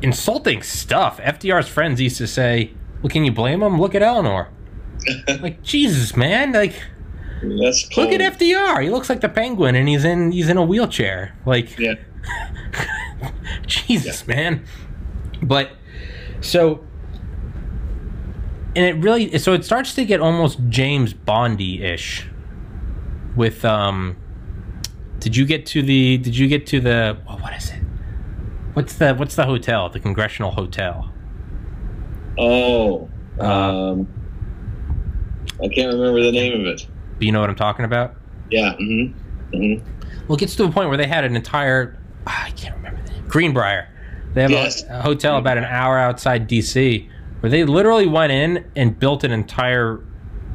insulting 0.02 0.62
stuff. 0.62 1.18
FDR's 1.20 1.66
friends 1.68 2.00
used 2.00 2.18
to 2.18 2.26
say, 2.26 2.72
well, 3.02 3.10
can 3.10 3.24
you 3.24 3.32
blame 3.32 3.62
him? 3.62 3.80
Look 3.80 3.94
at 3.94 4.02
Eleanor. 4.02 4.48
like, 5.40 5.62
Jesus, 5.62 6.16
man. 6.16 6.52
Like, 6.52 6.74
That's 7.42 7.96
look 7.96 8.12
at 8.12 8.20
FDR. 8.38 8.82
He 8.82 8.90
looks 8.90 9.08
like 9.08 9.20
the 9.22 9.28
penguin 9.28 9.74
and 9.74 9.88
he's 9.88 10.04
in 10.04 10.30
he's 10.30 10.48
in 10.48 10.56
a 10.56 10.62
wheelchair. 10.62 11.34
Like, 11.46 11.76
Yeah. 11.78 11.94
Jesus, 13.66 14.26
man. 14.26 14.64
But 15.42 15.70
so 16.40 16.84
and 18.74 18.84
it 18.84 18.94
really 19.02 19.38
so 19.38 19.52
it 19.52 19.64
starts 19.64 19.94
to 19.94 20.04
get 20.04 20.20
almost 20.20 20.58
James 20.68 21.12
Bondy 21.12 21.82
ish 21.82 22.26
with 23.36 23.64
um 23.64 24.16
did 25.18 25.36
you 25.36 25.44
get 25.46 25.66
to 25.66 25.82
the 25.82 26.18
did 26.18 26.36
you 26.36 26.48
get 26.48 26.66
to 26.68 26.80
the 26.80 27.16
oh, 27.28 27.36
what 27.36 27.54
is 27.56 27.70
it? 27.70 27.80
What's 28.74 28.94
the 28.94 29.14
what's 29.14 29.36
the 29.36 29.44
hotel? 29.44 29.88
The 29.88 30.00
Congressional 30.00 30.50
Hotel. 30.50 31.12
Oh, 32.38 33.08
Uh, 33.38 33.44
um, 33.92 34.08
I 35.62 35.68
can't 35.68 35.92
remember 35.92 36.22
the 36.22 36.32
name 36.32 36.60
of 36.60 36.66
it. 36.66 36.86
Do 37.18 37.26
you 37.26 37.32
know 37.32 37.40
what 37.40 37.50
I'm 37.50 37.56
talking 37.56 37.84
about? 37.84 38.16
Yeah. 38.50 38.72
Mm-hmm. 38.80 39.54
Mm-hmm. 39.56 40.26
Well, 40.26 40.36
it 40.36 40.40
gets 40.40 40.56
to 40.56 40.64
a 40.64 40.70
point 40.70 40.88
where 40.88 40.98
they 40.98 41.06
had 41.06 41.24
an 41.24 41.36
entire 41.36 41.98
ah, 42.26 42.44
I 42.46 42.50
can't 42.50 42.74
remember 42.76 43.02
the 43.04 43.12
name. 43.12 43.28
Greenbrier. 43.28 43.88
They 44.34 44.42
have 44.42 44.50
a- 44.52 44.72
a, 44.98 45.02
hotel 45.02 45.36
about 45.36 45.58
an 45.58 45.64
hour 45.64 45.98
outside 45.98 46.48
DC 46.48 47.08
where 47.42 47.50
they 47.50 47.64
literally 47.64 48.06
went 48.06 48.30
in 48.30 48.64
and 48.76 48.96
built 48.96 49.24
an 49.24 49.32
entire 49.32 50.00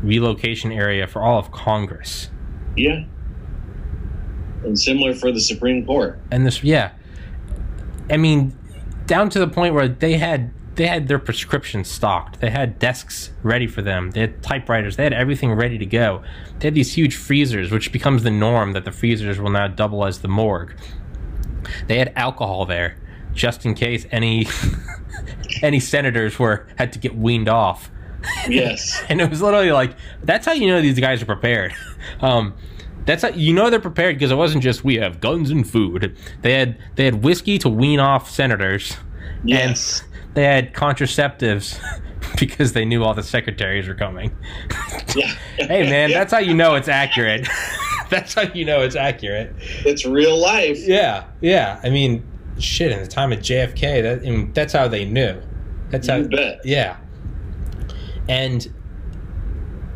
relocation 0.02 0.72
area 0.72 1.06
for 1.06 1.22
all 1.22 1.38
of 1.38 1.52
Congress. 1.52 2.30
Yeah. 2.78 3.04
And 4.64 4.80
similar 4.80 5.14
for 5.14 5.34
the 5.34 5.42
Supreme 5.42 5.86
Court. 5.86 6.18
And 6.32 6.46
this 6.46 6.64
yeah. 6.64 6.94
I 8.10 8.16
mean 8.16 8.58
down 9.06 9.30
to 9.32 9.40
the 9.40 9.50
point 9.50 9.74
where 9.74 9.90
they 9.90 10.18
had 10.18 10.52
they 10.76 10.88
had 10.88 11.10
their 11.10 11.20
prescriptions 11.20 11.90
stocked. 11.90 12.40
They 12.40 12.52
had 12.52 12.80
desks 12.80 13.32
ready 13.44 13.68
for 13.68 13.82
them. 13.82 14.12
They 14.12 14.22
had 14.22 14.42
typewriters. 14.42 14.96
They 14.96 15.04
had 15.04 15.14
everything 15.14 15.52
ready 15.54 15.78
to 15.78 15.86
go. 15.86 16.24
They 16.60 16.68
had 16.68 16.76
these 16.76 16.94
huge 16.94 17.18
freezers, 17.18 17.70
which 17.70 17.92
becomes 17.92 18.24
the 18.24 18.32
norm 18.32 18.72
that 18.74 18.86
the 18.86 18.94
freezers 18.94 19.40
will 19.40 19.50
now 19.50 19.68
double 19.68 20.06
as 20.06 20.20
the 20.20 20.30
morgue. 20.30 20.74
They 21.88 21.98
had 21.98 22.14
alcohol 22.16 22.66
there, 22.66 22.96
just 23.38 23.66
in 23.66 23.74
case 23.76 24.06
any 24.12 24.48
any 25.62 25.80
senators 25.80 26.38
were 26.38 26.68
had 26.78 26.92
to 26.94 27.00
get 27.00 27.16
weaned 27.16 27.48
off. 27.48 27.90
Yes. 28.50 29.02
And 29.10 29.22
it 29.22 29.30
was 29.30 29.42
literally 29.42 29.72
like 29.72 29.96
that's 30.24 30.46
how 30.46 30.52
you 30.52 30.68
know 30.68 30.82
these 30.82 31.00
guys 31.00 31.22
are 31.22 31.26
prepared. 31.28 31.74
Um, 32.22 32.54
that's 33.06 33.24
how 33.24 33.30
you 33.30 33.54
know 33.54 33.70
they're 33.70 33.82
prepared 33.82 34.16
because 34.16 34.32
it 34.32 34.36
wasn't 34.36 34.64
just 34.64 34.82
we 34.84 34.96
have 34.96 35.20
guns 35.20 35.52
and 35.52 35.70
food. 35.70 36.16
They 36.42 36.54
had 36.54 36.78
they 36.96 37.04
had 37.04 37.22
whiskey 37.22 37.58
to 37.60 37.70
wean 37.70 38.00
off 38.00 38.30
senators. 38.30 38.96
Yes. 39.44 40.04
They 40.36 40.44
had 40.44 40.74
contraceptives 40.74 41.78
because 42.40 42.72
they 42.72 42.86
knew 42.86 43.04
all 43.04 43.14
the 43.14 43.24
secretaries 43.24 43.90
were 43.90 43.96
coming. 43.96 44.34
yeah. 45.16 45.34
Hey 45.58 45.90
man, 45.90 46.12
that's 46.12 46.32
how 46.32 46.40
you 46.40 46.54
know 46.54 46.76
it's 46.76 46.88
accurate. 46.88 47.46
that's 48.10 48.36
how 48.36 48.44
you 48.54 48.64
know 48.64 48.82
it's 48.84 48.96
accurate. 48.96 49.54
it's 49.86 50.06
real 50.06 50.38
life. 50.38 50.78
Yeah, 50.80 51.26
yeah. 51.42 51.82
I 51.84 51.90
mean, 51.90 52.26
shit. 52.60 52.92
In 52.92 53.00
the 53.00 53.08
time 53.08 53.32
of 53.32 53.40
JFK, 53.40 54.02
that 54.04 54.20
I 54.20 54.30
mean, 54.30 54.54
that's 54.54 54.74
how 54.74 54.88
they 54.88 55.06
knew. 55.06 55.42
That's 55.90 56.08
how. 56.08 56.24
Yeah. 56.64 56.98
And 58.28 58.68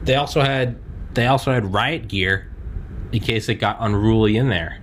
they 0.04 0.16
also 0.16 0.42
had 0.42 0.78
they 1.14 1.28
also 1.28 1.52
had 1.52 1.74
riot 1.74 2.08
gear 2.08 2.50
in 3.12 3.20
case 3.20 3.50
it 3.50 3.56
got 3.56 3.78
unruly 3.80 4.38
in 4.38 4.50
there, 4.50 4.82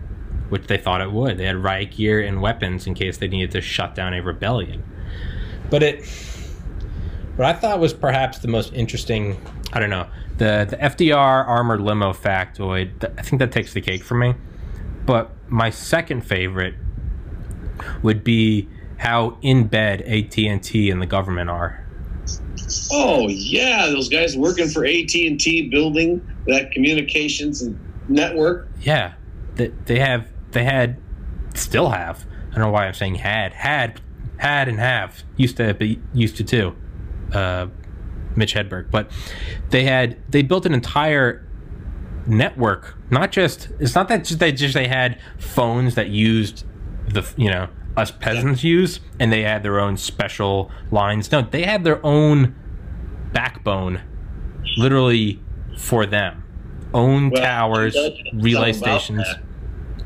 which 0.50 0.66
they 0.66 0.76
thought 0.76 1.00
it 1.00 1.10
would. 1.10 1.38
They 1.38 1.46
had 1.46 1.56
riot 1.56 1.92
gear 1.92 2.20
and 2.20 2.42
weapons 2.42 2.86
in 2.86 2.94
case 2.94 3.18
they 3.18 3.28
needed 3.28 3.50
to 3.52 3.60
shut 3.60 3.94
down 3.94 4.14
a 4.14 4.20
rebellion. 4.20 4.82
But 5.70 5.82
it 5.82 6.04
what 7.36 7.46
I 7.46 7.52
thought 7.52 7.78
was 7.78 7.94
perhaps 7.94 8.38
the 8.38 8.48
most 8.48 8.72
interesting, 8.74 9.40
I 9.72 9.80
don't 9.80 9.90
know, 9.90 10.08
the 10.38 10.66
the 10.68 10.76
FDR 10.76 11.46
armored 11.46 11.80
limo 11.80 12.12
factoid. 12.12 13.00
th- 13.00 13.12
I 13.16 13.22
think 13.22 13.38
that 13.40 13.52
takes 13.52 13.72
the 13.72 13.80
cake 13.80 14.02
for 14.02 14.14
me. 14.14 14.34
But 15.06 15.30
my 15.48 15.70
second 15.70 16.22
favorite 16.26 16.74
would 18.02 18.24
be 18.24 18.68
how 18.98 19.38
in 19.42 19.66
bed 19.66 20.02
AT&T 20.02 20.90
and 20.90 21.00
the 21.00 21.06
government 21.06 21.50
are. 21.50 21.84
Oh 22.92 23.28
yeah, 23.28 23.86
those 23.86 24.08
guys 24.08 24.36
working 24.36 24.68
for 24.68 24.84
AT 24.84 25.14
and 25.14 25.40
T 25.40 25.68
building 25.68 26.26
that 26.46 26.72
communications 26.72 27.66
network. 28.08 28.68
Yeah, 28.80 29.14
they, 29.54 29.68
they 29.86 29.98
have 29.98 30.28
they 30.50 30.64
had 30.64 31.00
still 31.54 31.90
have. 31.90 32.26
I 32.50 32.54
don't 32.54 32.64
know 32.64 32.70
why 32.70 32.86
I'm 32.86 32.94
saying 32.94 33.16
had 33.16 33.52
had 33.52 34.00
had 34.38 34.68
and 34.68 34.78
have 34.78 35.22
used 35.36 35.56
to 35.58 35.74
be 35.74 36.00
used 36.12 36.36
to 36.38 36.44
too. 36.44 36.76
Uh, 37.32 37.68
Mitch 38.36 38.54
Hedberg, 38.54 38.90
but 38.90 39.10
they 39.70 39.84
had 39.84 40.18
they 40.30 40.42
built 40.42 40.66
an 40.66 40.74
entire 40.74 41.46
network. 42.26 42.96
Not 43.10 43.32
just 43.32 43.68
it's 43.78 43.94
not 43.94 44.08
that 44.08 44.24
just 44.24 44.38
they 44.38 44.52
just 44.52 44.74
they 44.74 44.88
had 44.88 45.20
phones 45.38 45.94
that 45.96 46.08
used 46.08 46.64
the 47.12 47.26
you 47.36 47.50
know 47.50 47.68
us 47.96 48.10
peasants 48.10 48.62
use, 48.62 49.00
and 49.18 49.32
they 49.32 49.42
had 49.42 49.62
their 49.62 49.80
own 49.80 49.96
special 49.96 50.70
lines. 50.90 51.30
No, 51.32 51.42
they 51.42 51.62
had 51.64 51.84
their 51.84 52.04
own 52.04 52.54
backbone, 53.32 54.00
literally 54.76 55.40
for 55.76 56.06
them. 56.06 56.44
Own 56.94 57.30
Well, 57.30 57.42
towers, 57.42 57.96
relay 58.34 58.72
stations. 58.72 59.26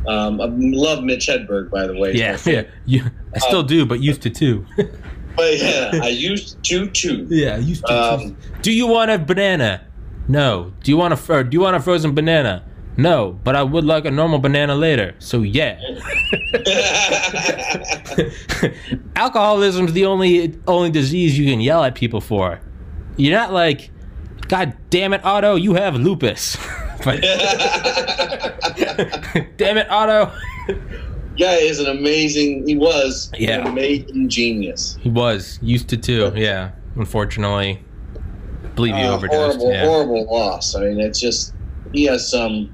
Um, 0.08 0.40
I 0.40 0.46
love 0.50 1.04
Mitch 1.04 1.28
Hedberg, 1.28 1.70
by 1.70 1.86
the 1.86 1.96
way. 1.96 2.12
Yeah, 2.14 2.36
yeah. 2.44 2.62
You, 2.86 3.04
I 3.34 3.38
still 3.38 3.62
do, 3.62 3.86
but 3.86 4.00
used 4.00 4.22
to 4.22 4.30
too. 4.30 4.66
But 5.34 5.56
yeah, 5.58 5.92
I 6.02 6.08
used 6.08 6.62
to 6.64 6.88
too. 6.88 7.26
yeah, 7.30 7.56
used 7.56 7.86
to. 7.86 7.94
Um, 8.14 8.36
do 8.60 8.70
you 8.70 8.86
want 8.86 9.10
a 9.10 9.18
banana? 9.18 9.80
No. 10.28 10.74
Do 10.82 10.90
you 10.90 10.98
want 10.98 11.14
a 11.14 11.16
fr- 11.16 11.40
Do 11.42 11.54
you 11.56 11.60
want 11.62 11.74
a 11.74 11.80
frozen 11.80 12.14
banana? 12.14 12.62
No, 13.02 13.32
but 13.44 13.56
I 13.56 13.62
would 13.64 13.84
like 13.84 14.04
a 14.04 14.10
normal 14.10 14.38
banana 14.38 14.74
later. 14.76 15.14
So 15.18 15.42
yeah. 15.42 15.78
Alcoholism's 19.16 19.92
the 19.92 20.06
only 20.06 20.58
only 20.66 20.90
disease 20.90 21.38
you 21.38 21.50
can 21.50 21.60
yell 21.60 21.84
at 21.84 21.94
people 21.94 22.20
for. 22.20 22.60
You're 23.16 23.36
not 23.36 23.52
like, 23.52 23.90
God 24.48 24.76
damn 24.90 25.12
it, 25.12 25.24
Otto, 25.24 25.56
you 25.56 25.74
have 25.74 25.94
lupus. 25.96 26.56
damn 27.02 27.18
it, 29.78 29.90
Otto. 29.90 30.32
Guy 31.38 31.54
is 31.56 31.80
an 31.80 31.86
amazing. 31.86 32.66
He 32.68 32.76
was 32.76 33.32
Yeah. 33.38 33.60
an 33.62 33.66
amazing 33.66 34.28
genius. 34.28 34.96
He 35.00 35.08
was 35.08 35.58
used 35.62 35.88
to 35.88 35.96
too. 35.96 36.30
Yeah, 36.36 36.72
unfortunately, 36.96 37.82
I 38.64 38.68
believe 38.68 38.94
he 38.94 39.02
Uh, 39.02 39.14
overdosed. 39.14 39.58
horrible, 39.58 39.72
yeah. 39.72 39.86
horrible 39.86 40.26
loss. 40.32 40.76
I 40.76 40.80
mean, 40.82 41.00
it's 41.00 41.18
just 41.20 41.54
he 41.92 42.04
has 42.04 42.30
some 42.30 42.72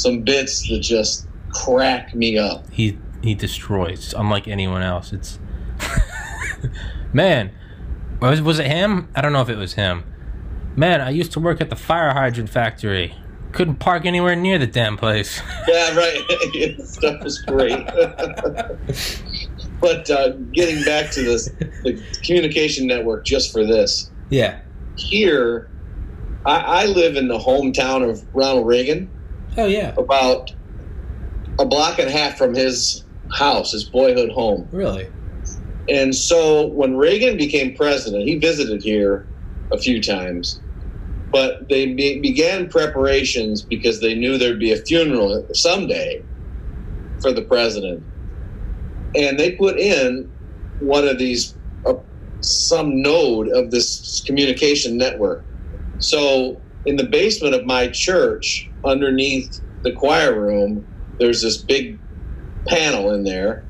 some 0.00 0.22
bits 0.22 0.68
that 0.68 0.80
just 0.80 1.26
crack 1.50 2.14
me 2.14 2.38
up. 2.38 2.68
He 2.70 2.98
he 3.22 3.34
destroys, 3.34 4.14
unlike 4.14 4.48
anyone 4.48 4.82
else. 4.82 5.12
It's 5.12 5.38
man. 7.12 7.52
Was 8.20 8.42
was 8.42 8.58
it 8.58 8.66
him? 8.66 9.08
I 9.14 9.20
don't 9.22 9.32
know 9.32 9.40
if 9.40 9.48
it 9.48 9.56
was 9.56 9.74
him. 9.74 10.04
Man, 10.76 11.00
I 11.00 11.10
used 11.10 11.32
to 11.32 11.40
work 11.40 11.60
at 11.60 11.70
the 11.70 11.76
fire 11.76 12.12
hydrant 12.12 12.50
factory. 12.50 13.14
Couldn't 13.52 13.76
park 13.76 14.04
anywhere 14.04 14.36
near 14.36 14.58
the 14.58 14.66
damn 14.66 14.96
place. 14.96 15.40
Yeah, 15.68 15.94
right. 15.94 16.80
Stuff 16.84 17.24
is 17.24 17.38
great. 17.42 17.86
but 19.80 20.10
uh, 20.10 20.30
getting 20.52 20.82
back 20.84 21.10
to 21.12 21.22
this, 21.22 21.48
the 21.84 22.02
communication 22.24 22.86
network, 22.86 23.24
just 23.24 23.52
for 23.52 23.64
this, 23.64 24.10
yeah. 24.30 24.60
here 24.96 25.70
I, 26.44 26.82
I 26.82 26.86
live 26.86 27.16
in 27.16 27.28
the 27.28 27.38
hometown 27.38 28.08
of 28.08 28.24
Ronald 28.34 28.66
Reagan, 28.66 29.10
Oh 29.56 29.66
yeah, 29.66 29.94
about 29.98 30.50
a 31.58 31.66
block 31.66 31.98
and 31.98 32.08
a 32.08 32.12
half 32.12 32.36
from 32.38 32.54
his 32.54 33.04
house, 33.32 33.72
his 33.72 33.88
boyhood 33.90 34.30
home. 34.30 34.68
really? 34.72 35.08
And 35.88 36.14
so 36.14 36.68
when 36.68 36.96
Reagan 36.96 37.36
became 37.36 37.74
president, 37.74 38.24
he 38.24 38.38
visited 38.38 38.82
here 38.82 39.28
a 39.72 39.78
few 39.78 40.02
times, 40.02 40.60
but 41.32 41.58
they 41.68 41.94
be- 41.94 42.20
began 42.22 42.68
preparations 42.68 43.64
because 43.68 44.00
they 44.00 44.14
knew 44.14 44.38
there'd 44.38 44.60
be 44.60 44.72
a 44.72 44.76
funeral 44.76 45.46
someday 45.52 46.24
for 47.22 47.32
the 47.32 47.42
president. 47.42 48.06
And 49.14 49.38
they 49.38 49.52
put 49.52 49.78
in 49.78 50.30
one 50.78 51.06
of 51.08 51.18
these, 51.18 51.56
uh, 51.86 51.94
some 52.40 53.02
node 53.02 53.48
of 53.48 53.70
this 53.70 54.22
communication 54.26 54.96
network. 54.96 55.46
So 55.98 56.64
in 56.86 56.96
the 56.96 57.08
basement 57.08 57.54
of 57.54 57.66
my 57.66 57.88
church, 57.88 58.70
underneath 58.86 59.60
the 59.84 59.92
choir 59.92 60.40
room, 60.40 60.88
there's 61.20 61.42
this 61.42 61.64
big 61.64 62.00
panel 62.68 63.12
in 63.12 63.24
there 63.24 63.62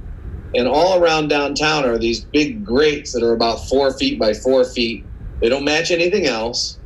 and 0.55 0.67
all 0.69 1.03
around 1.03 1.29
downtown 1.29 1.85
are 1.85 1.99
these 1.99 2.27
big 2.33 2.65
grates 2.65 3.13
that 3.13 3.23
are 3.23 3.33
about 3.33 3.61
four 3.69 3.97
feet 3.97 4.19
by 4.19 4.35
four 4.35 4.65
feet. 4.65 5.09
They 5.41 5.49
don't 5.49 5.65
match 5.65 5.91
anything 5.91 6.27
else. 6.27 6.81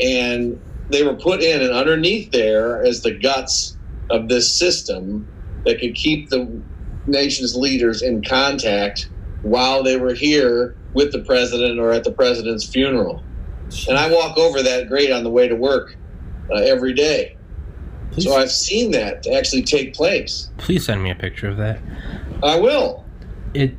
And 0.00 0.62
they 0.90 1.04
were 1.04 1.16
put 1.18 1.42
in, 1.42 1.62
and 1.62 1.72
underneath 1.74 2.32
there 2.32 2.84
is 2.84 3.02
the 3.02 3.18
guts 3.18 3.78
of 4.10 4.28
this 4.28 4.58
system 4.58 5.30
that 5.66 5.80
could 5.80 5.94
keep 5.94 6.30
the 6.30 6.64
nation's 7.06 7.56
leaders 7.56 8.02
in 8.02 8.22
contact 8.28 9.10
while 9.42 9.82
they 9.84 9.98
were 9.98 10.14
here 10.14 10.76
with 10.94 11.12
the 11.12 11.24
president 11.26 11.80
or 11.80 11.92
at 11.92 12.04
the 12.04 12.12
president's 12.14 12.70
funeral. 12.72 13.27
And 13.88 13.98
I 13.98 14.10
walk 14.10 14.36
over 14.38 14.62
that 14.62 14.88
grate 14.88 15.10
on 15.10 15.24
the 15.24 15.30
way 15.30 15.48
to 15.48 15.54
work 15.56 15.96
uh, 16.50 16.54
every 16.54 16.94
day. 16.94 17.36
Please, 18.12 18.24
So 18.24 18.34
I've 18.36 18.50
seen 18.50 18.90
that 18.92 19.26
actually 19.26 19.62
take 19.62 19.94
place. 19.94 20.50
please 20.56 20.84
send 20.86 21.02
me 21.02 21.10
a 21.10 21.14
picture 21.14 21.48
of 21.48 21.56
that. 21.58 21.80
I 22.42 22.58
will. 22.58 23.04
It, 23.54 23.74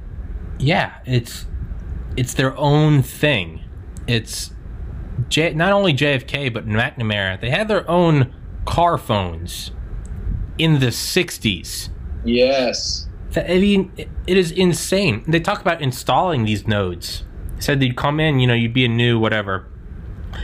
yeah, 0.60 0.96
it's 1.06 1.46
it's 2.18 2.34
their 2.34 2.56
own 2.58 3.02
thing. 3.02 3.62
It's 4.08 4.52
J, 5.30 5.54
not 5.54 5.72
only 5.72 5.94
JFK 5.94 6.54
but 6.54 6.68
McNamara. 6.68 7.40
They 7.40 7.50
had 7.50 7.68
their 7.68 7.90
own 7.90 8.34
car 8.66 8.98
phones 8.98 9.72
in 10.58 10.80
the 10.80 10.88
'60s. 10.88 11.90
Yes. 12.26 13.08
I 13.36 13.58
mean, 13.60 13.92
it- 13.96 14.10
it 14.28 14.38
is 14.38 14.52
insane. 14.52 15.24
They 15.28 15.40
talk 15.40 15.62
about 15.62 15.82
installing 15.82 16.46
these 16.46 16.68
nodes. 16.68 17.24
They 17.56 17.62
said 17.62 17.80
they'd 17.80 17.96
come 17.96 18.20
in, 18.20 18.40
you 18.40 18.48
know, 18.48 18.54
you'd 18.54 18.74
be 18.74 18.86
a 18.86 18.90
new 18.90 19.18
whatever 19.20 19.68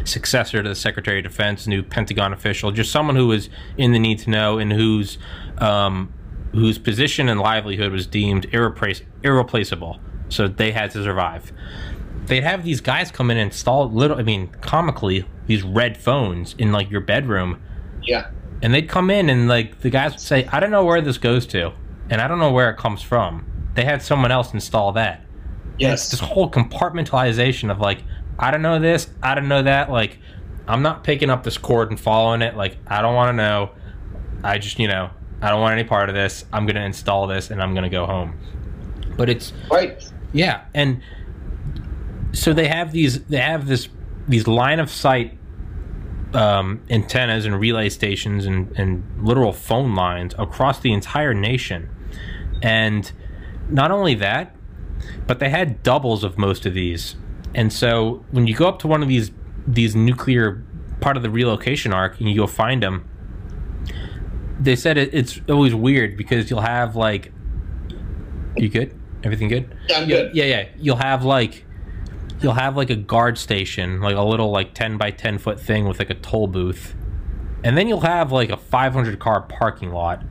successor 0.03 0.61
to 0.63 0.69
the 0.69 0.75
Secretary 0.75 1.19
of 1.19 1.23
Defense, 1.23 1.67
new 1.67 1.83
Pentagon 1.83 2.33
official, 2.33 2.71
just 2.71 2.91
someone 2.91 3.15
who 3.15 3.27
was 3.27 3.49
in 3.77 3.91
the 3.91 3.99
need 3.99 4.19
to 4.19 4.29
know 4.29 4.57
and 4.57 4.71
whose 4.73 5.17
um, 5.57 6.13
whose 6.51 6.77
position 6.77 7.27
and 7.29 7.39
livelihood 7.39 7.91
was 7.91 8.07
deemed 8.07 8.45
irreplace- 8.53 9.01
irreplaceable. 9.23 9.99
So 10.29 10.47
they 10.47 10.71
had 10.71 10.91
to 10.91 11.03
survive. 11.03 11.51
They'd 12.27 12.43
have 12.43 12.63
these 12.63 12.81
guys 12.81 13.11
come 13.11 13.29
in 13.29 13.37
and 13.37 13.51
install 13.51 13.89
little, 13.91 14.17
I 14.17 14.23
mean, 14.23 14.47
comically, 14.61 15.25
these 15.47 15.61
red 15.63 15.97
phones 15.97 16.55
in 16.57 16.71
like 16.71 16.89
your 16.89 17.01
bedroom 17.01 17.61
Yeah. 18.03 18.29
and 18.63 18.73
they'd 18.73 18.89
come 18.89 19.09
in 19.11 19.29
and 19.29 19.47
like 19.47 19.81
the 19.81 19.91
guys 19.91 20.11
would 20.13 20.19
say 20.19 20.47
i 20.51 20.59
don't 20.59 20.71
know 20.71 20.83
where 20.83 21.01
this 21.01 21.19
goes 21.19 21.45
to 21.47 21.71
and 22.09 22.19
i 22.19 22.27
don't 22.27 22.39
know 22.39 22.51
where 22.51 22.71
it 22.71 22.77
comes 22.77 23.03
from 23.03 23.45
they 23.75 23.85
had 23.85 24.01
someone 24.01 24.31
else 24.31 24.53
install 24.55 24.91
that 24.93 25.21
Yes. 25.77 26.09
this 26.09 26.19
whole 26.19 26.49
compartmentalization 26.49 27.69
of 27.69 27.79
like 27.79 27.99
i 28.39 28.51
don't 28.51 28.61
know 28.61 28.79
this 28.79 29.07
i 29.23 29.33
don't 29.35 29.47
know 29.47 29.63
that 29.63 29.89
like 29.89 30.17
i'm 30.67 30.81
not 30.81 31.03
picking 31.03 31.29
up 31.29 31.43
this 31.43 31.57
cord 31.57 31.89
and 31.89 31.99
following 31.99 32.41
it 32.41 32.55
like 32.55 32.77
i 32.87 33.01
don't 33.01 33.15
want 33.15 33.29
to 33.29 33.33
know 33.33 33.71
i 34.43 34.57
just 34.57 34.79
you 34.79 34.87
know 34.87 35.09
i 35.41 35.49
don't 35.49 35.61
want 35.61 35.73
any 35.73 35.87
part 35.87 36.09
of 36.09 36.15
this 36.15 36.45
i'm 36.51 36.65
gonna 36.65 36.85
install 36.85 37.27
this 37.27 37.49
and 37.51 37.61
i'm 37.61 37.73
gonna 37.73 37.89
go 37.89 38.05
home 38.05 38.37
but 39.17 39.29
it's 39.29 39.53
Right. 39.71 40.03
yeah, 40.33 40.65
and 40.73 41.01
so 42.33 42.51
they 42.51 42.67
have 42.67 42.91
these 42.91 43.23
they 43.25 43.37
have 43.39 43.65
this 43.67 43.87
these 44.27 44.45
line 44.47 44.79
of 44.81 44.91
sight 44.91 45.37
um, 46.33 46.81
antennas 46.89 47.45
and 47.45 47.57
relay 47.57 47.87
stations 47.87 48.45
and, 48.45 48.71
and 48.77 49.03
literal 49.25 49.53
phone 49.53 49.95
lines 49.95 50.35
across 50.37 50.79
the 50.81 50.91
entire 50.91 51.33
nation. 51.33 51.89
And 52.61 53.09
not 53.69 53.89
only 53.91 54.15
that, 54.15 54.53
but 55.27 55.39
they 55.39 55.49
had 55.49 55.81
doubles 55.81 56.25
of 56.25 56.37
most 56.37 56.65
of 56.65 56.73
these. 56.73 57.15
And 57.55 57.71
so 57.73 58.23
when 58.31 58.45
you 58.45 58.53
go 58.55 58.67
up 58.67 58.77
to 58.79 58.87
one 58.87 59.01
of 59.01 59.07
these 59.09 59.31
these 59.65 59.95
nuclear 59.95 60.63
part 61.01 61.17
of 61.17 61.23
the 61.23 61.29
relocation 61.31 61.91
arc 61.93 62.19
and 62.19 62.29
you 62.29 62.35
go 62.35 62.45
find 62.45 62.83
them, 62.83 63.07
they 64.59 64.75
said 64.75 64.97
it, 64.97 65.11
it's 65.13 65.39
always 65.49 65.73
weird 65.73 66.17
because 66.17 66.49
you'll 66.49 66.61
have 66.61 66.95
like, 66.95 67.31
you 68.57 68.69
good? 68.69 68.97
Everything 69.23 69.47
good? 69.47 69.75
Yeah, 69.89 69.97
I'm 69.99 70.09
Yeah, 70.09 70.15
good. 70.17 70.35
yeah, 70.35 70.43
yeah. 70.45 70.67
You'll 70.77 70.95
have 70.97 71.23
like 71.25 71.65
you'll 72.41 72.53
have 72.53 72.75
like 72.77 72.89
a 72.89 72.95
guard 72.95 73.37
station, 73.37 74.01
like 74.01 74.15
a 74.15 74.21
little 74.21 74.51
like 74.51 74.73
ten 74.73 74.97
by 74.97 75.11
ten 75.11 75.37
foot 75.37 75.59
thing 75.59 75.87
with 75.87 75.97
like 75.99 76.09
a 76.09 76.15
toll 76.15 76.47
booth, 76.47 76.93
and 77.63 77.77
then 77.77 77.87
you'll 77.87 78.01
have 78.01 78.31
like 78.31 78.49
a 78.49 78.57
five 78.57 78.93
hundred 78.93 79.17
car 79.19 79.41
parking 79.41 79.91
lot, 79.91 80.23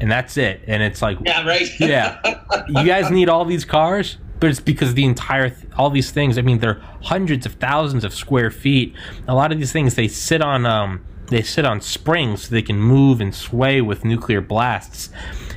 and 0.00 0.10
that's 0.10 0.36
it. 0.36 0.62
And 0.66 0.82
it's 0.82 1.00
like, 1.02 1.18
Yeah, 1.24 1.46
right. 1.46 1.68
yeah, 1.78 2.64
you 2.68 2.84
guys 2.84 3.10
need 3.10 3.28
all 3.28 3.44
these 3.44 3.64
cars, 3.64 4.16
but 4.44 4.50
it's 4.50 4.60
because 4.60 4.92
the 4.92 5.06
entire 5.06 5.48
th- 5.48 5.72
all 5.78 5.88
these 5.88 6.10
things. 6.10 6.36
I 6.36 6.42
mean, 6.42 6.58
they're 6.58 6.82
hundreds 7.04 7.46
of 7.46 7.54
thousands 7.54 8.04
of 8.04 8.12
square 8.12 8.50
feet. 8.50 8.94
A 9.26 9.34
lot 9.34 9.52
of 9.52 9.58
these 9.58 9.72
things 9.72 9.94
they 9.94 10.06
sit 10.06 10.42
on 10.42 10.66
um 10.66 11.02
they 11.28 11.40
sit 11.40 11.64
on 11.64 11.80
springs 11.80 12.42
so 12.42 12.50
they 12.50 12.60
can 12.60 12.76
move 12.78 13.22
and 13.22 13.34
sway 13.34 13.80
with 13.80 14.04
nuclear 14.04 14.42
blasts. 14.42 15.08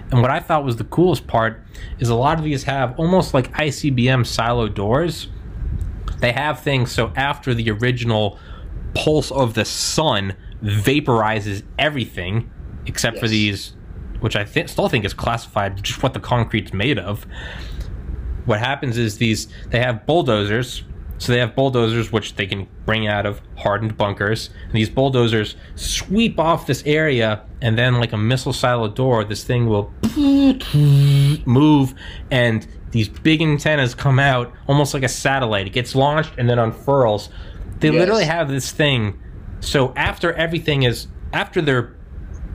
And 0.10 0.22
what 0.22 0.32
I 0.32 0.40
thought 0.40 0.64
was 0.64 0.78
the 0.78 0.86
coolest 0.86 1.28
part 1.28 1.62
is 2.00 2.08
a 2.08 2.16
lot 2.16 2.38
of 2.40 2.46
these 2.46 2.64
have 2.64 2.98
almost 2.98 3.34
like 3.34 3.52
ICBM 3.52 4.26
silo 4.26 4.70
doors. 4.70 5.28
They 6.22 6.32
have 6.32 6.62
things 6.62 6.90
so 6.90 7.12
after 7.18 7.54
the 7.54 7.70
original 7.72 8.40
pulse 8.96 9.32
of 9.32 9.54
the 9.54 9.66
sun 9.66 10.34
vaporizes 10.64 11.62
everything 11.78 12.50
except 12.86 13.20
for 13.20 13.28
these 13.28 13.74
which 14.22 14.38
I 14.38 14.46
th- 14.46 14.70
still 14.70 14.88
think 14.88 15.04
is 15.04 15.14
classified 15.14 15.84
just 15.84 16.02
what 16.02 16.14
the 16.14 16.22
concrete's 16.22 16.72
made 16.72 16.98
of. 16.98 17.28
What 18.48 18.60
happens 18.60 18.98
is 18.98 19.18
these 19.20 19.48
they 19.70 19.80
have 19.80 20.06
bulldozers, 20.08 20.84
so 21.20 21.32
they 21.32 21.40
have 21.40 21.56
bulldozers 21.56 22.12
which 22.12 22.36
they 22.36 22.46
can 22.48 22.68
bring 22.86 23.08
out 23.08 23.26
of 23.26 23.42
hardened 23.58 23.98
bunkers. 23.98 24.50
And 24.66 24.74
these 24.74 24.90
bulldozers 24.90 25.56
sweep 25.76 26.40
off 26.40 26.66
this 26.66 26.82
area, 26.86 27.42
and 27.62 27.78
then 27.78 28.00
like 28.00 28.14
a 28.14 28.18
missile 28.18 28.54
silo 28.54 28.88
door, 28.88 29.24
this 29.24 29.44
thing 29.44 29.68
will 29.68 29.94
move, 31.46 31.94
and 32.32 32.66
these 32.92 33.10
big 33.10 33.42
antennas 33.42 33.94
come 33.94 34.18
out 34.20 34.52
almost 34.68 34.94
like 34.94 35.04
a 35.04 35.10
satellite. 35.10 35.68
It 35.68 35.72
gets 35.74 35.94
launched 35.96 36.32
and 36.38 36.50
then 36.50 36.58
unfurls. 36.60 37.30
They 37.80 37.90
Yes. 37.90 38.00
literally 38.00 38.26
have 38.26 38.48
this 38.50 38.72
thing. 38.72 39.20
So 39.60 39.94
after 39.96 40.34
everything 40.34 40.84
is 40.84 41.08
after 41.34 41.62
their 41.62 41.97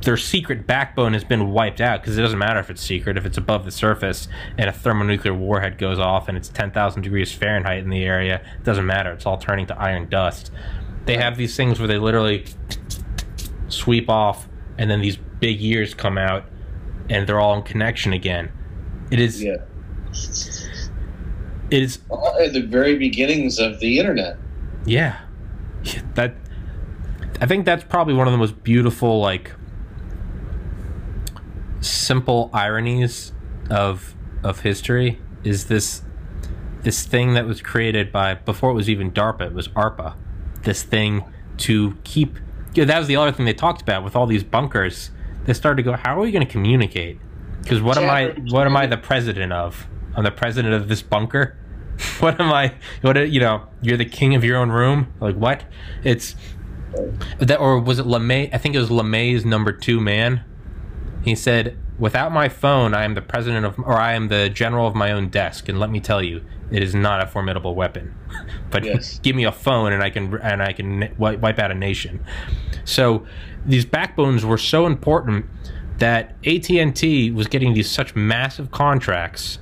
their 0.03 0.17
secret 0.17 0.67
backbone 0.67 1.13
has 1.13 1.25
been 1.25 1.51
wiped 1.51 1.81
out 1.81 2.01
because 2.01 2.19
it 2.19 2.23
doesn't 2.23 2.39
matter 2.39 2.59
if 2.61 2.71
it's 2.71 2.83
secret 2.83 3.17
if 3.17 3.25
it's 3.25 3.39
above 3.39 3.65
the 3.65 3.71
surface 3.71 4.29
and 4.59 4.69
a 4.69 4.73
thermonuclear 4.73 5.35
warhead 5.35 5.79
goes 5.79 5.99
off 5.99 6.29
and 6.29 6.37
it's 6.37 6.49
10,000 6.49 7.03
degrees 7.03 7.33
Fahrenheit 7.33 7.79
in 7.85 7.91
the 7.91 8.03
area 8.05 8.43
it 8.59 8.65
doesn't 8.65 8.87
matter 8.87 9.13
it's 9.13 9.27
all 9.27 9.39
turning 9.39 9.67
to 9.67 9.79
iron 9.81 10.09
dust 10.09 10.51
they 11.05 11.17
have 11.17 11.37
these 11.37 11.57
things 11.57 11.79
where 11.79 11.89
they 11.89 11.99
literally 11.99 12.45
sweep 13.69 14.09
off 14.11 14.49
and 14.79 14.91
then 14.91 15.01
these 15.01 15.17
big 15.17 15.63
ears 15.63 15.95
come 15.95 16.19
out 16.19 16.45
and 17.09 17.27
they're 17.29 17.41
all 17.41 17.55
in 17.57 17.63
connection 17.63 18.13
again 18.13 18.51
it 19.11 19.21
is 19.21 19.43
Yeah. 19.43 19.57
it 21.71 21.83
is 21.83 21.99
at 22.41 22.53
the 22.53 22.61
very 22.67 22.97
beginnings 22.97 23.59
of 23.59 23.79
the 23.81 23.99
internet. 23.99 24.37
Yeah. 24.85 25.21
Yeah, 25.85 26.03
That 26.15 26.35
I 27.41 27.47
think 27.47 27.65
that's 27.67 27.85
probably 27.85 28.15
one 28.15 28.27
of 28.27 28.33
the 28.33 28.39
most 28.39 28.63
beautiful 28.63 29.21
like 29.21 29.53
simple 31.83 32.51
ironies 32.53 33.33
of 33.71 34.15
of 34.43 34.61
history 34.61 35.21
is 35.45 35.67
this 35.67 36.03
this 36.83 37.05
thing 37.05 37.35
that 37.35 37.47
was 37.47 37.61
created 37.61 38.11
by 38.11 38.35
before 38.35 38.71
it 38.71 38.75
was 38.75 38.91
even 38.91 39.11
DARPA, 39.11 39.49
it 39.49 39.53
was 39.53 39.69
ARPA. 39.69 40.15
This 40.63 40.83
thing 40.83 41.25
to 41.59 41.97
keep 42.05 42.39
yeah, 42.75 42.85
that 42.85 42.99
was 42.99 43.09
the 43.09 43.17
other 43.17 43.33
thing 43.33 43.45
they 43.45 43.53
talked 43.53 43.83
about 43.83 44.03
with 44.03 44.17
all 44.17 44.27
these 44.27 44.43
bunkers. 44.43 45.11
They 45.45 45.53
started 45.53 45.77
to 45.77 45.83
go, 45.83 45.97
how 45.97 46.17
are 46.17 46.21
we 46.21 46.33
going 46.33 46.47
to 46.47 46.51
communicate? 46.51 47.19
Because 47.63 47.83
what 47.83 47.99
am 47.99 48.09
I 48.09 48.35
what 48.51 48.67
am 48.67 48.77
I 48.77 48.87
the 48.87 48.97
president 48.97 49.53
of? 49.53 49.87
I'm 50.17 50.25
the 50.25 50.31
president 50.31 50.75
of 50.75 50.89
this 50.89 51.03
bunker. 51.03 51.57
what 52.21 52.41
am 52.41 52.53
I? 52.53 52.75
What 53.03 53.17
you 53.31 53.41
know? 53.41 53.69
You're 53.81 53.97
the 53.97 54.05
king 54.05 54.35
of 54.35 54.45
your 54.45 54.59
own 54.59 54.71
room. 54.71 55.13
Like 55.21 55.37
what? 55.37 55.65
It's 56.03 56.35
that, 57.39 57.59
or 57.59 57.79
was 57.79 57.99
it 57.99 58.07
LeMay? 58.07 58.53
I 58.53 58.59
think 58.59 58.75
it 58.75 58.79
was 58.79 58.91
LeMay's 58.91 59.45
number 59.45 59.73
two 59.73 60.01
man. 60.01 60.45
He 61.23 61.35
said, 61.35 61.77
"Without 61.99 62.33
my 62.33 62.49
phone, 62.49 62.95
I 62.95 63.05
am 63.05 63.15
the 63.15 63.23
president 63.23 63.65
of, 63.65 63.79
or 63.79 63.97
I 63.97 64.13
am 64.13 64.29
the 64.29 64.49
general 64.49 64.87
of 64.87 64.95
my 64.95 65.13
own 65.13 65.29
desk. 65.29 65.69
And 65.69 65.79
let 65.79 65.91
me 65.91 66.01
tell 66.01 66.23
you, 66.23 66.45
it 66.71 66.83
is 66.83 66.95
not 66.95 67.23
a 67.23 67.27
formidable 67.27 67.75
weapon. 67.75 68.15
but 68.71 68.85
Yes. 68.85 69.19
give 69.23 69.37
me 69.37 69.45
a 69.45 69.53
phone 69.53 69.93
and 69.93 70.03
I 70.03 70.11
can 70.11 70.35
and 70.43 70.63
I 70.63 70.73
can 70.73 71.15
wipe, 71.19 71.41
wipe 71.41 71.59
out 71.59 71.71
a 71.71 71.75
nation. 71.75 72.25
So 72.85 73.27
these 73.65 73.85
backbones 73.85 74.45
were 74.45 74.59
so 74.59 74.87
important 74.87 75.47
that 75.99 76.35
AT&T 76.45 77.31
was 77.31 77.47
getting 77.47 77.75
these 77.75 77.89
such 77.91 78.17
massive 78.17 78.71
contracts 78.73 79.59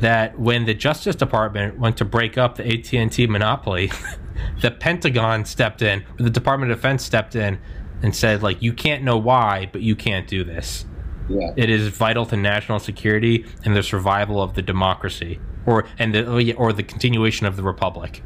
that 0.00 0.38
when 0.38 0.64
the 0.64 0.74
Justice 0.74 1.16
Department 1.16 1.78
went 1.78 1.96
to 1.98 2.04
break 2.04 2.38
up 2.38 2.56
the 2.56 2.66
AT&T 2.66 3.26
monopoly, 3.26 3.90
the 4.60 4.70
Pentagon 4.70 5.44
stepped 5.44 5.82
in, 5.82 6.04
the 6.18 6.30
Department 6.30 6.70
of 6.72 6.78
Defense 6.78 7.04
stepped 7.04 7.34
in 7.34 7.58
and 8.02 8.14
said 8.14 8.42
like 8.42 8.62
you 8.62 8.72
can't 8.72 9.02
know 9.02 9.16
why, 9.18 9.68
but 9.72 9.80
you 9.82 9.96
can't 9.96 10.26
do 10.28 10.44
this. 10.44 10.84
Yeah. 11.28 11.52
It 11.56 11.68
is 11.70 11.88
vital 11.88 12.24
to 12.26 12.36
national 12.36 12.78
security 12.78 13.44
and 13.64 13.74
the 13.76 13.82
survival 13.82 14.40
of 14.42 14.54
the 14.54 14.62
democracy, 14.62 15.40
or 15.66 15.84
and 15.98 16.14
the 16.14 16.24
oh, 16.24 16.52
or 16.56 16.72
the 16.72 16.82
continuation 16.84 17.46
of 17.46 17.56
the 17.56 17.62
republic. 17.62 18.22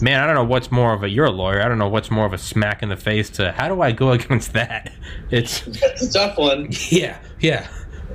Man, 0.00 0.20
I 0.22 0.26
don't 0.26 0.36
know 0.36 0.44
what's 0.44 0.70
more 0.70 0.92
of 0.94 1.02
a. 1.02 1.08
You're 1.08 1.26
a 1.26 1.30
lawyer. 1.30 1.60
I 1.60 1.66
don't 1.68 1.76
know 1.78 1.88
what's 1.88 2.10
more 2.10 2.24
of 2.24 2.32
a 2.32 2.38
smack 2.38 2.82
in 2.84 2.88
the 2.88 2.96
face 2.96 3.28
to. 3.30 3.52
How 3.52 3.68
do 3.68 3.82
I 3.82 3.90
go 3.92 4.12
against 4.12 4.52
that? 4.52 4.92
It's 5.30 5.60
That's 5.80 6.02
a 6.02 6.12
tough 6.12 6.38
one. 6.38 6.68
yeah, 6.88 7.18
yeah, 7.40 7.66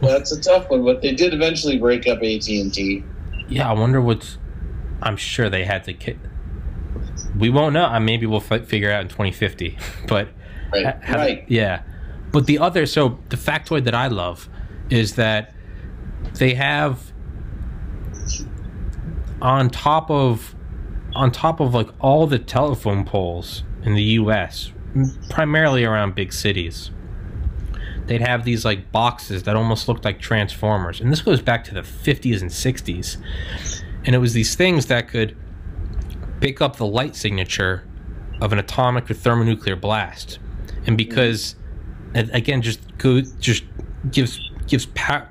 That's 0.01 0.32
a 0.32 0.41
tough 0.41 0.70
one, 0.70 0.84
but 0.86 1.01
they 1.01 1.14
did 1.14 1.34
eventually 1.34 1.78
break 1.78 2.07
up 2.07 2.20
AT 2.24 2.47
and 2.47 2.74
T. 2.74 3.03
yeah. 3.49 3.70
I 3.70 3.74
wonder 3.74 3.99
what's. 4.01 4.38
I'm 5.01 5.18
sure 5.18 5.49
they 5.49 5.66
had 5.66 5.84
to. 5.84 5.93
ki- 5.93 6.18
We 7.38 7.49
won't 7.49 7.74
know. 7.74 7.99
Maybe 7.99 8.26
we'll 8.26 8.39
fi- 8.39 8.59
figure 8.61 8.89
out 8.91 9.01
in 9.01 9.09
2050. 9.09 9.78
But 10.07 10.30
Right. 10.74 10.86
Ha- 10.86 10.97
have- 11.01 11.15
right. 11.15 11.45
Yeah. 11.47 11.82
But 12.32 12.47
the 12.47 12.57
other, 12.59 12.86
so 12.86 13.19
the 13.30 13.38
factoid 13.38 13.84
that 13.86 13.93
I 13.95 14.07
love 14.07 14.49
is 14.89 15.15
that 15.15 15.53
they 16.36 16.55
have 16.55 17.11
on 19.41 19.69
top 19.69 20.09
of 20.09 20.55
on 21.15 21.32
top 21.32 21.59
of 21.59 21.74
like 21.76 21.89
all 21.99 22.26
the 22.26 22.39
telephone 22.39 23.05
poles 23.05 23.63
in 23.84 23.93
the 23.93 24.01
US, 24.03 24.71
primarily 25.30 25.84
around 25.84 26.15
big 26.15 26.34
cities. 26.34 26.89
They'd 28.07 28.21
have 28.21 28.43
these 28.45 28.65
like 28.65 28.91
boxes 28.91 29.43
that 29.43 29.55
almost 29.55 29.88
looked 29.88 30.03
like 30.05 30.19
transformers. 30.19 30.99
And 30.99 31.11
this 31.11 31.21
goes 31.21 31.41
back 31.41 31.63
to 31.65 31.74
the 31.74 31.82
50s 31.82 32.41
and 32.41 32.49
60s. 32.49 33.17
And 34.05 34.15
it 34.15 34.17
was 34.17 34.34
these 34.34 34.55
things 34.55 34.88
that 34.88 35.07
could 35.07 35.38
pick 36.41 36.59
up 36.61 36.76
the 36.78 36.86
light 36.88 37.15
signature 37.15 37.88
of 38.41 38.51
an 38.51 38.59
atomic 38.59 39.09
or 39.09 39.13
thermonuclear 39.13 39.76
blast. 39.76 40.39
And 40.86 40.97
because 40.97 41.55
again 42.13 42.61
just 42.61 42.79
go 42.97 43.21
just 43.39 43.63
gives 44.11 44.39
gives 44.67 44.86
power 44.93 45.29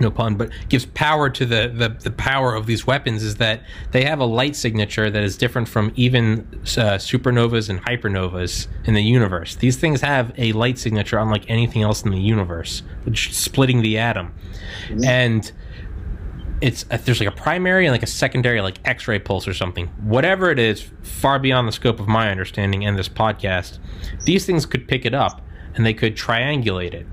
no 0.00 0.10
pun 0.10 0.36
but 0.36 0.50
gives 0.68 0.86
power 0.86 1.28
to 1.28 1.44
the, 1.44 1.72
the 1.74 1.88
the 1.88 2.10
power 2.10 2.54
of 2.54 2.66
these 2.66 2.86
weapons 2.86 3.24
is 3.24 3.36
that 3.36 3.62
they 3.90 4.04
have 4.04 4.20
a 4.20 4.24
light 4.24 4.54
signature 4.54 5.10
that 5.10 5.22
is 5.24 5.36
different 5.36 5.68
from 5.68 5.92
even 5.96 6.46
uh, 6.52 6.96
supernovas 6.98 7.68
and 7.68 7.84
hypernovas 7.84 8.68
in 8.84 8.94
the 8.94 9.02
universe. 9.02 9.56
These 9.56 9.76
things 9.76 10.00
have 10.02 10.32
a 10.38 10.52
light 10.52 10.78
signature 10.78 11.18
unlike 11.18 11.44
anything 11.48 11.82
else 11.82 12.02
in 12.02 12.12
the 12.12 12.20
universe 12.20 12.82
which 13.04 13.34
splitting 13.34 13.82
the 13.82 13.98
atom. 13.98 14.32
And 15.04 15.50
it's 16.60 16.84
there's 16.84 17.20
like 17.20 17.28
a 17.28 17.36
primary 17.36 17.86
and 17.86 17.92
like 17.92 18.02
a 18.02 18.06
secondary 18.06 18.60
like 18.60 18.78
x-ray 18.84 19.18
pulse 19.18 19.46
or 19.46 19.54
something 19.54 19.86
whatever 20.02 20.50
it 20.50 20.58
is 20.58 20.90
far 21.02 21.38
beyond 21.38 21.68
the 21.68 21.72
scope 21.72 22.00
of 22.00 22.08
my 22.08 22.30
understanding 22.30 22.84
and 22.84 22.98
this 22.98 23.08
podcast 23.08 23.78
these 24.24 24.44
things 24.44 24.66
could 24.66 24.88
pick 24.88 25.04
it 25.04 25.14
up 25.14 25.40
and 25.78 25.86
they 25.86 25.94
could 25.94 26.16
triangulate 26.16 26.92
it. 26.92 27.06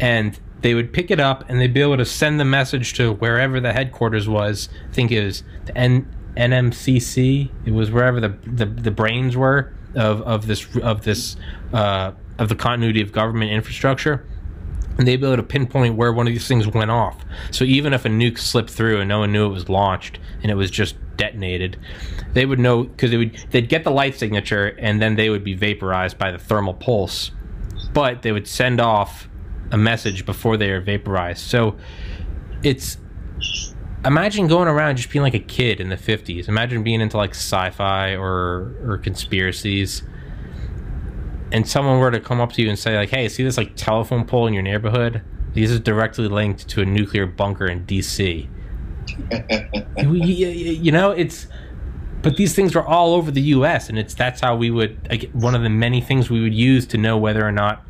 And 0.00 0.38
they 0.62 0.74
would 0.74 0.92
pick 0.92 1.10
it 1.10 1.20
up 1.20 1.44
and 1.48 1.60
they'd 1.60 1.72
be 1.72 1.82
able 1.82 1.98
to 1.98 2.04
send 2.04 2.40
the 2.40 2.44
message 2.44 2.94
to 2.94 3.12
wherever 3.12 3.60
the 3.60 3.72
headquarters 3.72 4.28
was. 4.28 4.68
I 4.90 4.92
think 4.92 5.12
it 5.12 5.24
was 5.24 5.44
the 5.66 5.76
N- 5.76 6.14
nmcc 6.36 7.50
it 7.64 7.72
was 7.72 7.90
wherever 7.90 8.20
the, 8.20 8.28
the 8.46 8.64
the 8.64 8.92
brains 8.92 9.36
were 9.36 9.72
of 9.96 10.20
of 10.22 10.46
this 10.46 10.68
of 10.76 11.02
this 11.02 11.36
uh 11.72 12.12
of 12.38 12.48
the 12.48 12.54
continuity 12.54 13.00
of 13.00 13.10
government 13.10 13.50
infrastructure 13.50 14.24
and 14.98 15.06
they'd 15.06 15.16
be 15.16 15.26
able 15.26 15.36
to 15.36 15.42
pinpoint 15.42 15.94
where 15.94 16.12
one 16.12 16.26
of 16.26 16.32
these 16.32 16.48
things 16.48 16.66
went 16.66 16.90
off. 16.90 17.24
So 17.52 17.64
even 17.64 17.92
if 17.92 18.04
a 18.04 18.08
nuke 18.08 18.38
slipped 18.38 18.70
through 18.70 19.00
and 19.00 19.08
no 19.08 19.20
one 19.20 19.32
knew 19.32 19.46
it 19.46 19.50
was 19.52 19.68
launched 19.68 20.18
and 20.42 20.50
it 20.50 20.56
was 20.56 20.70
just 20.70 20.96
detonated, 21.16 21.78
they 22.32 22.44
would 22.44 22.58
know 22.58 22.84
because 22.84 23.10
they 23.12 23.16
would 23.16 23.36
they'd 23.50 23.68
get 23.68 23.84
the 23.84 23.90
light 23.90 24.16
signature 24.16 24.66
and 24.78 25.00
then 25.00 25.14
they 25.14 25.30
would 25.30 25.44
be 25.44 25.54
vaporized 25.54 26.18
by 26.18 26.32
the 26.32 26.38
thermal 26.38 26.74
pulse, 26.74 27.30
but 27.94 28.22
they 28.22 28.32
would 28.32 28.48
send 28.48 28.80
off 28.80 29.28
a 29.70 29.78
message 29.78 30.26
before 30.26 30.56
they 30.56 30.70
are 30.70 30.80
vaporized. 30.80 31.40
So 31.40 31.76
it's 32.62 32.98
imagine 34.04 34.48
going 34.48 34.68
around 34.68 34.96
just 34.96 35.10
being 35.10 35.22
like 35.22 35.34
a 35.34 35.40
kid 35.40 35.80
in 35.80 35.88
the 35.88 35.96
50s 35.96 36.48
imagine 36.48 36.84
being 36.84 37.00
into 37.00 37.16
like 37.16 37.30
sci-fi 37.30 38.14
or 38.14 38.74
or 38.84 38.98
conspiracies 38.98 40.02
and 41.52 41.66
someone 41.68 41.98
were 41.98 42.10
to 42.10 42.20
come 42.20 42.40
up 42.40 42.52
to 42.52 42.62
you 42.62 42.68
and 42.68 42.78
say 42.78 42.96
like 42.96 43.10
hey 43.10 43.28
see 43.28 43.42
this 43.42 43.56
like 43.56 43.74
telephone 43.76 44.24
pole 44.24 44.46
in 44.46 44.54
your 44.54 44.62
neighborhood? 44.62 45.22
This 45.54 45.70
is 45.70 45.80
directly 45.80 46.28
linked 46.28 46.68
to 46.68 46.82
a 46.82 46.84
nuclear 46.84 47.26
bunker 47.26 47.66
in 47.66 47.84
dc 47.86 48.46
you, 49.98 50.12
you- 50.14 50.48
you 50.48 50.92
know 50.92 51.10
it's 51.10 51.46
but 52.20 52.36
these 52.36 52.54
things 52.54 52.74
are 52.76 52.84
all 52.86 53.14
over 53.14 53.30
the 53.30 53.40
us 53.42 53.88
and 53.88 53.98
it's 53.98 54.12
that's 54.14 54.40
how 54.40 54.54
we 54.56 54.70
would 54.70 54.98
like, 55.08 55.30
one 55.32 55.54
of 55.54 55.62
the 55.62 55.70
many 55.70 56.00
things 56.00 56.28
we 56.28 56.40
would 56.42 56.54
use 56.54 56.86
to 56.88 56.98
know 56.98 57.16
whether 57.16 57.46
or 57.46 57.52
not 57.52 57.84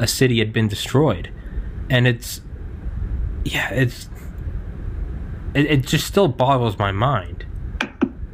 a 0.00 0.06
city 0.08 0.38
had 0.40 0.52
been 0.52 0.66
destroyed. 0.66 1.30
And 1.88 2.06
it's 2.06 2.40
yeah 3.44 3.70
it's 3.70 4.08
it, 5.54 5.66
it 5.66 5.86
just 5.86 6.06
still 6.06 6.26
boggles 6.28 6.78
my 6.78 6.90
mind. 6.92 7.46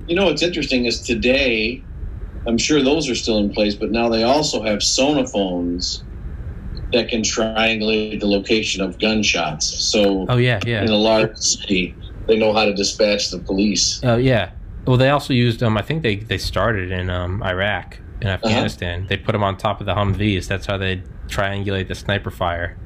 You 0.08 0.16
know 0.16 0.24
what's 0.26 0.42
interesting 0.42 0.86
is 0.86 1.00
today, 1.02 1.82
I'm 2.46 2.58
sure 2.58 2.82
those 2.82 3.08
are 3.08 3.14
still 3.14 3.38
in 3.38 3.50
place, 3.50 3.74
but 3.74 3.90
now 3.90 4.08
they 4.08 4.22
also 4.22 4.62
have 4.62 4.82
sonophones 4.82 6.02
that 6.92 7.08
can 7.08 7.22
triangulate 7.22 8.20
the 8.20 8.26
location 8.26 8.82
of 8.82 8.98
gunshots. 8.98 9.66
So 9.66 10.26
oh 10.28 10.36
yeah 10.36 10.60
yeah 10.66 10.82
in 10.82 10.90
a 10.90 10.96
large 10.96 11.36
city, 11.36 11.94
they 12.26 12.36
know 12.36 12.52
how 12.52 12.64
to 12.64 12.74
dispatch 12.74 13.30
the 13.30 13.38
police. 13.38 14.00
Oh 14.02 14.16
yeah. 14.16 14.52
Well, 14.86 14.96
they 14.96 15.10
also 15.10 15.32
used 15.32 15.62
um. 15.62 15.76
I 15.78 15.82
think 15.82 16.02
they 16.02 16.16
they 16.16 16.38
started 16.38 16.90
in 16.90 17.10
um 17.10 17.42
Iraq 17.42 17.98
and 18.20 18.30
Afghanistan. 18.30 19.06
They 19.08 19.16
put 19.16 19.32
them 19.32 19.42
on 19.42 19.56
top 19.56 19.80
of 19.80 19.86
the 19.86 19.94
Humvees. 19.94 20.46
That's 20.46 20.66
how 20.66 20.76
they 20.76 21.02
triangulate 21.28 21.88
the 21.88 21.94
sniper 21.94 22.30
fire. 22.30 22.76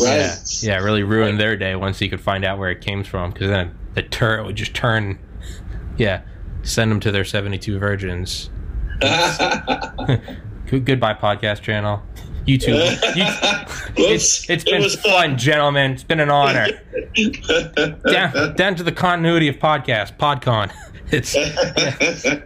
Right. 0.00 0.18
Yeah, 0.18 0.36
yeah. 0.60 0.78
it 0.78 0.82
Really 0.82 1.02
ruined 1.02 1.40
their 1.40 1.56
day 1.56 1.74
once 1.74 2.00
you 2.00 2.08
could 2.08 2.20
find 2.20 2.44
out 2.44 2.58
where 2.58 2.70
it 2.70 2.80
came 2.80 3.02
from. 3.02 3.32
Because 3.32 3.48
then 3.48 3.76
the 3.94 4.02
turret 4.02 4.46
would 4.46 4.56
just 4.56 4.74
turn. 4.74 5.18
Yeah, 5.96 6.22
send 6.62 6.92
them 6.92 7.00
to 7.00 7.10
their 7.10 7.24
seventy-two 7.24 7.80
virgins. 7.80 8.50
Good, 10.66 10.84
goodbye, 10.84 11.14
podcast 11.14 11.62
channel. 11.62 12.02
YouTube. 12.46 12.90
You, 13.14 13.24
it's 14.10 14.50
it's 14.50 14.64
It 14.64 14.70
been 14.70 14.82
was 14.82 14.96
fun, 14.96 15.38
gentlemen. 15.38 15.92
It's 15.92 16.02
been 16.02 16.18
an 16.18 16.30
honor. 16.30 16.66
down, 18.10 18.56
down 18.56 18.74
to 18.74 18.82
the 18.82 18.90
continuity 18.90 19.46
of 19.46 19.56
podcast, 19.56 20.16
PodCon. 20.16 20.72
It's 21.12 21.34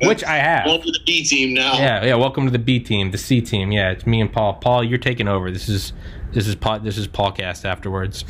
which 0.06 0.22
I 0.24 0.36
have. 0.36 0.66
Welcome 0.66 0.92
to 0.92 0.92
the 0.92 1.04
B 1.06 1.24
team 1.24 1.54
now. 1.54 1.72
Yeah, 1.72 2.04
yeah. 2.04 2.14
Welcome 2.16 2.44
to 2.44 2.50
the 2.50 2.58
B 2.58 2.78
team, 2.80 3.12
the 3.12 3.18
C 3.18 3.40
team. 3.40 3.72
Yeah, 3.72 3.90
it's 3.90 4.06
me 4.06 4.20
and 4.20 4.30
Paul. 4.30 4.54
Paul, 4.54 4.84
you're 4.84 4.98
taking 4.98 5.28
over. 5.28 5.50
This 5.50 5.70
is 5.70 5.94
this 6.32 6.46
is 6.46 6.54
pod, 6.54 6.84
this 6.84 6.98
is 6.98 7.08
Paulcast 7.08 7.64
afterwards. 7.64 8.26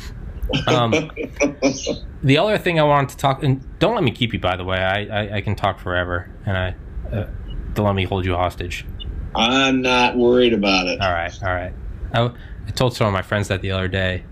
Um, 0.67 1.11
the 2.23 2.37
other 2.37 2.57
thing 2.57 2.79
I 2.79 2.83
wanted 2.83 3.09
to 3.09 3.17
talk, 3.17 3.43
and 3.43 3.61
don't 3.79 3.95
let 3.95 4.03
me 4.03 4.11
keep 4.11 4.31
you. 4.31 4.39
By 4.39 4.55
the 4.55 4.63
way, 4.63 4.77
I 4.77 5.01
I, 5.03 5.35
I 5.35 5.41
can 5.41 5.55
talk 5.55 5.79
forever, 5.79 6.29
and 6.45 6.57
I 6.57 6.75
uh, 7.11 7.27
don't 7.73 7.85
let 7.85 7.95
me 7.95 8.05
hold 8.05 8.25
you 8.25 8.35
hostage. 8.35 8.85
I'm 9.35 9.81
not 9.81 10.17
worried 10.17 10.53
about 10.53 10.87
it. 10.87 11.01
All 11.01 11.11
right, 11.11 11.43
all 11.43 11.53
right. 11.53 11.73
I, 12.13 12.31
I 12.67 12.71
told 12.71 12.95
some 12.95 13.07
of 13.07 13.13
my 13.13 13.21
friends 13.21 13.47
that 13.47 13.61
the 13.61 13.71
other 13.71 13.87
day, 13.87 14.23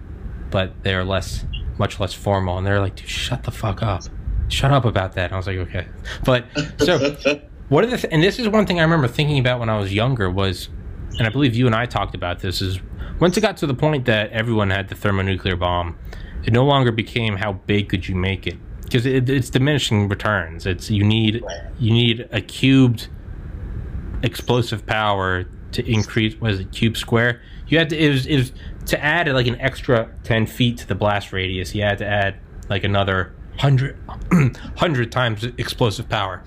but 0.49 0.83
they 0.83 0.93
are 0.93 1.03
less, 1.03 1.45
much 1.77 1.99
less 1.99 2.13
formal, 2.13 2.57
and 2.57 2.65
they're 2.65 2.79
like, 2.79 2.95
"Dude, 2.95 3.09
shut 3.09 3.43
the 3.43 3.51
fuck 3.51 3.81
up, 3.81 4.03
shut 4.47 4.71
up 4.71 4.85
about 4.85 5.13
that." 5.13 5.25
And 5.25 5.33
I 5.33 5.37
was 5.37 5.47
like, 5.47 5.57
"Okay," 5.57 5.87
but 6.23 6.45
so 6.77 6.99
what 7.69 7.83
are 7.83 7.87
the 7.87 7.97
th- 7.97 8.13
and 8.13 8.21
this 8.21 8.37
is 8.37 8.47
one 8.47 8.65
thing 8.65 8.79
I 8.79 8.83
remember 8.83 9.07
thinking 9.07 9.39
about 9.39 9.59
when 9.59 9.69
I 9.69 9.79
was 9.79 9.93
younger 9.93 10.29
was, 10.29 10.69
and 11.17 11.27
I 11.27 11.29
believe 11.29 11.55
you 11.55 11.65
and 11.65 11.75
I 11.75 11.85
talked 11.85 12.13
about 12.13 12.39
this 12.39 12.61
is 12.61 12.79
once 13.19 13.37
it 13.37 13.41
got 13.41 13.57
to 13.57 13.67
the 13.67 13.73
point 13.73 14.05
that 14.05 14.31
everyone 14.31 14.69
had 14.69 14.89
the 14.89 14.95
thermonuclear 14.95 15.55
bomb, 15.55 15.97
it 16.43 16.53
no 16.53 16.63
longer 16.63 16.91
became 16.91 17.37
how 17.37 17.53
big 17.53 17.89
could 17.89 18.07
you 18.07 18.15
make 18.15 18.45
it 18.45 18.57
because 18.91 19.05
it, 19.05 19.29
it's 19.29 19.49
diminishing 19.49 20.09
returns. 20.09 20.65
It's 20.65 20.91
you 20.91 21.03
need 21.03 21.43
you 21.79 21.93
need 21.93 22.27
a 22.31 22.41
cubed 22.41 23.07
explosive 24.23 24.85
power 24.85 25.45
to 25.71 25.89
increase 25.91 26.35
was 26.41 26.59
it 26.59 26.71
cube 26.71 26.97
square 26.97 27.41
you 27.67 27.77
had 27.77 27.89
to 27.89 27.97
it 27.97 28.09
was, 28.09 28.25
it 28.25 28.37
was 28.37 28.51
to 28.85 29.01
add 29.03 29.27
like 29.29 29.47
an 29.47 29.59
extra 29.61 30.09
10 30.23 30.45
feet 30.47 30.77
to 30.77 30.87
the 30.87 30.95
blast 30.95 31.31
radius 31.31 31.73
you 31.73 31.81
had 31.81 31.97
to 31.97 32.05
add 32.05 32.35
like 32.69 32.83
another 32.83 33.33
100 33.61 33.97
100 34.07 35.11
times 35.11 35.43
explosive 35.57 36.07
power 36.09 36.43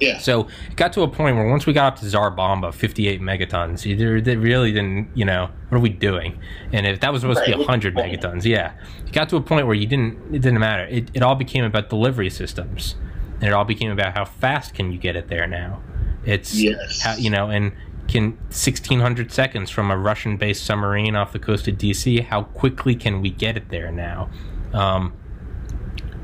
Yeah. 0.00 0.18
So 0.18 0.48
it 0.68 0.76
got 0.76 0.92
to 0.94 1.02
a 1.02 1.08
point 1.08 1.36
where 1.36 1.46
once 1.46 1.66
we 1.66 1.72
got 1.72 1.92
up 1.92 1.98
to 2.00 2.06
Tsar 2.10 2.30
Bomba, 2.32 2.72
58 2.72 3.20
megatons, 3.20 3.84
they 4.24 4.36
really 4.36 4.72
didn't, 4.72 5.08
you 5.14 5.24
know, 5.24 5.48
what 5.68 5.78
are 5.78 5.80
we 5.80 5.88
doing? 5.88 6.36
And 6.72 6.84
if 6.84 6.98
that 7.00 7.12
was 7.12 7.20
supposed 7.22 7.44
to 7.44 7.52
Right. 7.52 7.58
be 7.58 7.64
100 7.64 7.94
megatons, 7.94 8.44
yeah. 8.44 8.72
It 9.06 9.12
got 9.12 9.28
to 9.28 9.36
a 9.36 9.40
point 9.40 9.66
where 9.68 9.76
you 9.76 9.86
didn't, 9.86 10.18
it 10.34 10.42
didn't 10.42 10.58
matter. 10.58 10.84
It, 10.90 11.12
it 11.14 11.22
all 11.22 11.36
became 11.36 11.64
about 11.64 11.90
delivery 11.90 12.28
systems. 12.28 12.96
And 13.34 13.44
it 13.44 13.52
all 13.52 13.64
became 13.64 13.92
about 13.92 14.14
how 14.14 14.24
fast 14.24 14.74
can 14.74 14.90
you 14.90 14.98
get 14.98 15.14
it 15.14 15.28
there 15.28 15.46
now. 15.46 15.80
It's, 16.26 16.54
Yes. 16.54 17.18
you 17.18 17.30
know, 17.30 17.50
and 17.50 17.72
can 18.08 18.32
1600 18.48 19.32
seconds 19.32 19.70
from 19.70 19.90
a 19.90 19.96
Russian 19.96 20.36
based 20.36 20.64
submarine 20.64 21.16
off 21.16 21.32
the 21.32 21.38
coast 21.38 21.66
of 21.68 21.76
DC, 21.76 22.24
how 22.26 22.42
quickly 22.42 22.94
can 22.94 23.20
we 23.22 23.30
get 23.30 23.56
it 23.56 23.68
there 23.70 23.90
now? 23.90 24.28
Um, 24.72 25.12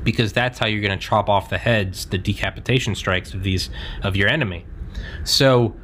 because 0.03 0.33
that's 0.33 0.59
how 0.59 0.65
you're 0.67 0.81
going 0.81 0.97
to 0.97 1.03
chop 1.05 1.29
off 1.29 1.49
the 1.49 1.57
heads, 1.57 2.05
the 2.07 2.17
decapitation 2.17 2.95
strikes 2.95 3.33
of 3.33 3.43
these 3.43 3.69
of 4.03 4.15
your 4.15 4.27
enemy. 4.29 4.65
So 5.23 5.75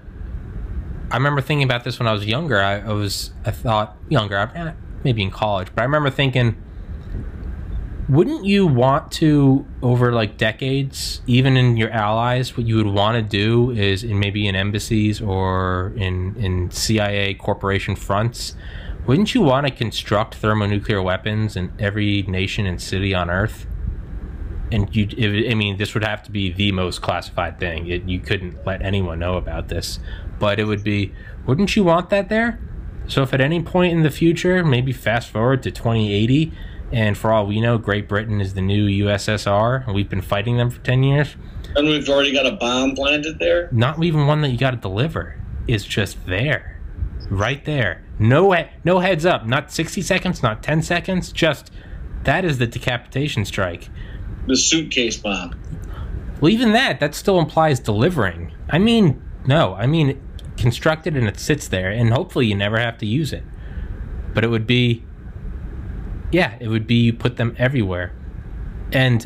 I 1.12 1.16
remember 1.18 1.42
thinking 1.42 1.64
about 1.66 1.84
this 1.84 2.00
when 2.00 2.08
I 2.08 2.14
was 2.14 2.26
younger. 2.26 2.60
I, 2.60 2.80
I 2.80 2.94
was 2.94 3.32
I 3.46 3.52
thought 3.52 3.96
younger, 4.10 4.74
maybe 5.04 5.22
in 5.24 5.32
college, 5.32 5.68
but 5.74 5.82
I 5.82 5.86
remember 5.86 6.10
thinking, 6.10 6.62
wouldn't 8.10 8.46
you 8.46 8.66
want 8.66 9.12
to 9.14 9.66
over 9.82 10.14
like 10.14 10.38
decades, 10.38 11.22
even 11.28 11.58
in 11.58 11.76
your 11.76 11.90
allies, 11.90 12.56
what 12.56 12.66
you 12.66 12.78
would 12.78 12.88
want 12.88 13.16
to 13.16 13.22
do 13.22 13.72
is 13.72 14.04
in 14.04 14.20
maybe 14.20 14.48
in 14.48 14.56
embassies 14.56 15.22
or 15.22 15.94
in 15.98 16.36
in 16.38 16.72
CIA 16.72 17.34
corporation 17.34 17.96
fronts. 17.96 18.56
Wouldn't 19.06 19.34
you 19.34 19.42
want 19.42 19.68
to 19.68 19.74
construct 19.74 20.36
thermonuclear 20.36 21.02
weapons 21.02 21.56
in 21.56 21.72
every 21.80 22.24
nation 22.24 22.66
and 22.66 22.82
city 22.82 23.14
on 23.14 23.30
Earth? 23.30 23.68
and 24.72 24.94
you 24.96 25.08
i 25.50 25.54
mean 25.54 25.78
this 25.78 25.94
would 25.94 26.04
have 26.04 26.22
to 26.22 26.32
be 26.32 26.52
the 26.52 26.72
most 26.72 27.02
classified 27.02 27.60
thing 27.60 27.88
it, 27.88 28.04
you 28.04 28.20
couldn't 28.20 28.66
let 28.66 28.82
anyone 28.82 29.20
know 29.20 29.38
about 29.38 29.70
this 29.70 30.00
but 30.40 30.60
it 30.60 30.66
would 30.66 30.84
be 30.84 31.14
wouldn't 31.46 31.76
you 31.76 31.84
want 31.84 32.10
that 32.10 32.30
there 32.30 32.60
so 33.08 33.22
if 33.22 33.34
at 33.34 33.40
any 33.40 33.62
point 33.62 33.94
in 33.94 34.04
the 34.04 34.10
future 34.10 34.64
maybe 34.64 34.92
fast 34.92 35.30
forward 35.30 35.64
to 35.64 35.72
2080 35.72 36.52
and 36.92 37.18
for 37.18 37.32
all 37.32 37.46
we 37.46 37.60
know 37.60 37.78
great 37.78 38.08
britain 38.08 38.40
is 38.40 38.54
the 38.54 38.62
new 38.62 38.88
ussr 39.06 39.86
and 39.86 39.94
we've 39.96 40.10
been 40.10 40.22
fighting 40.22 40.58
them 40.58 40.70
for 40.70 40.80
10 40.82 41.04
years 41.04 41.36
And 41.76 41.88
we've 41.88 42.08
already 42.10 42.32
got 42.32 42.46
a 42.46 42.54
bomb 42.54 42.96
planted 42.96 43.40
there. 43.40 43.70
not 43.72 44.02
even 44.04 44.26
one 44.28 44.42
that 44.42 44.50
you 44.50 44.58
got 44.58 44.72
to 44.72 44.78
deliver 44.78 45.36
It's 45.68 45.84
just 45.86 46.26
there 46.26 46.80
right 47.30 47.64
there 47.66 48.04
no 48.20 48.56
no 48.84 49.00
heads 49.00 49.26
up 49.26 49.46
not 49.46 49.72
60 49.72 50.02
seconds 50.02 50.42
not 50.42 50.64
10 50.64 50.82
seconds 50.82 51.32
just 51.32 51.72
that 52.24 52.46
is 52.46 52.58
the 52.58 52.68
decapitation 52.68 53.46
strike 53.46 53.90
The 54.48 54.56
suitcase 54.58 55.18
bomb. 55.18 55.60
Well, 56.40 56.52
even 56.52 56.72
that, 56.74 57.00
that 57.00 57.16
still 57.16 57.40
implies 57.40 57.80
delivering. 57.80 58.52
I 58.70 58.78
mean, 58.80 59.22
no, 59.48 59.74
I 59.74 59.88
mean, 59.88 60.22
constructed 60.56 61.18
and 61.18 61.28
it 61.28 61.40
sits 61.40 61.68
there, 61.68 61.90
and 61.90 62.14
hopefully 62.14 62.46
you 62.46 62.56
never 62.56 62.80
have 62.80 62.98
to 63.00 63.06
use 63.08 63.34
it. 63.34 63.44
But 64.34 64.44
it 64.44 64.50
would 64.50 64.68
be, 64.68 65.04
yeah, 66.32 66.58
it 66.60 66.68
would 66.68 66.88
be 66.88 66.96
you 66.96 67.14
put 67.14 67.38
them 67.38 67.56
everywhere. 67.58 68.14
And 68.92 69.26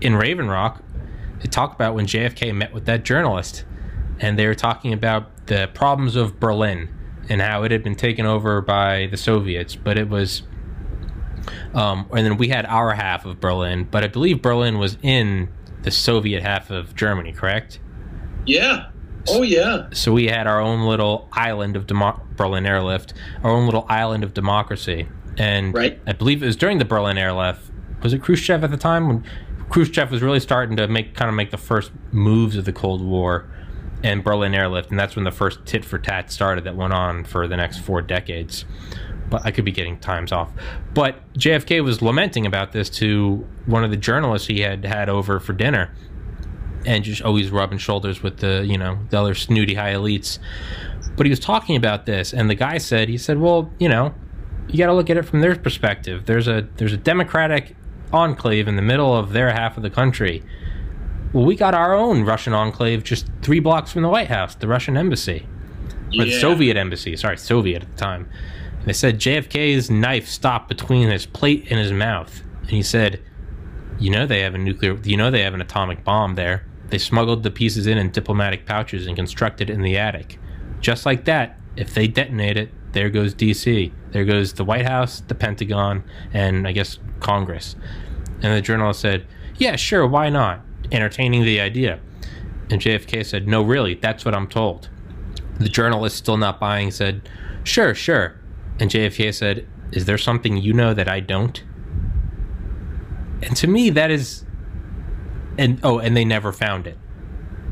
in 0.00 0.16
Raven 0.16 0.48
Rock, 0.48 0.82
they 1.40 1.48
talk 1.48 1.74
about 1.74 1.94
when 1.94 2.06
JFK 2.06 2.54
met 2.54 2.72
with 2.72 2.86
that 2.86 3.04
journalist, 3.04 3.64
and 4.20 4.38
they 4.38 4.46
were 4.46 4.54
talking 4.54 4.92
about 4.92 5.46
the 5.46 5.68
problems 5.74 6.16
of 6.16 6.38
Berlin 6.38 6.88
and 7.28 7.40
how 7.40 7.62
it 7.62 7.70
had 7.70 7.82
been 7.82 7.96
taken 7.96 8.26
over 8.26 8.60
by 8.60 9.08
the 9.10 9.16
Soviets, 9.16 9.76
but 9.76 9.98
it 9.98 10.08
was 10.08 10.42
um, 11.74 12.08
and 12.12 12.26
then 12.26 12.36
we 12.36 12.48
had 12.48 12.66
our 12.66 12.92
half 12.94 13.24
of 13.24 13.40
Berlin, 13.40 13.88
but 13.90 14.04
I 14.04 14.08
believe 14.08 14.42
Berlin 14.42 14.78
was 14.78 14.96
in 15.02 15.48
the 15.82 15.90
Soviet 15.90 16.42
half 16.42 16.70
of 16.70 16.94
Germany, 16.94 17.32
correct? 17.32 17.80
Yeah. 18.46 18.88
Oh 19.28 19.42
yeah. 19.42 19.88
So 19.92 20.12
we 20.12 20.26
had 20.26 20.46
our 20.46 20.60
own 20.60 20.86
little 20.86 21.28
island 21.32 21.76
of 21.76 21.86
demo- 21.86 22.20
Berlin 22.36 22.66
airlift, 22.66 23.14
our 23.42 23.50
own 23.50 23.66
little 23.66 23.86
island 23.88 24.24
of 24.24 24.34
democracy. 24.34 25.08
And 25.38 25.74
Right. 25.74 25.98
I 26.06 26.12
believe 26.12 26.42
it 26.42 26.46
was 26.46 26.56
during 26.56 26.78
the 26.78 26.84
Berlin 26.84 27.18
airlift. 27.18 27.60
Was 28.02 28.12
it 28.12 28.22
Khrushchev 28.22 28.64
at 28.64 28.70
the 28.70 28.76
time 28.76 29.08
when 29.08 29.24
Khrushchev 29.70 30.10
was 30.10 30.22
really 30.22 30.40
starting 30.40 30.76
to 30.76 30.88
make 30.88 31.14
kind 31.14 31.28
of 31.28 31.34
make 31.34 31.50
the 31.50 31.56
first 31.56 31.92
moves 32.10 32.56
of 32.56 32.64
the 32.64 32.72
Cold 32.72 33.02
War 33.02 33.46
and 34.02 34.24
Berlin 34.24 34.54
airlift, 34.54 34.90
and 34.90 34.98
that's 34.98 35.14
when 35.14 35.24
the 35.24 35.30
first 35.30 35.64
tit 35.64 35.84
for 35.84 35.98
tat 35.98 36.30
started 36.30 36.64
that 36.64 36.76
went 36.76 36.92
on 36.92 37.24
for 37.24 37.46
the 37.46 37.56
next 37.56 37.78
four 37.78 38.02
decades. 38.02 38.64
But 39.30 39.46
I 39.46 39.50
could 39.50 39.64
be 39.64 39.72
getting 39.72 39.98
times 39.98 40.32
off. 40.32 40.50
But 40.92 41.16
JFK 41.34 41.82
was 41.82 42.02
lamenting 42.02 42.44
about 42.44 42.72
this 42.72 42.90
to 42.90 43.46
one 43.64 43.84
of 43.84 43.90
the 43.90 43.96
journalists 43.96 44.48
he 44.48 44.60
had 44.60 44.84
had 44.84 45.08
over 45.08 45.40
for 45.40 45.52
dinner 45.54 45.94
and 46.84 47.04
just 47.04 47.22
always 47.22 47.50
rubbing 47.50 47.78
shoulders 47.78 48.22
with 48.22 48.38
the 48.38 48.64
you 48.66 48.76
know 48.76 48.98
the 49.10 49.18
other 49.18 49.34
snooty 49.34 49.74
high 49.74 49.92
elites. 49.92 50.38
But 51.16 51.26
he 51.26 51.30
was 51.30 51.40
talking 51.40 51.76
about 51.76 52.06
this, 52.06 52.32
and 52.32 52.50
the 52.50 52.54
guy 52.54 52.78
said, 52.78 53.08
he 53.08 53.18
said, 53.18 53.38
well, 53.38 53.70
you 53.78 53.88
know, 53.88 54.14
you 54.68 54.78
got 54.78 54.86
to 54.86 54.94
look 54.94 55.10
at 55.10 55.16
it 55.16 55.24
from 55.24 55.40
their 55.40 55.54
perspective. 55.56 56.26
There's 56.26 56.48
a 56.48 56.66
there's 56.76 56.92
a 56.92 56.98
democratic 56.98 57.76
enclave 58.12 58.68
in 58.68 58.76
the 58.76 58.82
middle 58.82 59.16
of 59.16 59.32
their 59.32 59.52
half 59.52 59.76
of 59.76 59.82
the 59.82 59.90
country. 59.90 60.42
Well, 61.32 61.44
we 61.44 61.56
got 61.56 61.74
our 61.74 61.94
own 61.94 62.24
Russian 62.24 62.52
enclave 62.52 63.04
just 63.04 63.26
three 63.40 63.60
blocks 63.60 63.92
from 63.92 64.02
the 64.02 64.08
White 64.08 64.28
House, 64.28 64.54
the 64.54 64.68
Russian 64.68 64.96
embassy, 64.96 65.46
or 66.18 66.24
the 66.24 66.38
Soviet 66.38 66.76
embassy. 66.76 67.16
Sorry, 67.16 67.38
Soviet 67.38 67.82
at 67.82 67.90
the 67.90 67.96
time. 67.96 68.28
And 68.78 68.86
they 68.86 68.92
said 68.92 69.18
JFK's 69.18 69.90
knife 69.90 70.28
stopped 70.28 70.68
between 70.68 71.08
his 71.08 71.24
plate 71.24 71.66
and 71.70 71.78
his 71.78 71.92
mouth, 71.92 72.42
and 72.60 72.70
he 72.70 72.82
said, 72.82 73.20
"You 73.98 74.10
know 74.10 74.26
they 74.26 74.40
have 74.40 74.54
a 74.54 74.58
nuclear. 74.58 74.98
You 75.02 75.16
know 75.16 75.30
they 75.30 75.42
have 75.42 75.54
an 75.54 75.62
atomic 75.62 76.04
bomb 76.04 76.34
there. 76.34 76.64
They 76.88 76.98
smuggled 76.98 77.42
the 77.42 77.50
pieces 77.50 77.86
in 77.86 77.96
in 77.96 78.10
diplomatic 78.10 78.66
pouches 78.66 79.06
and 79.06 79.16
constructed 79.16 79.70
it 79.70 79.72
in 79.72 79.82
the 79.82 79.96
attic. 79.96 80.38
Just 80.80 81.06
like 81.06 81.24
that, 81.24 81.58
if 81.76 81.94
they 81.94 82.06
detonate 82.06 82.58
it, 82.58 82.70
there 82.92 83.10
goes 83.10 83.34
D.C. 83.34 83.92
There 84.10 84.24
goes 84.24 84.52
the 84.54 84.64
White 84.64 84.86
House, 84.86 85.20
the 85.20 85.34
Pentagon, 85.34 86.04
and 86.32 86.66
I 86.66 86.72
guess 86.72 86.98
Congress." 87.20 87.76
And 88.42 88.52
the 88.54 88.60
journalist 88.60 89.00
said, 89.00 89.26
"Yeah, 89.56 89.76
sure, 89.76 90.06
why 90.06 90.30
not?" 90.30 90.60
Entertaining 90.90 91.44
the 91.44 91.60
idea. 91.60 92.00
And 92.70 92.80
JFK 92.80 93.24
said, 93.24 93.46
"No, 93.46 93.62
really, 93.62 93.94
that's 93.94 94.24
what 94.24 94.34
I'm 94.34 94.48
told." 94.48 94.88
The 95.58 95.68
journalist, 95.68 96.16
still 96.16 96.36
not 96.36 96.58
buying, 96.58 96.90
said, 96.90 97.28
Sure, 97.64 97.94
sure. 97.94 98.40
And 98.80 98.90
JFK 98.90 99.32
said, 99.34 99.66
Is 99.92 100.04
there 100.06 100.18
something 100.18 100.56
you 100.56 100.72
know 100.72 100.94
that 100.94 101.08
I 101.08 101.20
don't? 101.20 101.62
And 103.42 103.56
to 103.56 103.66
me, 103.66 103.90
that 103.90 104.10
is. 104.10 104.44
And 105.58 105.80
oh, 105.82 105.98
and 105.98 106.16
they 106.16 106.24
never 106.24 106.52
found 106.52 106.86
it. 106.86 106.98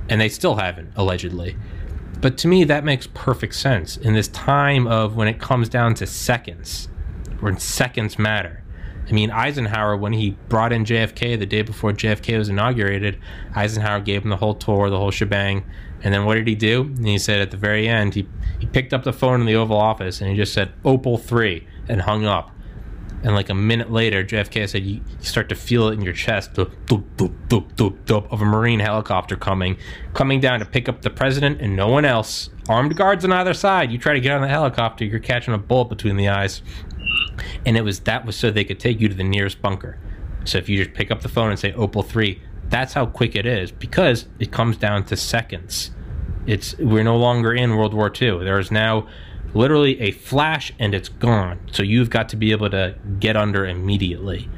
And 0.08 0.20
they 0.20 0.28
still 0.28 0.56
haven't, 0.56 0.92
allegedly. 0.96 1.56
But 2.20 2.36
to 2.38 2.48
me, 2.48 2.64
that 2.64 2.84
makes 2.84 3.06
perfect 3.08 3.54
sense 3.54 3.96
in 3.96 4.14
this 4.14 4.28
time 4.28 4.86
of 4.86 5.16
when 5.16 5.28
it 5.28 5.40
comes 5.40 5.68
down 5.68 5.94
to 5.94 6.06
seconds, 6.06 6.88
when 7.40 7.58
seconds 7.58 8.18
matter. 8.18 8.62
I 9.08 9.12
mean, 9.12 9.30
Eisenhower, 9.30 9.96
when 9.96 10.12
he 10.12 10.36
brought 10.48 10.72
in 10.72 10.84
JFK 10.84 11.38
the 11.38 11.46
day 11.46 11.62
before 11.62 11.92
JFK 11.92 12.38
was 12.38 12.48
inaugurated, 12.48 13.18
Eisenhower 13.56 14.00
gave 14.00 14.22
him 14.22 14.30
the 14.30 14.36
whole 14.36 14.54
tour, 14.54 14.88
the 14.90 14.98
whole 14.98 15.10
shebang. 15.10 15.64
And 16.02 16.14
then 16.14 16.24
what 16.26 16.34
did 16.34 16.46
he 16.46 16.54
do? 16.54 16.82
And 16.82 17.06
he 17.06 17.18
said 17.18 17.40
at 17.40 17.50
the 17.50 17.56
very 17.56 17.88
end, 17.88 18.14
he, 18.14 18.28
he 18.58 18.66
picked 18.66 18.92
up 18.92 19.02
the 19.02 19.12
phone 19.12 19.40
in 19.40 19.46
the 19.46 19.56
Oval 19.56 19.76
Office 19.76 20.20
and 20.20 20.30
he 20.30 20.36
just 20.36 20.52
said, 20.52 20.72
Opal 20.84 21.18
3, 21.18 21.66
and 21.88 22.02
hung 22.02 22.24
up. 22.24 22.50
And 23.22 23.34
like 23.34 23.50
a 23.50 23.54
minute 23.54 23.90
later, 23.90 24.24
JFK 24.24 24.68
said, 24.68 24.82
you, 24.82 25.02
start 25.20 25.48
to 25.50 25.54
feel 25.54 25.88
it 25.88 25.94
in 25.94 26.02
your 26.02 26.14
chest, 26.14 26.54
doop, 26.54 26.72
doop, 26.86 27.04
doop, 27.16 27.72
doop, 27.74 27.98
doop, 28.04 28.32
of 28.32 28.40
a 28.40 28.44
Marine 28.44 28.80
helicopter 28.80 29.36
coming, 29.36 29.76
coming 30.14 30.40
down 30.40 30.60
to 30.60 30.64
pick 30.64 30.88
up 30.88 31.02
the 31.02 31.10
president 31.10 31.60
and 31.60 31.76
no 31.76 31.88
one 31.88 32.04
else. 32.04 32.48
Armed 32.68 32.96
guards 32.96 33.24
on 33.24 33.32
either 33.32 33.52
side. 33.52 33.92
You 33.92 33.98
try 33.98 34.14
to 34.14 34.20
get 34.20 34.32
on 34.32 34.40
the 34.40 34.48
helicopter, 34.48 35.04
you're 35.04 35.20
catching 35.20 35.52
a 35.52 35.58
bullet 35.58 35.90
between 35.90 36.16
the 36.16 36.28
eyes. 36.28 36.62
And 37.66 37.76
it 37.76 37.82
was 37.82 38.00
that 38.00 38.24
was 38.24 38.36
so 38.36 38.50
they 38.50 38.64
could 38.64 38.80
take 38.80 39.00
you 39.00 39.08
to 39.08 39.14
the 39.14 39.24
nearest 39.24 39.60
bunker. 39.60 39.98
So 40.44 40.56
if 40.56 40.68
you 40.68 40.82
just 40.82 40.94
pick 40.94 41.10
up 41.10 41.20
the 41.20 41.28
phone 41.28 41.50
and 41.50 41.58
say 41.58 41.72
Opal 41.72 42.02
3, 42.02 42.40
that's 42.68 42.94
how 42.94 43.04
quick 43.04 43.36
it 43.36 43.44
is 43.44 43.70
because 43.70 44.26
it 44.38 44.50
comes 44.50 44.76
down 44.76 45.04
to 45.06 45.16
seconds. 45.16 45.90
It's 46.46 46.76
we're 46.78 47.04
no 47.04 47.18
longer 47.18 47.52
in 47.52 47.76
World 47.76 47.92
War 47.92 48.10
II. 48.10 48.44
There 48.44 48.58
is 48.58 48.70
now 48.70 49.06
literally 49.54 50.00
a 50.00 50.10
flash 50.12 50.72
and 50.78 50.94
it's 50.94 51.08
gone. 51.08 51.60
So 51.72 51.82
you've 51.82 52.10
got 52.10 52.28
to 52.30 52.36
be 52.36 52.52
able 52.52 52.70
to 52.70 52.94
get 53.18 53.36
under 53.36 53.66
immediately. 53.66 54.48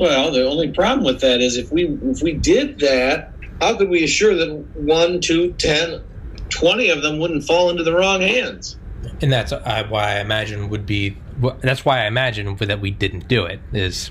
Well, 0.00 0.30
the 0.30 0.46
only 0.46 0.70
problem 0.70 1.04
with 1.04 1.20
that 1.20 1.40
is 1.40 1.56
if 1.56 1.70
we 1.72 1.86
if 2.04 2.22
we 2.22 2.34
did 2.34 2.80
that, 2.80 3.32
how 3.60 3.76
could 3.76 3.88
we 3.88 4.04
assure 4.04 4.34
that 4.34 4.52
one, 4.74 5.20
two, 5.20 5.52
ten, 5.52 6.02
twenty 6.50 6.90
of 6.90 7.02
them 7.02 7.18
wouldn't 7.18 7.44
fall 7.44 7.70
into 7.70 7.82
the 7.82 7.94
wrong 7.94 8.20
hands? 8.20 8.78
And 9.20 9.32
that's 9.32 9.52
uh, 9.52 9.86
why 9.88 10.16
I 10.16 10.20
imagine 10.20 10.68
would 10.68 10.86
be 10.86 11.16
that's 11.60 11.84
why 11.84 12.04
I 12.04 12.06
imagine 12.06 12.54
that 12.56 12.80
we 12.80 12.90
didn't 12.90 13.28
do 13.28 13.44
it 13.44 13.60
is 13.72 14.10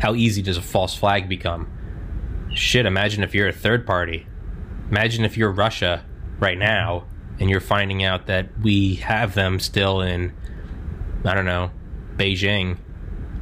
how 0.00 0.14
easy 0.14 0.42
does 0.42 0.56
a 0.56 0.62
false 0.62 0.94
flag 0.94 1.28
become? 1.28 1.70
Shit, 2.54 2.86
imagine 2.86 3.22
if 3.22 3.34
you're 3.34 3.48
a 3.48 3.52
third 3.52 3.86
party. 3.86 4.26
Imagine 4.90 5.24
if 5.24 5.36
you're 5.36 5.50
Russia 5.50 6.04
right 6.40 6.56
now 6.56 7.04
and 7.40 7.48
you're 7.50 7.60
finding 7.60 8.02
out 8.04 8.26
that 8.26 8.46
we 8.62 8.96
have 8.96 9.34
them 9.34 9.58
still 9.60 10.00
in 10.00 10.32
I 11.24 11.34
don't 11.34 11.44
know, 11.46 11.70
Beijing. 12.16 12.78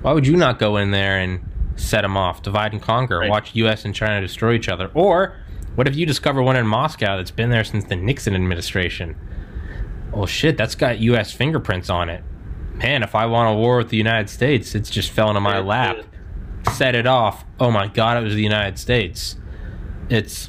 Why 0.02 0.12
would 0.12 0.26
you 0.26 0.36
not 0.36 0.58
go 0.58 0.76
in 0.78 0.90
there 0.92 1.18
and 1.18 1.40
set 1.76 2.02
them 2.02 2.16
off, 2.16 2.42
divide 2.42 2.72
and 2.72 2.80
conquer, 2.80 3.18
Right. 3.18 3.30
watch 3.30 3.54
US 3.54 3.84
and 3.84 3.94
China 3.94 4.20
destroy 4.20 4.54
each 4.54 4.68
other 4.68 4.90
or 4.94 5.36
What 5.74 5.86
if 5.86 5.94
you 5.94 6.06
discover 6.06 6.42
one 6.42 6.56
in 6.56 6.66
Moscow 6.66 7.18
that's 7.18 7.30
been 7.30 7.50
there 7.50 7.64
since 7.64 7.84
the 7.84 7.96
Nixon 7.96 8.34
administration? 8.34 9.14
Well, 10.10 10.24
shit, 10.24 10.56
that's 10.56 10.74
got 10.74 10.98
U.S. 11.00 11.32
fingerprints 11.32 11.90
on 11.90 12.08
it. 12.08 12.24
Man, 12.76 13.02
if 13.02 13.14
I 13.14 13.26
want 13.26 13.54
a 13.54 13.58
war 13.60 13.76
with 13.76 13.90
the 13.90 13.98
United 13.98 14.30
States, 14.30 14.74
it's 14.74 14.88
just 14.88 15.10
fell 15.10 15.28
into 15.28 15.40
my 15.40 15.58
lap. 15.58 15.98
Set 16.72 16.94
it 16.94 17.06
off. 17.06 17.44
Oh 17.60 17.70
my 17.70 17.88
God, 17.88 18.16
it 18.16 18.24
was 18.24 18.34
the 18.34 18.42
United 18.42 18.78
States. 18.78 19.36
It's 20.08 20.48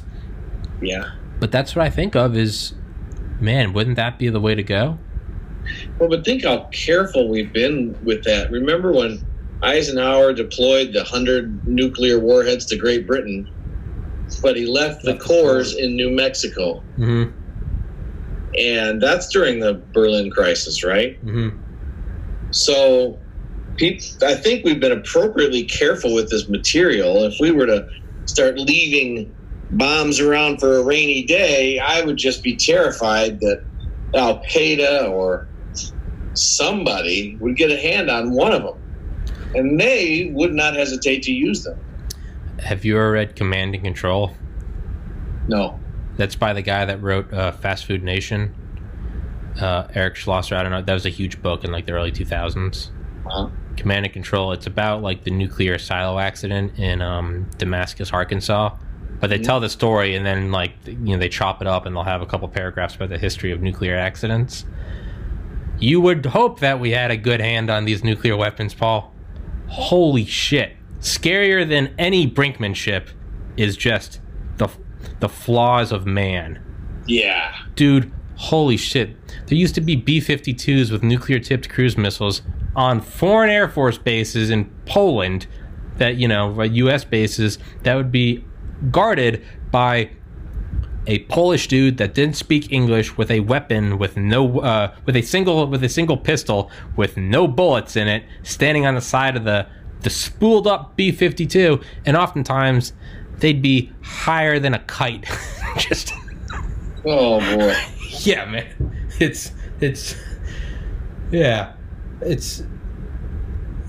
Yeah. 0.80 1.10
but 1.40 1.52
that's 1.52 1.76
what 1.76 1.84
I 1.84 1.90
think 1.90 2.16
of 2.16 2.34
is, 2.36 2.72
man, 3.40 3.72
wouldn't 3.72 3.96
that 3.96 4.18
be 4.18 4.28
the 4.28 4.40
way 4.40 4.54
to 4.54 4.62
go? 4.62 5.00
Well, 5.98 6.08
but 6.08 6.24
think 6.24 6.44
how 6.44 6.68
careful 6.86 7.28
we've 7.28 7.52
been 7.52 7.96
with 8.00 8.24
that. 8.24 8.50
Remember 8.50 8.92
when 8.92 9.22
Eisenhower 9.62 10.32
deployed 10.32 10.92
the 10.92 11.00
100 11.00 11.62
nuclear 11.66 12.18
warheads 12.18 12.66
to 12.66 12.76
Great 12.76 13.06
Britain, 13.06 13.46
but 14.42 14.56
he 14.56 14.66
left 14.66 15.02
the 15.04 15.16
cores 15.18 15.74
in 15.74 15.96
New 15.96 16.10
Mexico? 16.10 16.84
hmm 16.96 17.24
And 18.58 19.00
that's 19.02 19.28
during 19.32 19.60
the 19.60 19.84
Berlin 19.92 20.30
crisis, 20.30 20.84
right? 20.84 21.16
hmm 21.22 21.48
So, 22.50 23.20
I 23.80 24.34
think 24.34 24.64
we've 24.64 24.80
been 24.80 24.92
appropriately 24.92 25.64
careful 25.66 26.12
with 26.14 26.30
this 26.30 26.48
material. 26.48 27.24
If 27.24 27.34
we 27.38 27.52
were 27.52 27.66
to 27.66 27.86
start 28.24 28.58
leaving 28.58 29.37
bombs 29.72 30.20
around 30.20 30.58
for 30.60 30.76
a 30.76 30.82
rainy 30.82 31.22
day, 31.24 31.78
I 31.78 32.02
would 32.02 32.16
just 32.16 32.42
be 32.42 32.56
terrified 32.56 33.40
that 33.40 33.64
Al 34.14 34.38
Qaeda 34.44 35.10
or 35.10 35.48
somebody 36.34 37.36
would 37.40 37.56
get 37.56 37.70
a 37.70 37.76
hand 37.76 38.10
on 38.10 38.32
one 38.32 38.52
of 38.52 38.62
them. 38.62 38.78
And 39.54 39.80
they 39.80 40.30
would 40.34 40.52
not 40.52 40.74
hesitate 40.74 41.22
to 41.24 41.32
use 41.32 41.64
them. 41.64 41.78
Have 42.60 42.84
you 42.84 42.96
ever 42.96 43.12
read 43.12 43.36
Command 43.36 43.74
and 43.74 43.84
Control? 43.84 44.34
No. 45.48 45.78
That's 46.16 46.36
by 46.36 46.52
the 46.52 46.62
guy 46.62 46.84
that 46.84 47.00
wrote 47.02 47.32
uh, 47.32 47.52
Fast 47.52 47.86
Food 47.86 48.02
Nation. 48.02 48.54
Uh, 49.60 49.88
Eric 49.94 50.16
Schlosser. 50.16 50.54
I 50.54 50.62
don't 50.62 50.70
know. 50.70 50.82
That 50.82 50.92
was 50.92 51.06
a 51.06 51.10
huge 51.10 51.40
book 51.42 51.64
in 51.64 51.72
like 51.72 51.86
the 51.86 51.92
early 51.92 52.12
2000s. 52.12 52.90
Uh-huh. 53.26 53.48
Command 53.76 54.06
and 54.06 54.12
Control. 54.12 54.52
It's 54.52 54.66
about 54.66 55.02
like 55.02 55.24
the 55.24 55.30
nuclear 55.30 55.78
silo 55.78 56.18
accident 56.18 56.78
in 56.78 57.00
um, 57.00 57.48
Damascus, 57.58 58.12
Arkansas. 58.12 58.76
But 59.20 59.30
they 59.30 59.38
Mhm. 59.38 59.44
tell 59.44 59.60
the 59.60 59.68
story 59.68 60.14
and 60.14 60.24
then 60.24 60.52
like 60.52 60.72
you 60.86 60.96
know 60.96 61.18
they 61.18 61.28
chop 61.28 61.60
it 61.60 61.66
up 61.66 61.86
and 61.86 61.94
they'll 61.96 62.04
have 62.04 62.22
a 62.22 62.26
couple 62.26 62.46
paragraphs 62.48 62.94
about 62.94 63.08
the 63.08 63.18
history 63.18 63.50
of 63.50 63.60
nuclear 63.60 63.96
accidents. 63.96 64.64
You 65.80 66.00
would 66.00 66.26
hope 66.26 66.60
that 66.60 66.80
we 66.80 66.90
had 66.90 67.10
a 67.10 67.16
good 67.16 67.40
hand 67.40 67.70
on 67.70 67.84
these 67.84 68.02
nuclear 68.02 68.36
weapons, 68.36 68.74
Paul. 68.74 69.12
Holy 69.68 70.24
shit! 70.24 70.72
Scarier 71.00 71.68
than 71.68 71.90
any 71.98 72.26
Brinkmanship 72.28 73.08
is 73.56 73.76
just 73.76 74.20
the 74.56 74.68
the 75.20 75.28
flaws 75.28 75.92
of 75.92 76.06
man 76.06 76.58
Yeah. 77.06 77.52
dude, 77.76 78.10
holy 78.36 78.76
shit. 78.76 79.16
There 79.46 79.56
used 79.58 79.74
to 79.76 79.80
be 79.80 79.96
B 79.96 80.20
52s 80.20 80.90
with 80.92 81.02
nuclear 81.02 81.38
tipped 81.38 81.68
cruise 81.68 81.96
missiles 81.96 82.42
on 82.76 83.00
foreign 83.00 83.50
Air 83.50 83.68
Force 83.68 83.98
bases 83.98 84.50
in 84.50 84.66
Poland 84.86 85.46
that, 85.98 86.16
you 86.16 86.28
know, 86.28 86.60
US 86.62 87.04
bases 87.04 87.58
that 87.82 87.94
would 87.96 88.12
be 88.12 88.44
guarded 88.90 89.44
by 89.70 90.10
a 91.06 91.20
Polish 91.20 91.68
dude 91.68 91.96
that 91.98 92.14
didn't 92.14 92.36
speak 92.36 92.70
English 92.70 93.16
with 93.16 93.30
a 93.30 93.40
weapon 93.40 93.98
with 93.98 94.16
no 94.16 94.60
uh, 94.60 94.94
with 95.06 95.16
a 95.16 95.22
single 95.22 95.66
with 95.66 95.82
a 95.82 95.88
single 95.88 96.16
pistol 96.16 96.70
with 96.96 97.16
no 97.16 97.48
bullets 97.48 97.96
in 97.96 98.08
it 98.08 98.24
standing 98.42 98.84
on 98.84 98.94
the 98.94 99.00
side 99.00 99.36
of 99.36 99.44
the 99.44 99.66
the 100.00 100.10
spooled 100.10 100.66
up 100.66 100.96
B52 100.98 101.82
and 102.04 102.16
oftentimes 102.16 102.92
they'd 103.38 103.62
be 103.62 103.90
higher 104.02 104.58
than 104.58 104.74
a 104.74 104.78
kite 104.80 105.26
just 105.78 106.12
Oh, 107.04 107.40
boy. 107.40 107.74
yeah, 108.20 108.44
man. 108.44 108.66
It's 109.18 109.52
it's 109.80 110.14
yeah, 111.30 111.72
it's. 112.20 112.62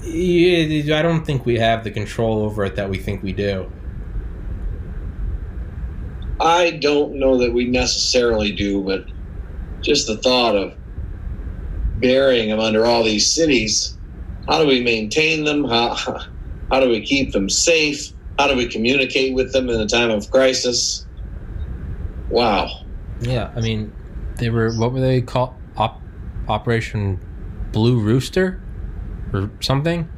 I 0.03 1.01
don't 1.01 1.25
think 1.25 1.45
we 1.45 1.57
have 1.59 1.83
the 1.83 1.91
control 1.91 2.43
over 2.43 2.63
it 2.65 2.75
that 2.75 2.89
we 2.89 2.97
think 2.97 3.21
we 3.21 3.33
do. 3.33 3.69
I 6.39 6.71
don't 6.71 7.19
know 7.19 7.37
that 7.37 7.53
we 7.53 7.65
necessarily 7.65 8.51
do, 8.51 8.83
but 8.83 9.05
just 9.81 10.07
the 10.07 10.17
thought 10.17 10.55
of 10.55 10.73
burying 11.97 12.49
them 12.49 12.59
under 12.59 12.85
all 12.85 13.03
these 13.03 13.33
cities, 13.33 13.97
how 14.47 14.61
do 14.61 14.67
we 14.67 14.81
maintain 14.81 15.43
them? 15.43 15.65
How, 15.65 15.95
how 16.71 16.79
do 16.79 16.89
we 16.89 17.01
keep 17.01 17.33
them 17.33 17.49
safe? 17.49 18.13
How 18.37 18.47
do 18.47 18.55
we 18.55 18.67
communicate 18.67 19.33
with 19.33 19.51
them 19.51 19.69
in 19.69 19.79
a 19.81 19.87
time 19.87 20.11
of 20.11 20.29
crisis? 20.31 21.05
Wow. 22.29 22.69
Yeah, 23.21 23.51
I 23.55 23.59
mean, 23.59 23.91
they 24.37 24.49
were 24.49 24.71
what 24.73 24.93
were 24.93 25.01
they 25.01 25.21
called? 25.21 25.55
Op- 25.77 26.01
Operation 26.47 27.19
Blue 27.71 27.99
Rooster 27.99 28.61
or 29.33 29.49
something. 29.61 30.09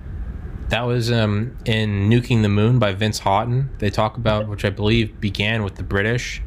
That 0.71 0.83
was 0.87 1.11
um, 1.11 1.57
in 1.65 2.09
Nuking 2.09 2.43
the 2.43 2.49
Moon 2.49 2.79
by 2.79 2.93
Vince 2.93 3.19
Houghton. 3.19 3.69
They 3.79 3.89
talk 3.89 4.15
about, 4.15 4.47
which 4.47 4.63
I 4.63 4.69
believe 4.69 5.19
began 5.19 5.63
with 5.63 5.75
the 5.75 5.83
British, 5.83 6.41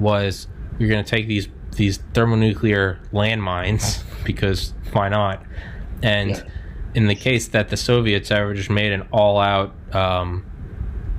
was 0.00 0.48
you're 0.78 0.88
going 0.88 1.04
to 1.04 1.08
take 1.08 1.28
these 1.28 1.48
these 1.76 1.98
thermonuclear 2.14 2.98
landmines 3.12 4.02
because 4.24 4.72
why 4.92 5.10
not? 5.10 5.44
And 6.02 6.30
Yeah. 6.30 6.42
in 6.94 7.08
the 7.08 7.14
case 7.14 7.48
that 7.48 7.68
the 7.68 7.76
Soviets 7.76 8.30
ever 8.30 8.54
just 8.54 8.70
made 8.70 8.90
an 8.92 9.02
all-out, 9.12 9.74
um, 9.94 10.46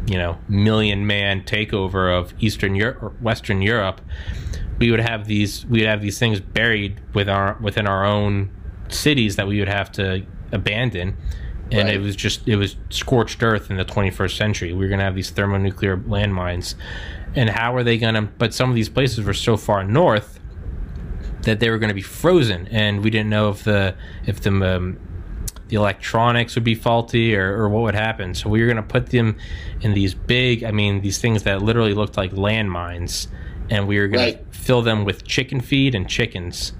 you 0.07 0.17
know, 0.17 0.39
million-man 0.49 1.43
takeover 1.43 2.11
of 2.17 2.33
Eastern 2.39 2.73
Europe, 2.73 3.21
Western 3.21 3.61
Europe, 3.61 4.01
we 4.79 4.89
would 4.89 5.01
have 5.01 5.27
these 5.27 5.67
we 5.67 5.81
would 5.81 5.87
have 5.87 6.01
these 6.01 6.17
things 6.17 6.39
buried 6.39 6.99
with 7.13 7.29
our 7.29 7.57
within 7.61 7.85
our 7.85 8.05
own 8.05 8.49
cities 8.87 9.35
that 9.35 9.45
we 9.47 9.59
would 9.59 9.69
have 9.69 9.91
to 9.91 10.25
abandon 10.51 11.15
and 11.71 11.87
Right. 11.87 11.95
it 11.95 12.01
was 12.01 12.15
just 12.15 12.47
it 12.47 12.55
was 12.55 12.75
scorched 12.89 13.41
earth 13.43 13.69
in 13.69 13.77
the 13.77 13.85
21st 13.85 14.35
century. 14.35 14.73
We 14.73 14.79
were 14.79 14.87
going 14.87 14.99
to 14.99 15.05
have 15.05 15.15
these 15.15 15.29
thermonuclear 15.29 15.97
landmines. 15.97 16.75
And 17.35 17.49
how 17.49 17.75
are 17.75 17.83
they 17.83 17.97
going 17.97 18.15
to 18.15 18.23
but 18.23 18.53
some 18.53 18.69
of 18.69 18.75
these 18.75 18.89
places 18.89 19.23
were 19.25 19.33
so 19.35 19.55
far 19.57 19.83
north 19.83 20.39
that 21.43 21.59
they 21.59 21.69
were 21.69 21.77
going 21.77 21.89
to 21.89 21.93
be 21.95 22.01
frozen. 22.01 22.67
And 22.69 23.03
we 23.03 23.09
didn't 23.11 23.29
know 23.29 23.49
if 23.49 23.63
the 23.63 23.95
if 24.25 24.41
the 24.41 24.51
um, 24.77 24.97
the 25.67 25.75
electronics 25.75 26.55
would 26.55 26.63
be 26.63 26.73
faulty 26.73 27.35
or, 27.35 27.55
or 27.55 27.69
what 27.69 27.83
would 27.83 27.93
happen. 27.93 28.33
So 28.33 28.49
we 28.49 28.59
were 28.61 28.65
going 28.65 28.77
to 28.77 28.81
put 28.83 29.07
them 29.11 29.37
in 29.81 29.93
these 29.93 30.15
big 30.15 30.63
i 30.63 30.71
mean 30.71 31.01
these 31.01 31.19
things 31.19 31.43
that 31.43 31.61
literally 31.61 31.93
looked 31.93 32.17
like 32.17 32.31
landmines. 32.31 33.27
And 33.69 33.87
we 33.87 33.99
were 33.99 34.07
going 34.07 34.23
Right. 34.35 34.51
to 34.51 34.57
fill 34.57 34.81
them 34.81 35.05
with 35.05 35.23
chicken 35.25 35.61
feed 35.61 35.93
and 35.93 36.09
chickens 36.09 36.73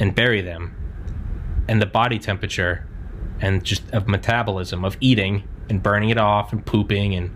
and 0.00 0.12
bury 0.12 0.40
them. 0.40 0.74
And 1.68 1.80
the 1.80 1.86
body 1.86 2.18
temperature 2.18 2.84
and 3.40 3.64
just 3.64 3.88
of 3.92 4.08
metabolism 4.08 4.84
of 4.84 4.96
eating 5.00 5.42
and 5.68 5.82
burning 5.82 6.10
it 6.10 6.18
off 6.18 6.52
and 6.52 6.64
pooping 6.64 7.14
and 7.14 7.30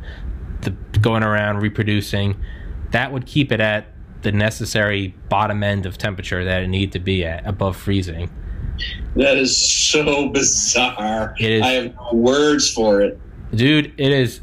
the 0.62 0.70
going 1.00 1.22
around 1.22 1.58
reproducing 1.58 2.36
that 2.90 3.12
would 3.12 3.26
keep 3.26 3.50
it 3.52 3.60
at 3.60 3.86
the 4.22 4.30
necessary 4.32 5.08
bottom 5.28 5.62
end 5.62 5.86
of 5.86 5.98
temperature 5.98 6.44
that 6.44 6.62
it 6.62 6.68
needed 6.68 6.92
to 6.92 6.98
be 6.98 7.24
at 7.24 7.44
above 7.46 7.76
freezing 7.76 8.30
That 9.16 9.36
is 9.36 9.56
so 9.70 10.28
bizarre. 10.28 11.34
It 11.38 11.50
is. 11.50 11.62
I 11.62 11.68
have 11.72 11.94
no 11.94 12.10
words 12.12 12.70
for 12.72 13.00
it. 13.00 13.20
dude 13.54 13.92
it 13.98 14.12
is 14.12 14.40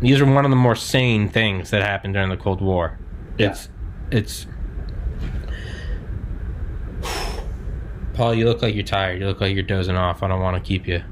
these 0.00 0.20
are 0.20 0.26
one 0.26 0.44
of 0.44 0.50
the 0.50 0.56
more 0.56 0.74
sane 0.74 1.28
things 1.28 1.70
that 1.70 1.82
happened 1.82 2.14
during 2.14 2.28
the 2.28 2.36
cold 2.36 2.60
war 2.60 2.98
it's 3.38 3.68
it's 4.10 4.46
paul 8.14 8.34
you 8.34 8.44
look 8.46 8.62
like 8.62 8.74
you're 8.74 8.84
tired 8.84 9.20
you 9.20 9.26
look 9.26 9.40
like 9.40 9.54
you're 9.54 9.64
dozing 9.64 9.96
off 9.96 10.22
i 10.22 10.28
don't 10.28 10.40
want 10.42 10.56
to 10.56 10.66
keep 10.66 10.86
you 10.86 11.02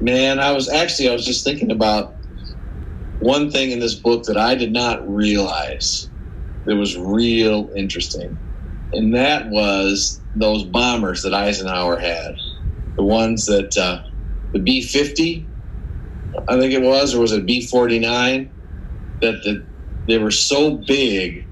Man, 0.00 0.40
I 0.40 0.52
was 0.52 0.68
actually 0.70 1.08
I 1.08 1.12
was 1.12 1.26
just 1.26 1.44
thinking 1.44 1.70
about 1.70 2.14
one 3.18 3.50
thing 3.50 3.70
in 3.70 3.80
this 3.80 3.94
book 3.94 4.24
that 4.26 4.36
I 4.38 4.54
did 4.54 4.72
not 4.72 5.06
realize 5.08 6.10
that 6.66 6.76
was 6.76 6.96
real 6.96 7.70
interesting. 7.76 8.40
And 8.92 9.14
that 9.14 9.50
was 9.50 10.22
those 10.34 10.64
bombers 10.64 11.22
that 11.22 11.34
Eisenhower 11.34 11.98
had. 11.98 12.34
The 12.98 13.04
ones 13.04 13.46
that 13.46 13.76
uh, 13.76 14.02
the 14.54 14.60
B 14.60 14.82
50, 14.82 15.50
I 16.48 16.58
think 16.58 16.72
it 16.74 16.82
was, 16.82 17.14
or 17.14 17.20
was 17.20 17.32
it 17.32 17.46
B 17.46 17.66
49? 17.66 18.52
That 19.22 19.42
the, 19.44 19.68
they 20.08 20.18
were 20.18 20.30
so 20.32 20.82
big 20.86 21.48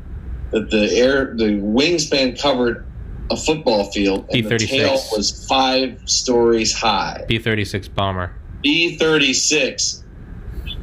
that 0.52 0.70
the 0.70 0.90
air, 0.94 1.34
the 1.36 1.60
wingspan 1.60 2.40
covered 2.40 2.87
a 3.30 3.36
football 3.36 3.90
field 3.92 4.26
and 4.30 4.44
the 4.44 4.48
B-36. 4.48 4.68
tail 4.68 5.00
was 5.12 5.46
five 5.46 6.00
stories 6.06 6.72
high. 6.72 7.24
b-36 7.28 7.94
bomber 7.94 8.32
B 8.62 8.96
36. 8.96 10.04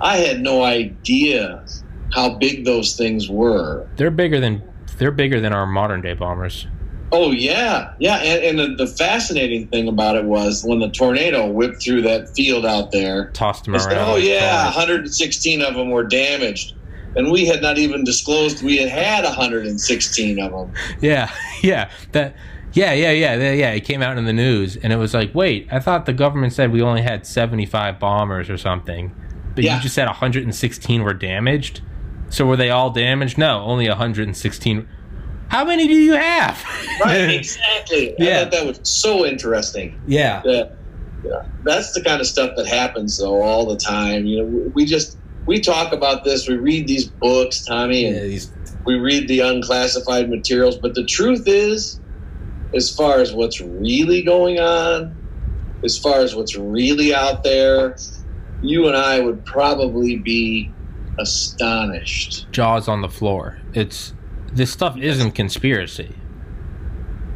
I 0.01 0.17
had 0.17 0.41
no 0.41 0.63
idea 0.63 1.65
how 2.13 2.35
big 2.35 2.65
those 2.65 2.95
things 2.95 3.29
were. 3.29 3.87
they're 3.97 4.11
bigger 4.11 4.39
than 4.39 4.63
they're 4.97 5.11
bigger 5.11 5.41
than 5.41 5.51
our 5.53 5.65
modern 5.65 6.01
day 6.01 6.13
bombers 6.13 6.67
Oh, 7.11 7.31
yeah. 7.31 7.93
Yeah. 7.99 8.17
And, 8.17 8.59
and 8.59 8.77
the, 8.77 8.85
the 8.85 8.91
fascinating 8.91 9.67
thing 9.67 9.87
about 9.87 10.15
it 10.15 10.25
was 10.25 10.63
when 10.65 10.79
the 10.79 10.89
tornado 10.89 11.47
whipped 11.47 11.81
through 11.81 12.01
that 12.03 12.35
field 12.35 12.65
out 12.65 12.91
there, 12.91 13.29
tossed 13.29 13.65
them 13.65 13.75
around 13.75 13.83
said, 13.83 13.97
oh, 13.97 14.15
yeah, 14.15 14.65
116 14.65 15.61
of 15.61 15.75
them 15.75 15.91
were 15.91 16.03
damaged. 16.03 16.74
And 17.15 17.31
we 17.31 17.45
had 17.45 17.61
not 17.61 17.77
even 17.77 18.03
disclosed 18.03 18.63
we 18.63 18.77
had 18.77 18.89
had 18.89 19.23
116 19.23 20.39
of 20.39 20.51
them. 20.51 20.73
Yeah, 21.01 21.31
yeah, 21.61 21.89
that. 22.11 22.35
Yeah, 22.73 22.91
yeah, 22.91 23.11
yeah, 23.11 23.35
yeah, 23.35 23.51
yeah. 23.53 23.71
It 23.71 23.85
came 23.85 24.01
out 24.01 24.17
in 24.17 24.25
the 24.25 24.33
news, 24.33 24.75
and 24.75 24.91
it 24.91 24.97
was 24.97 25.13
like, 25.13 25.33
wait, 25.33 25.65
I 25.71 25.79
thought 25.79 26.05
the 26.05 26.11
government 26.11 26.51
said 26.51 26.73
we 26.73 26.81
only 26.81 27.01
had 27.03 27.25
75 27.25 27.99
bombers 28.01 28.49
or 28.49 28.57
something, 28.57 29.15
but 29.55 29.63
Yeah. 29.63 29.77
you 29.77 29.81
just 29.81 29.95
said 29.95 30.07
116 30.07 31.01
were 31.03 31.13
damaged. 31.13 31.79
So 32.29 32.45
were 32.45 32.57
they 32.57 32.71
all 32.71 32.89
damaged? 32.89 33.37
No, 33.37 33.61
only 33.61 33.87
116. 33.87 34.85
How 35.47 35.63
many 35.63 35.87
do 35.87 35.93
you 35.93 36.13
have? 36.15 36.61
Right, 36.99 37.29
exactly. 37.29 38.09
I 38.11 38.15
Yeah. 38.23 38.39
thought 38.41 38.51
that 38.51 38.65
was 38.65 38.79
so 38.83 39.25
interesting. 39.25 39.97
yeah, 40.05 40.41
Yeah, 40.43 40.63
yeah. 41.23 41.43
That's 41.63 41.93
the 41.93 42.01
kind 42.03 42.19
of 42.19 42.27
stuff 42.27 42.57
that 42.57 42.65
happens 42.67 43.17
though 43.19 43.41
all 43.41 43.65
the 43.65 43.77
time. 43.77 44.25
You 44.25 44.37
know, 44.43 44.71
we 44.73 44.83
just 44.83 45.17
we 45.45 45.59
talk 45.59 45.93
about 45.93 46.23
this. 46.23 46.47
We 46.47 46.57
read 46.57 46.87
these 46.87 47.05
books, 47.05 47.63
Tommy, 47.63 48.05
and 48.05 48.15
yeah, 48.15 48.23
these 48.23 48.51
we 48.85 48.95
read 48.95 49.27
the 49.27 49.39
unclassified 49.39 50.29
materials. 50.29 50.77
But 50.77 50.95
the 50.95 51.05
truth 51.05 51.47
is, 51.47 51.99
as 52.73 52.95
far 52.95 53.19
as 53.19 53.33
what's 53.33 53.59
really 53.61 54.21
going 54.21 54.59
on, 54.59 55.15
as 55.83 55.97
far 55.97 56.19
as 56.19 56.35
what's 56.35 56.55
really 56.55 57.13
out 57.13 57.43
there, 57.43 57.97
you 58.61 58.87
and 58.87 58.95
I 58.95 59.19
would 59.19 59.45
probably 59.45 60.17
be 60.17 60.71
astonished. 61.19 62.47
jaws 62.51 62.87
on 62.87 63.01
the 63.01 63.09
floor. 63.09 63.59
It's 63.73 64.13
this 64.51 64.71
stuff 64.71 64.97
isn't 64.97 65.31
conspiracy. 65.31 66.13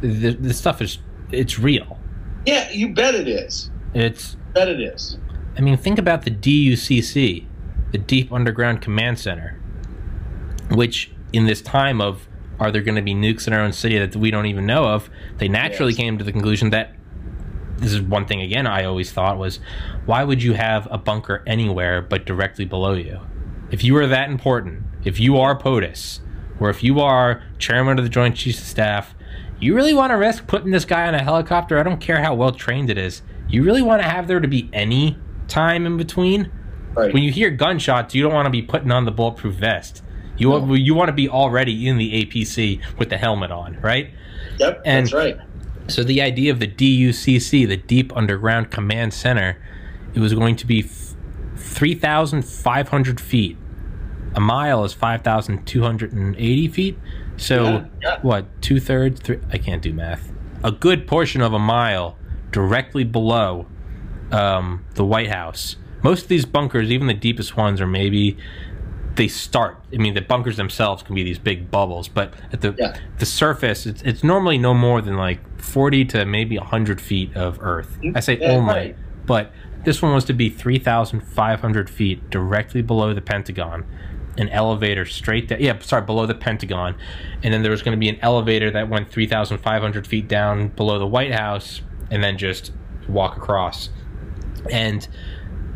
This, 0.00 0.36
this 0.38 0.58
stuff 0.58 0.80
is 0.82 0.98
it's 1.30 1.58
real. 1.58 1.98
Yeah, 2.46 2.70
you 2.70 2.94
bet 2.94 3.14
it 3.14 3.28
is. 3.28 3.70
It's 3.94 4.36
Bet 4.54 4.68
it 4.68 4.80
is. 4.80 5.18
I 5.56 5.60
mean, 5.60 5.76
think 5.76 5.98
about 5.98 6.22
the 6.22 6.30
DUCC, 6.30 7.46
the 7.92 7.98
Deep 7.98 8.32
Underground 8.32 8.80
Command 8.80 9.18
Center, 9.18 9.60
which 10.70 11.12
in 11.32 11.46
this 11.46 11.60
time 11.62 12.00
of 12.00 12.28
are 12.58 12.70
there 12.70 12.82
going 12.82 12.96
to 12.96 13.02
be 13.02 13.14
nukes 13.14 13.46
in 13.46 13.52
our 13.52 13.60
own 13.60 13.72
city 13.72 13.98
that 13.98 14.14
we 14.14 14.30
don't 14.30 14.46
even 14.46 14.66
know 14.66 14.84
of, 14.86 15.08
they 15.38 15.48
naturally 15.48 15.92
Yes. 15.92 15.98
came 15.98 16.18
to 16.18 16.24
the 16.24 16.32
conclusion 16.32 16.70
that 16.70 16.94
this 17.78 17.92
is 17.94 18.02
one 18.02 18.26
thing 18.26 18.42
again 18.42 18.66
I 18.66 18.84
always 18.84 19.10
thought 19.10 19.38
was 19.38 19.58
why 20.04 20.22
would 20.22 20.42
you 20.42 20.52
have 20.52 20.86
a 20.90 20.98
bunker 20.98 21.42
anywhere 21.46 22.02
but 22.02 22.26
directly 22.26 22.66
below 22.66 22.92
you? 22.92 23.20
If 23.70 23.82
you 23.82 23.96
are 23.96 24.06
that 24.06 24.28
important, 24.28 24.82
if 25.04 25.18
you 25.18 25.38
are 25.38 25.58
POTUS, 25.58 26.20
or 26.58 26.68
if 26.68 26.82
you 26.82 27.00
are 27.00 27.42
chairman 27.58 27.98
of 27.98 28.04
the 28.04 28.10
Joint 28.10 28.36
Chiefs 28.36 28.58
of 28.60 28.66
Staff, 28.66 29.14
you 29.58 29.74
really 29.74 29.94
want 29.94 30.10
to 30.10 30.16
risk 30.16 30.46
putting 30.46 30.70
this 30.72 30.84
guy 30.84 31.06
on 31.06 31.14
a 31.14 31.22
helicopter? 31.22 31.78
I 31.78 31.82
don't 31.82 32.00
care 32.00 32.22
how 32.22 32.34
well 32.34 32.52
trained 32.52 32.90
it 32.90 32.98
is. 32.98 33.22
You 33.48 33.62
really 33.62 33.82
want 33.82 34.02
to 34.02 34.08
have 34.08 34.28
there 34.28 34.40
to 34.40 34.48
be 34.48 34.68
any 34.72 35.18
time 35.48 35.86
in 35.86 35.96
between? 35.96 36.50
Right. 36.94 37.12
When 37.14 37.22
you 37.22 37.30
hear 37.32 37.50
gunshots, 37.50 38.14
you 38.14 38.22
don't 38.22 38.32
want 38.32 38.46
to 38.46 38.50
be 38.50 38.62
putting 38.62 38.90
on 38.90 39.04
the 39.04 39.10
bulletproof 39.12 39.54
vest. 39.54 40.02
You 40.36 40.48
No. 40.50 40.74
you 40.74 40.94
want 40.94 41.08
to 41.08 41.12
be 41.12 41.28
already 41.28 41.86
in 41.86 41.98
the 41.98 42.24
APC 42.24 42.80
with 42.98 43.10
the 43.10 43.16
helmet 43.18 43.50
on, 43.50 43.78
right? 43.82 44.10
yep, 44.58 44.82
and- 44.84 45.06
that's 45.06 45.14
right. 45.14 45.38
So 45.88 46.02
the 46.04 46.20
idea 46.22 46.52
of 46.52 46.60
the 46.60 46.66
DUCC, 46.68 47.66
the 47.66 47.76
Deep 47.76 48.16
Underground 48.16 48.70
Command 48.70 49.12
Center, 49.12 49.56
it 50.14 50.20
was 50.20 50.32
going 50.34 50.54
to 50.56 50.66
be 50.66 50.80
f- 50.84 51.14
3,500 51.56 53.20
feet. 53.20 53.56
A 54.36 54.40
mile 54.40 54.84
is 54.84 54.92
5,280 54.92 56.68
feet. 56.68 56.98
So 57.36 57.64
Yeah, 57.64 57.84
yeah. 58.02 58.18
what? 58.22 58.62
Two 58.62 58.78
thirds? 58.80 59.20
Three, 59.20 59.38
I 59.52 59.58
can't 59.58 59.82
do 59.82 59.92
math. 59.92 60.30
A 60.62 60.70
good 60.70 61.06
portion 61.06 61.40
of 61.40 61.52
a 61.52 61.58
mile 61.58 62.16
directly 62.52 63.02
below 63.04 63.66
um, 64.30 64.84
the 64.94 65.04
White 65.04 65.30
House. 65.30 65.74
Most 66.02 66.22
of 66.24 66.28
these 66.28 66.44
bunkers, 66.46 66.90
even 66.90 67.06
the 67.06 67.14
deepest 67.14 67.56
ones, 67.56 67.80
are 67.80 67.86
maybe 67.86 68.36
they 69.16 69.28
start. 69.28 69.76
I 69.92 69.96
mean, 69.98 70.14
the 70.14 70.20
bunkers 70.22 70.56
themselves 70.56 71.02
can 71.02 71.14
be 71.14 71.22
these 71.22 71.38
big 71.38 71.70
bubbles, 71.70 72.08
but 72.08 72.32
at 72.52 72.60
the 72.60 72.74
Yeah. 72.78 72.96
the 73.18 73.26
surface, 73.26 73.84
it's, 73.86 74.02
it's 74.02 74.24
normally 74.24 74.56
no 74.58 74.72
more 74.74 75.02
than 75.02 75.16
like 75.16 75.40
forty 75.60 76.04
to 76.06 76.24
maybe 76.24 76.56
hundred 76.56 77.00
feet 77.00 77.36
of 77.36 77.58
Earth. 77.60 77.98
Mm-hmm. 78.02 78.16
I 78.16 78.20
say 78.20 78.38
Yeah, 78.38 78.52
only, 78.52 78.72
right. 78.72 78.96
but 79.26 79.52
this 79.84 80.00
one 80.00 80.14
was 80.14 80.24
to 80.26 80.32
be 80.32 80.48
three 80.48 80.78
thousand 80.78 81.20
five 81.22 81.60
hundred 81.60 81.90
feet 81.90 82.30
directly 82.30 82.82
below 82.82 83.12
the 83.12 83.20
Pentagon. 83.22 83.84
An 84.38 84.48
elevator 84.50 85.04
straight 85.04 85.48
down. 85.48 85.60
Yeah, 85.60 85.76
sorry, 85.80 86.02
below 86.06 86.24
the 86.24 86.36
Pentagon, 86.36 86.94
and 87.42 87.52
then 87.52 87.62
there 87.62 87.72
was 87.72 87.82
going 87.82 87.96
to 87.96 87.98
be 88.00 88.08
an 88.08 88.16
elevator 88.22 88.70
that 88.70 88.88
went 88.88 89.10
three 89.10 89.26
thousand 89.26 89.58
five 89.58 89.82
hundred 89.82 90.06
feet 90.06 90.28
down 90.28 90.68
below 90.68 90.98
the 90.98 91.06
White 91.06 91.34
House, 91.34 91.82
and 92.10 92.22
then 92.22 92.38
just 92.38 92.72
walk 93.08 93.36
across. 93.36 93.90
And 94.70 95.06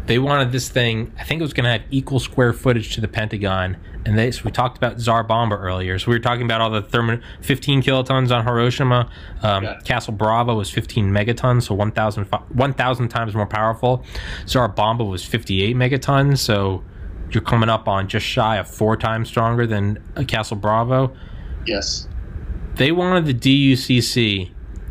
they 0.06 0.18
wanted 0.18 0.52
this 0.52 0.68
thing. 0.68 1.12
I 1.18 1.24
think 1.24 1.40
it 1.40 1.42
was 1.42 1.52
going 1.54 1.64
to 1.64 1.70
have 1.70 1.82
equal 1.90 2.20
square 2.20 2.52
footage 2.52 2.94
to 2.94 3.00
the 3.00 3.08
Pentagon. 3.08 3.76
And 4.04 4.18
they, 4.18 4.30
so 4.32 4.42
we 4.44 4.50
talked 4.50 4.76
about 4.76 4.98
Tsar 5.00 5.24
Bomba 5.24 5.56
earlier. 5.56 5.98
So 5.98 6.10
we 6.10 6.16
were 6.16 6.22
talking 6.22 6.44
about 6.44 6.60
all 6.60 6.68
the 6.68 6.82
thermo, 6.82 7.20
15 7.40 7.82
kilotons 7.82 8.30
on 8.30 8.44
Hiroshima. 8.44 9.08
Um, 9.42 9.64
Yeah. 9.64 9.80
Castle 9.84 10.12
Bravo 10.12 10.54
was 10.56 10.70
15 10.70 11.10
megatons, 11.10 11.62
so 11.62 11.74
1,000 11.74 12.26
fi- 12.26 12.42
1,000 12.52 13.08
times 13.08 13.34
more 13.34 13.46
powerful. 13.46 14.04
Tsar 14.44 14.68
Bomba 14.68 15.04
was 15.04 15.24
58 15.24 15.74
megatons, 15.74 16.36
so 16.38 16.84
you're 17.30 17.42
coming 17.42 17.70
up 17.70 17.88
on 17.88 18.06
just 18.06 18.26
shy 18.26 18.56
of 18.58 18.68
four 18.68 18.98
times 18.98 19.28
stronger 19.28 19.66
than 19.66 19.98
a 20.16 20.24
Castle 20.24 20.56
Bravo 20.58 21.12
Yes. 21.66 22.06
they 22.76 22.92
wanted 22.92 23.24
the 23.24 23.32
DUCC 23.34 24.50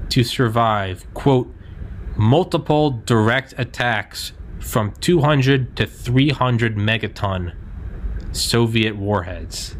to 0.10 0.24
survive, 0.24 1.06
quote, 1.14 1.54
multiple 2.16 2.90
direct 3.06 3.54
attacks 3.58 4.34
from 4.64 4.94
200 5.02 5.76
to 5.76 5.86
300 5.86 6.78
megaton 6.78 7.54
Soviet 8.32 8.96
warheads. 8.96 9.76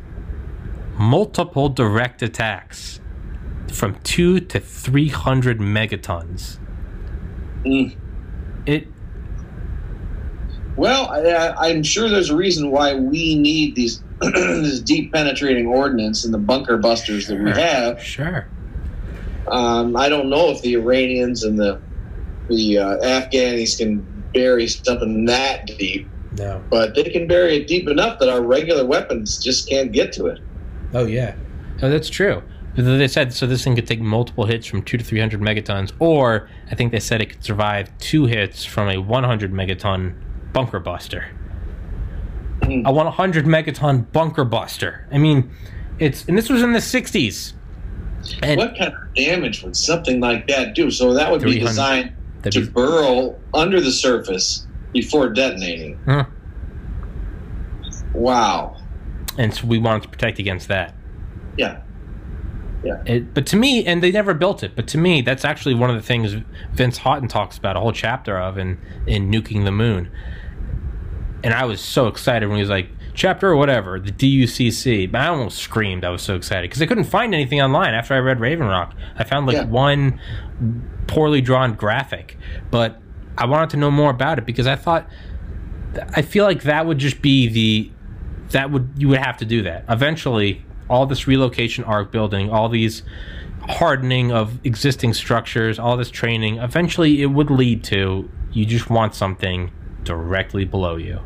Multiple 0.96 1.70
direct 1.70 2.22
attacks 2.22 3.00
from 3.72 3.96
2 4.02 4.42
to 4.42 4.60
300 4.60 5.60
megatons. 5.60 6.60
Mm. 7.66 7.96
It 8.66 8.88
Well, 10.76 11.10
I, 11.10 11.70
I'm 11.70 11.82
sure 11.82 12.10
there's 12.10 12.30
a 12.30 12.36
reason 12.36 12.70
why 12.70 12.94
we 12.94 13.36
need 13.36 13.76
these 13.76 14.04
this 14.22 14.82
deep 14.82 15.14
penetrating 15.14 15.66
ordnance 15.66 16.26
and 16.26 16.34
the 16.34 16.38
bunker 16.38 16.78
busters 16.78 17.28
that 17.28 17.40
we 17.40 17.50
have. 17.50 18.02
sure. 18.04 18.48
Um, 19.48 19.96
I 19.96 20.08
don't 20.10 20.30
know 20.30 20.52
if 20.52 20.62
the 20.62 20.74
Iranians 20.74 21.44
and 21.44 21.58
the 21.58 21.82
the 22.50 22.78
uh, 22.78 22.98
Afghanis 22.98 23.78
can 23.78 24.13
bury 24.34 24.68
something 24.68 25.26
that 25.26 25.68
deep, 25.68 26.08
No. 26.38 26.62
but 26.70 26.96
they 26.96 27.04
can 27.04 27.28
bury 27.28 27.58
it 27.58 27.68
deep 27.68 27.88
enough 27.88 28.20
that 28.20 28.30
our 28.30 28.42
regular 28.42 28.86
weapons 28.86 29.44
just 29.44 29.70
can't 29.70 29.92
get 29.92 30.12
to 30.14 30.28
it. 30.28 30.40
Oh 30.94 31.06
yeah, 31.06 31.36
oh, 31.82 31.90
that's 31.90 32.10
true. 32.10 32.42
They 32.76 33.08
said 33.08 33.32
so. 33.34 33.46
This 33.46 33.64
thing 33.64 33.76
could 33.76 33.86
take 33.86 34.00
multiple 34.02 34.46
hits 34.46 34.66
from 34.66 34.82
two 34.82 34.98
to 34.98 35.04
three 35.04 35.20
hundred 35.20 35.42
megatons, 35.42 35.92
or 36.00 36.50
I 36.72 36.76
think 36.76 36.92
they 36.92 37.00
said 37.00 37.22
it 37.22 37.30
could 37.30 37.44
survive 37.44 37.96
two 38.00 38.26
hits 38.26 38.66
from 38.66 38.90
a 38.90 38.98
one 38.98 39.24
hundred 39.24 39.52
megaton 39.54 40.16
bunker 40.54 40.80
buster. 40.80 41.26
Mhm. 42.62 42.86
A 42.86 42.92
one 42.92 43.08
hundred 43.08 43.46
megaton 43.46 44.12
bunker 44.12 44.44
buster. 44.44 45.08
I 45.12 45.18
mean, 45.20 45.52
it's 46.00 46.26
and 46.28 46.36
this 46.38 46.50
was 46.50 46.64
in 46.64 46.74
the 46.74 46.82
sixties. 46.82 47.54
And 48.42 48.58
What 48.58 48.78
kind 48.78 48.94
of 48.94 49.14
damage 49.16 49.62
would 49.64 49.76
something 49.76 50.20
like 50.20 50.48
that 50.48 50.74
do? 50.76 50.90
So 50.90 51.14
that 51.14 51.30
would 51.32 51.42
be 51.44 51.60
designed 51.60 52.14
that'd 52.44 52.54
to 52.54 52.68
be- 52.68 52.72
burrow 52.74 53.36
under 53.54 53.82
the 53.82 53.92
surface 53.92 54.68
before 54.94 55.30
detonating. 55.30 56.00
Huh. 56.06 56.26
Wow. 58.14 58.78
and 59.38 59.54
so 59.54 59.66
we 59.66 59.80
wanted 59.80 60.04
to 60.04 60.10
protect 60.10 60.38
against 60.40 60.68
that. 60.68 60.94
Yeah. 61.58 63.02
It, 63.06 63.34
but 63.34 63.46
to 63.48 63.56
me, 63.56 63.86
and 63.86 64.04
they 64.04 64.12
never 64.12 64.34
built 64.34 64.62
it. 64.62 64.76
But 64.76 64.88
to 64.90 64.98
me, 64.98 65.22
that's 65.22 65.46
actually 65.46 65.74
one 65.74 65.90
of 65.90 65.96
the 65.96 66.02
things 66.02 66.36
Vince 66.74 66.98
Houghton 66.98 67.30
talks 67.30 67.58
about 67.58 67.78
a 67.78 67.80
whole 67.80 67.94
chapter 67.94 68.38
of 68.38 68.58
in 68.58 68.78
in 69.08 69.32
nuking 69.32 69.64
the 69.64 69.72
moon. 69.72 70.12
And 71.46 71.54
I 71.54 71.64
was 71.64 71.80
so 71.80 72.08
excited 72.08 72.48
when 72.48 72.58
he 72.58 72.62
was 72.62 72.70
like 72.70 72.90
chapter 73.14 73.50
or 73.50 73.56
whatever 73.56 74.00
the 74.00 74.12
DUCC. 74.12 75.14
I 75.16 75.28
almost 75.28 75.58
screamed. 75.60 76.04
I 76.04 76.10
was 76.10 76.22
so 76.22 76.36
excited 76.36 76.70
because 76.70 76.82
I 76.82 76.86
couldn't 76.86 77.04
find 77.06 77.34
anything 77.34 77.62
online 77.62 77.94
after 77.94 78.14
I 78.14 78.20
read 78.20 78.40
Raven 78.40 78.68
Rock. 78.68 78.94
I 79.18 79.24
found 79.24 79.46
like 79.48 79.56
Yeah. 79.56 79.66
one 79.66 80.20
poorly 81.08 81.42
drawn 81.42 81.74
graphic, 81.74 82.38
but 82.72 83.00
I 83.38 83.46
wanted 83.46 83.70
to 83.72 83.78
know 83.78 83.92
more 83.92 84.12
about 84.12 84.38
it 84.40 84.46
because 84.46 84.68
I 84.68 84.76
thought 84.76 85.08
I 86.16 86.22
feel 86.24 86.46
like 86.46 86.64
that 86.64 86.86
would 86.86 86.98
just 86.98 87.22
be 87.22 87.48
the 87.48 87.92
that 88.52 88.72
would 88.72 88.90
you 88.98 89.10
would 89.10 89.20
have 89.20 89.38
to 89.38 89.46
do 89.46 89.62
that 89.64 89.86
eventually 89.90 90.64
all 90.90 91.06
this 91.06 91.28
relocation 91.28 91.84
arc 91.86 92.12
building 92.12 92.50
all 92.52 92.68
these 92.70 93.02
hardening 93.68 94.32
of 94.32 94.60
existing 94.66 95.14
structures 95.14 95.80
all 95.80 95.96
this 95.98 96.10
training 96.12 96.58
eventually 96.58 97.22
it 97.22 97.28
would 97.28 97.50
lead 97.50 97.84
to 97.84 98.30
you 98.52 98.66
just 98.66 98.90
want 98.90 99.16
something 99.16 99.72
directly 100.04 100.66
below 100.66 100.96
you 100.98 101.20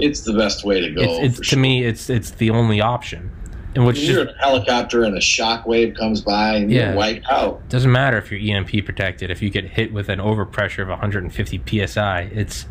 It's 0.00 0.22
the 0.22 0.32
best 0.34 0.64
way 0.64 0.80
to 0.80 0.90
go. 0.90 1.02
it's, 1.02 1.18
it's 1.24 1.36
to 1.38 1.44
sure. 1.44 1.58
me 1.58 1.84
it's 1.84 2.08
it's 2.10 2.30
the 2.32 2.50
only 2.50 2.80
option 2.80 3.30
in 3.74 3.84
which 3.84 3.98
You're 4.00 4.24
just 4.24 4.34
in 4.34 4.40
a 4.40 4.42
helicopter 4.44 5.04
and 5.04 5.16
a 5.16 5.20
shock 5.20 5.66
wave 5.66 5.94
comes 5.94 6.20
by 6.22 6.56
and 6.56 6.70
Yeah. 6.72 6.88
you're 6.88 6.96
wiped 6.96 7.26
out. 7.30 7.68
doesn't 7.68 7.92
matter 7.92 8.18
if 8.18 8.32
you're 8.32 8.56
EMP 8.56 8.84
protected 8.84 9.30
if 9.30 9.40
you 9.42 9.48
get 9.50 9.64
hit 9.64 9.92
with 9.92 10.08
an 10.08 10.18
overpressure 10.18 10.82
of 10.82 10.88
150 10.88 11.86
psi 11.86 12.20
it's 12.32 12.66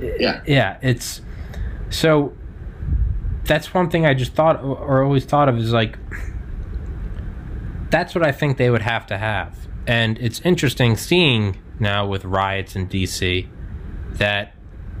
Yeah. 0.00 0.42
yeah 0.46 0.78
it's 0.82 1.20
so 1.90 2.32
that's 3.44 3.74
one 3.74 3.90
thing 3.90 4.06
I 4.06 4.14
just 4.14 4.32
thought 4.32 4.62
or 4.64 5.04
always 5.04 5.24
thought 5.26 5.48
of 5.50 5.58
is 5.58 5.72
like 5.72 5.98
that's 7.90 8.14
what 8.14 8.24
I 8.24 8.32
think 8.32 8.56
they 8.56 8.70
would 8.70 8.82
have 8.82 9.06
to 9.08 9.18
have. 9.18 9.56
And 9.86 10.18
it's 10.18 10.40
interesting 10.40 10.96
seeing 10.96 11.58
now 11.78 12.06
with 12.06 12.24
riots 12.24 12.74
in 12.74 12.88
DC 12.88 13.46
that 14.14 14.54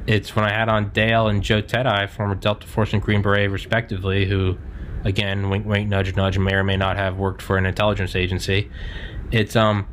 it's 0.06 0.36
when 0.36 0.44
I 0.44 0.52
had 0.52 0.68
on 0.68 0.90
Dale 0.90 1.28
and 1.28 1.42
Joe 1.42 1.62
Tedai, 1.62 2.08
former 2.08 2.34
Delta 2.34 2.66
Force 2.66 2.92
and 2.92 3.00
Green 3.02 3.22
Beret, 3.22 3.50
respectively, 3.50 4.26
who, 4.26 4.58
again, 5.04 5.48
wink, 5.48 5.66
wink, 5.66 5.88
nudge, 5.88 6.14
nudge, 6.14 6.38
may 6.38 6.54
or 6.54 6.64
may 6.64 6.76
not 6.76 6.96
have 6.96 7.16
worked 7.16 7.40
for 7.40 7.56
an 7.56 7.66
intelligence 7.66 8.14
agency. 8.14 8.70
It's 9.30 9.56
um, 9.56 9.86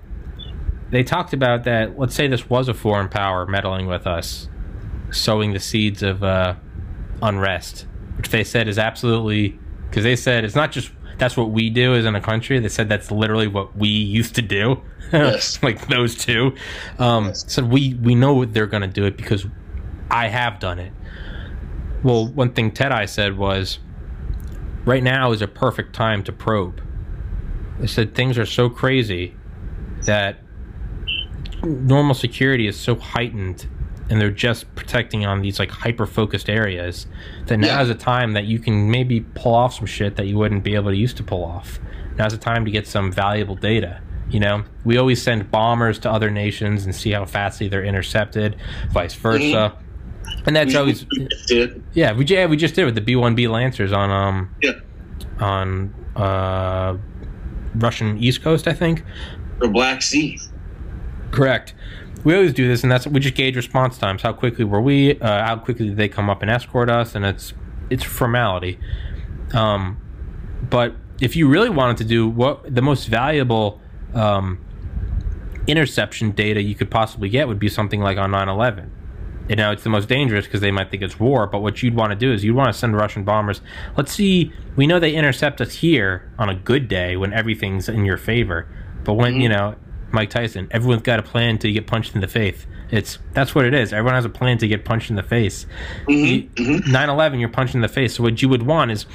they 0.89 1.03
talked 1.03 1.33
about 1.33 1.63
that. 1.63 1.97
Let's 1.97 2.13
say 2.13 2.27
this 2.27 2.49
was 2.49 2.67
a 2.67 2.73
foreign 2.73 3.09
power 3.09 3.45
meddling 3.45 3.87
with 3.87 4.05
us, 4.05 4.49
sowing 5.11 5.53
the 5.53 5.59
seeds 5.59 6.03
of 6.03 6.23
uh, 6.23 6.55
unrest, 7.21 7.87
which 8.17 8.29
they 8.29 8.43
said 8.43 8.67
is 8.67 8.77
absolutely 8.77 9.57
because 9.89 10.03
they 10.03 10.15
said 10.15 10.43
it's 10.43 10.55
not 10.55 10.71
just 10.71 10.91
that's 11.17 11.37
what 11.37 11.51
we 11.51 11.69
do 11.69 11.93
as 11.93 12.05
in 12.05 12.15
a 12.15 12.21
country. 12.21 12.59
They 12.59 12.69
said 12.69 12.89
that's 12.89 13.11
literally 13.11 13.47
what 13.47 13.75
we 13.77 13.87
used 13.87 14.35
to 14.35 14.41
do. 14.41 14.81
Yes. 15.13 15.61
like 15.61 15.89
those 15.89 16.15
two. 16.15 16.55
Um, 16.97 17.25
yes. 17.25 17.43
So 17.51 17.65
we 17.65 17.95
we 17.95 18.15
know 18.15 18.45
they're 18.45 18.65
going 18.65 18.79
to 18.79 18.87
do 18.87 19.03
it 19.03 19.17
because 19.17 19.45
I 20.11 20.27
have 20.27 20.59
done 20.59 20.77
it. 20.77 20.93
Well, 22.03 22.27
one 22.27 22.53
thing 22.53 22.71
Tedai 22.71 23.07
said 23.07 23.37
was, 23.37 23.79
right 24.85 25.03
now 25.03 25.31
is 25.31 25.41
a 25.41 25.47
perfect 25.47 25.95
time 25.95 26.23
to 26.23 26.31
probe. 26.31 26.81
They 27.79 27.87
said 27.87 28.13
things 28.13 28.37
are 28.37 28.45
so 28.45 28.69
crazy 28.69 29.35
that 30.03 30.39
normal 31.63 32.15
security 32.15 32.67
is 32.67 32.79
so 32.79 32.95
heightened 32.95 33.67
and 34.09 34.19
they're 34.19 34.29
just 34.29 34.73
protecting 34.75 35.25
on 35.25 35.41
these 35.41 35.57
like 35.59 35.71
hyper 35.71 36.05
focused 36.05 36.49
areas 36.49 37.07
that 37.45 37.57
now 37.57 37.67
yeah. 37.67 37.81
is 37.81 37.89
a 37.89 37.95
time 37.95 38.33
that 38.33 38.45
you 38.45 38.59
can 38.59 38.91
maybe 38.91 39.21
pull 39.21 39.55
off 39.55 39.75
some 39.75 39.85
shit 39.85 40.17
that 40.17 40.27
you 40.27 40.37
wouldn't 40.37 40.63
be 40.63 40.75
able 40.75 40.91
to 40.91 40.97
used 40.97 41.17
to 41.17 41.23
pull 41.23 41.45
off. 41.45 41.79
Now's 42.17 42.33
a 42.33 42.37
time 42.37 42.65
to 42.65 42.71
get 42.71 42.87
some 42.87 43.11
valuable 43.11 43.55
data. 43.55 44.01
You 44.29 44.39
know, 44.39 44.63
we 44.83 44.97
always 44.97 45.21
send 45.21 45.49
bombers 45.49 45.99
to 45.99 46.11
other 46.11 46.29
nations 46.29 46.85
and 46.85 46.93
see 46.93 47.11
how 47.11 47.25
fastly 47.25 47.67
they're 47.67 47.83
intercepted, 47.83 48.57
vice 48.91 49.13
versa. 49.13 49.43
Mm-hmm. 49.43 49.80
And 50.45 50.55
that's 50.55 50.73
we, 50.73 50.79
always 50.79 51.05
we 51.09 51.27
did. 51.47 51.83
Yeah, 51.93 52.13
we 52.13 52.25
yeah 52.25 52.45
we 52.45 52.57
just 52.57 52.75
did 52.75 52.85
with 52.85 52.95
the 52.95 53.01
B 53.01 53.15
one 53.15 53.35
B 53.35 53.47
Lancers 53.47 53.93
on 53.93 54.09
um 54.09 54.55
yeah 54.61 54.73
on 55.39 55.93
uh 56.15 56.97
Russian 57.75 58.17
East 58.17 58.41
Coast, 58.41 58.67
I 58.67 58.73
think. 58.73 59.03
or 59.61 59.67
Black 59.69 60.01
Sea. 60.01 60.39
Correct. 61.31 61.73
We 62.23 62.35
always 62.35 62.53
do 62.53 62.67
this, 62.67 62.83
and 62.83 62.91
that's 62.91 63.07
we 63.07 63.19
just 63.19 63.35
gauge 63.35 63.55
response 63.55 63.97
times. 63.97 64.21
How 64.21 64.33
quickly 64.33 64.65
were 64.65 64.81
we? 64.81 65.19
Uh, 65.19 65.45
how 65.45 65.55
quickly 65.57 65.87
did 65.87 65.97
they 65.97 66.09
come 66.09 66.29
up 66.29 66.41
and 66.41 66.51
escort 66.51 66.89
us? 66.89 67.15
And 67.15 67.25
it's 67.25 67.53
it's 67.89 68.03
formality. 68.03 68.79
Um, 69.53 69.97
but 70.69 70.95
if 71.19 71.35
you 71.35 71.47
really 71.47 71.69
wanted 71.69 71.97
to 71.97 72.03
do 72.03 72.27
what 72.27 72.73
the 72.73 72.81
most 72.81 73.07
valuable 73.07 73.79
um, 74.13 74.59
interception 75.67 76.31
data 76.31 76.61
you 76.61 76.75
could 76.75 76.91
possibly 76.91 77.29
get 77.29 77.47
would 77.47 77.59
be 77.59 77.69
something 77.69 78.01
like 78.01 78.17
on 78.17 78.31
9/11 78.31 78.89
you 79.51 79.57
know, 79.57 79.69
it's 79.69 79.83
the 79.83 79.89
most 79.89 80.07
dangerous 80.07 80.45
because 80.45 80.61
they 80.61 80.71
might 80.71 80.89
think 80.89 81.03
it's 81.03 81.19
war. 81.19 81.45
But 81.45 81.59
what 81.59 81.83
you'd 81.83 81.93
want 81.93 82.11
to 82.11 82.15
do 82.15 82.31
is 82.31 82.41
you'd 82.41 82.55
want 82.55 82.71
to 82.71 82.73
send 82.73 82.95
Russian 82.95 83.25
bombers. 83.25 83.59
Let's 83.97 84.13
see, 84.13 84.53
we 84.77 84.87
know 84.87 84.97
they 84.97 85.13
intercept 85.13 85.59
us 85.59 85.73
here 85.73 86.31
on 86.39 86.47
a 86.47 86.55
good 86.55 86.87
day 86.87 87.17
when 87.17 87.33
everything's 87.33 87.89
in 87.89 88.05
your 88.05 88.15
favor. 88.15 88.65
But 89.03 89.15
when 89.15 89.33
mm-hmm. 89.33 89.41
you 89.41 89.49
know 89.49 89.75
Mike 90.13 90.29
Tyson, 90.29 90.69
everyone's 90.71 91.01
got 91.01 91.19
a 91.19 91.21
plan 91.21 91.57
to 91.57 91.71
get 91.73 91.85
punched 91.85 92.15
in 92.15 92.21
the 92.21 92.29
face. 92.29 92.65
It's 92.91 93.19
that's 93.33 93.53
what 93.53 93.65
it 93.65 93.73
is. 93.73 93.91
Everyone 93.91 94.13
has 94.13 94.23
a 94.23 94.29
plan 94.29 94.57
to 94.59 94.69
get 94.69 94.85
punched 94.85 95.09
in 95.09 95.17
the 95.17 95.23
face. 95.23 95.65
Mm-hmm. 96.07 96.89
9/11, 96.89 96.93
mm-hmm. 96.93 97.39
you're 97.41 97.49
punched 97.49 97.75
in 97.75 97.81
the 97.81 97.89
face. 97.89 98.15
So 98.15 98.23
what 98.23 98.41
you 98.41 98.47
would 98.47 98.63
want 98.63 98.91
is 98.91 99.05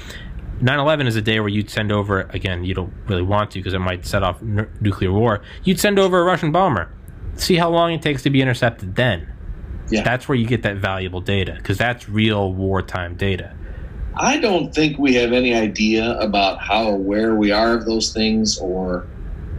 9/11 0.61 1.07
is 1.07 1.17
a 1.17 1.23
day 1.23 1.41
where 1.41 1.49
you'd 1.49 1.71
send 1.71 1.91
over 1.91 2.29
again. 2.35 2.63
You 2.63 2.75
don't 2.75 2.93
really 3.07 3.23
want 3.23 3.53
to 3.53 3.59
because 3.59 3.73
it 3.73 3.79
might 3.79 4.05
set 4.05 4.23
off 4.23 4.43
n- 4.43 4.69
nuclear 4.83 5.13
war. 5.13 5.41
You'd 5.65 5.81
send 5.81 5.99
over 5.99 6.21
a 6.21 6.25
Russian 6.25 6.53
bomber. 6.53 6.93
See 7.37 7.55
how 7.55 7.71
long 7.71 7.95
it 7.95 8.03
takes 8.03 8.23
to 8.25 8.31
be 8.31 8.43
intercepted 8.43 8.97
then 8.97 9.33
yeah. 9.91 10.03
That's 10.03 10.29
where 10.29 10.37
you 10.37 10.47
get 10.47 10.63
that 10.63 10.77
valuable 10.77 11.21
data 11.21 11.55
because 11.57 11.79
that's 11.79 12.09
real 12.09 12.53
wartime 12.53 13.15
data. 13.17 13.55
I 14.17 14.39
don't 14.39 14.75
think 14.75 14.99
we 14.99 15.15
have 15.15 15.33
any 15.33 15.55
idea 15.55 16.19
about 16.19 16.61
how 16.61 16.89
aware 16.89 17.35
we 17.35 17.51
are 17.53 17.75
of 17.75 17.85
those 17.85 18.13
things 18.13 18.59
or 18.59 19.07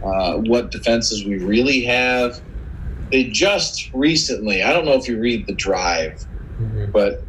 uh, 0.04 0.34
what 0.34 0.70
defenses 0.70 1.24
we 1.24 1.38
really 1.38 1.84
have. 1.84 2.40
They 3.10 3.24
just 3.24 3.90
recently, 3.94 4.62
I 4.62 4.72
don't 4.72 4.84
know 4.84 4.94
if 4.94 5.08
you 5.08 5.18
read 5.18 5.46
The 5.46 5.54
Drive, 5.54 6.26
mm-hmm. 6.60 6.90
but 6.90 7.22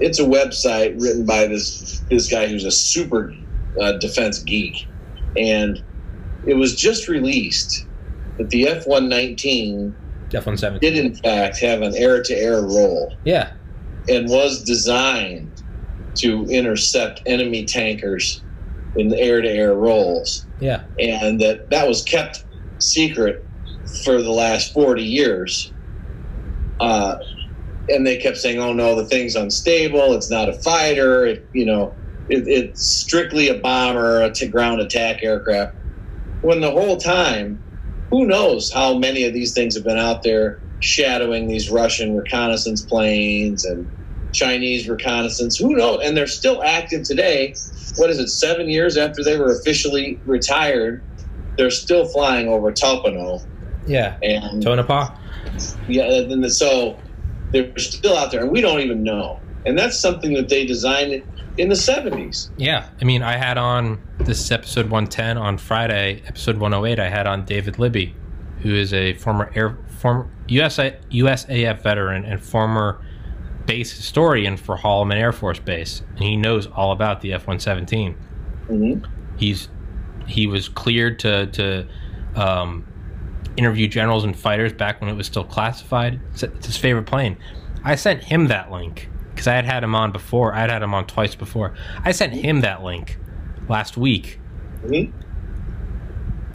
it's 0.00 0.18
a 0.18 0.24
website 0.24 1.00
written 1.02 1.26
by 1.26 1.46
this 1.46 2.00
this 2.08 2.30
guy 2.30 2.46
who's 2.46 2.64
a 2.64 2.70
super 2.70 3.34
uh, 3.80 3.92
defense 3.98 4.38
geek, 4.38 4.86
and 5.36 5.82
it 6.46 6.54
was 6.54 6.74
just 6.74 7.08
released 7.08 7.86
that 8.38 8.50
the 8.50 8.68
F 8.68 8.86
one 8.86 9.08
nineteen 9.08 9.94
F-117 10.34 10.80
did 10.80 10.96
in 10.96 11.14
fact 11.14 11.58
have 11.60 11.82
an 11.82 11.94
air-to-air 11.94 12.62
role. 12.62 13.14
Yeah, 13.24 13.50
and 14.08 14.28
was 14.28 14.64
designed 14.64 15.62
to 16.16 16.46
intercept 16.46 17.22
enemy 17.26 17.64
tankers 17.64 18.42
in 18.96 19.08
the 19.08 19.18
air-to-air 19.18 19.74
roles. 19.74 20.46
Yeah, 20.60 20.84
and 20.98 21.40
that 21.40 21.70
that 21.70 21.88
was 21.88 22.02
kept 22.02 22.44
secret 22.78 23.44
for 24.04 24.22
the 24.22 24.30
last 24.30 24.72
forty 24.72 25.04
years. 25.04 25.72
Uh, 26.80 27.16
and 27.88 28.06
they 28.06 28.16
kept 28.16 28.36
saying, 28.36 28.58
"Oh 28.58 28.72
no, 28.72 28.94
the 28.94 29.06
thing's 29.06 29.36
unstable. 29.36 30.14
It's 30.14 30.30
not 30.30 30.48
a 30.48 30.54
fighter. 30.54 31.26
It, 31.26 31.48
you 31.52 31.66
know, 31.66 31.94
it, 32.28 32.44
it's 32.46 32.84
strictly 32.84 33.48
a 33.48 33.58
bomber, 33.58 34.22
a 34.22 34.48
ground 34.48 34.80
attack 34.80 35.22
aircraft." 35.22 35.76
When 36.42 36.60
the 36.60 36.70
whole 36.70 36.96
time 36.96 37.61
who 38.12 38.26
knows 38.26 38.70
how 38.70 38.96
many 38.98 39.24
of 39.24 39.32
these 39.32 39.54
things 39.54 39.74
have 39.74 39.84
been 39.84 39.98
out 39.98 40.22
there 40.22 40.60
shadowing 40.80 41.48
these 41.48 41.70
Russian 41.70 42.14
reconnaissance 42.14 42.82
planes 42.82 43.64
and 43.64 43.88
Chinese 44.34 44.86
reconnaissance. 44.86 45.56
Who 45.56 45.74
knows? 45.74 46.00
And 46.04 46.14
they're 46.14 46.26
still 46.26 46.62
active 46.62 47.04
today. 47.04 47.54
What 47.96 48.10
is 48.10 48.18
it? 48.18 48.28
Seven 48.28 48.68
years 48.68 48.98
after 48.98 49.24
they 49.24 49.38
were 49.38 49.50
officially 49.50 50.20
retired, 50.26 51.02
they're 51.56 51.70
still 51.70 52.06
flying 52.06 52.48
over 52.48 52.70
Topano. 52.70 53.40
Yeah, 53.86 54.16
and 54.22 54.62
Tonopah. 54.62 55.08
Yeah, 55.88 56.04
and 56.04 56.52
so 56.52 56.98
they're 57.52 57.72
still 57.78 58.16
out 58.16 58.30
there, 58.30 58.42
and 58.42 58.50
we 58.50 58.60
don't 58.60 58.80
even 58.80 59.02
know. 59.02 59.40
And 59.64 59.78
that's 59.78 59.98
something 59.98 60.34
that 60.34 60.50
they 60.50 60.66
designed 60.66 61.22
in 61.58 61.68
the 61.68 61.74
70s. 61.74 62.50
Yeah. 62.56 62.88
I 63.00 63.04
mean, 63.04 63.22
I 63.22 63.36
had 63.36 63.58
on 63.58 64.00
this 64.18 64.50
episode 64.50 64.86
110 64.86 65.36
on 65.36 65.58
Friday, 65.58 66.22
episode 66.26 66.58
108, 66.58 66.98
I 66.98 67.08
had 67.08 67.26
on 67.26 67.44
David 67.44 67.78
Libby, 67.78 68.14
who 68.60 68.74
is 68.74 68.92
a 68.92 69.14
former 69.14 69.50
air 69.54 69.78
former 69.98 70.28
USA, 70.48 70.98
USAF 71.10 71.82
veteran 71.82 72.24
and 72.24 72.42
former 72.42 73.04
base 73.66 73.96
historian 73.96 74.56
for 74.56 74.76
Holloman 74.76 75.16
Air 75.16 75.32
Force 75.32 75.60
Base, 75.60 76.02
and 76.16 76.20
he 76.20 76.36
knows 76.36 76.66
all 76.66 76.90
about 76.90 77.20
the 77.20 77.32
F-117. 77.34 78.16
Mm-hmm. 78.68 79.36
He's 79.36 79.68
he 80.26 80.46
was 80.46 80.68
cleared 80.68 81.18
to 81.20 81.46
to 81.46 81.86
um, 82.34 82.86
interview 83.56 83.86
generals 83.86 84.24
and 84.24 84.36
fighters 84.36 84.72
back 84.72 85.00
when 85.00 85.10
it 85.10 85.14
was 85.14 85.26
still 85.26 85.44
classified. 85.44 86.20
It's, 86.32 86.42
it's 86.42 86.66
his 86.66 86.76
favorite 86.76 87.06
plane. 87.06 87.36
I 87.84 87.94
sent 87.96 88.24
him 88.24 88.48
that 88.48 88.70
link 88.70 89.08
because 89.42 89.50
I 89.50 89.56
had 89.56 89.64
had 89.64 89.82
him 89.82 89.96
on 89.96 90.12
before. 90.12 90.54
I'd 90.54 90.70
had 90.70 90.84
him 90.84 90.94
on 90.94 91.04
twice 91.04 91.34
before. 91.34 91.74
I 92.04 92.12
sent 92.12 92.32
him 92.32 92.60
that 92.60 92.84
link 92.84 93.18
last 93.68 93.96
week. 93.96 94.38
Mm-hmm. 94.84 95.18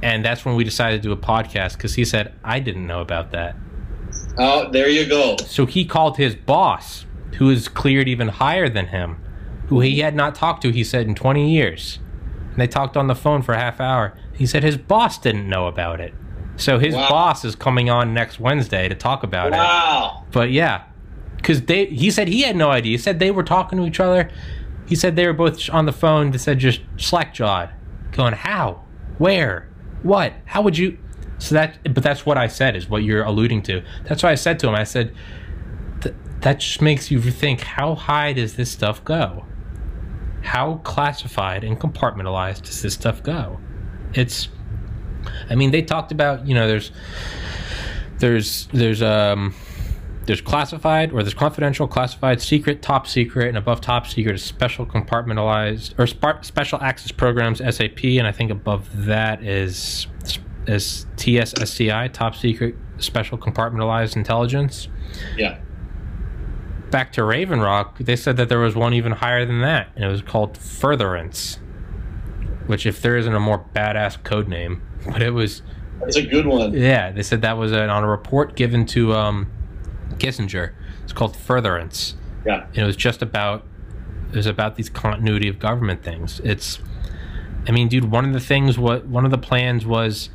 And 0.02 0.24
that's 0.24 0.46
when 0.46 0.56
we 0.56 0.64
decided 0.64 1.02
to 1.02 1.10
do 1.10 1.12
a 1.12 1.18
podcast 1.18 1.74
because 1.74 1.96
he 1.96 2.06
said, 2.06 2.34
I 2.46 2.62
didn't 2.62 2.88
know 2.88 3.02
about 3.02 3.32
that. 3.32 3.58
Oh, 4.38 4.72
there 4.72 4.88
you 4.88 5.06
go. 5.06 5.36
So 5.46 5.66
he 5.66 5.84
called 5.84 6.16
his 6.16 6.34
boss, 6.34 7.06
who 7.36 7.50
is 7.50 7.68
cleared 7.68 8.08
even 8.08 8.30
higher 8.30 8.70
than 8.70 8.88
him, 8.88 9.18
who 9.68 9.82
he 9.82 10.00
had 10.00 10.16
not 10.16 10.34
talked 10.34 10.62
to, 10.62 10.72
he 10.72 10.86
said, 10.86 11.08
in 11.08 11.16
20 11.16 11.52
years. 11.52 12.00
And 12.52 12.62
they 12.62 12.68
talked 12.68 12.96
on 12.96 13.08
the 13.08 13.16
phone 13.16 13.42
for 13.42 13.54
a 13.54 13.60
half 13.60 13.82
hour. 13.82 14.18
He 14.34 14.46
said 14.46 14.64
his 14.64 14.78
boss 14.78 15.18
didn't 15.18 15.50
know 15.50 15.68
about 15.68 16.00
it. 16.00 16.14
So 16.56 16.80
his 16.80 16.96
wow. 16.96 17.10
boss 17.10 17.44
is 17.44 17.54
coming 17.54 17.90
on 17.90 18.14
next 18.14 18.40
Wednesday 18.40 18.88
to 18.88 18.96
talk 18.96 19.24
about 19.24 19.52
wow. 19.52 19.58
it. 19.58 19.60
Wow. 19.60 20.24
But 20.32 20.52
yeah, 20.52 20.84
because 21.38 21.64
they 21.64 21.86
he 21.86 22.12
said 22.12 22.28
he 22.28 22.42
had 22.42 22.56
no 22.56 22.70
idea. 22.70 22.92
He 22.92 22.98
said 22.98 23.20
they 23.20 23.32
were 23.32 23.44
talking 23.44 23.80
to 23.80 23.86
each 23.86 24.00
other. 24.00 24.30
He 24.88 24.96
said 24.96 25.16
they 25.16 25.26
were 25.28 25.34
both 25.34 25.70
on 25.70 25.86
the 25.86 25.94
phone. 25.94 26.32
They 26.32 26.38
said 26.38 26.60
just 26.60 26.82
slack 26.98 27.34
jawed, 27.34 27.70
going 28.12 28.34
how, 28.34 28.84
where, 29.18 29.70
what, 30.04 30.34
how 30.46 30.62
would 30.62 30.78
you? 30.78 30.98
So 31.40 31.56
that, 31.56 31.94
but 31.94 32.04
that's 32.04 32.26
what 32.26 32.38
I 32.38 32.48
said 32.48 32.76
is 32.76 32.90
what 32.90 33.04
you're 33.04 33.24
alluding 33.24 33.62
to. 33.64 33.84
That's 34.06 34.24
why 34.24 34.32
I 34.32 34.36
said 34.36 34.60
to 34.60 34.68
him. 34.68 34.76
I 34.76 34.86
said 34.86 35.14
that 36.42 36.60
just 36.60 36.82
makes 36.82 37.10
you 37.12 37.20
think 37.22 37.62
how 37.62 37.96
high 37.96 38.34
does 38.34 38.56
this 38.56 38.72
stuff 38.72 39.04
go? 39.04 39.46
How 40.42 40.76
classified 40.84 41.64
and 41.64 41.80
compartmentalized 41.80 42.64
does 42.64 42.82
this 42.82 42.94
stuff 42.94 43.24
go? 43.24 43.60
It's, 44.14 44.50
I 45.50 45.56
mean, 45.56 45.72
they 45.72 45.82
talked 45.82 46.12
about 46.12 46.48
you 46.48 46.56
know 46.56 46.68
there's 46.68 46.92
there's 48.20 48.68
there's 48.68 49.02
um 49.02 49.54
there's 50.28 50.42
classified 50.42 51.14
or 51.14 51.24
there's 51.24 51.34
confidential, 51.34 51.88
classified, 51.88 52.42
secret, 52.42 52.82
top 52.82 53.08
secret, 53.08 53.48
and 53.48 53.58
above 53.58 53.80
top 53.80 54.06
secret 54.06 54.36
is 54.36 54.44
special 54.44 54.86
compartmentalized 54.86 55.98
or 55.98 56.06
sp- 56.06 56.44
special 56.44 56.80
access 56.82 57.12
programs 57.12 57.60
SAP, 57.60 58.04
and 58.04 58.28
I 58.28 58.34
think 58.34 58.52
above 58.52 59.06
that 59.06 59.42
is 59.42 60.08
is 60.68 61.06
TSSCI, 61.16 62.12
top 62.12 62.36
secret, 62.36 62.76
special 62.98 63.38
compartmentalized 63.38 64.18
intelligence. 64.18 64.90
Yeah. 65.38 65.60
Back 66.92 67.14
to 67.14 67.24
Raven 67.24 67.62
Rock, 67.62 67.98
they 67.98 68.18
said 68.18 68.36
that 68.36 68.50
there 68.50 68.60
was 68.60 68.76
one 68.76 68.94
even 68.94 69.14
higher 69.14 69.46
than 69.46 69.62
that, 69.62 69.90
and 69.96 70.04
it 70.04 70.10
was 70.10 70.22
called 70.22 70.58
Furtherance, 70.58 71.60
which 72.66 72.86
if 72.86 73.02
there 73.02 73.16
isn't 73.16 73.34
a 73.34 73.40
more 73.40 73.66
badass 73.74 74.22
code 74.26 74.50
name, 74.50 74.82
but 75.10 75.22
it 75.22 75.32
was. 75.32 75.62
That's 76.02 76.18
a 76.18 76.22
good 76.22 76.46
one. 76.46 76.74
Yeah, 76.74 77.14
they 77.14 77.24
said 77.24 77.42
that 77.44 77.58
was 77.58 77.72
an, 77.72 77.90
on 77.90 78.04
a 78.04 78.10
report 78.10 78.56
given 78.56 78.86
to 78.88 79.14
um, 79.14 79.50
Kissinger. 80.16 80.74
It's 81.04 81.14
called 81.14 81.36
Furtherance. 81.36 82.16
Yeah. 82.46 82.66
And 82.68 82.78
it 82.78 82.86
was 82.86 82.96
just 82.96 83.22
about 83.22 83.66
it 84.30 84.36
was 84.36 84.46
about 84.46 84.76
these 84.76 84.90
continuity 84.90 85.48
of 85.48 85.60
government 85.60 86.04
things. 86.04 86.40
It's 86.44 86.80
I 87.68 87.72
mean, 87.72 87.88
dude, 87.90 88.12
one 88.12 88.26
of 88.26 88.34
the 88.34 88.40
things 88.40 88.78
what 88.78 89.06
one 89.06 89.26
of 89.26 89.32
the 89.32 89.38
plans 89.38 89.86
was 89.86 90.30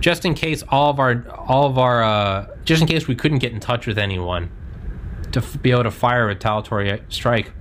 just 0.00 0.24
in 0.24 0.34
case 0.34 0.62
all 0.68 0.90
of 0.90 0.98
our 0.98 1.24
all 1.30 1.66
of 1.66 1.78
our 1.78 2.02
uh, 2.02 2.46
just 2.64 2.82
in 2.82 2.88
case 2.88 3.06
we 3.06 3.14
couldn't 3.14 3.38
get 3.38 3.52
in 3.52 3.60
touch 3.60 3.86
with 3.86 3.98
anyone 3.98 4.50
to 5.32 5.40
f- 5.40 5.60
be 5.62 5.70
able 5.70 5.84
to 5.84 5.90
fire 5.90 6.24
a 6.24 6.26
retaliatory 6.26 7.02
strike. 7.08 7.52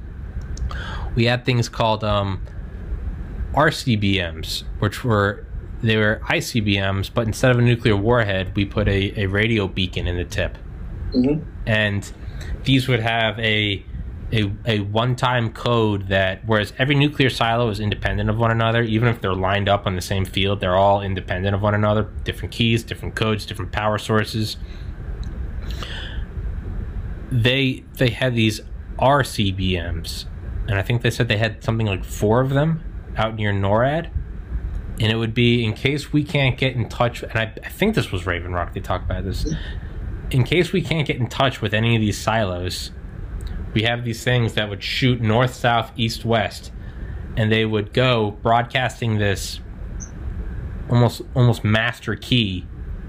We 1.16 1.26
had 1.26 1.46
things 1.46 1.70
called 1.70 2.04
um, 2.04 2.42
RCBMs, 3.54 4.64
which 4.80 5.04
were 5.04 5.46
they 5.82 5.98
were 5.98 6.22
ICBMs, 6.26 7.14
but 7.14 7.28
instead 7.28 7.52
of 7.52 7.60
a 7.60 7.62
nuclear 7.62 7.96
warhead, 7.96 8.56
we 8.56 8.66
put 8.66 8.88
a, 8.88 9.22
a 9.22 9.26
radio 9.28 9.68
beacon 9.68 10.08
in 10.08 10.16
the 10.16 10.24
tip 10.24 10.58
Mm-hmm. 11.14 11.48
and 11.68 12.12
these 12.64 12.88
would 12.88 13.00
have 13.00 13.40
a 13.40 13.86
a, 14.34 14.52
a 14.66 14.80
one-time 14.80 15.54
code 15.54 16.08
that 16.08 16.44
whereas 16.46 16.74
every 16.80 16.96
nuclear 16.96 17.30
silo 17.30 17.70
is 17.70 17.80
independent 17.80 18.30
of 18.30 18.38
one 18.38 18.50
another 18.50 18.82
even 18.82 19.08
if 19.08 19.22
they're 19.22 19.36
lined 19.36 19.70
up 19.70 19.86
on 19.86 19.96
the 19.96 20.02
same 20.02 20.26
field 20.26 20.60
they're 20.60 20.76
all 20.76 21.02
independent 21.02 21.56
of 21.56 21.62
one 21.62 21.76
another. 21.76 22.10
Different 22.24 22.52
keys 22.52 22.84
different 22.84 23.16
codes 23.16 23.46
different 23.46 23.72
power 23.72 23.98
sources. 23.98 24.58
They 27.32 27.84
they 27.98 28.10
had 28.10 28.34
these 28.36 28.62
RCBMs 28.98 30.26
and 30.68 30.80
I 30.80 30.82
think 30.82 31.04
they 31.04 31.12
said 31.12 31.28
they 31.28 31.38
had 31.38 31.64
something 31.64 31.86
like 31.86 32.04
four 32.04 32.42
of 32.42 32.50
them 32.50 32.84
out 33.16 33.36
near 33.36 33.54
NORAD. 33.54 34.10
And 35.00 35.12
it 35.12 35.16
would 35.16 35.34
be 35.34 35.64
in 35.64 35.74
case 35.74 36.14
we 36.14 36.24
can't 36.24 36.58
get 36.58 36.76
in 36.76 36.90
touch 36.90 37.22
and 37.22 37.34
I, 37.34 37.54
I 37.64 37.70
think 37.70 37.94
this 37.94 38.12
was 38.12 38.26
Raven 38.26 38.54
Rock 38.54 38.74
they 38.74 38.80
talked 38.80 39.06
about 39.06 39.26
this 39.26 39.54
in 40.34 40.44
case 40.44 40.74
we 40.74 40.82
can't 40.82 41.08
get 41.08 41.18
in 41.18 41.28
touch 41.28 41.62
with 41.62 41.74
any 41.74 41.96
of 41.96 42.02
these 42.02 42.18
silos, 42.18 42.92
we 43.74 43.84
have 43.84 44.04
these 44.04 44.24
things 44.24 44.54
that 44.54 44.70
would 44.70 44.84
shoot 44.84 45.22
north, 45.22 45.54
south, 45.54 45.92
east, 45.96 46.26
west, 46.26 46.72
and 47.38 47.52
they 47.52 47.66
would 47.66 47.94
go 47.94 48.32
broadcasting 48.42 49.18
this 49.18 49.60
almost 50.90 51.22
almost 51.34 51.64
master 51.64 52.16
key 52.16 52.66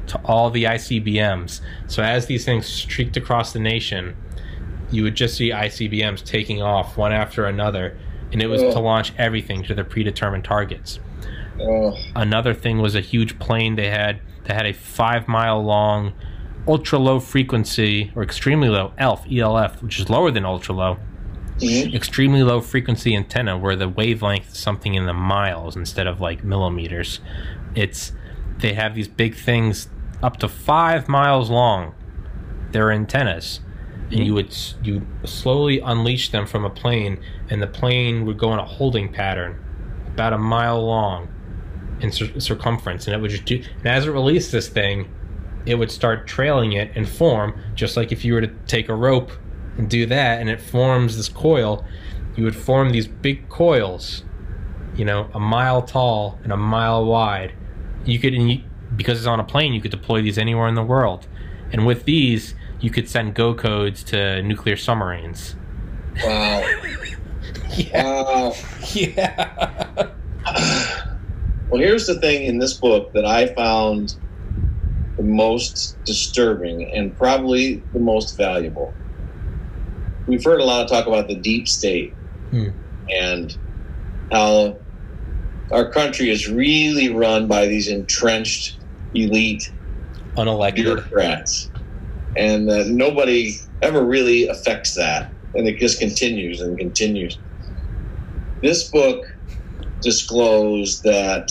to 0.06 0.18
all 0.24 0.50
the 0.50 0.64
ICBMs. 0.64 1.60
So 1.86 2.02
as 2.02 2.26
these 2.26 2.44
things 2.44 2.66
streaked 2.66 3.16
across 3.16 3.52
the 3.52 3.58
nation, 3.58 4.14
you 4.90 5.02
would 5.02 5.14
just 5.14 5.36
see 5.36 5.50
ICBMs 5.50 6.24
taking 6.24 6.60
off 6.62 6.96
one 6.96 7.12
after 7.12 7.46
another, 7.46 7.96
and 8.32 8.42
it 8.42 8.46
was 8.46 8.62
Oh. 8.62 8.70
to 8.72 8.78
launch 8.80 9.12
everything 9.18 9.62
to 9.64 9.74
their 9.74 9.84
predetermined 9.84 10.44
targets. 10.44 11.00
Oh, 11.60 11.96
Another 12.14 12.52
thing 12.52 12.78
was 12.78 12.94
a 12.94 13.00
huge 13.00 13.38
plane 13.38 13.76
they 13.76 13.88
had 13.90 14.20
that 14.44 14.54
had 14.54 14.66
a 14.66 14.72
five 14.74 15.26
mile 15.28 15.62
long 15.62 16.12
ultra 16.66 16.98
low 16.98 17.20
frequency 17.20 18.12
or 18.14 18.22
extremely 18.22 18.68
low 18.68 18.92
ELF 18.98 19.26
ELF, 19.30 19.82
which 19.82 19.98
is 19.98 20.08
lower 20.08 20.30
than 20.30 20.44
ultra 20.44 20.74
low, 20.74 20.98
mhm. 21.58 21.94
extremely 21.94 22.42
low 22.42 22.60
frequency 22.60 23.14
antenna 23.14 23.56
where 23.56 23.76
the 23.76 23.88
wavelength 23.88 24.52
is 24.52 24.58
something 24.58 24.94
in 24.94 25.06
the 25.06 25.12
miles 25.12 25.76
instead 25.76 26.06
of 26.06 26.20
like 26.20 26.44
millimeters. 26.44 27.20
It's 27.74 28.12
they 28.58 28.74
have 28.74 28.94
these 28.94 29.08
big 29.08 29.34
things 29.34 29.88
up 30.22 30.38
to 30.38 30.48
five 30.48 31.08
miles 31.08 31.50
long. 31.50 31.94
They're 32.72 32.90
antennas, 32.90 33.60
and 34.10 34.20
you 34.20 34.34
would 34.34 34.56
you 34.82 35.06
slowly 35.24 35.80
unleash 35.80 36.30
them 36.30 36.46
from 36.46 36.64
a 36.64 36.70
plane, 36.70 37.22
and 37.50 37.62
the 37.62 37.66
plane 37.66 38.24
would 38.26 38.38
go 38.38 38.52
in 38.52 38.58
a 38.58 38.64
holding 38.64 39.12
pattern, 39.12 39.62
about 40.08 40.32
a 40.32 40.38
mile 40.38 40.84
long, 40.84 41.28
in 42.00 42.10
cir- 42.10 42.40
circumference, 42.40 43.06
and 43.06 43.14
it 43.14 43.20
would 43.20 43.30
just 43.30 43.44
do. 43.44 43.62
And 43.78 43.86
as 43.86 44.06
it 44.06 44.10
released 44.10 44.50
this 44.50 44.68
thing, 44.68 45.08
it 45.66 45.76
would 45.76 45.90
start 45.90 46.26
trailing 46.26 46.72
it 46.72 46.90
and 46.94 47.08
form, 47.08 47.58
just 47.74 47.96
like 47.96 48.12
if 48.12 48.24
you 48.24 48.34
were 48.34 48.40
to 48.40 48.50
take 48.66 48.88
a 48.88 48.94
rope 48.94 49.32
and 49.78 49.88
do 49.88 50.06
that, 50.06 50.40
and 50.40 50.48
it 50.48 50.60
forms 50.60 51.16
this 51.16 51.28
coil. 51.28 51.84
You 52.36 52.44
would 52.44 52.56
form 52.56 52.90
these 52.90 53.06
big 53.06 53.48
coils, 53.48 54.24
you 54.96 55.04
know, 55.04 55.28
a 55.34 55.40
mile 55.40 55.82
tall 55.82 56.38
and 56.42 56.52
a 56.52 56.56
mile 56.56 57.04
wide. 57.04 57.52
You 58.04 58.18
could, 58.18 58.34
and 58.34 58.50
you, 58.50 58.62
because 58.96 59.18
it's 59.18 59.26
on 59.26 59.40
a 59.40 59.44
plane, 59.44 59.72
you 59.72 59.80
could 59.80 59.90
deploy 59.90 60.20
these 60.20 60.36
anywhere 60.36 60.68
in 60.68 60.74
the 60.74 60.82
world. 60.82 61.26
And 61.72 61.86
with 61.86 62.04
these, 62.04 62.54
you 62.80 62.90
could 62.90 63.08
send 63.08 63.34
go 63.34 63.54
codes 63.54 64.02
to 64.04 64.42
nuclear 64.42 64.76
submarines. 64.76 65.56
wow. 66.24 66.60
Yeah. 67.76 68.02
Wow. 68.04 68.52
Yeah. 68.94 70.10
Well, 71.70 71.80
here's 71.80 72.06
the 72.06 72.20
thing 72.20 72.44
in 72.44 72.58
this 72.58 72.74
book 72.74 73.12
that 73.14 73.24
I 73.24 73.52
found 73.54 74.14
the 75.24 75.30
most 75.32 75.96
disturbing 76.04 76.90
and 76.94 77.16
probably 77.16 77.82
the 77.94 77.98
most 77.98 78.36
valuable. 78.36 78.94
We've 80.26 80.44
heard 80.44 80.60
a 80.60 80.64
lot 80.64 80.82
of 80.84 80.90
talk 80.90 81.06
about 81.06 81.28
the 81.28 81.40
deep 81.40 81.66
state 81.68 82.12
Hmm. 82.50 82.68
and 83.20 83.56
how 84.32 84.80
our 85.72 85.90
country 85.90 86.30
is 86.30 86.48
really 86.48 87.08
run 87.08 87.48
by 87.48 87.66
these 87.66 87.88
entrenched 87.88 88.78
elite 89.14 89.62
Unelected. 90.36 90.74
bureaucrats, 90.76 91.70
and 92.36 92.68
uh, 92.70 92.84
nobody 92.86 93.54
ever 93.82 94.04
really 94.04 94.46
affects 94.46 94.94
that, 94.94 95.32
and 95.54 95.66
it 95.66 95.78
just 95.78 95.98
continues 95.98 96.60
and 96.60 96.78
continues. 96.78 97.38
This 98.62 98.90
book 98.90 99.24
disclosed 100.02 101.02
that 101.04 101.48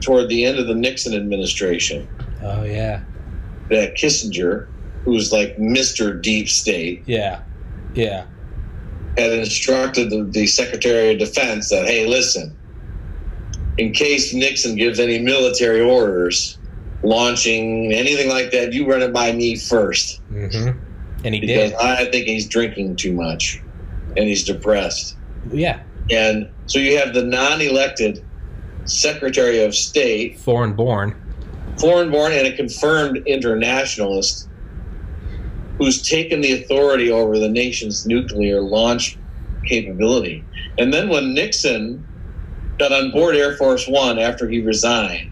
toward 0.00 0.28
the 0.28 0.44
end 0.44 0.58
of 0.58 0.68
the 0.68 0.74
Nixon 0.74 1.12
administration, 1.14 2.08
Oh, 2.46 2.64
yeah. 2.64 3.00
that 3.70 3.94
Kissinger, 3.96 4.68
who's 5.04 5.32
like 5.32 5.56
Mr. 5.56 6.20
Deep 6.20 6.48
State, 6.48 7.02
Yeah. 7.06 7.40
Yeah. 7.94 8.26
had 9.16 9.32
instructed 9.32 10.10
the, 10.10 10.24
the 10.24 10.46
Secretary 10.46 11.12
of 11.12 11.18
Defense 11.18 11.70
that, 11.70 11.86
hey, 11.86 12.06
listen, 12.06 12.56
in 13.78 13.92
case 13.92 14.32
Nixon 14.34 14.76
gives 14.76 15.00
any 15.00 15.18
military 15.18 15.80
orders, 15.80 16.58
launching 17.02 17.92
anything 17.92 18.28
like 18.28 18.50
that, 18.52 18.72
you 18.72 18.86
run 18.86 19.02
it 19.02 19.12
by 19.12 19.32
me 19.32 19.56
first. 19.56 20.20
Mm-hmm. 20.30 20.78
And 21.24 21.34
he 21.34 21.40
because 21.40 21.70
did. 21.72 21.80
I 21.80 22.04
think 22.10 22.26
he's 22.26 22.46
drinking 22.46 22.96
too 22.96 23.12
much 23.12 23.60
and 24.16 24.26
he's 24.28 24.44
depressed. 24.44 25.16
Yeah. 25.50 25.80
And 26.10 26.48
so 26.66 26.78
you 26.78 26.96
have 26.98 27.14
the 27.14 27.22
non 27.24 27.60
elected 27.60 28.24
Secretary 28.84 29.62
of 29.64 29.74
State, 29.74 30.38
Foreign 30.38 30.74
born. 30.74 31.14
Foreign 31.78 32.10
born 32.10 32.32
and 32.32 32.46
a 32.46 32.56
confirmed 32.56 33.18
internationalist, 33.26 34.48
who's 35.78 36.02
taken 36.02 36.40
the 36.40 36.52
authority 36.52 37.10
over 37.10 37.38
the 37.38 37.48
nation's 37.48 38.06
nuclear 38.06 38.60
launch 38.60 39.18
capability. 39.66 40.44
And 40.78 40.92
then 40.92 41.08
when 41.08 41.34
Nixon 41.34 42.04
got 42.78 42.92
on 42.92 43.10
board 43.10 43.36
Air 43.36 43.56
Force 43.56 43.86
One 43.86 44.18
after 44.18 44.48
he 44.48 44.60
resigned, 44.60 45.30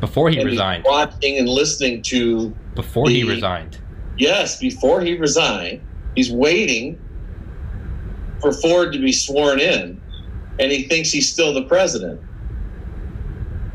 Before 0.00 0.28
he 0.30 0.42
resigned. 0.42 0.84
watching 0.84 1.38
and 1.38 1.48
listening 1.48 2.02
to 2.02 2.54
Before 2.74 3.08
he 3.08 3.24
resigned. 3.24 3.78
Yes, 4.18 4.58
before 4.58 5.00
he 5.00 5.16
resigned, 5.16 5.82
he's 6.14 6.32
waiting 6.32 6.98
for 8.40 8.52
Ford 8.52 8.92
to 8.92 8.98
be 8.98 9.12
sworn 9.12 9.60
in, 9.60 10.00
and 10.58 10.72
he 10.72 10.84
thinks 10.84 11.10
he's 11.10 11.30
still 11.30 11.52
the 11.52 11.64
president. 11.64 12.20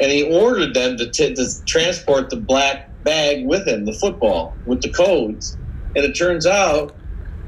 And 0.02 0.12
he 0.12 0.24
ordered 0.24 0.74
them 0.74 0.98
to, 0.98 1.10
t- 1.10 1.34
to 1.36 1.66
transport 1.66 2.30
the 2.32 2.38
black 2.38 2.90
bag 3.04 3.46
with 3.46 3.68
him, 3.68 3.86
the 3.86 3.94
football 3.94 4.56
with 4.66 4.82
the 4.82 4.90
codes. 4.90 5.56
And 5.96 6.04
it 6.04 6.14
turns 6.14 6.46
out 6.48 6.96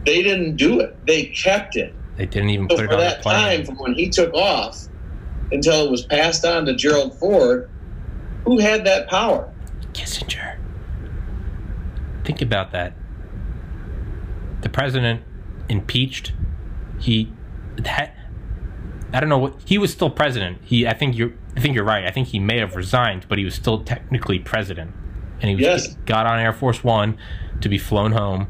they 0.06 0.22
didn't 0.22 0.58
do 0.58 0.80
it; 0.80 1.06
they 1.08 1.26
kept 1.26 1.76
it. 1.76 1.96
They 2.18 2.26
didn't 2.28 2.52
even 2.52 2.70
So 2.70 2.76
put 2.76 2.86
it 2.86 2.92
on 2.92 2.98
the 3.00 3.04
that 3.06 3.22
plane. 3.22 3.58
time, 3.58 3.66
from 3.66 3.76
when 3.78 3.96
he 3.96 4.10
took 4.10 4.34
off 4.34 4.88
until 5.52 5.86
it 5.86 5.90
was 5.92 6.06
passed 6.06 6.46
on 6.46 6.66
to 6.66 6.76
Gerald 6.76 7.18
Ford, 7.18 7.70
who 8.46 8.60
had 8.60 8.86
that 8.86 9.10
power? 9.10 9.50
Kissinger. 9.94 10.58
Think 12.24 12.42
about 12.42 12.72
that. 12.72 12.94
The 14.62 14.70
president 14.70 15.22
impeached. 15.70 16.34
He 17.00 17.32
that 17.78 18.16
I 19.12 19.20
don't 19.20 19.30
know 19.30 19.38
what 19.38 19.56
he 19.66 19.78
was 19.78 19.92
still 19.92 20.10
president. 20.10 20.60
He 20.64 20.88
I 20.88 20.94
think 20.94 21.18
you're 21.18 21.34
I 21.56 21.60
think 21.60 21.76
you're 21.76 21.84
right. 21.84 22.06
I 22.06 22.12
think 22.12 22.30
he 22.30 22.40
may 22.40 22.58
have 22.60 22.76
resigned, 22.76 23.28
but 23.30 23.38
he 23.38 23.46
was 23.46 23.54
still 23.56 23.84
technically 23.84 24.40
president. 24.40 24.92
And 25.42 25.50
he 25.50 25.56
was, 25.56 25.62
Yes. 25.64 25.88
got 26.06 26.26
on 26.26 26.40
Air 26.40 26.54
Force 26.54 26.84
One 26.84 27.18
to 27.62 27.70
be 27.70 27.78
flown 27.78 28.12
home. 28.14 28.48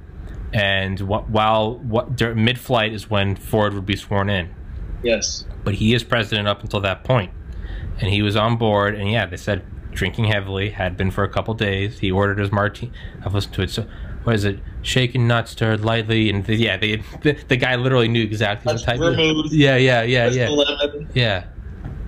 and 0.53 0.99
wh- 0.99 1.27
while 1.31 1.80
what 1.80 2.19
mid-flight 2.35 2.93
is 2.93 3.09
when 3.09 3.35
Ford 3.35 3.73
would 3.73 3.88
be 3.88 3.95
sworn 3.95 4.30
in. 4.30 4.49
Yes. 5.01 5.45
But 5.63 5.73
he 5.75 5.95
is 5.95 6.03
president 6.03 6.47
up 6.47 6.61
until 6.61 6.80
that 6.81 7.03
point, 7.03 7.31
and 7.99 8.11
he 8.11 8.21
was 8.21 8.35
on 8.35 8.57
board. 8.57 8.93
And 8.93 9.09
yeah, 9.11 9.25
they 9.25 9.38
said 9.38 9.63
drinking 9.93 10.25
heavily 10.25 10.69
had 10.69 10.95
been 10.95 11.09
for 11.09 11.23
a 11.23 11.27
couple 11.30 11.55
days. 11.55 11.99
He 11.99 12.11
ordered 12.11 12.38
his 12.38 12.51
martini. 12.51 12.91
I've 13.25 13.34
listened 13.34 13.55
to 13.55 13.61
it. 13.63 13.71
So 13.71 13.88
what 14.25 14.35
is 14.35 14.45
it? 14.45 14.59
Shaken, 14.84 15.27
not 15.27 15.49
stirred, 15.49 15.84
lightly, 15.84 16.30
and 16.30 16.45
the, 16.45 16.55
yeah, 16.55 16.77
they, 16.77 16.97
the, 17.23 17.34
the 17.47 17.57
guy 17.57 17.75
literally 17.75 18.07
knew 18.07 18.21
exactly 18.23 18.71
Touch 18.73 18.81
the 18.81 18.85
type. 18.91 18.99
vermouth, 18.99 19.51
Yeah, 19.51 19.75
yeah, 19.77 20.03
yeah, 20.03 20.30
yeah, 20.30 20.49
yeah. 21.15 21.43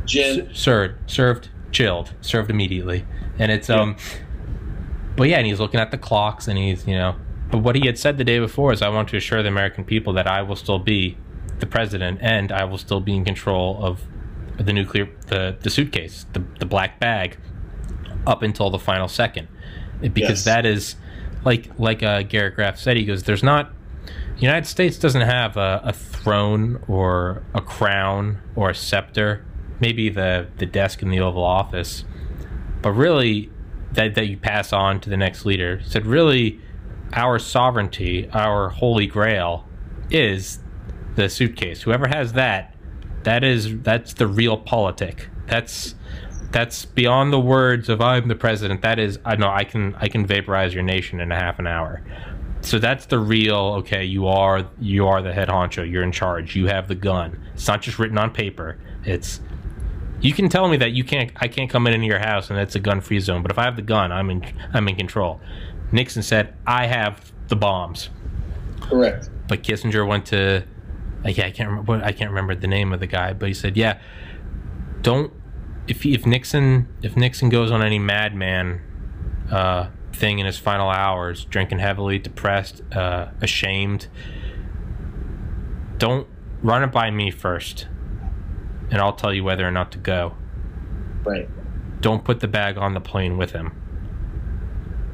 Gin. 0.05 0.49
S- 0.49 0.57
served, 0.59 1.09
served, 1.09 1.49
chilled, 1.71 2.13
served 2.21 2.49
immediately, 2.49 3.05
and 3.39 3.51
it's 3.51 3.69
um. 3.69 3.95
But 5.15 5.29
yeah, 5.29 5.37
and 5.37 5.47
he's 5.47 5.59
looking 5.59 5.79
at 5.79 5.91
the 5.91 5.97
clocks, 5.97 6.47
and 6.47 6.57
he's 6.57 6.85
you 6.87 6.95
know. 6.95 7.15
But 7.51 7.59
what 7.59 7.75
he 7.75 7.85
had 7.85 7.97
said 7.97 8.17
the 8.17 8.23
day 8.23 8.39
before 8.39 8.73
is, 8.73 8.81
"I 8.81 8.89
want 8.89 9.09
to 9.09 9.17
assure 9.17 9.41
the 9.41 9.49
American 9.49 9.83
people 9.85 10.13
that 10.13 10.27
I 10.27 10.41
will 10.41 10.55
still 10.57 10.79
be 10.79 11.17
the 11.59 11.65
president, 11.65 12.19
and 12.21 12.51
I 12.51 12.65
will 12.65 12.77
still 12.77 12.99
be 12.99 13.15
in 13.15 13.23
control 13.23 13.79
of 13.83 14.01
the 14.57 14.73
nuclear, 14.73 15.07
the 15.27 15.55
the 15.61 15.69
suitcase, 15.69 16.25
the 16.33 16.43
the 16.59 16.65
black 16.65 16.99
bag, 16.99 17.37
up 18.27 18.41
until 18.43 18.69
the 18.69 18.79
final 18.79 19.07
second, 19.07 19.47
because 20.01 20.29
Yes. 20.29 20.43
that 20.45 20.65
is 20.65 20.95
like 21.45 21.69
like 21.79 22.03
uh, 22.03 22.23
Garret 22.23 22.55
Graff 22.55 22.77
said. 22.77 22.97
He 22.97 23.05
goes, 23.05 23.23
"There's 23.23 23.43
not." 23.43 23.71
The 24.35 24.41
United 24.41 24.65
States 24.67 24.97
doesn't 24.97 25.21
have 25.21 25.55
a, 25.55 25.79
a 25.85 25.93
throne 25.93 26.83
or 26.89 27.41
a 27.53 27.61
crown 27.61 28.39
or 28.57 28.69
a 28.71 28.75
scepter, 28.75 29.45
maybe 29.79 30.09
the, 30.09 30.47
the 30.57 30.65
desk 30.65 31.01
in 31.01 31.09
the 31.09 31.19
Oval 31.19 31.43
Office, 31.43 32.03
but 32.81 32.91
really 32.91 33.49
that, 33.91 34.15
that 34.15 34.27
you 34.27 34.37
pass 34.37 34.73
on 34.73 34.99
to 35.01 35.09
the 35.09 35.17
next 35.17 35.45
leader. 35.45 35.81
Said, 35.85 36.05
really, 36.05 36.59
our 37.13 37.39
sovereignty, 37.39 38.29
our 38.31 38.69
holy 38.69 39.07
grail, 39.07 39.67
is 40.09 40.59
the 41.15 41.29
suitcase. 41.29 41.81
Whoever 41.81 42.07
has 42.07 42.33
that, 42.33 42.75
that 43.23 43.43
is 43.43 43.81
that's 43.81 44.13
the 44.13 44.25
realpolitik. 44.25 45.27
That's 45.47 45.95
that's 46.51 46.85
beyond 46.85 47.33
the 47.33 47.39
words 47.39 47.89
of 47.89 48.01
I'm 48.01 48.27
the 48.27 48.35
president. 48.35 48.81
That 48.81 48.99
is 48.99 49.19
I 49.25 49.35
know 49.35 49.49
I 49.49 49.63
can 49.63 49.95
I 49.95 50.07
can 50.07 50.25
vaporize 50.25 50.73
your 50.73 50.83
nation 50.83 51.19
in 51.19 51.31
a 51.31 51.35
half 51.35 51.59
an 51.59 51.67
hour. 51.67 52.03
So 52.61 52.79
that's 52.79 53.07
the 53.07 53.19
real 53.19 53.75
okay, 53.79 54.03
you 54.03 54.27
are 54.27 54.69
you 54.79 55.07
are 55.07 55.21
the 55.21 55.33
head 55.33 55.47
honcho, 55.47 55.89
you're 55.89 56.03
in 56.03 56.11
charge, 56.11 56.55
you 56.55 56.67
have 56.67 56.87
the 56.87 56.95
gun. 56.95 57.41
It's 57.53 57.67
not 57.67 57.81
just 57.81 57.97
written 57.99 58.17
on 58.17 58.31
paper. 58.31 58.77
It's 59.03 59.41
you 60.21 60.33
can 60.33 60.49
tell 60.49 60.67
me 60.67 60.77
that 60.77 60.91
you 60.91 61.03
can't 61.03 61.31
I 61.37 61.47
can't 61.47 61.69
come 61.69 61.87
in 61.87 61.93
into 61.93 62.07
your 62.07 62.19
house 62.19 62.49
and 62.49 62.59
it's 62.59 62.75
a 62.75 62.79
gun 62.79 63.01
free 63.01 63.19
zone, 63.19 63.41
but 63.41 63.51
if 63.51 63.57
I 63.57 63.63
have 63.63 63.75
the 63.75 63.81
gun, 63.81 64.11
I'm 64.11 64.29
in 64.29 64.45
I'm 64.73 64.87
in 64.87 64.95
control. 64.95 65.39
Nixon 65.91 66.23
said, 66.23 66.53
I 66.65 66.87
have 66.87 67.31
the 67.47 67.55
bombs. 67.55 68.09
Correct. 68.81 69.29
But 69.47 69.63
Kissinger 69.63 70.07
went 70.07 70.25
to 70.27 70.63
like 71.23 71.39
I 71.39 71.51
can't 71.51 71.69
remember 71.69 71.91
what 71.91 72.03
I 72.03 72.11
can't 72.11 72.29
remember 72.29 72.55
the 72.55 72.67
name 72.67 72.93
of 72.93 72.99
the 72.99 73.07
guy, 73.07 73.33
but 73.33 73.47
he 73.47 73.53
said, 73.53 73.75
"Yeah, 73.75 73.99
don't 75.01 75.33
if 75.87 76.05
if 76.05 76.25
Nixon 76.25 76.87
if 77.01 77.17
Nixon 77.17 77.49
goes 77.49 77.71
on 77.71 77.81
any 77.81 77.99
madman 77.99 78.81
uh, 79.51 79.89
thing 80.13 80.39
in 80.39 80.45
his 80.45 80.57
final 80.57 80.89
hours, 80.89 81.45
drinking 81.45 81.79
heavily, 81.79 82.19
depressed, 82.19 82.81
uh, 82.93 83.29
ashamed, 83.41 84.07
don't 85.97 86.27
run 86.61 86.83
it 86.83 86.91
by 86.91 87.09
me 87.11 87.31
first, 87.31 87.87
and 88.91 89.01
I'll 89.01 89.13
tell 89.13 89.33
you 89.33 89.43
whether 89.43 89.67
or 89.67 89.71
not 89.71 89.91
to 89.93 89.97
go. 89.97 90.35
Right. 91.23 91.49
Don't 92.01 92.23
put 92.23 92.39
the 92.39 92.47
bag 92.47 92.77
on 92.77 92.93
the 92.93 92.99
plane 93.01 93.37
with 93.37 93.51
him, 93.51 93.71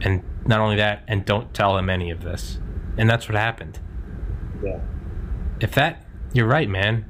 and 0.01 0.23
not 0.45 0.59
only 0.59 0.75
that, 0.77 1.03
and 1.07 1.23
don't 1.25 1.53
tell 1.53 1.77
him 1.77 1.89
any 1.89 2.09
of 2.11 2.23
this." 2.23 2.59
And 2.97 3.09
that's 3.09 3.29
what 3.29 3.37
happened 3.37 3.79
Yeah. 4.61 4.79
if 5.61 5.71
that 5.71 6.05
you're 6.33 6.45
right 6.47 6.69
man 6.69 7.05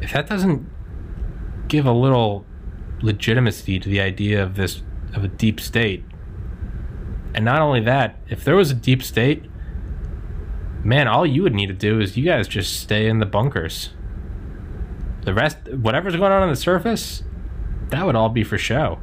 if 0.00 0.12
that 0.12 0.28
doesn't 0.28 0.66
give 1.68 1.84
a 1.84 1.92
little 1.92 2.46
legitimacy 3.02 3.80
to 3.80 3.88
the 3.88 4.00
idea 4.00 4.40
of 4.42 4.54
this 4.54 4.82
of 5.14 5.24
a 5.24 5.28
deep 5.28 5.58
state 5.60 6.04
and 7.34 7.44
not 7.44 7.60
only 7.60 7.80
that 7.80 8.16
if 8.28 8.44
there 8.44 8.54
was 8.54 8.70
a 8.70 8.74
deep 8.74 9.02
state 9.02 9.44
man 10.84 11.08
all 11.08 11.26
you 11.26 11.42
would 11.42 11.54
need 11.54 11.66
to 11.66 11.74
do 11.74 12.00
is 12.00 12.16
you 12.16 12.24
guys 12.24 12.46
just 12.46 12.78
stay 12.80 13.06
in 13.08 13.18
the 13.18 13.26
bunkers 13.26 13.90
the 15.22 15.34
rest 15.34 15.58
whatever's 15.68 16.16
going 16.16 16.32
on 16.32 16.42
on 16.42 16.48
the 16.48 16.56
surface 16.56 17.22
that 17.88 18.06
would 18.06 18.14
all 18.14 18.28
be 18.28 18.44
for 18.44 18.58
show. 18.58 18.98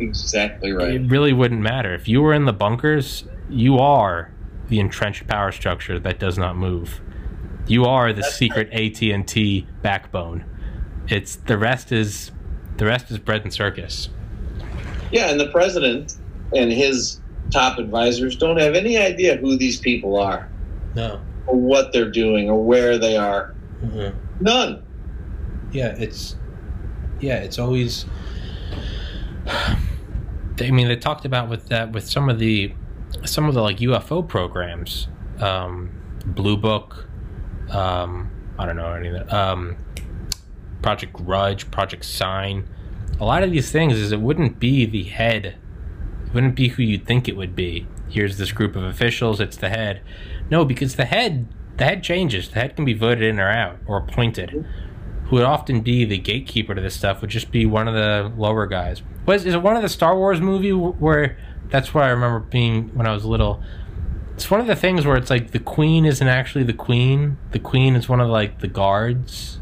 Exactly 0.00 0.72
right. 0.72 0.94
it 0.94 1.10
really 1.10 1.32
wouldn't 1.32 1.60
matter. 1.60 1.94
If 1.94 2.08
you 2.08 2.20
were 2.20 2.34
in 2.34 2.46
the 2.46 2.52
bunkers 2.52 3.24
you 3.48 3.78
are 3.78 4.32
the 4.68 4.80
entrenched 4.80 5.26
power 5.26 5.52
structure 5.52 5.98
that 5.98 6.18
does 6.18 6.38
not 6.38 6.56
move. 6.56 7.00
You 7.66 7.84
are 7.84 8.12
the 8.12 8.22
That's 8.22 8.34
secret 8.34 8.72
AT&T 8.72 9.66
backbone. 9.82 10.44
It's 11.08 11.36
the 11.36 11.58
rest 11.58 11.92
is 11.92 12.30
the 12.76 12.86
rest 12.86 13.10
is 13.10 13.18
bread 13.18 13.42
and 13.42 13.52
circus. 13.52 14.08
Yeah, 15.12 15.30
and 15.30 15.38
the 15.38 15.50
president 15.50 16.16
and 16.54 16.72
his 16.72 17.20
top 17.50 17.78
advisors 17.78 18.36
don't 18.36 18.58
have 18.58 18.74
any 18.74 18.96
idea 18.96 19.36
who 19.36 19.56
these 19.56 19.78
people 19.78 20.18
are, 20.18 20.48
no. 20.94 21.20
Or 21.46 21.56
what 21.56 21.92
they're 21.92 22.10
doing, 22.10 22.48
or 22.48 22.62
where 22.62 22.98
they 22.98 23.16
are. 23.16 23.54
Mm-hmm. 23.82 24.18
None. 24.42 24.82
Yeah 25.74 25.94
it's 25.98 26.36
yeah 27.20 27.36
it's 27.36 27.58
always 27.58 28.06
i 29.46 30.70
mean 30.70 30.88
they 30.88 30.96
talked 30.96 31.24
about 31.26 31.48
with 31.50 31.68
that 31.68 31.92
with 31.92 32.08
some 32.08 32.30
of 32.30 32.38
the 32.38 32.72
some 33.24 33.46
of 33.46 33.54
the 33.54 33.60
like 33.60 33.78
ufo 33.78 34.26
programs 34.26 35.08
um 35.40 35.90
blue 36.24 36.56
book 36.56 37.06
um 37.70 38.30
i 38.58 38.64
don't 38.64 38.76
know 38.76 38.92
any 38.94 39.08
of 39.08 39.14
that 39.14 39.32
um 39.32 39.76
project 40.84 41.14
grudge 41.14 41.70
project 41.70 42.04
sign. 42.04 42.68
A 43.18 43.24
lot 43.24 43.42
of 43.42 43.50
these 43.50 43.72
things 43.72 43.94
is 43.94 44.12
it 44.12 44.20
wouldn't 44.20 44.60
be 44.60 44.84
the 44.84 45.04
head 45.04 45.46
it 46.26 46.34
wouldn't 46.34 46.54
be 46.54 46.68
who 46.68 46.82
you'd 46.82 47.06
think 47.06 47.26
it 47.26 47.36
would 47.38 47.56
be. 47.56 47.86
Here's 48.10 48.36
this 48.36 48.52
group 48.52 48.76
of 48.76 48.82
officials 48.82 49.40
it's 49.40 49.56
the 49.56 49.70
head. 49.70 50.02
No 50.50 50.62
because 50.66 50.96
the 50.96 51.06
head 51.06 51.48
the 51.78 51.84
head 51.84 52.02
changes. 52.02 52.50
The 52.50 52.60
head 52.60 52.76
can 52.76 52.84
be 52.84 52.92
voted 52.92 53.22
in 53.22 53.40
or 53.40 53.48
out 53.50 53.78
or 53.86 53.96
appointed 53.96 54.66
who 55.24 55.36
would 55.36 55.44
often 55.44 55.80
be 55.80 56.04
the 56.04 56.18
gatekeeper 56.18 56.74
to 56.74 56.80
this 56.80 56.94
stuff 56.94 57.20
would 57.20 57.30
just 57.30 57.50
be 57.50 57.66
one 57.66 57.88
of 57.88 57.94
the 57.94 58.32
lower 58.36 58.66
guys. 58.66 59.02
Was 59.26 59.46
is 59.46 59.54
it 59.54 59.62
one 59.62 59.76
of 59.76 59.82
the 59.82 59.88
Star 59.88 60.16
Wars 60.16 60.40
movie 60.40 60.72
where 60.72 61.36
that's 61.70 61.94
what 61.94 62.04
I 62.04 62.10
remember 62.10 62.40
being 62.40 62.90
when 62.94 63.06
I 63.06 63.12
was 63.12 63.24
little. 63.24 63.62
It's 64.34 64.50
one 64.50 64.60
of 64.60 64.66
the 64.66 64.76
things 64.76 65.06
where 65.06 65.16
it's 65.16 65.30
like 65.30 65.52
the 65.52 65.58
queen 65.58 66.04
isn't 66.04 66.26
actually 66.26 66.64
the 66.64 66.72
queen. 66.72 67.36
The 67.52 67.58
queen 67.58 67.96
is 67.96 68.08
one 68.08 68.20
of 68.20 68.28
like 68.28 68.60
the 68.60 68.68
guards, 68.68 69.58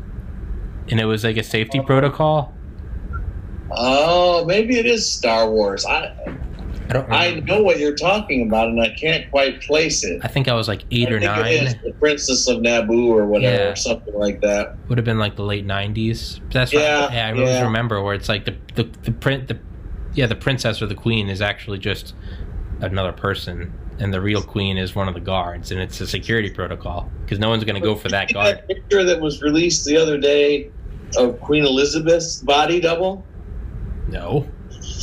and 0.89 0.99
it 1.01 1.05
was 1.05 1.25
like 1.25 1.37
a 1.37 1.43
safety 1.43 1.79
oh. 1.79 1.85
protocol. 1.85 2.55
Oh, 3.71 4.45
maybe 4.45 4.79
it 4.79 4.87
is 4.87 5.11
Star 5.11 5.51
Wars. 5.51 5.87
I 5.87 6.15
I 6.89 6.93
don't. 6.93 7.13
I 7.13 7.35
know 7.41 7.63
what 7.63 7.79
you're 7.79 7.95
talking 7.95 8.47
about, 8.47 8.69
and 8.69 8.81
I 8.81 8.91
can't 8.91 9.31
quite 9.31 9.61
place 9.63 10.05
it. 10.05 10.21
I 10.25 10.29
think 10.29 10.49
I 10.49 10.55
was 10.55 10.69
like 10.69 10.83
eight 10.91 11.09
I 11.09 11.13
or 11.13 11.21
think 11.21 11.37
it 11.39 11.53
is 11.63 11.75
nine. 11.75 11.83
the 11.85 11.93
Princess 11.93 12.49
of 12.49 12.59
Naboo 12.59 13.07
or 13.09 13.27
whatever, 13.27 13.65
Yeah. 13.65 13.71
or 13.71 13.77
something 13.77 14.15
like 14.15 14.41
that. 14.43 14.77
Would 14.89 14.99
have 14.99 15.05
been 15.05 15.19
like 15.19 15.37
the 15.37 15.45
late 15.45 15.65
nineties. 15.65 16.41
That's 16.51 16.75
right. 16.75 16.81
Yeah, 16.83 17.13
Yeah, 17.13 17.27
I 17.29 17.33
always 17.33 17.49
yeah. 17.49 17.63
remember 17.65 18.03
where 18.03 18.15
it's 18.15 18.29
like 18.29 18.45
the 18.45 18.55
the 18.75 18.85
the 19.03 19.13
print 19.13 19.49
the 19.49 19.59
yeah 20.15 20.27
the 20.27 20.35
princess 20.35 20.83
or 20.83 20.87
the 20.87 20.95
queen 20.95 21.29
is 21.29 21.41
actually 21.41 21.79
just 21.79 22.15
another 22.81 23.13
person, 23.13 23.73
and 23.99 24.13
the 24.13 24.21
real 24.21 24.43
queen 24.43 24.77
is 24.77 24.95
one 24.95 25.09
of 25.09 25.15
the 25.15 25.21
guards, 25.21 25.71
and 25.71 25.81
it's 25.81 26.01
a 26.01 26.07
security 26.07 26.51
protocol 26.51 27.11
because 27.25 27.39
no 27.39 27.49
one's 27.49 27.65
going 27.65 27.81
to 27.81 27.87
go 27.87 27.95
for 27.95 28.09
that 28.09 28.33
guard. 28.33 28.57
that 28.59 28.69
picture 28.69 29.05
that 29.05 29.21
was 29.21 29.41
released 29.41 29.85
the 29.87 29.97
other 29.97 30.19
day 30.19 30.71
of 31.17 31.39
Queen 31.41 31.65
Elizabeth's 31.65 32.39
body 32.43 32.81
double? 32.81 33.25
No. 34.09 34.49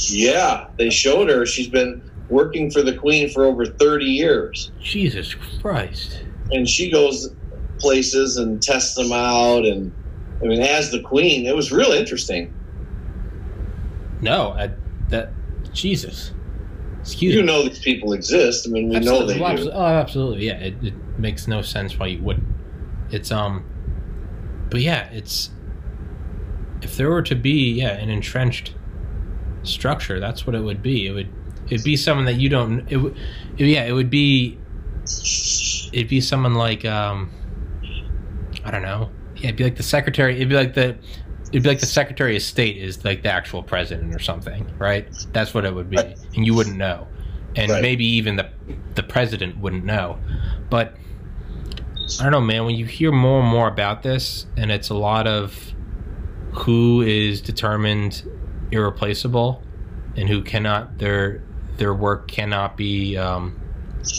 Yeah, 0.07 0.67
they 0.77 0.89
showed 0.89 1.29
her. 1.29 1.45
She's 1.45 1.67
been 1.69 2.01
working 2.29 2.69
for 2.69 2.81
the 2.81 2.93
Queen 2.95 3.29
for 3.29 3.45
over 3.45 3.65
30 3.65 4.05
years. 4.05 4.71
Jesus 4.81 5.33
Christ. 5.61 6.23
And 6.51 6.67
she 6.67 6.91
goes 6.91 7.33
places 7.79 8.37
and 8.37 8.61
tests 8.61 8.95
them 8.95 9.11
out. 9.11 9.65
And 9.65 9.91
I 10.41 10.45
mean, 10.45 10.61
as 10.61 10.91
the 10.91 11.01
Queen, 11.01 11.45
it 11.45 11.55
was 11.55 11.71
real 11.71 11.91
interesting. 11.91 12.53
No, 14.21 14.51
I, 14.51 14.71
that 15.09 15.31
Jesus. 15.73 16.31
Excuse 17.01 17.33
You 17.33 17.41
me. 17.41 17.47
know 17.47 17.63
these 17.63 17.79
people 17.79 18.13
exist. 18.13 18.67
I 18.67 18.71
mean, 18.71 18.89
we 18.89 18.99
know 18.99 19.21
Absolutely. 19.21 19.33
they 19.35 19.39
Well, 19.39 19.55
do. 19.55 19.71
Oh, 19.71 19.85
absolutely. 19.85 20.45
Yeah, 20.47 20.57
it, 20.59 20.75
it 20.83 20.93
makes 21.17 21.47
no 21.47 21.61
sense 21.61 21.97
why 21.97 22.07
you 22.07 22.21
wouldn't. 22.21 22.47
It's 23.11 23.31
um, 23.31 23.63
but 24.69 24.81
yeah, 24.81 25.09
it's 25.11 25.49
if 26.81 26.97
there 26.97 27.09
were 27.09 27.21
to 27.23 27.35
be 27.35 27.71
yeah 27.73 27.93
an 27.97 28.09
entrenched 28.09 28.73
structure, 29.63 30.19
that's 30.19 30.45
what 30.47 30.55
it 30.55 30.61
would 30.61 30.81
be. 30.81 31.07
It 31.07 31.11
would 31.11 31.29
it'd 31.69 31.83
be 31.83 31.95
someone 31.97 32.25
that 32.25 32.35
you 32.35 32.49
don't. 32.49 32.85
It 32.91 32.97
would 32.97 33.15
it- 33.57 33.65
yeah, 33.67 33.85
it 33.85 33.91
would 33.93 34.09
be 34.09 34.57
it'd 35.93 36.07
be 36.09 36.21
someone 36.21 36.55
like 36.55 36.85
um, 36.85 37.31
I 38.65 38.71
don't 38.71 38.81
know. 38.83 39.09
Yeah, 39.37 39.45
it'd 39.49 39.55
be 39.57 39.63
like 39.63 39.77
the 39.77 39.83
secretary. 39.83 40.35
It'd 40.35 40.49
be 40.49 40.55
like 40.55 40.73
the. 40.73 40.97
It'd 41.51 41.63
be 41.63 41.69
like 41.69 41.79
the 41.79 41.87
Secretary 41.87 42.35
of 42.35 42.43
State 42.43 42.77
is 42.77 43.03
like 43.03 43.23
the 43.23 43.31
actual 43.31 43.63
president 43.63 44.13
or 44.13 44.19
something, 44.19 44.71
right? 44.77 45.07
That's 45.33 45.51
what 45.51 45.65
it 45.65 45.73
would 45.73 45.89
be, 45.89 45.97
Right. 45.97 46.15
and 46.35 46.45
you 46.45 46.53
wouldn't 46.53 46.77
know. 46.77 47.07
and 47.55 47.71
Right. 47.71 47.81
maybe 47.81 48.05
even 48.05 48.35
the 48.35 48.47
the 48.93 49.01
president 49.01 49.57
wouldn't 49.57 49.83
know. 49.83 50.19
But 50.69 50.93
I 52.19 52.23
don't 52.23 52.31
know, 52.31 52.41
man. 52.41 52.65
When 52.65 52.75
you 52.75 52.85
hear 52.85 53.11
more 53.11 53.39
and 53.41 53.49
more 53.49 53.67
about 53.67 54.03
this, 54.03 54.45
and 54.57 54.71
it's 54.71 54.89
a 54.89 54.93
lot 54.93 55.25
of 55.25 55.73
who 56.51 57.01
is 57.01 57.41
determined 57.41 58.21
irreplaceable, 58.71 59.61
and 60.15 60.29
who 60.29 60.41
cannot 60.41 60.97
their 60.97 61.41
their 61.77 61.93
work 61.93 62.27
cannot 62.27 62.77
be 62.77 63.17
um, 63.17 63.59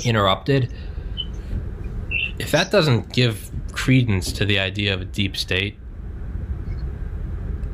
interrupted. 0.04 0.72
If 2.38 2.50
that 2.52 2.70
doesn't 2.70 3.12
give 3.12 3.50
credence 3.72 4.32
to 4.32 4.44
the 4.44 4.58
idea 4.58 4.94
of 4.94 5.00
a 5.00 5.04
deep 5.04 5.36
state, 5.36 5.76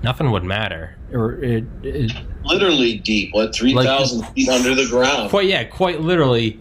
nothing 0.03 0.31
would 0.31 0.45
matter. 0.45 0.97
Or 1.13 1.35
it, 1.35 1.65
it, 1.83 2.13
Literally 2.45 2.99
deep, 2.99 3.33
what 3.33 3.55
three 3.55 3.75
thousand 3.75 4.25
feet 4.29 4.49
under 4.49 4.75
the 4.75 4.87
ground? 4.89 5.31
quite 5.31 5.47
yeah, 5.47 5.65
quite 5.65 6.01
literally. 6.01 6.61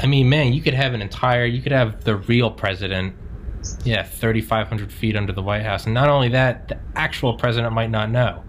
I 0.00 0.06
mean, 0.06 0.30
man, 0.30 0.54
you 0.54 0.62
could 0.62 0.72
have 0.72 0.94
an 0.94 1.02
entire, 1.02 1.44
you 1.44 1.60
could 1.60 1.72
have 1.72 2.04
the 2.04 2.16
real 2.16 2.50
president, 2.50 3.14
yeah, 3.84 4.02
thirty 4.02 4.40
five 4.40 4.68
hundred 4.68 4.90
feet 4.92 5.16
under 5.16 5.32
the 5.32 5.42
White 5.42 5.62
House, 5.62 5.84
and 5.84 5.92
not 5.92 6.08
only 6.08 6.28
that, 6.30 6.68
the 6.68 6.78
actual 6.94 7.34
president 7.34 7.74
might 7.74 7.90
not 7.90 8.10
know. 8.10 8.42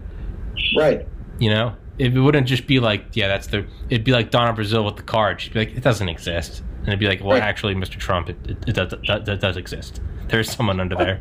Right. 0.76 1.06
You 1.38 1.50
know, 1.50 1.76
it 1.98 2.14
wouldn't 2.14 2.46
just 2.46 2.66
be 2.66 2.80
like, 2.80 3.04
yeah, 3.14 3.28
that's 3.28 3.46
the. 3.48 3.66
It'd 3.90 4.04
be 4.04 4.12
like 4.12 4.30
Donna 4.30 4.52
Brazile 4.56 4.84
with 4.84 4.96
the 4.96 5.02
card. 5.02 5.40
She'd 5.40 5.52
be 5.52 5.60
like, 5.60 5.76
it 5.76 5.82
doesn't 5.82 6.08
exist, 6.08 6.62
and 6.80 6.88
it'd 6.88 7.00
be 7.00 7.06
like, 7.06 7.20
well, 7.20 7.32
Right. 7.32 7.42
actually, 7.42 7.74
Mr. 7.74 7.98
Trump, 7.98 8.28
it, 8.30 8.36
it, 8.48 8.56
it 8.68 8.72
does, 8.74 8.94
does- 9.04 9.38
does 9.38 9.56
exist. 9.56 10.00
There's 10.28 10.50
someone 10.50 10.80
under 10.80 10.94
there. 10.96 11.20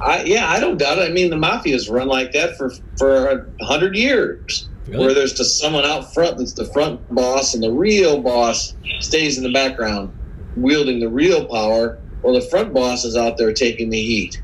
I, 0.00 0.22
yeah, 0.24 0.48
I 0.50 0.60
don't 0.60 0.76
doubt 0.78 0.98
it. 0.98 1.10
I 1.10 1.12
mean, 1.12 1.30
the 1.30 1.36
mafia's 1.36 1.88
run 1.88 2.08
like 2.08 2.32
that 2.32 2.56
for 2.56 2.70
for 2.98 3.26
a 3.60 3.64
hundred 3.64 3.96
years, 3.96 4.68
where 4.88 5.14
there's 5.14 5.32
just 5.32 5.58
someone 5.58 5.84
out 5.84 6.12
front 6.14 6.38
that's 6.38 6.52
the 6.52 6.66
front 6.66 7.00
boss, 7.14 7.54
and 7.54 7.62
the 7.62 7.72
real 7.72 8.20
boss 8.20 8.74
stays 9.00 9.36
in 9.38 9.42
the 9.44 9.52
background, 9.52 10.12
wielding 10.56 11.00
the 11.00 11.08
real 11.08 11.46
power, 11.46 11.98
while 12.20 12.34
the 12.34 12.40
front 12.42 12.72
boss 12.74 13.04
is 13.04 13.16
out 13.16 13.36
there 13.38 13.52
taking 13.52 13.90
the 13.90 14.00
heat. 14.00 14.40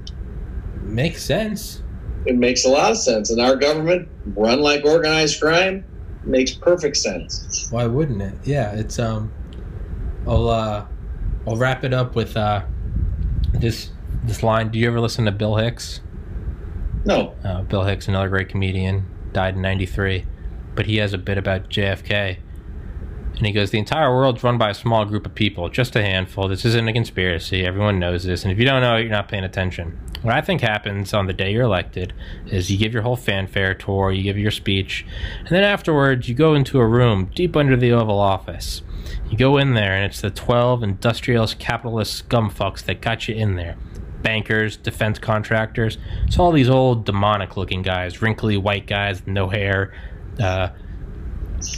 Makes 0.82 1.22
sense. 1.24 1.79
It 2.26 2.36
makes 2.36 2.64
a 2.64 2.68
lot 2.68 2.90
of 2.90 2.98
sense, 2.98 3.30
and 3.30 3.40
our 3.40 3.56
government 3.56 4.08
run 4.36 4.60
like 4.60 4.84
organized 4.84 5.40
crime 5.40 5.84
makes 6.24 6.52
perfect 6.52 6.96
sense. 6.98 7.68
Why 7.70 7.86
wouldn't 7.86 8.20
it? 8.20 8.34
Yeah, 8.44 8.72
it's 8.72 8.98
um. 8.98 9.32
I'll 10.26 10.48
uh, 10.48 10.84
I'll 11.46 11.56
wrap 11.56 11.82
it 11.84 11.94
up 11.94 12.14
with 12.14 12.36
uh, 12.36 12.62
this 13.54 13.90
this 14.24 14.42
line. 14.42 14.68
Do 14.70 14.78
you 14.78 14.86
ever 14.86 15.00
listen 15.00 15.24
to 15.24 15.32
Bill 15.32 15.56
Hicks? 15.56 16.00
No, 17.06 17.34
Uh, 17.42 17.62
Bill 17.62 17.84
Hicks, 17.84 18.06
another 18.08 18.28
great 18.28 18.50
comedian, 18.50 19.06
died 19.32 19.54
in 19.56 19.62
'93, 19.62 20.26
but 20.74 20.84
he 20.84 20.98
has 20.98 21.14
a 21.14 21.18
bit 21.18 21.38
about 21.38 21.70
JFK, 21.70 22.36
and 23.38 23.46
he 23.46 23.52
goes, 23.52 23.70
"The 23.70 23.78
entire 23.78 24.14
world's 24.14 24.44
run 24.44 24.58
by 24.58 24.68
a 24.68 24.74
small 24.74 25.06
group 25.06 25.24
of 25.24 25.34
people, 25.34 25.70
just 25.70 25.96
a 25.96 26.02
handful. 26.02 26.46
This 26.48 26.66
isn't 26.66 26.86
a 26.86 26.92
conspiracy. 26.92 27.64
Everyone 27.64 27.98
knows 27.98 28.24
this, 28.24 28.42
and 28.44 28.52
if 28.52 28.58
you 28.58 28.66
don't 28.66 28.82
know 28.82 28.96
it, 28.96 29.00
you're 29.02 29.10
not 29.10 29.28
paying 29.28 29.44
attention." 29.44 29.98
What 30.22 30.34
I 30.34 30.40
think 30.40 30.60
happens 30.60 31.14
on 31.14 31.26
the 31.26 31.32
day 31.32 31.52
you're 31.52 31.64
elected 31.64 32.12
is 32.46 32.70
you 32.70 32.76
give 32.76 32.92
your 32.92 33.02
whole 33.02 33.16
fanfare 33.16 33.74
tour, 33.74 34.12
you 34.12 34.22
give 34.22 34.36
your 34.36 34.50
speech, 34.50 35.06
and 35.38 35.48
then 35.48 35.64
afterwards 35.64 36.28
you 36.28 36.34
go 36.34 36.54
into 36.54 36.78
a 36.78 36.86
room 36.86 37.30
deep 37.34 37.56
under 37.56 37.76
the 37.76 37.92
Oval 37.92 38.18
Office. 38.18 38.82
You 39.30 39.38
go 39.38 39.56
in 39.56 39.74
there, 39.74 39.94
and 39.94 40.04
it's 40.04 40.20
the 40.20 40.30
12 40.30 40.82
industrialist 40.82 41.58
capitalist 41.58 42.28
scumfucks 42.28 42.84
that 42.84 43.00
got 43.00 43.28
you 43.28 43.34
in 43.34 43.56
there 43.56 43.76
bankers, 44.22 44.76
defense 44.76 45.18
contractors. 45.18 45.98
It's 46.26 46.38
all 46.38 46.52
these 46.52 46.68
old 46.68 47.04
demonic 47.04 47.56
looking 47.56 47.82
guys, 47.82 48.20
wrinkly 48.20 48.56
white 48.56 48.86
guys 48.86 49.26
no 49.26 49.48
hair, 49.48 49.94
uh, 50.38 50.68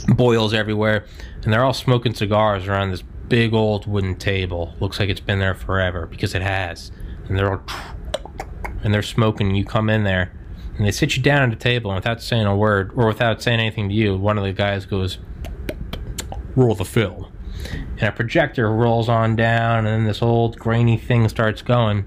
boils 0.09 0.53
everywhere, 0.53 1.05
and 1.43 1.53
they're 1.53 1.63
all 1.63 1.73
smoking 1.73 2.13
cigars 2.13 2.67
around 2.67 2.91
this 2.91 3.03
big 3.27 3.53
old 3.53 3.87
wooden 3.87 4.15
table. 4.15 4.73
Looks 4.79 4.99
like 4.99 5.09
it's 5.09 5.19
been 5.19 5.39
there 5.39 5.55
forever 5.55 6.05
because 6.05 6.35
it 6.35 6.41
has. 6.41 6.91
And 7.27 7.37
they're 7.37 7.51
all 7.51 7.63
and 8.83 8.93
they're 8.93 9.01
smoking. 9.01 9.47
And 9.47 9.57
you 9.57 9.65
come 9.65 9.89
in 9.89 10.03
there, 10.03 10.31
and 10.77 10.85
they 10.85 10.91
sit 10.91 11.15
you 11.15 11.23
down 11.23 11.43
at 11.43 11.53
a 11.53 11.55
table, 11.59 11.91
and 11.91 11.97
without 11.97 12.21
saying 12.21 12.45
a 12.45 12.55
word 12.55 12.91
or 12.95 13.07
without 13.07 13.41
saying 13.41 13.59
anything 13.59 13.89
to 13.89 13.95
you, 13.95 14.17
one 14.17 14.37
of 14.37 14.43
the 14.43 14.53
guys 14.53 14.85
goes, 14.85 15.19
"Roll 16.55 16.75
the 16.75 16.85
film." 16.85 17.27
And 17.99 18.03
a 18.03 18.11
projector 18.11 18.71
rolls 18.71 19.07
on 19.09 19.35
down, 19.35 19.85
and 19.85 19.87
then 19.87 20.03
this 20.05 20.21
old 20.21 20.59
grainy 20.59 20.97
thing 20.97 21.27
starts 21.29 21.61
going 21.61 22.05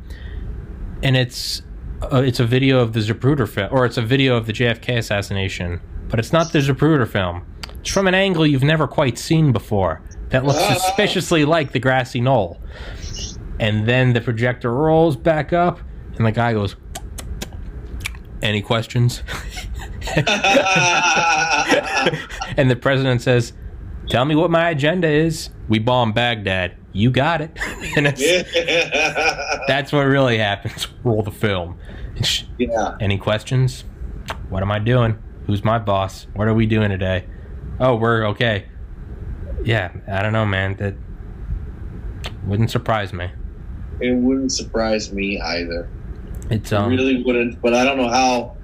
and 1.03 1.16
it's 1.16 1.62
uh, 2.12 2.23
it's 2.24 2.40
a 2.40 2.47
video 2.47 2.81
of 2.81 2.93
the 2.93 3.01
Zapruder 3.01 3.48
film, 3.48 3.69
or 3.73 3.86
it's 3.86 3.97
a 3.97 4.03
video 4.03 4.36
of 4.36 4.47
the 4.47 4.53
JFK 4.53 4.98
assassination, 4.98 5.81
but 6.09 6.19
it's 6.19 6.32
not 6.32 6.53
the 6.53 6.59
Zapruder 6.59 7.09
film. 7.09 7.47
It's 7.81 7.90
from 7.90 8.07
an 8.07 8.15
angle 8.15 8.47
you've 8.47 8.62
never 8.62 8.86
quite 8.86 9.19
seen 9.19 9.53
before 9.53 10.03
that 10.31 10.44
looks 10.44 10.59
Ah. 10.61 10.74
suspiciously 10.74 11.44
like 11.44 11.73
the 11.73 11.78
grassy 11.78 12.20
knoll. 12.20 12.61
And 13.59 13.86
then 13.86 14.12
the 14.12 14.20
projector 14.20 14.73
rolls 14.73 15.16
back 15.16 15.53
up, 15.53 15.81
and 16.18 16.26
the 16.26 16.32
guy 16.32 16.52
goes, 16.52 16.76
"Any 18.43 18.62
questions?" 18.62 19.22
and 22.56 22.70
the 22.70 22.76
president 22.80 23.22
says, 23.22 23.52
"Tell 24.09 24.24
me 24.24 24.34
what 24.34 24.51
my 24.51 24.70
agenda 24.70 25.09
is. 25.09 25.51
We 25.68 25.78
bomb 25.78 26.12
Baghdad. 26.12 26.76
You 26.93 27.10
got 27.10 27.40
it." 27.40 27.51
and 27.97 28.06
it's, 28.09 28.22
that's 29.68 29.93
what 29.93 30.02
really 30.02 30.38
happens. 30.38 30.88
Roll 31.05 31.22
the 31.22 31.30
film. 31.30 31.78
Yeah. 32.59 32.97
Any 33.01 33.18
questions? 33.18 33.84
What 34.48 34.62
am 34.62 34.70
I 34.72 34.78
doing? 34.78 35.22
Who's 35.47 35.62
my 35.62 35.78
boss? 35.78 36.26
What 36.34 36.48
are 36.48 36.55
we 36.55 36.66
doing 36.66 36.90
today? 36.90 37.26
Oh, 37.78 37.97
we're 37.97 38.26
okay. 38.28 38.66
Yeah, 39.64 39.93
I 40.09 40.22
don't 40.22 40.32
know, 40.32 40.47
man. 40.47 40.76
That 40.76 40.94
wouldn't 42.47 42.70
surprise 42.70 43.12
me. 43.12 43.30
It 44.01 44.14
wouldn't 44.14 44.52
surprise 44.52 45.12
me 45.12 45.40
either. 45.40 45.88
It's 46.51 46.73
It 46.73 46.77
um, 46.77 46.90
really 46.90 47.23
wouldn't, 47.23 47.60
but 47.60 47.74
I 47.74 47.85
don't 47.85 47.97
know 47.97 48.09
how 48.09 48.56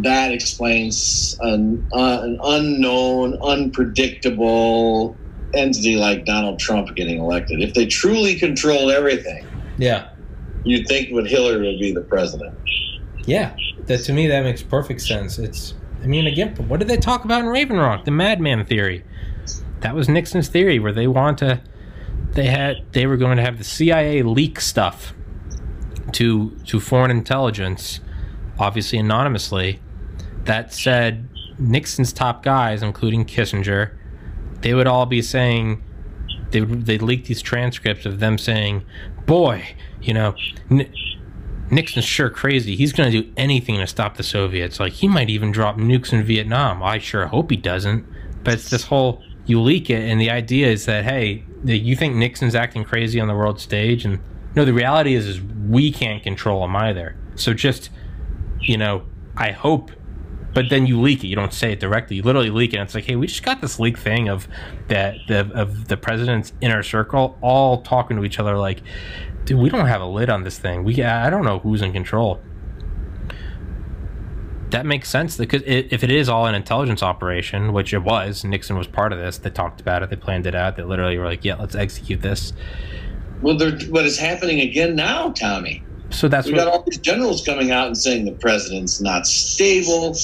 that 0.00 0.32
explains 0.32 1.36
an, 1.40 1.86
uh, 1.92 2.20
an 2.22 2.38
unknown, 2.42 3.38
unpredictable 3.42 5.16
entity 5.54 5.96
like 5.96 6.24
Donald 6.24 6.58
Trump 6.58 6.94
getting 6.96 7.18
elected. 7.18 7.60
If 7.60 7.74
they 7.74 7.86
truly 7.86 8.36
controlled 8.36 8.90
everything, 8.90 9.46
yeah, 9.76 10.10
you'd 10.64 10.86
think 10.88 11.10
would 11.12 11.26
Hillary 11.26 11.66
would 11.66 11.80
be 11.80 11.92
the 11.92 12.00
president. 12.02 12.56
yeah. 13.26 13.54
That 13.86 13.98
to 14.04 14.12
me 14.12 14.28
that 14.28 14.44
makes 14.44 14.62
perfect 14.62 15.00
sense. 15.02 15.38
It's 15.38 15.74
I 16.02 16.06
mean 16.06 16.26
again, 16.26 16.54
what 16.68 16.78
did 16.78 16.88
they 16.88 16.96
talk 16.96 17.24
about 17.24 17.40
in 17.40 17.48
Raven 17.48 17.76
Rock? 17.76 18.04
The 18.04 18.10
Madman 18.10 18.64
theory. 18.64 19.04
That 19.80 19.96
was 19.96 20.08
Nixon's 20.08 20.48
theory, 20.48 20.78
where 20.78 20.92
they 20.92 21.08
want 21.08 21.38
to. 21.38 21.60
They 22.30 22.46
had 22.46 22.76
they 22.92 23.06
were 23.06 23.16
going 23.16 23.36
to 23.36 23.42
have 23.42 23.58
the 23.58 23.64
CIA 23.64 24.22
leak 24.22 24.60
stuff 24.60 25.12
to 26.12 26.50
to 26.66 26.80
foreign 26.80 27.10
intelligence, 27.10 28.00
obviously 28.58 28.98
anonymously. 28.98 29.80
That 30.44 30.72
said, 30.72 31.28
Nixon's 31.58 32.12
top 32.12 32.42
guys, 32.42 32.82
including 32.82 33.24
Kissinger, 33.24 33.96
they 34.60 34.74
would 34.74 34.86
all 34.86 35.06
be 35.06 35.22
saying 35.22 35.82
they 36.50 36.60
they 36.60 36.98
leak 36.98 37.26
these 37.26 37.42
transcripts 37.42 38.06
of 38.06 38.20
them 38.20 38.38
saying, 38.38 38.84
"Boy, 39.26 39.74
you 40.00 40.14
know." 40.14 40.34
N- 40.70 40.92
Nixon's 41.70 42.04
sure 42.04 42.28
crazy. 42.28 42.76
He's 42.76 42.92
going 42.92 43.10
to 43.10 43.22
do 43.22 43.32
anything 43.34 43.78
to 43.78 43.86
stop 43.86 44.18
the 44.18 44.22
Soviets. 44.22 44.78
Like, 44.78 44.92
he 44.92 45.08
might 45.08 45.30
even 45.30 45.50
drop 45.50 45.78
nukes 45.78 46.12
in 46.12 46.22
Vietnam. 46.22 46.82
I 46.82 46.98
sure 46.98 47.28
hope 47.28 47.50
he 47.50 47.56
doesn't. 47.56 48.04
But 48.44 48.54
it's 48.54 48.68
this 48.68 48.84
whole 48.84 49.22
you 49.46 49.58
leak 49.58 49.88
it, 49.88 50.02
and 50.02 50.20
the 50.20 50.30
idea 50.30 50.68
is 50.68 50.84
that, 50.84 51.04
hey, 51.04 51.44
you 51.64 51.96
think 51.96 52.14
Nixon's 52.14 52.54
acting 52.54 52.84
crazy 52.84 53.18
on 53.20 53.28
the 53.28 53.34
world 53.34 53.58
stage. 53.58 54.04
And 54.04 54.20
no, 54.54 54.64
the 54.64 54.74
reality 54.74 55.14
is, 55.14 55.26
is 55.26 55.40
we 55.40 55.90
can't 55.90 56.22
control 56.22 56.60
them 56.60 56.76
either. 56.76 57.16
So 57.36 57.54
just, 57.54 57.90
you 58.60 58.76
know, 58.76 59.04
I 59.36 59.50
hope. 59.50 59.90
But 60.54 60.68
then 60.68 60.86
you 60.86 61.00
leak 61.00 61.24
it. 61.24 61.28
You 61.28 61.36
don't 61.36 61.52
say 61.54 61.72
it 61.72 61.80
directly. 61.80 62.16
You 62.16 62.22
literally 62.22 62.50
leak 62.50 62.74
it. 62.74 62.76
And 62.76 62.84
it's 62.84 62.94
like, 62.94 63.04
hey, 63.04 63.16
we 63.16 63.26
just 63.26 63.42
got 63.42 63.62
this 63.62 63.80
leak 63.80 63.96
thing 63.96 64.28
of 64.28 64.46
that 64.88 65.16
the, 65.26 65.50
of 65.54 65.88
the 65.88 65.96
president's 65.96 66.52
inner 66.60 66.82
circle 66.82 67.38
all 67.40 67.80
talking 67.82 68.18
to 68.18 68.24
each 68.24 68.38
other 68.38 68.58
like, 68.58 68.82
dude, 69.44 69.58
we 69.58 69.70
don't 69.70 69.86
have 69.86 70.02
a 70.02 70.06
lid 70.06 70.28
on 70.28 70.42
this 70.44 70.58
thing. 70.58 70.84
We 70.84 71.02
I 71.02 71.30
don't 71.30 71.44
know 71.44 71.58
who's 71.60 71.80
in 71.80 71.92
control. 71.92 72.40
That 74.68 74.86
makes 74.86 75.08
sense 75.08 75.36
because 75.36 75.62
if 75.66 76.02
it 76.02 76.10
is 76.10 76.28
all 76.28 76.46
an 76.46 76.54
intelligence 76.54 77.02
operation, 77.02 77.72
which 77.74 77.92
it 77.92 77.98
was, 77.98 78.42
Nixon 78.42 78.76
was 78.76 78.86
part 78.86 79.12
of 79.12 79.18
this. 79.18 79.36
They 79.36 79.50
talked 79.50 79.82
about 79.82 80.02
it. 80.02 80.08
They 80.08 80.16
planned 80.16 80.46
it 80.46 80.54
out. 80.54 80.76
They 80.76 80.82
literally 80.82 81.18
were 81.18 81.26
like, 81.26 81.44
"Yeah, 81.44 81.56
let's 81.56 81.74
execute 81.74 82.22
this." 82.22 82.54
Well, 83.42 83.58
but 83.58 84.06
it's 84.06 84.18
happening 84.18 84.60
again 84.60 84.94
now, 84.96 85.32
Tommy. 85.32 85.84
So 86.12 86.28
that's 86.28 86.46
We 86.46 86.52
what. 86.52 86.58
got 86.58 86.68
all 86.68 86.84
these 86.86 87.00
generals 87.00 87.42
coming 87.44 87.70
out 87.70 87.88
and 87.88 87.96
saying 87.98 88.24
the 88.24 88.36
president's 88.40 89.00
not 89.00 89.26
stable. 89.26 90.16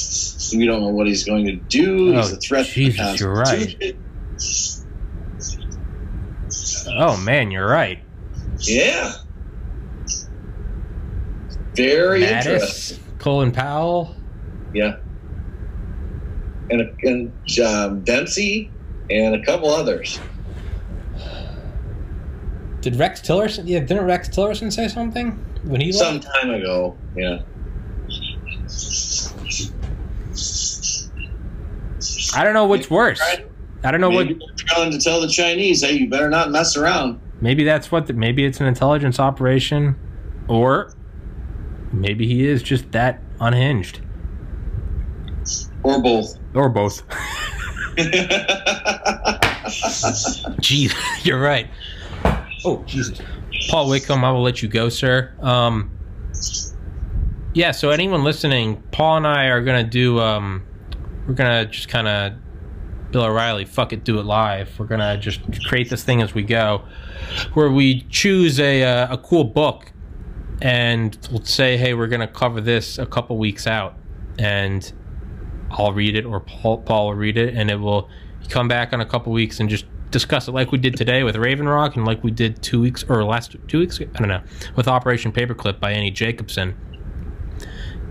We 0.54 0.66
don't 0.66 0.80
know 0.82 0.88
what 0.90 1.06
he's 1.06 1.24
going 1.24 1.46
to 1.46 1.56
do. 1.56 2.12
He's 2.12 2.32
Oh, 2.32 2.36
a 2.36 2.38
threat 2.38 2.66
Jesus, 2.66 3.18
to 3.18 3.24
the 3.24 3.24
you're 3.24 3.34
right. 3.34 3.76
Oh 6.96 7.16
man, 7.18 7.50
you're 7.50 7.68
right. 7.68 7.98
Yeah. 8.66 9.12
Very 11.76 12.22
Mattis, 12.22 12.46
interesting. 12.46 12.98
Colin 13.18 13.52
Powell. 13.52 14.16
Yeah. 14.72 14.94
And, 16.70 16.82
and 17.02 17.34
um, 17.64 18.04
Dempsey, 18.04 18.74
and 19.10 19.34
a 19.34 19.42
couple 19.44 19.70
others. 19.70 20.18
Did 22.80 22.96
Rex 22.96 23.20
Tillerson? 23.20 23.64
Yeah, 23.66 23.80
didn't 23.80 24.04
Rex 24.04 24.28
Tillerson 24.28 24.72
say 24.72 24.88
something 24.88 25.32
when 25.64 25.80
he 25.80 25.90
Some 25.92 26.14
left? 26.20 26.28
time 26.32 26.50
ago, 26.50 26.96
yeah. 27.16 27.40
I 32.34 32.44
don't 32.44 32.54
know 32.54 32.66
what's 32.66 32.88
worse. 32.90 33.20
I 33.82 33.90
don't 33.90 34.00
know 34.00 34.10
what. 34.10 34.26
Maybe 34.26 34.38
they're 34.38 34.54
trying 34.56 34.90
to 34.92 34.98
tell 34.98 35.20
the 35.20 35.28
Chinese, 35.28 35.82
hey, 35.82 35.92
you 35.92 36.08
better 36.08 36.28
not 36.30 36.50
mess 36.50 36.76
around. 36.76 37.20
Maybe 37.40 37.64
that's 37.64 37.90
what. 37.90 38.06
The, 38.06 38.12
maybe 38.12 38.44
it's 38.44 38.60
an 38.60 38.66
intelligence 38.66 39.18
operation, 39.18 39.96
or 40.48 40.92
maybe 41.92 42.26
he 42.26 42.46
is 42.46 42.62
just 42.62 42.90
that 42.92 43.20
unhinged, 43.40 44.00
Or 45.82 46.00
both. 46.02 46.36
or 46.54 46.68
both. 46.68 47.02
Jeez, 50.60 50.94
you're 51.24 51.40
right. 51.40 51.68
Oh 52.64 52.82
Jesus, 52.86 53.20
Paul 53.68 53.88
Whitcombe, 53.88 54.24
I 54.24 54.32
will 54.32 54.42
let 54.42 54.62
you 54.62 54.68
go, 54.68 54.88
sir. 54.88 55.34
Um, 55.40 55.90
yeah. 57.54 57.70
So 57.70 57.90
anyone 57.90 58.24
listening, 58.24 58.82
Paul 58.90 59.18
and 59.18 59.26
I 59.26 59.46
are 59.46 59.62
gonna 59.62 59.84
do. 59.84 60.20
Um, 60.20 60.64
we're 61.26 61.34
gonna 61.34 61.66
just 61.66 61.88
kind 61.88 62.08
of 62.08 62.32
Bill 63.10 63.24
O'Reilly, 63.24 63.64
fuck 63.64 63.92
it, 63.92 64.04
do 64.04 64.18
it 64.18 64.24
live. 64.24 64.78
We're 64.78 64.86
gonna 64.86 65.16
just 65.18 65.40
create 65.64 65.88
this 65.90 66.04
thing 66.04 66.22
as 66.22 66.34
we 66.34 66.42
go, 66.42 66.84
where 67.54 67.70
we 67.70 68.02
choose 68.10 68.58
a 68.60 68.82
uh, 68.84 69.14
a 69.14 69.18
cool 69.18 69.44
book, 69.44 69.92
and 70.60 71.16
we'll 71.30 71.44
say, 71.44 71.76
hey, 71.76 71.94
we're 71.94 72.08
gonna 72.08 72.28
cover 72.28 72.60
this 72.60 72.98
a 72.98 73.06
couple 73.06 73.38
weeks 73.38 73.66
out, 73.66 73.96
and 74.38 74.92
I'll 75.70 75.92
read 75.92 76.16
it 76.16 76.24
or 76.24 76.40
Paul, 76.40 76.78
Paul 76.78 77.08
will 77.08 77.14
read 77.14 77.36
it, 77.36 77.54
and 77.54 77.70
it 77.70 77.76
will 77.76 78.08
come 78.48 78.68
back 78.68 78.92
in 78.92 79.00
a 79.00 79.06
couple 79.06 79.32
weeks 79.32 79.60
and 79.60 79.68
just 79.68 79.84
discuss 80.10 80.48
it 80.48 80.52
like 80.52 80.72
we 80.72 80.78
did 80.78 80.96
today 80.96 81.22
with 81.22 81.36
Raven 81.36 81.68
Rock 81.68 81.96
and 81.96 82.04
like 82.06 82.22
we 82.24 82.30
did 82.30 82.62
two 82.62 82.80
weeks 82.80 83.04
or 83.08 83.22
last 83.24 83.56
two 83.66 83.80
weeks. 83.80 84.00
I 84.00 84.04
don't 84.18 84.28
know 84.28 84.42
with 84.76 84.88
Operation 84.88 85.32
Paperclip 85.32 85.80
by 85.80 85.92
Annie 85.92 86.10
Jacobsen. 86.10 86.76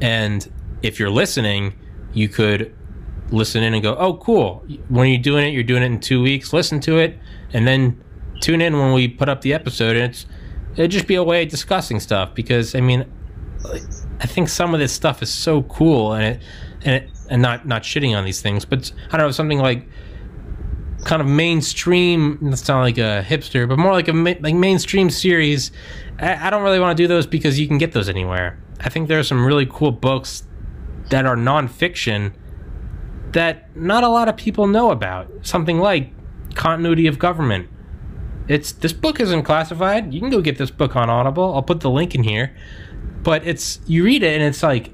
And 0.01 0.47
if 0.81 0.99
you're 0.99 1.09
listening, 1.09 1.73
you 2.13 2.29
could 2.29 2.75
listen 3.29 3.63
in 3.63 3.73
and 3.73 3.83
go, 3.83 3.95
"Oh, 3.95 4.15
cool! 4.15 4.65
When 4.89 5.09
you're 5.09 5.21
doing 5.21 5.47
it, 5.47 5.53
you're 5.53 5.63
doing 5.63 5.83
it 5.83 5.87
in 5.87 5.99
two 5.99 6.21
weeks. 6.21 6.53
Listen 6.53 6.79
to 6.81 6.97
it, 6.97 7.17
and 7.53 7.67
then 7.67 8.03
tune 8.41 8.61
in 8.61 8.77
when 8.77 8.93
we 8.93 9.07
put 9.07 9.29
up 9.29 9.41
the 9.41 9.53
episode." 9.53 9.95
And 9.95 10.11
it's 10.11 10.25
it'd 10.75 10.91
just 10.91 11.07
be 11.07 11.15
a 11.15 11.23
way 11.23 11.43
of 11.43 11.49
discussing 11.49 11.99
stuff 11.99 12.35
because 12.35 12.75
I 12.75 12.81
mean, 12.81 13.05
I 14.19 14.27
think 14.27 14.49
some 14.49 14.73
of 14.73 14.79
this 14.79 14.93
stuff 14.93 15.21
is 15.21 15.33
so 15.33 15.63
cool, 15.63 16.13
and 16.13 16.23
it 16.35 16.41
and 16.83 16.95
it, 16.95 17.09
and 17.29 17.41
not 17.41 17.67
not 17.67 17.83
shitting 17.83 18.15
on 18.15 18.23
these 18.23 18.41
things, 18.41 18.65
but 18.65 18.91
I 19.11 19.17
don't 19.17 19.27
know 19.27 19.31
something 19.31 19.59
like 19.59 19.87
kind 21.03 21.21
of 21.21 21.27
mainstream. 21.27 22.37
That's 22.41 22.67
not 22.67 22.81
like 22.81 22.97
a 22.97 23.23
hipster, 23.25 23.67
but 23.67 23.77
more 23.79 23.91
like 23.91 24.07
a 24.07 24.13
ma- 24.13 24.33
like 24.39 24.55
mainstream 24.55 25.09
series. 25.09 25.71
I, 26.19 26.47
I 26.47 26.49
don't 26.49 26.63
really 26.63 26.79
want 26.79 26.97
to 26.97 27.03
do 27.03 27.07
those 27.07 27.27
because 27.27 27.59
you 27.59 27.67
can 27.67 27.77
get 27.77 27.93
those 27.93 28.09
anywhere. 28.09 28.59
I 28.79 28.89
think 28.89 29.07
there 29.07 29.19
are 29.19 29.23
some 29.23 29.45
really 29.45 29.67
cool 29.69 29.91
books 29.91 30.43
that 31.09 31.25
are 31.25 31.35
nonfiction 31.35 32.33
that 33.31 33.75
not 33.75 34.03
a 34.03 34.09
lot 34.09 34.27
of 34.27 34.37
people 34.37 34.67
know 34.67 34.91
about. 34.91 35.29
Something 35.41 35.79
like 35.79 36.11
continuity 36.55 37.07
of 37.07 37.19
government. 37.19 37.69
It's 38.47 38.71
this 38.71 38.93
book 38.93 39.19
isn't 39.19 39.43
classified. 39.43 40.13
You 40.13 40.21
can 40.21 40.29
go 40.29 40.41
get 40.41 40.57
this 40.57 40.71
book 40.71 40.95
on 40.95 41.09
Audible. 41.09 41.53
I'll 41.53 41.63
put 41.63 41.81
the 41.81 41.89
link 41.89 42.15
in 42.15 42.23
here. 42.23 42.55
But 43.23 43.45
it's 43.45 43.79
you 43.85 44.03
read 44.05 44.23
it 44.23 44.33
and 44.33 44.43
it's 44.43 44.63
like, 44.63 44.93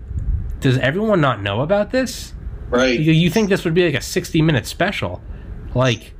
does 0.59 0.77
everyone 0.79 1.21
not 1.21 1.41
know 1.41 1.61
about 1.61 1.91
this? 1.91 2.33
right. 2.69 2.99
You, 2.99 3.11
you 3.11 3.29
think 3.29 3.49
this 3.49 3.63
would 3.63 3.73
be 3.73 3.85
like 3.85 3.93
a 3.93 4.01
60 4.01 4.41
minute 4.41 4.65
special, 4.65 5.21
like, 5.75 6.13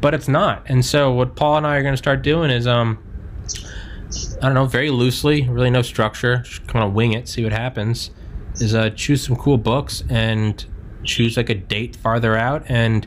but 0.00 0.14
it's 0.14 0.28
not. 0.28 0.62
And 0.66 0.84
so 0.84 1.12
what 1.12 1.36
Paul 1.36 1.58
and 1.58 1.66
I 1.66 1.76
are 1.76 1.82
going 1.82 1.94
to 1.94 1.98
start 1.98 2.22
doing 2.22 2.50
is, 2.50 2.66
um, 2.66 2.98
I 4.40 4.46
don't 4.46 4.54
know, 4.54 4.66
very 4.66 4.90
loosely, 4.90 5.48
really 5.48 5.70
no 5.70 5.82
structure, 5.82 6.38
just 6.38 6.66
kind 6.66 6.84
of 6.84 6.92
wing 6.92 7.12
it, 7.12 7.28
see 7.28 7.42
what 7.42 7.52
happens. 7.52 8.10
Is 8.56 8.74
uh, 8.74 8.90
choose 8.90 9.24
some 9.24 9.36
cool 9.36 9.58
books 9.58 10.02
and 10.08 10.64
choose 11.04 11.36
like 11.36 11.50
a 11.50 11.54
date 11.54 11.96
farther 11.96 12.36
out 12.36 12.64
and 12.68 13.06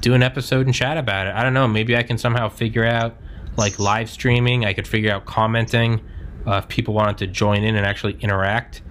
do 0.00 0.12
an 0.14 0.22
episode 0.22 0.66
and 0.66 0.74
chat 0.74 0.98
about 0.98 1.26
it. 1.26 1.34
I 1.34 1.42
don't 1.42 1.54
know, 1.54 1.66
maybe 1.66 1.96
I 1.96 2.02
can 2.02 2.18
somehow 2.18 2.48
figure 2.48 2.84
out 2.84 3.16
like 3.56 3.78
live 3.78 4.10
streaming. 4.10 4.64
I 4.64 4.72
could 4.72 4.86
figure 4.86 5.12
out 5.12 5.24
commenting. 5.24 6.00
Uh, 6.46 6.56
if 6.56 6.68
people 6.68 6.92
wanted 6.94 7.18
to 7.18 7.26
join 7.26 7.64
in 7.64 7.76
and 7.76 7.86
actually 7.86 8.18
interact, 8.20 8.82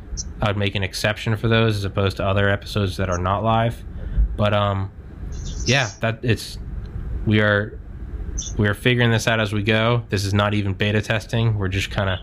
I 0.41 0.47
would 0.47 0.57
make 0.57 0.75
an 0.75 0.83
exception 0.83 1.35
for 1.37 1.47
those 1.47 1.77
as 1.77 1.83
opposed 1.83 2.17
to 2.17 2.25
other 2.25 2.49
episodes 2.49 2.97
that 2.97 3.09
are 3.09 3.17
not 3.17 3.43
live. 3.43 3.83
But 4.35 4.53
um, 4.53 4.91
yeah, 5.65 5.89
that 6.01 6.19
it's 6.23 6.57
we 7.25 7.39
are 7.39 7.79
we 8.57 8.67
are 8.67 8.73
figuring 8.73 9.11
this 9.11 9.27
out 9.27 9.39
as 9.39 9.53
we 9.53 9.63
go. 9.63 10.03
This 10.09 10.25
is 10.25 10.33
not 10.33 10.53
even 10.53 10.73
beta 10.73 11.01
testing. 11.01 11.57
We're 11.57 11.67
just 11.67 11.91
kind 11.91 12.09
of 12.09 12.19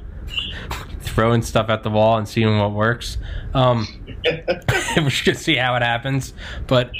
throwing 1.00 1.42
stuff 1.42 1.68
at 1.68 1.82
the 1.82 1.90
wall 1.90 2.18
and 2.18 2.28
seeing 2.28 2.58
what 2.58 2.72
works. 2.72 3.18
Um, 3.54 3.86
we 4.96 5.10
should 5.10 5.36
see 5.36 5.56
how 5.56 5.74
it 5.76 5.82
happens. 5.82 6.32
But 6.66 6.90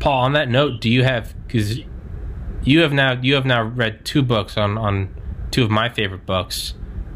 Paul, 0.00 0.24
on 0.24 0.32
that 0.32 0.48
note, 0.48 0.80
do 0.80 0.90
you 0.90 1.04
have 1.04 1.34
because 1.46 1.78
you 2.64 2.80
have 2.80 2.92
now 2.92 3.12
you 3.20 3.34
have 3.34 3.46
now 3.46 3.62
read 3.62 4.04
two 4.04 4.22
books 4.22 4.56
on 4.56 4.78
on 4.78 5.14
two 5.50 5.64
of 5.64 5.70
my 5.70 5.88
favorite 5.88 6.26
books, 6.26 6.74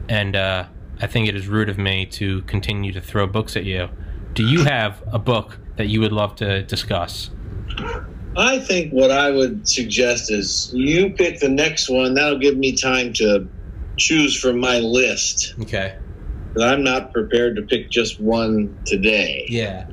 and 0.09 0.36
uh, 0.36 0.66
I 1.01 1.06
think 1.06 1.28
it 1.28 1.35
is 1.35 1.48
rude 1.48 1.68
of 1.68 1.78
me 1.78 2.06
to 2.06 2.43
continue 2.43 2.93
to 2.93 3.01
throw 3.01 3.27
books 3.27 3.56
at 3.56 3.64
you. 3.64 3.89
Do 4.35 4.44
you 4.44 4.64
have 4.64 5.02
a 5.06 5.18
book 5.18 5.59
that 5.77 5.89
you 5.89 6.01
would 6.01 6.12
love 6.12 6.36
to 6.36 6.62
discuss? 6.62 7.31
I 8.36 8.59
think 8.59 8.93
what 8.93 9.11
I 9.11 9.31
would 9.31 9.66
suggest 9.66 10.31
is 10.31 10.70
you 10.74 11.11
pick 11.11 11.40
the 11.40 11.48
next 11.48 11.89
one. 11.89 12.15
That'll 12.15 12.39
give 12.39 12.57
me 12.57 12.77
time 12.77 13.12
to 13.15 13.48
choose 13.97 14.39
from 14.39 14.61
my 14.61 14.78
list. 14.78 15.55
Okay. 15.62 15.97
But 16.55 16.69
I'm 16.69 16.85
not 16.85 17.12
prepared 17.12 17.57
to 17.57 17.62
pick 17.62 17.90
just 17.90 18.20
one 18.20 18.78
today. 18.85 19.47
Yeah. 19.48 19.89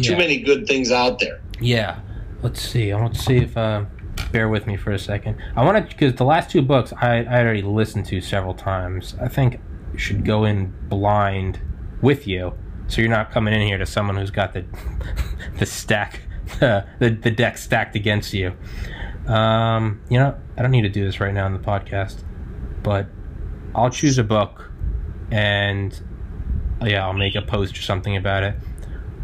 Too 0.00 0.16
many 0.16 0.40
good 0.40 0.66
things 0.66 0.90
out 0.90 1.18
there. 1.18 1.40
Yeah. 1.60 2.00
Let's 2.42 2.60
see. 2.60 2.92
I 2.92 3.00
want 3.00 3.14
to 3.14 3.20
see 3.20 3.38
if. 3.38 3.56
Uh, 3.56 3.84
bear 4.32 4.48
with 4.48 4.66
me 4.66 4.76
for 4.76 4.92
a 4.92 4.98
second. 4.98 5.36
I 5.54 5.64
want 5.64 5.76
to 5.76 5.94
because 5.94 6.14
the 6.14 6.24
last 6.24 6.50
two 6.50 6.62
books 6.62 6.92
I, 7.00 7.24
I 7.24 7.40
already 7.40 7.62
listened 7.62 8.06
to 8.06 8.20
several 8.20 8.54
times. 8.54 9.14
I 9.20 9.28
think 9.28 9.60
you 9.92 9.98
should 9.98 10.24
go 10.24 10.44
in 10.44 10.74
blind 10.88 11.60
with 12.02 12.26
you, 12.26 12.54
so 12.88 13.00
you're 13.00 13.10
not 13.10 13.30
coming 13.30 13.54
in 13.54 13.62
here 13.62 13.78
to 13.78 13.86
someone 13.86 14.16
who's 14.16 14.30
got 14.30 14.52
the 14.52 14.64
the 15.58 15.66
stack 15.66 16.22
the 16.60 16.86
the 16.98 17.30
deck 17.30 17.58
stacked 17.58 17.96
against 17.96 18.32
you. 18.32 18.52
Um, 19.26 20.00
you 20.08 20.18
know, 20.18 20.36
I 20.56 20.62
don't 20.62 20.70
need 20.70 20.82
to 20.82 20.88
do 20.88 21.04
this 21.04 21.20
right 21.20 21.34
now 21.34 21.46
in 21.46 21.52
the 21.52 21.58
podcast, 21.58 22.22
but 22.82 23.06
I'll 23.74 23.90
choose 23.90 24.18
a 24.18 24.24
book, 24.24 24.70
and 25.30 25.98
yeah, 26.82 27.04
I'll 27.04 27.12
make 27.12 27.34
a 27.34 27.42
post 27.42 27.76
or 27.78 27.82
something 27.82 28.16
about 28.16 28.42
it. 28.42 28.54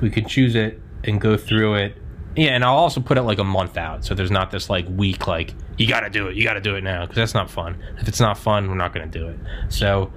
We 0.00 0.10
could 0.10 0.26
choose 0.26 0.54
it 0.56 0.80
and 1.04 1.20
go 1.20 1.36
through 1.36 1.74
it. 1.76 1.96
Yeah, 2.34 2.50
and 2.50 2.64
I'll 2.64 2.76
also 2.76 3.00
put 3.00 3.18
it 3.18 3.22
like 3.22 3.38
a 3.38 3.44
month 3.44 3.76
out, 3.76 4.04
so 4.04 4.14
there's 4.14 4.30
not 4.30 4.50
this 4.50 4.68
like 4.68 4.86
week 4.88 5.26
like 5.26 5.54
you 5.76 5.86
got 5.86 6.00
to 6.00 6.10
do 6.10 6.28
it, 6.28 6.36
you 6.36 6.44
got 6.44 6.54
to 6.54 6.60
do 6.60 6.76
it 6.76 6.82
now, 6.82 7.02
because 7.02 7.16
that's 7.16 7.34
not 7.34 7.50
fun. 7.50 7.82
If 7.98 8.08
it's 8.08 8.20
not 8.20 8.38
fun, 8.38 8.68
we're 8.68 8.74
not 8.74 8.92
going 8.92 9.10
to 9.10 9.18
do 9.18 9.28
it. 9.28 9.38
So, 9.68 10.12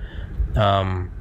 um, 0.55 1.11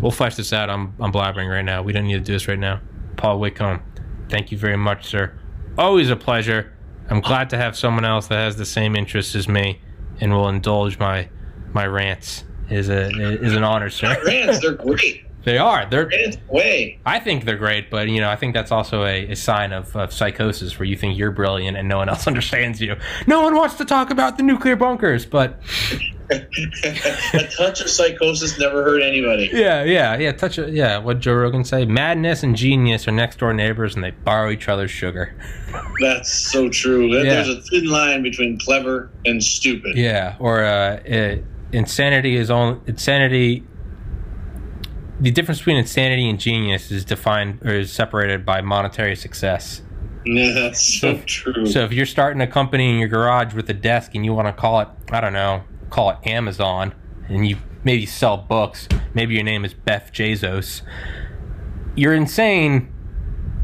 we'll 0.00 0.10
flesh 0.10 0.36
this 0.36 0.52
out. 0.52 0.70
I'm 0.70 0.94
I'm 1.00 1.12
blabbering 1.12 1.50
right 1.50 1.64
now. 1.64 1.82
We 1.82 1.92
don't 1.92 2.04
need 2.04 2.14
to 2.14 2.20
do 2.20 2.32
this 2.32 2.48
right 2.48 2.58
now. 2.58 2.80
Paul 3.16 3.40
Whitcombe, 3.40 3.82
thank 4.28 4.50
you 4.50 4.58
very 4.58 4.76
much, 4.76 5.06
sir. 5.06 5.32
Always 5.78 6.10
a 6.10 6.16
pleasure. 6.16 6.72
I'm 7.08 7.20
glad 7.20 7.50
to 7.50 7.56
have 7.56 7.76
someone 7.76 8.04
else 8.04 8.26
that 8.28 8.36
has 8.36 8.56
the 8.56 8.64
same 8.64 8.96
interests 8.96 9.34
as 9.34 9.48
me 9.48 9.80
and 10.20 10.32
will 10.32 10.48
indulge 10.48 10.98
my 10.98 11.28
my 11.72 11.86
rants. 11.86 12.44
Is 12.68 12.88
a 12.88 13.08
is 13.42 13.54
an 13.54 13.62
honor, 13.62 13.90
sir. 13.90 14.08
My 14.08 14.20
rants, 14.22 14.60
they're 14.60 14.74
great. 14.74 15.22
They 15.46 15.58
are. 15.58 15.88
They're. 15.88 16.08
Rants 16.08 16.38
way. 16.48 16.98
I 17.06 17.20
think 17.20 17.44
they're 17.44 17.56
great, 17.56 17.88
but 17.88 18.08
you 18.08 18.20
know, 18.20 18.28
I 18.28 18.34
think 18.34 18.52
that's 18.52 18.72
also 18.72 19.04
a, 19.04 19.30
a 19.30 19.36
sign 19.36 19.72
of, 19.72 19.94
of 19.94 20.12
psychosis, 20.12 20.76
where 20.76 20.86
you 20.86 20.96
think 20.96 21.16
you're 21.16 21.30
brilliant 21.30 21.76
and 21.76 21.88
no 21.88 21.98
one 21.98 22.08
else 22.08 22.26
understands 22.32 22.80
you. 22.80 22.96
No 23.28 23.42
one 23.42 23.54
wants 23.54 23.76
to 23.76 23.84
talk 23.84 24.10
about 24.10 24.38
the 24.38 24.42
nuclear 24.42 24.74
bunkers, 24.74 25.24
but 25.24 25.60
a 26.30 27.48
touch 27.56 27.80
of 27.80 27.88
psychosis 27.88 28.58
never 28.58 28.82
hurt 28.82 29.02
anybody. 29.02 29.50
yeah, 29.52 29.84
yeah, 29.84 30.16
yeah. 30.16 30.32
Touch 30.32 30.58
it. 30.58 30.72
Yeah, 30.72 30.98
what 30.98 31.20
Joe 31.20 31.34
Rogan 31.34 31.64
say? 31.64 31.84
Madness 31.84 32.42
and 32.42 32.56
genius 32.56 33.06
are 33.06 33.12
next 33.12 33.38
door 33.38 33.52
neighbors, 33.52 33.94
and 33.94 34.02
they 34.02 34.10
borrow 34.10 34.50
each 34.50 34.68
other's 34.68 34.90
sugar. 34.90 35.34
That's 36.00 36.32
so 36.32 36.68
true. 36.68 37.06
Yeah. 37.06 37.22
There's 37.22 37.48
a 37.48 37.60
thin 37.62 37.86
line 37.86 38.22
between 38.22 38.58
clever 38.58 39.10
and 39.24 39.42
stupid. 39.42 39.96
Yeah, 39.96 40.36
or 40.38 40.64
uh, 40.64 40.96
uh, 41.00 41.36
insanity 41.72 42.36
is 42.36 42.50
only 42.50 42.80
insanity. 42.86 43.64
The 45.18 45.30
difference 45.30 45.60
between 45.60 45.78
insanity 45.78 46.28
and 46.28 46.38
genius 46.38 46.90
is 46.90 47.04
defined 47.04 47.62
or 47.64 47.72
is 47.72 47.90
separated 47.90 48.44
by 48.44 48.60
monetary 48.60 49.16
success. 49.16 49.82
Yeah, 50.26 50.52
that's 50.52 51.00
so 51.00 51.18
true. 51.24 51.66
So 51.66 51.84
if 51.84 51.92
you're 51.92 52.04
starting 52.04 52.42
a 52.42 52.46
company 52.46 52.90
in 52.90 52.98
your 52.98 53.08
garage 53.08 53.54
with 53.54 53.70
a 53.70 53.74
desk 53.74 54.14
and 54.14 54.24
you 54.24 54.34
want 54.34 54.48
to 54.48 54.52
call 54.52 54.80
it, 54.80 54.88
I 55.10 55.20
don't 55.20 55.32
know, 55.32 55.62
call 55.90 56.10
it 56.10 56.18
Amazon, 56.24 56.94
and 57.28 57.46
you 57.48 57.56
maybe 57.84 58.06
sell 58.06 58.36
books, 58.36 58.88
maybe 59.14 59.34
your 59.34 59.44
name 59.44 59.64
is 59.64 59.72
Beth 59.74 60.10
Jezos, 60.12 60.82
you're 61.94 62.14
insane, 62.14 62.92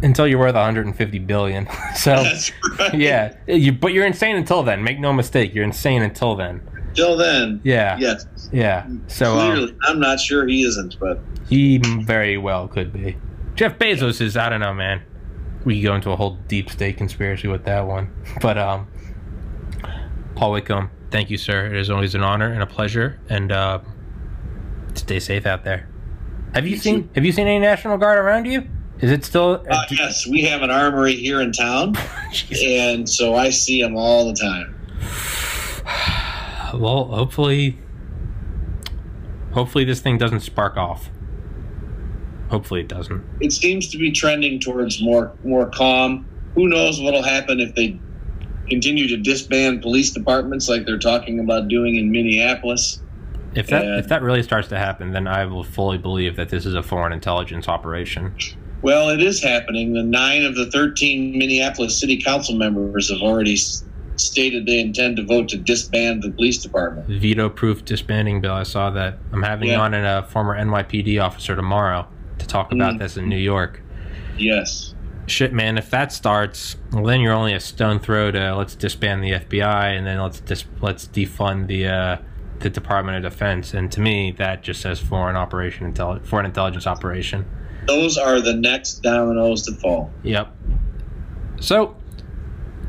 until 0.02 0.26
you're 0.26 0.38
worth 0.38 0.54
150 0.54 1.18
billion. 1.20 1.68
So 1.94 2.12
right. 2.78 2.94
yeah, 2.94 3.36
you, 3.46 3.72
but 3.72 3.92
you're 3.92 4.06
insane 4.06 4.36
until 4.36 4.62
then. 4.62 4.82
Make 4.82 4.98
no 4.98 5.12
mistake, 5.12 5.54
you're 5.54 5.64
insane 5.64 6.02
until 6.02 6.34
then. 6.34 6.62
Till 6.94 7.16
then, 7.16 7.60
Yeah, 7.64 7.96
yes. 7.98 8.26
yeah. 8.52 8.86
So 9.06 9.38
um, 9.38 9.52
Clearly, 9.54 9.76
I'm 9.84 10.00
not 10.00 10.18
sure 10.20 10.46
he 10.46 10.62
isn't, 10.64 10.98
but 10.98 11.20
he 11.48 11.78
very 11.78 12.36
well 12.38 12.68
could 12.68 12.92
be. 12.92 13.16
Jeff 13.54 13.78
Bezos 13.78 14.20
is. 14.20 14.36
I 14.36 14.48
don't 14.48 14.60
know, 14.60 14.74
man. 14.74 15.02
We 15.64 15.76
could 15.80 15.84
go 15.84 15.94
into 15.94 16.10
a 16.10 16.16
whole 16.16 16.38
deep 16.48 16.70
state 16.70 16.96
conspiracy 16.96 17.46
with 17.48 17.64
that 17.64 17.86
one, 17.86 18.10
but 18.42 18.58
um, 18.58 18.88
Paul 20.34 20.52
Whitcombe, 20.52 20.90
thank 21.12 21.30
you, 21.30 21.36
sir. 21.36 21.66
It 21.66 21.76
is 21.76 21.90
always 21.90 22.14
an 22.16 22.22
honor 22.22 22.50
and 22.52 22.62
a 22.62 22.66
pleasure, 22.66 23.20
and 23.28 23.52
uh, 23.52 23.78
stay 24.94 25.20
safe 25.20 25.46
out 25.46 25.62
there. 25.62 25.88
Have 26.54 26.64
you 26.66 26.72
You 26.72 26.78
seen 26.78 27.02
too. 27.04 27.08
Have 27.14 27.24
you 27.24 27.32
seen 27.32 27.46
any 27.46 27.60
National 27.60 27.96
Guard 27.98 28.18
around 28.18 28.46
you? 28.46 28.66
Is 29.00 29.10
it 29.10 29.24
still? 29.24 29.64
uh, 29.70 29.82
yes, 29.90 30.26
we 30.26 30.42
have 30.42 30.62
an 30.62 30.70
armory 30.70 31.14
here 31.14 31.40
in 31.40 31.52
town, 31.52 31.94
and 32.64 33.08
so 33.08 33.34
I 33.34 33.50
see 33.50 33.80
them 33.80 33.96
all 33.96 34.26
the 34.26 34.34
time. 34.34 34.74
well, 36.80 37.06
hopefully, 37.06 37.78
hopefully 39.52 39.84
this 39.84 40.00
thing 40.00 40.18
doesn't 40.18 40.40
spark 40.40 40.76
off. 40.76 41.10
Hopefully 42.50 42.80
it 42.80 42.88
doesn't. 42.88 43.24
It 43.40 43.52
seems 43.52 43.88
to 43.90 43.98
be 43.98 44.12
trending 44.12 44.60
towards 44.60 45.02
more 45.02 45.32
more 45.42 45.70
calm. 45.70 46.26
Who 46.54 46.68
knows 46.68 47.00
what'll 47.00 47.22
happen 47.22 47.60
if 47.60 47.74
they 47.74 47.98
continue 48.72 49.06
to 49.08 49.16
disband 49.18 49.82
police 49.82 50.10
departments 50.10 50.68
like 50.68 50.86
they're 50.86 50.98
talking 50.98 51.38
about 51.40 51.68
doing 51.68 51.96
in 51.96 52.10
Minneapolis? 52.10 53.00
If 53.54 53.66
that 53.66 53.84
Yeah. 53.84 53.98
if 53.98 54.08
that 54.08 54.22
really 54.22 54.42
starts 54.42 54.68
to 54.68 54.78
happen, 54.78 55.12
then 55.12 55.26
I 55.26 55.44
will 55.44 55.62
fully 55.64 55.98
believe 55.98 56.36
that 56.36 56.48
this 56.48 56.64
is 56.64 56.74
a 56.74 56.82
foreign 56.82 57.12
intelligence 57.12 57.68
operation. 57.68 58.32
Well, 58.80 59.10
it 59.10 59.22
is 59.22 59.42
happening. 59.42 59.92
The 59.92 60.02
nine 60.02 60.42
of 60.44 60.54
the 60.56 60.66
13 60.70 61.36
Minneapolis 61.38 61.98
city 62.00 62.16
council 62.20 62.56
members 62.56 63.10
have 63.10 63.20
already 63.20 63.56
stated 64.16 64.66
they 64.66 64.80
intend 64.80 65.16
to 65.18 65.24
vote 65.24 65.48
to 65.50 65.56
disband 65.58 66.22
the 66.22 66.30
police 66.30 66.58
department. 66.62 67.06
Veto-proof 67.08 67.84
disbanding 67.84 68.40
bill. 68.40 68.54
I 68.54 68.62
saw 68.64 68.90
that. 68.90 69.18
I'm 69.32 69.42
having 69.42 69.68
Yeah. 69.68 69.80
on 69.80 69.94
a 69.94 70.22
former 70.28 70.54
NYPD 70.56 71.18
officer 71.18 71.54
tomorrow 71.54 72.06
to 72.38 72.46
talk 72.46 72.72
about 72.72 72.94
Mm. 72.94 72.98
this 73.00 73.16
in 73.16 73.28
New 73.28 73.38
York. 73.38 73.82
Yes. 74.38 74.91
Shit, 75.32 75.54
man. 75.54 75.78
If 75.78 75.88
that 75.88 76.12
starts, 76.12 76.76
well, 76.92 77.04
then 77.04 77.20
you're 77.20 77.32
only 77.32 77.54
a 77.54 77.60
stone 77.60 77.98
throw 77.98 78.30
to 78.30 78.54
let's 78.54 78.74
disband 78.74 79.24
the 79.24 79.30
FBI 79.30 79.96
and 79.96 80.06
then 80.06 80.20
let's 80.20 80.40
dis- 80.40 80.66
let's 80.82 81.06
defund 81.06 81.68
the 81.68 81.88
uh, 81.88 82.16
the 82.58 82.68
Department 82.68 83.16
of 83.16 83.32
Defense. 83.32 83.72
And 83.72 83.90
to 83.92 84.00
me, 84.02 84.32
that 84.32 84.62
just 84.62 84.82
says 84.82 85.00
foreign 85.00 85.34
operation, 85.34 85.90
intelli- 85.90 86.22
foreign 86.26 86.44
intelligence 86.44 86.86
operation. 86.86 87.46
Those 87.86 88.18
are 88.18 88.42
the 88.42 88.52
next 88.52 89.02
dominoes 89.02 89.62
to 89.62 89.72
fall. 89.76 90.10
Yep. 90.22 90.54
So, 91.60 91.96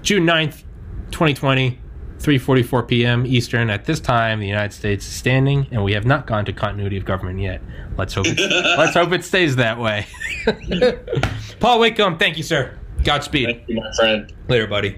June 0.01 0.25
9th, 0.25 0.63
2020, 1.11 1.79
3:44 2.23 2.87
p.m. 2.87 3.25
Eastern. 3.25 3.69
At 3.69 3.85
this 3.85 3.99
time, 3.99 4.39
the 4.39 4.47
United 4.47 4.73
States 4.73 5.05
is 5.05 5.13
standing, 5.13 5.67
and 5.71 5.83
we 5.83 5.93
have 5.93 6.05
not 6.05 6.25
gone 6.25 6.45
to 6.45 6.53
continuity 6.53 6.97
of 6.97 7.05
government 7.05 7.39
yet. 7.39 7.61
Let's 7.97 8.13
hope. 8.13 8.25
It, 8.27 8.39
let's 8.77 8.93
hope 8.93 9.11
it 9.11 9.25
stays 9.25 9.57
that 9.57 9.77
way. 9.77 10.07
Paul 11.59 11.79
Whitcombe, 11.79 12.17
thank 12.17 12.37
you, 12.37 12.43
sir. 12.43 12.79
Godspeed. 13.03 13.47
Thank 13.47 13.69
you, 13.69 13.75
my 13.75 13.91
friend. 13.95 14.33
Later, 14.47 14.67
buddy. 14.67 14.97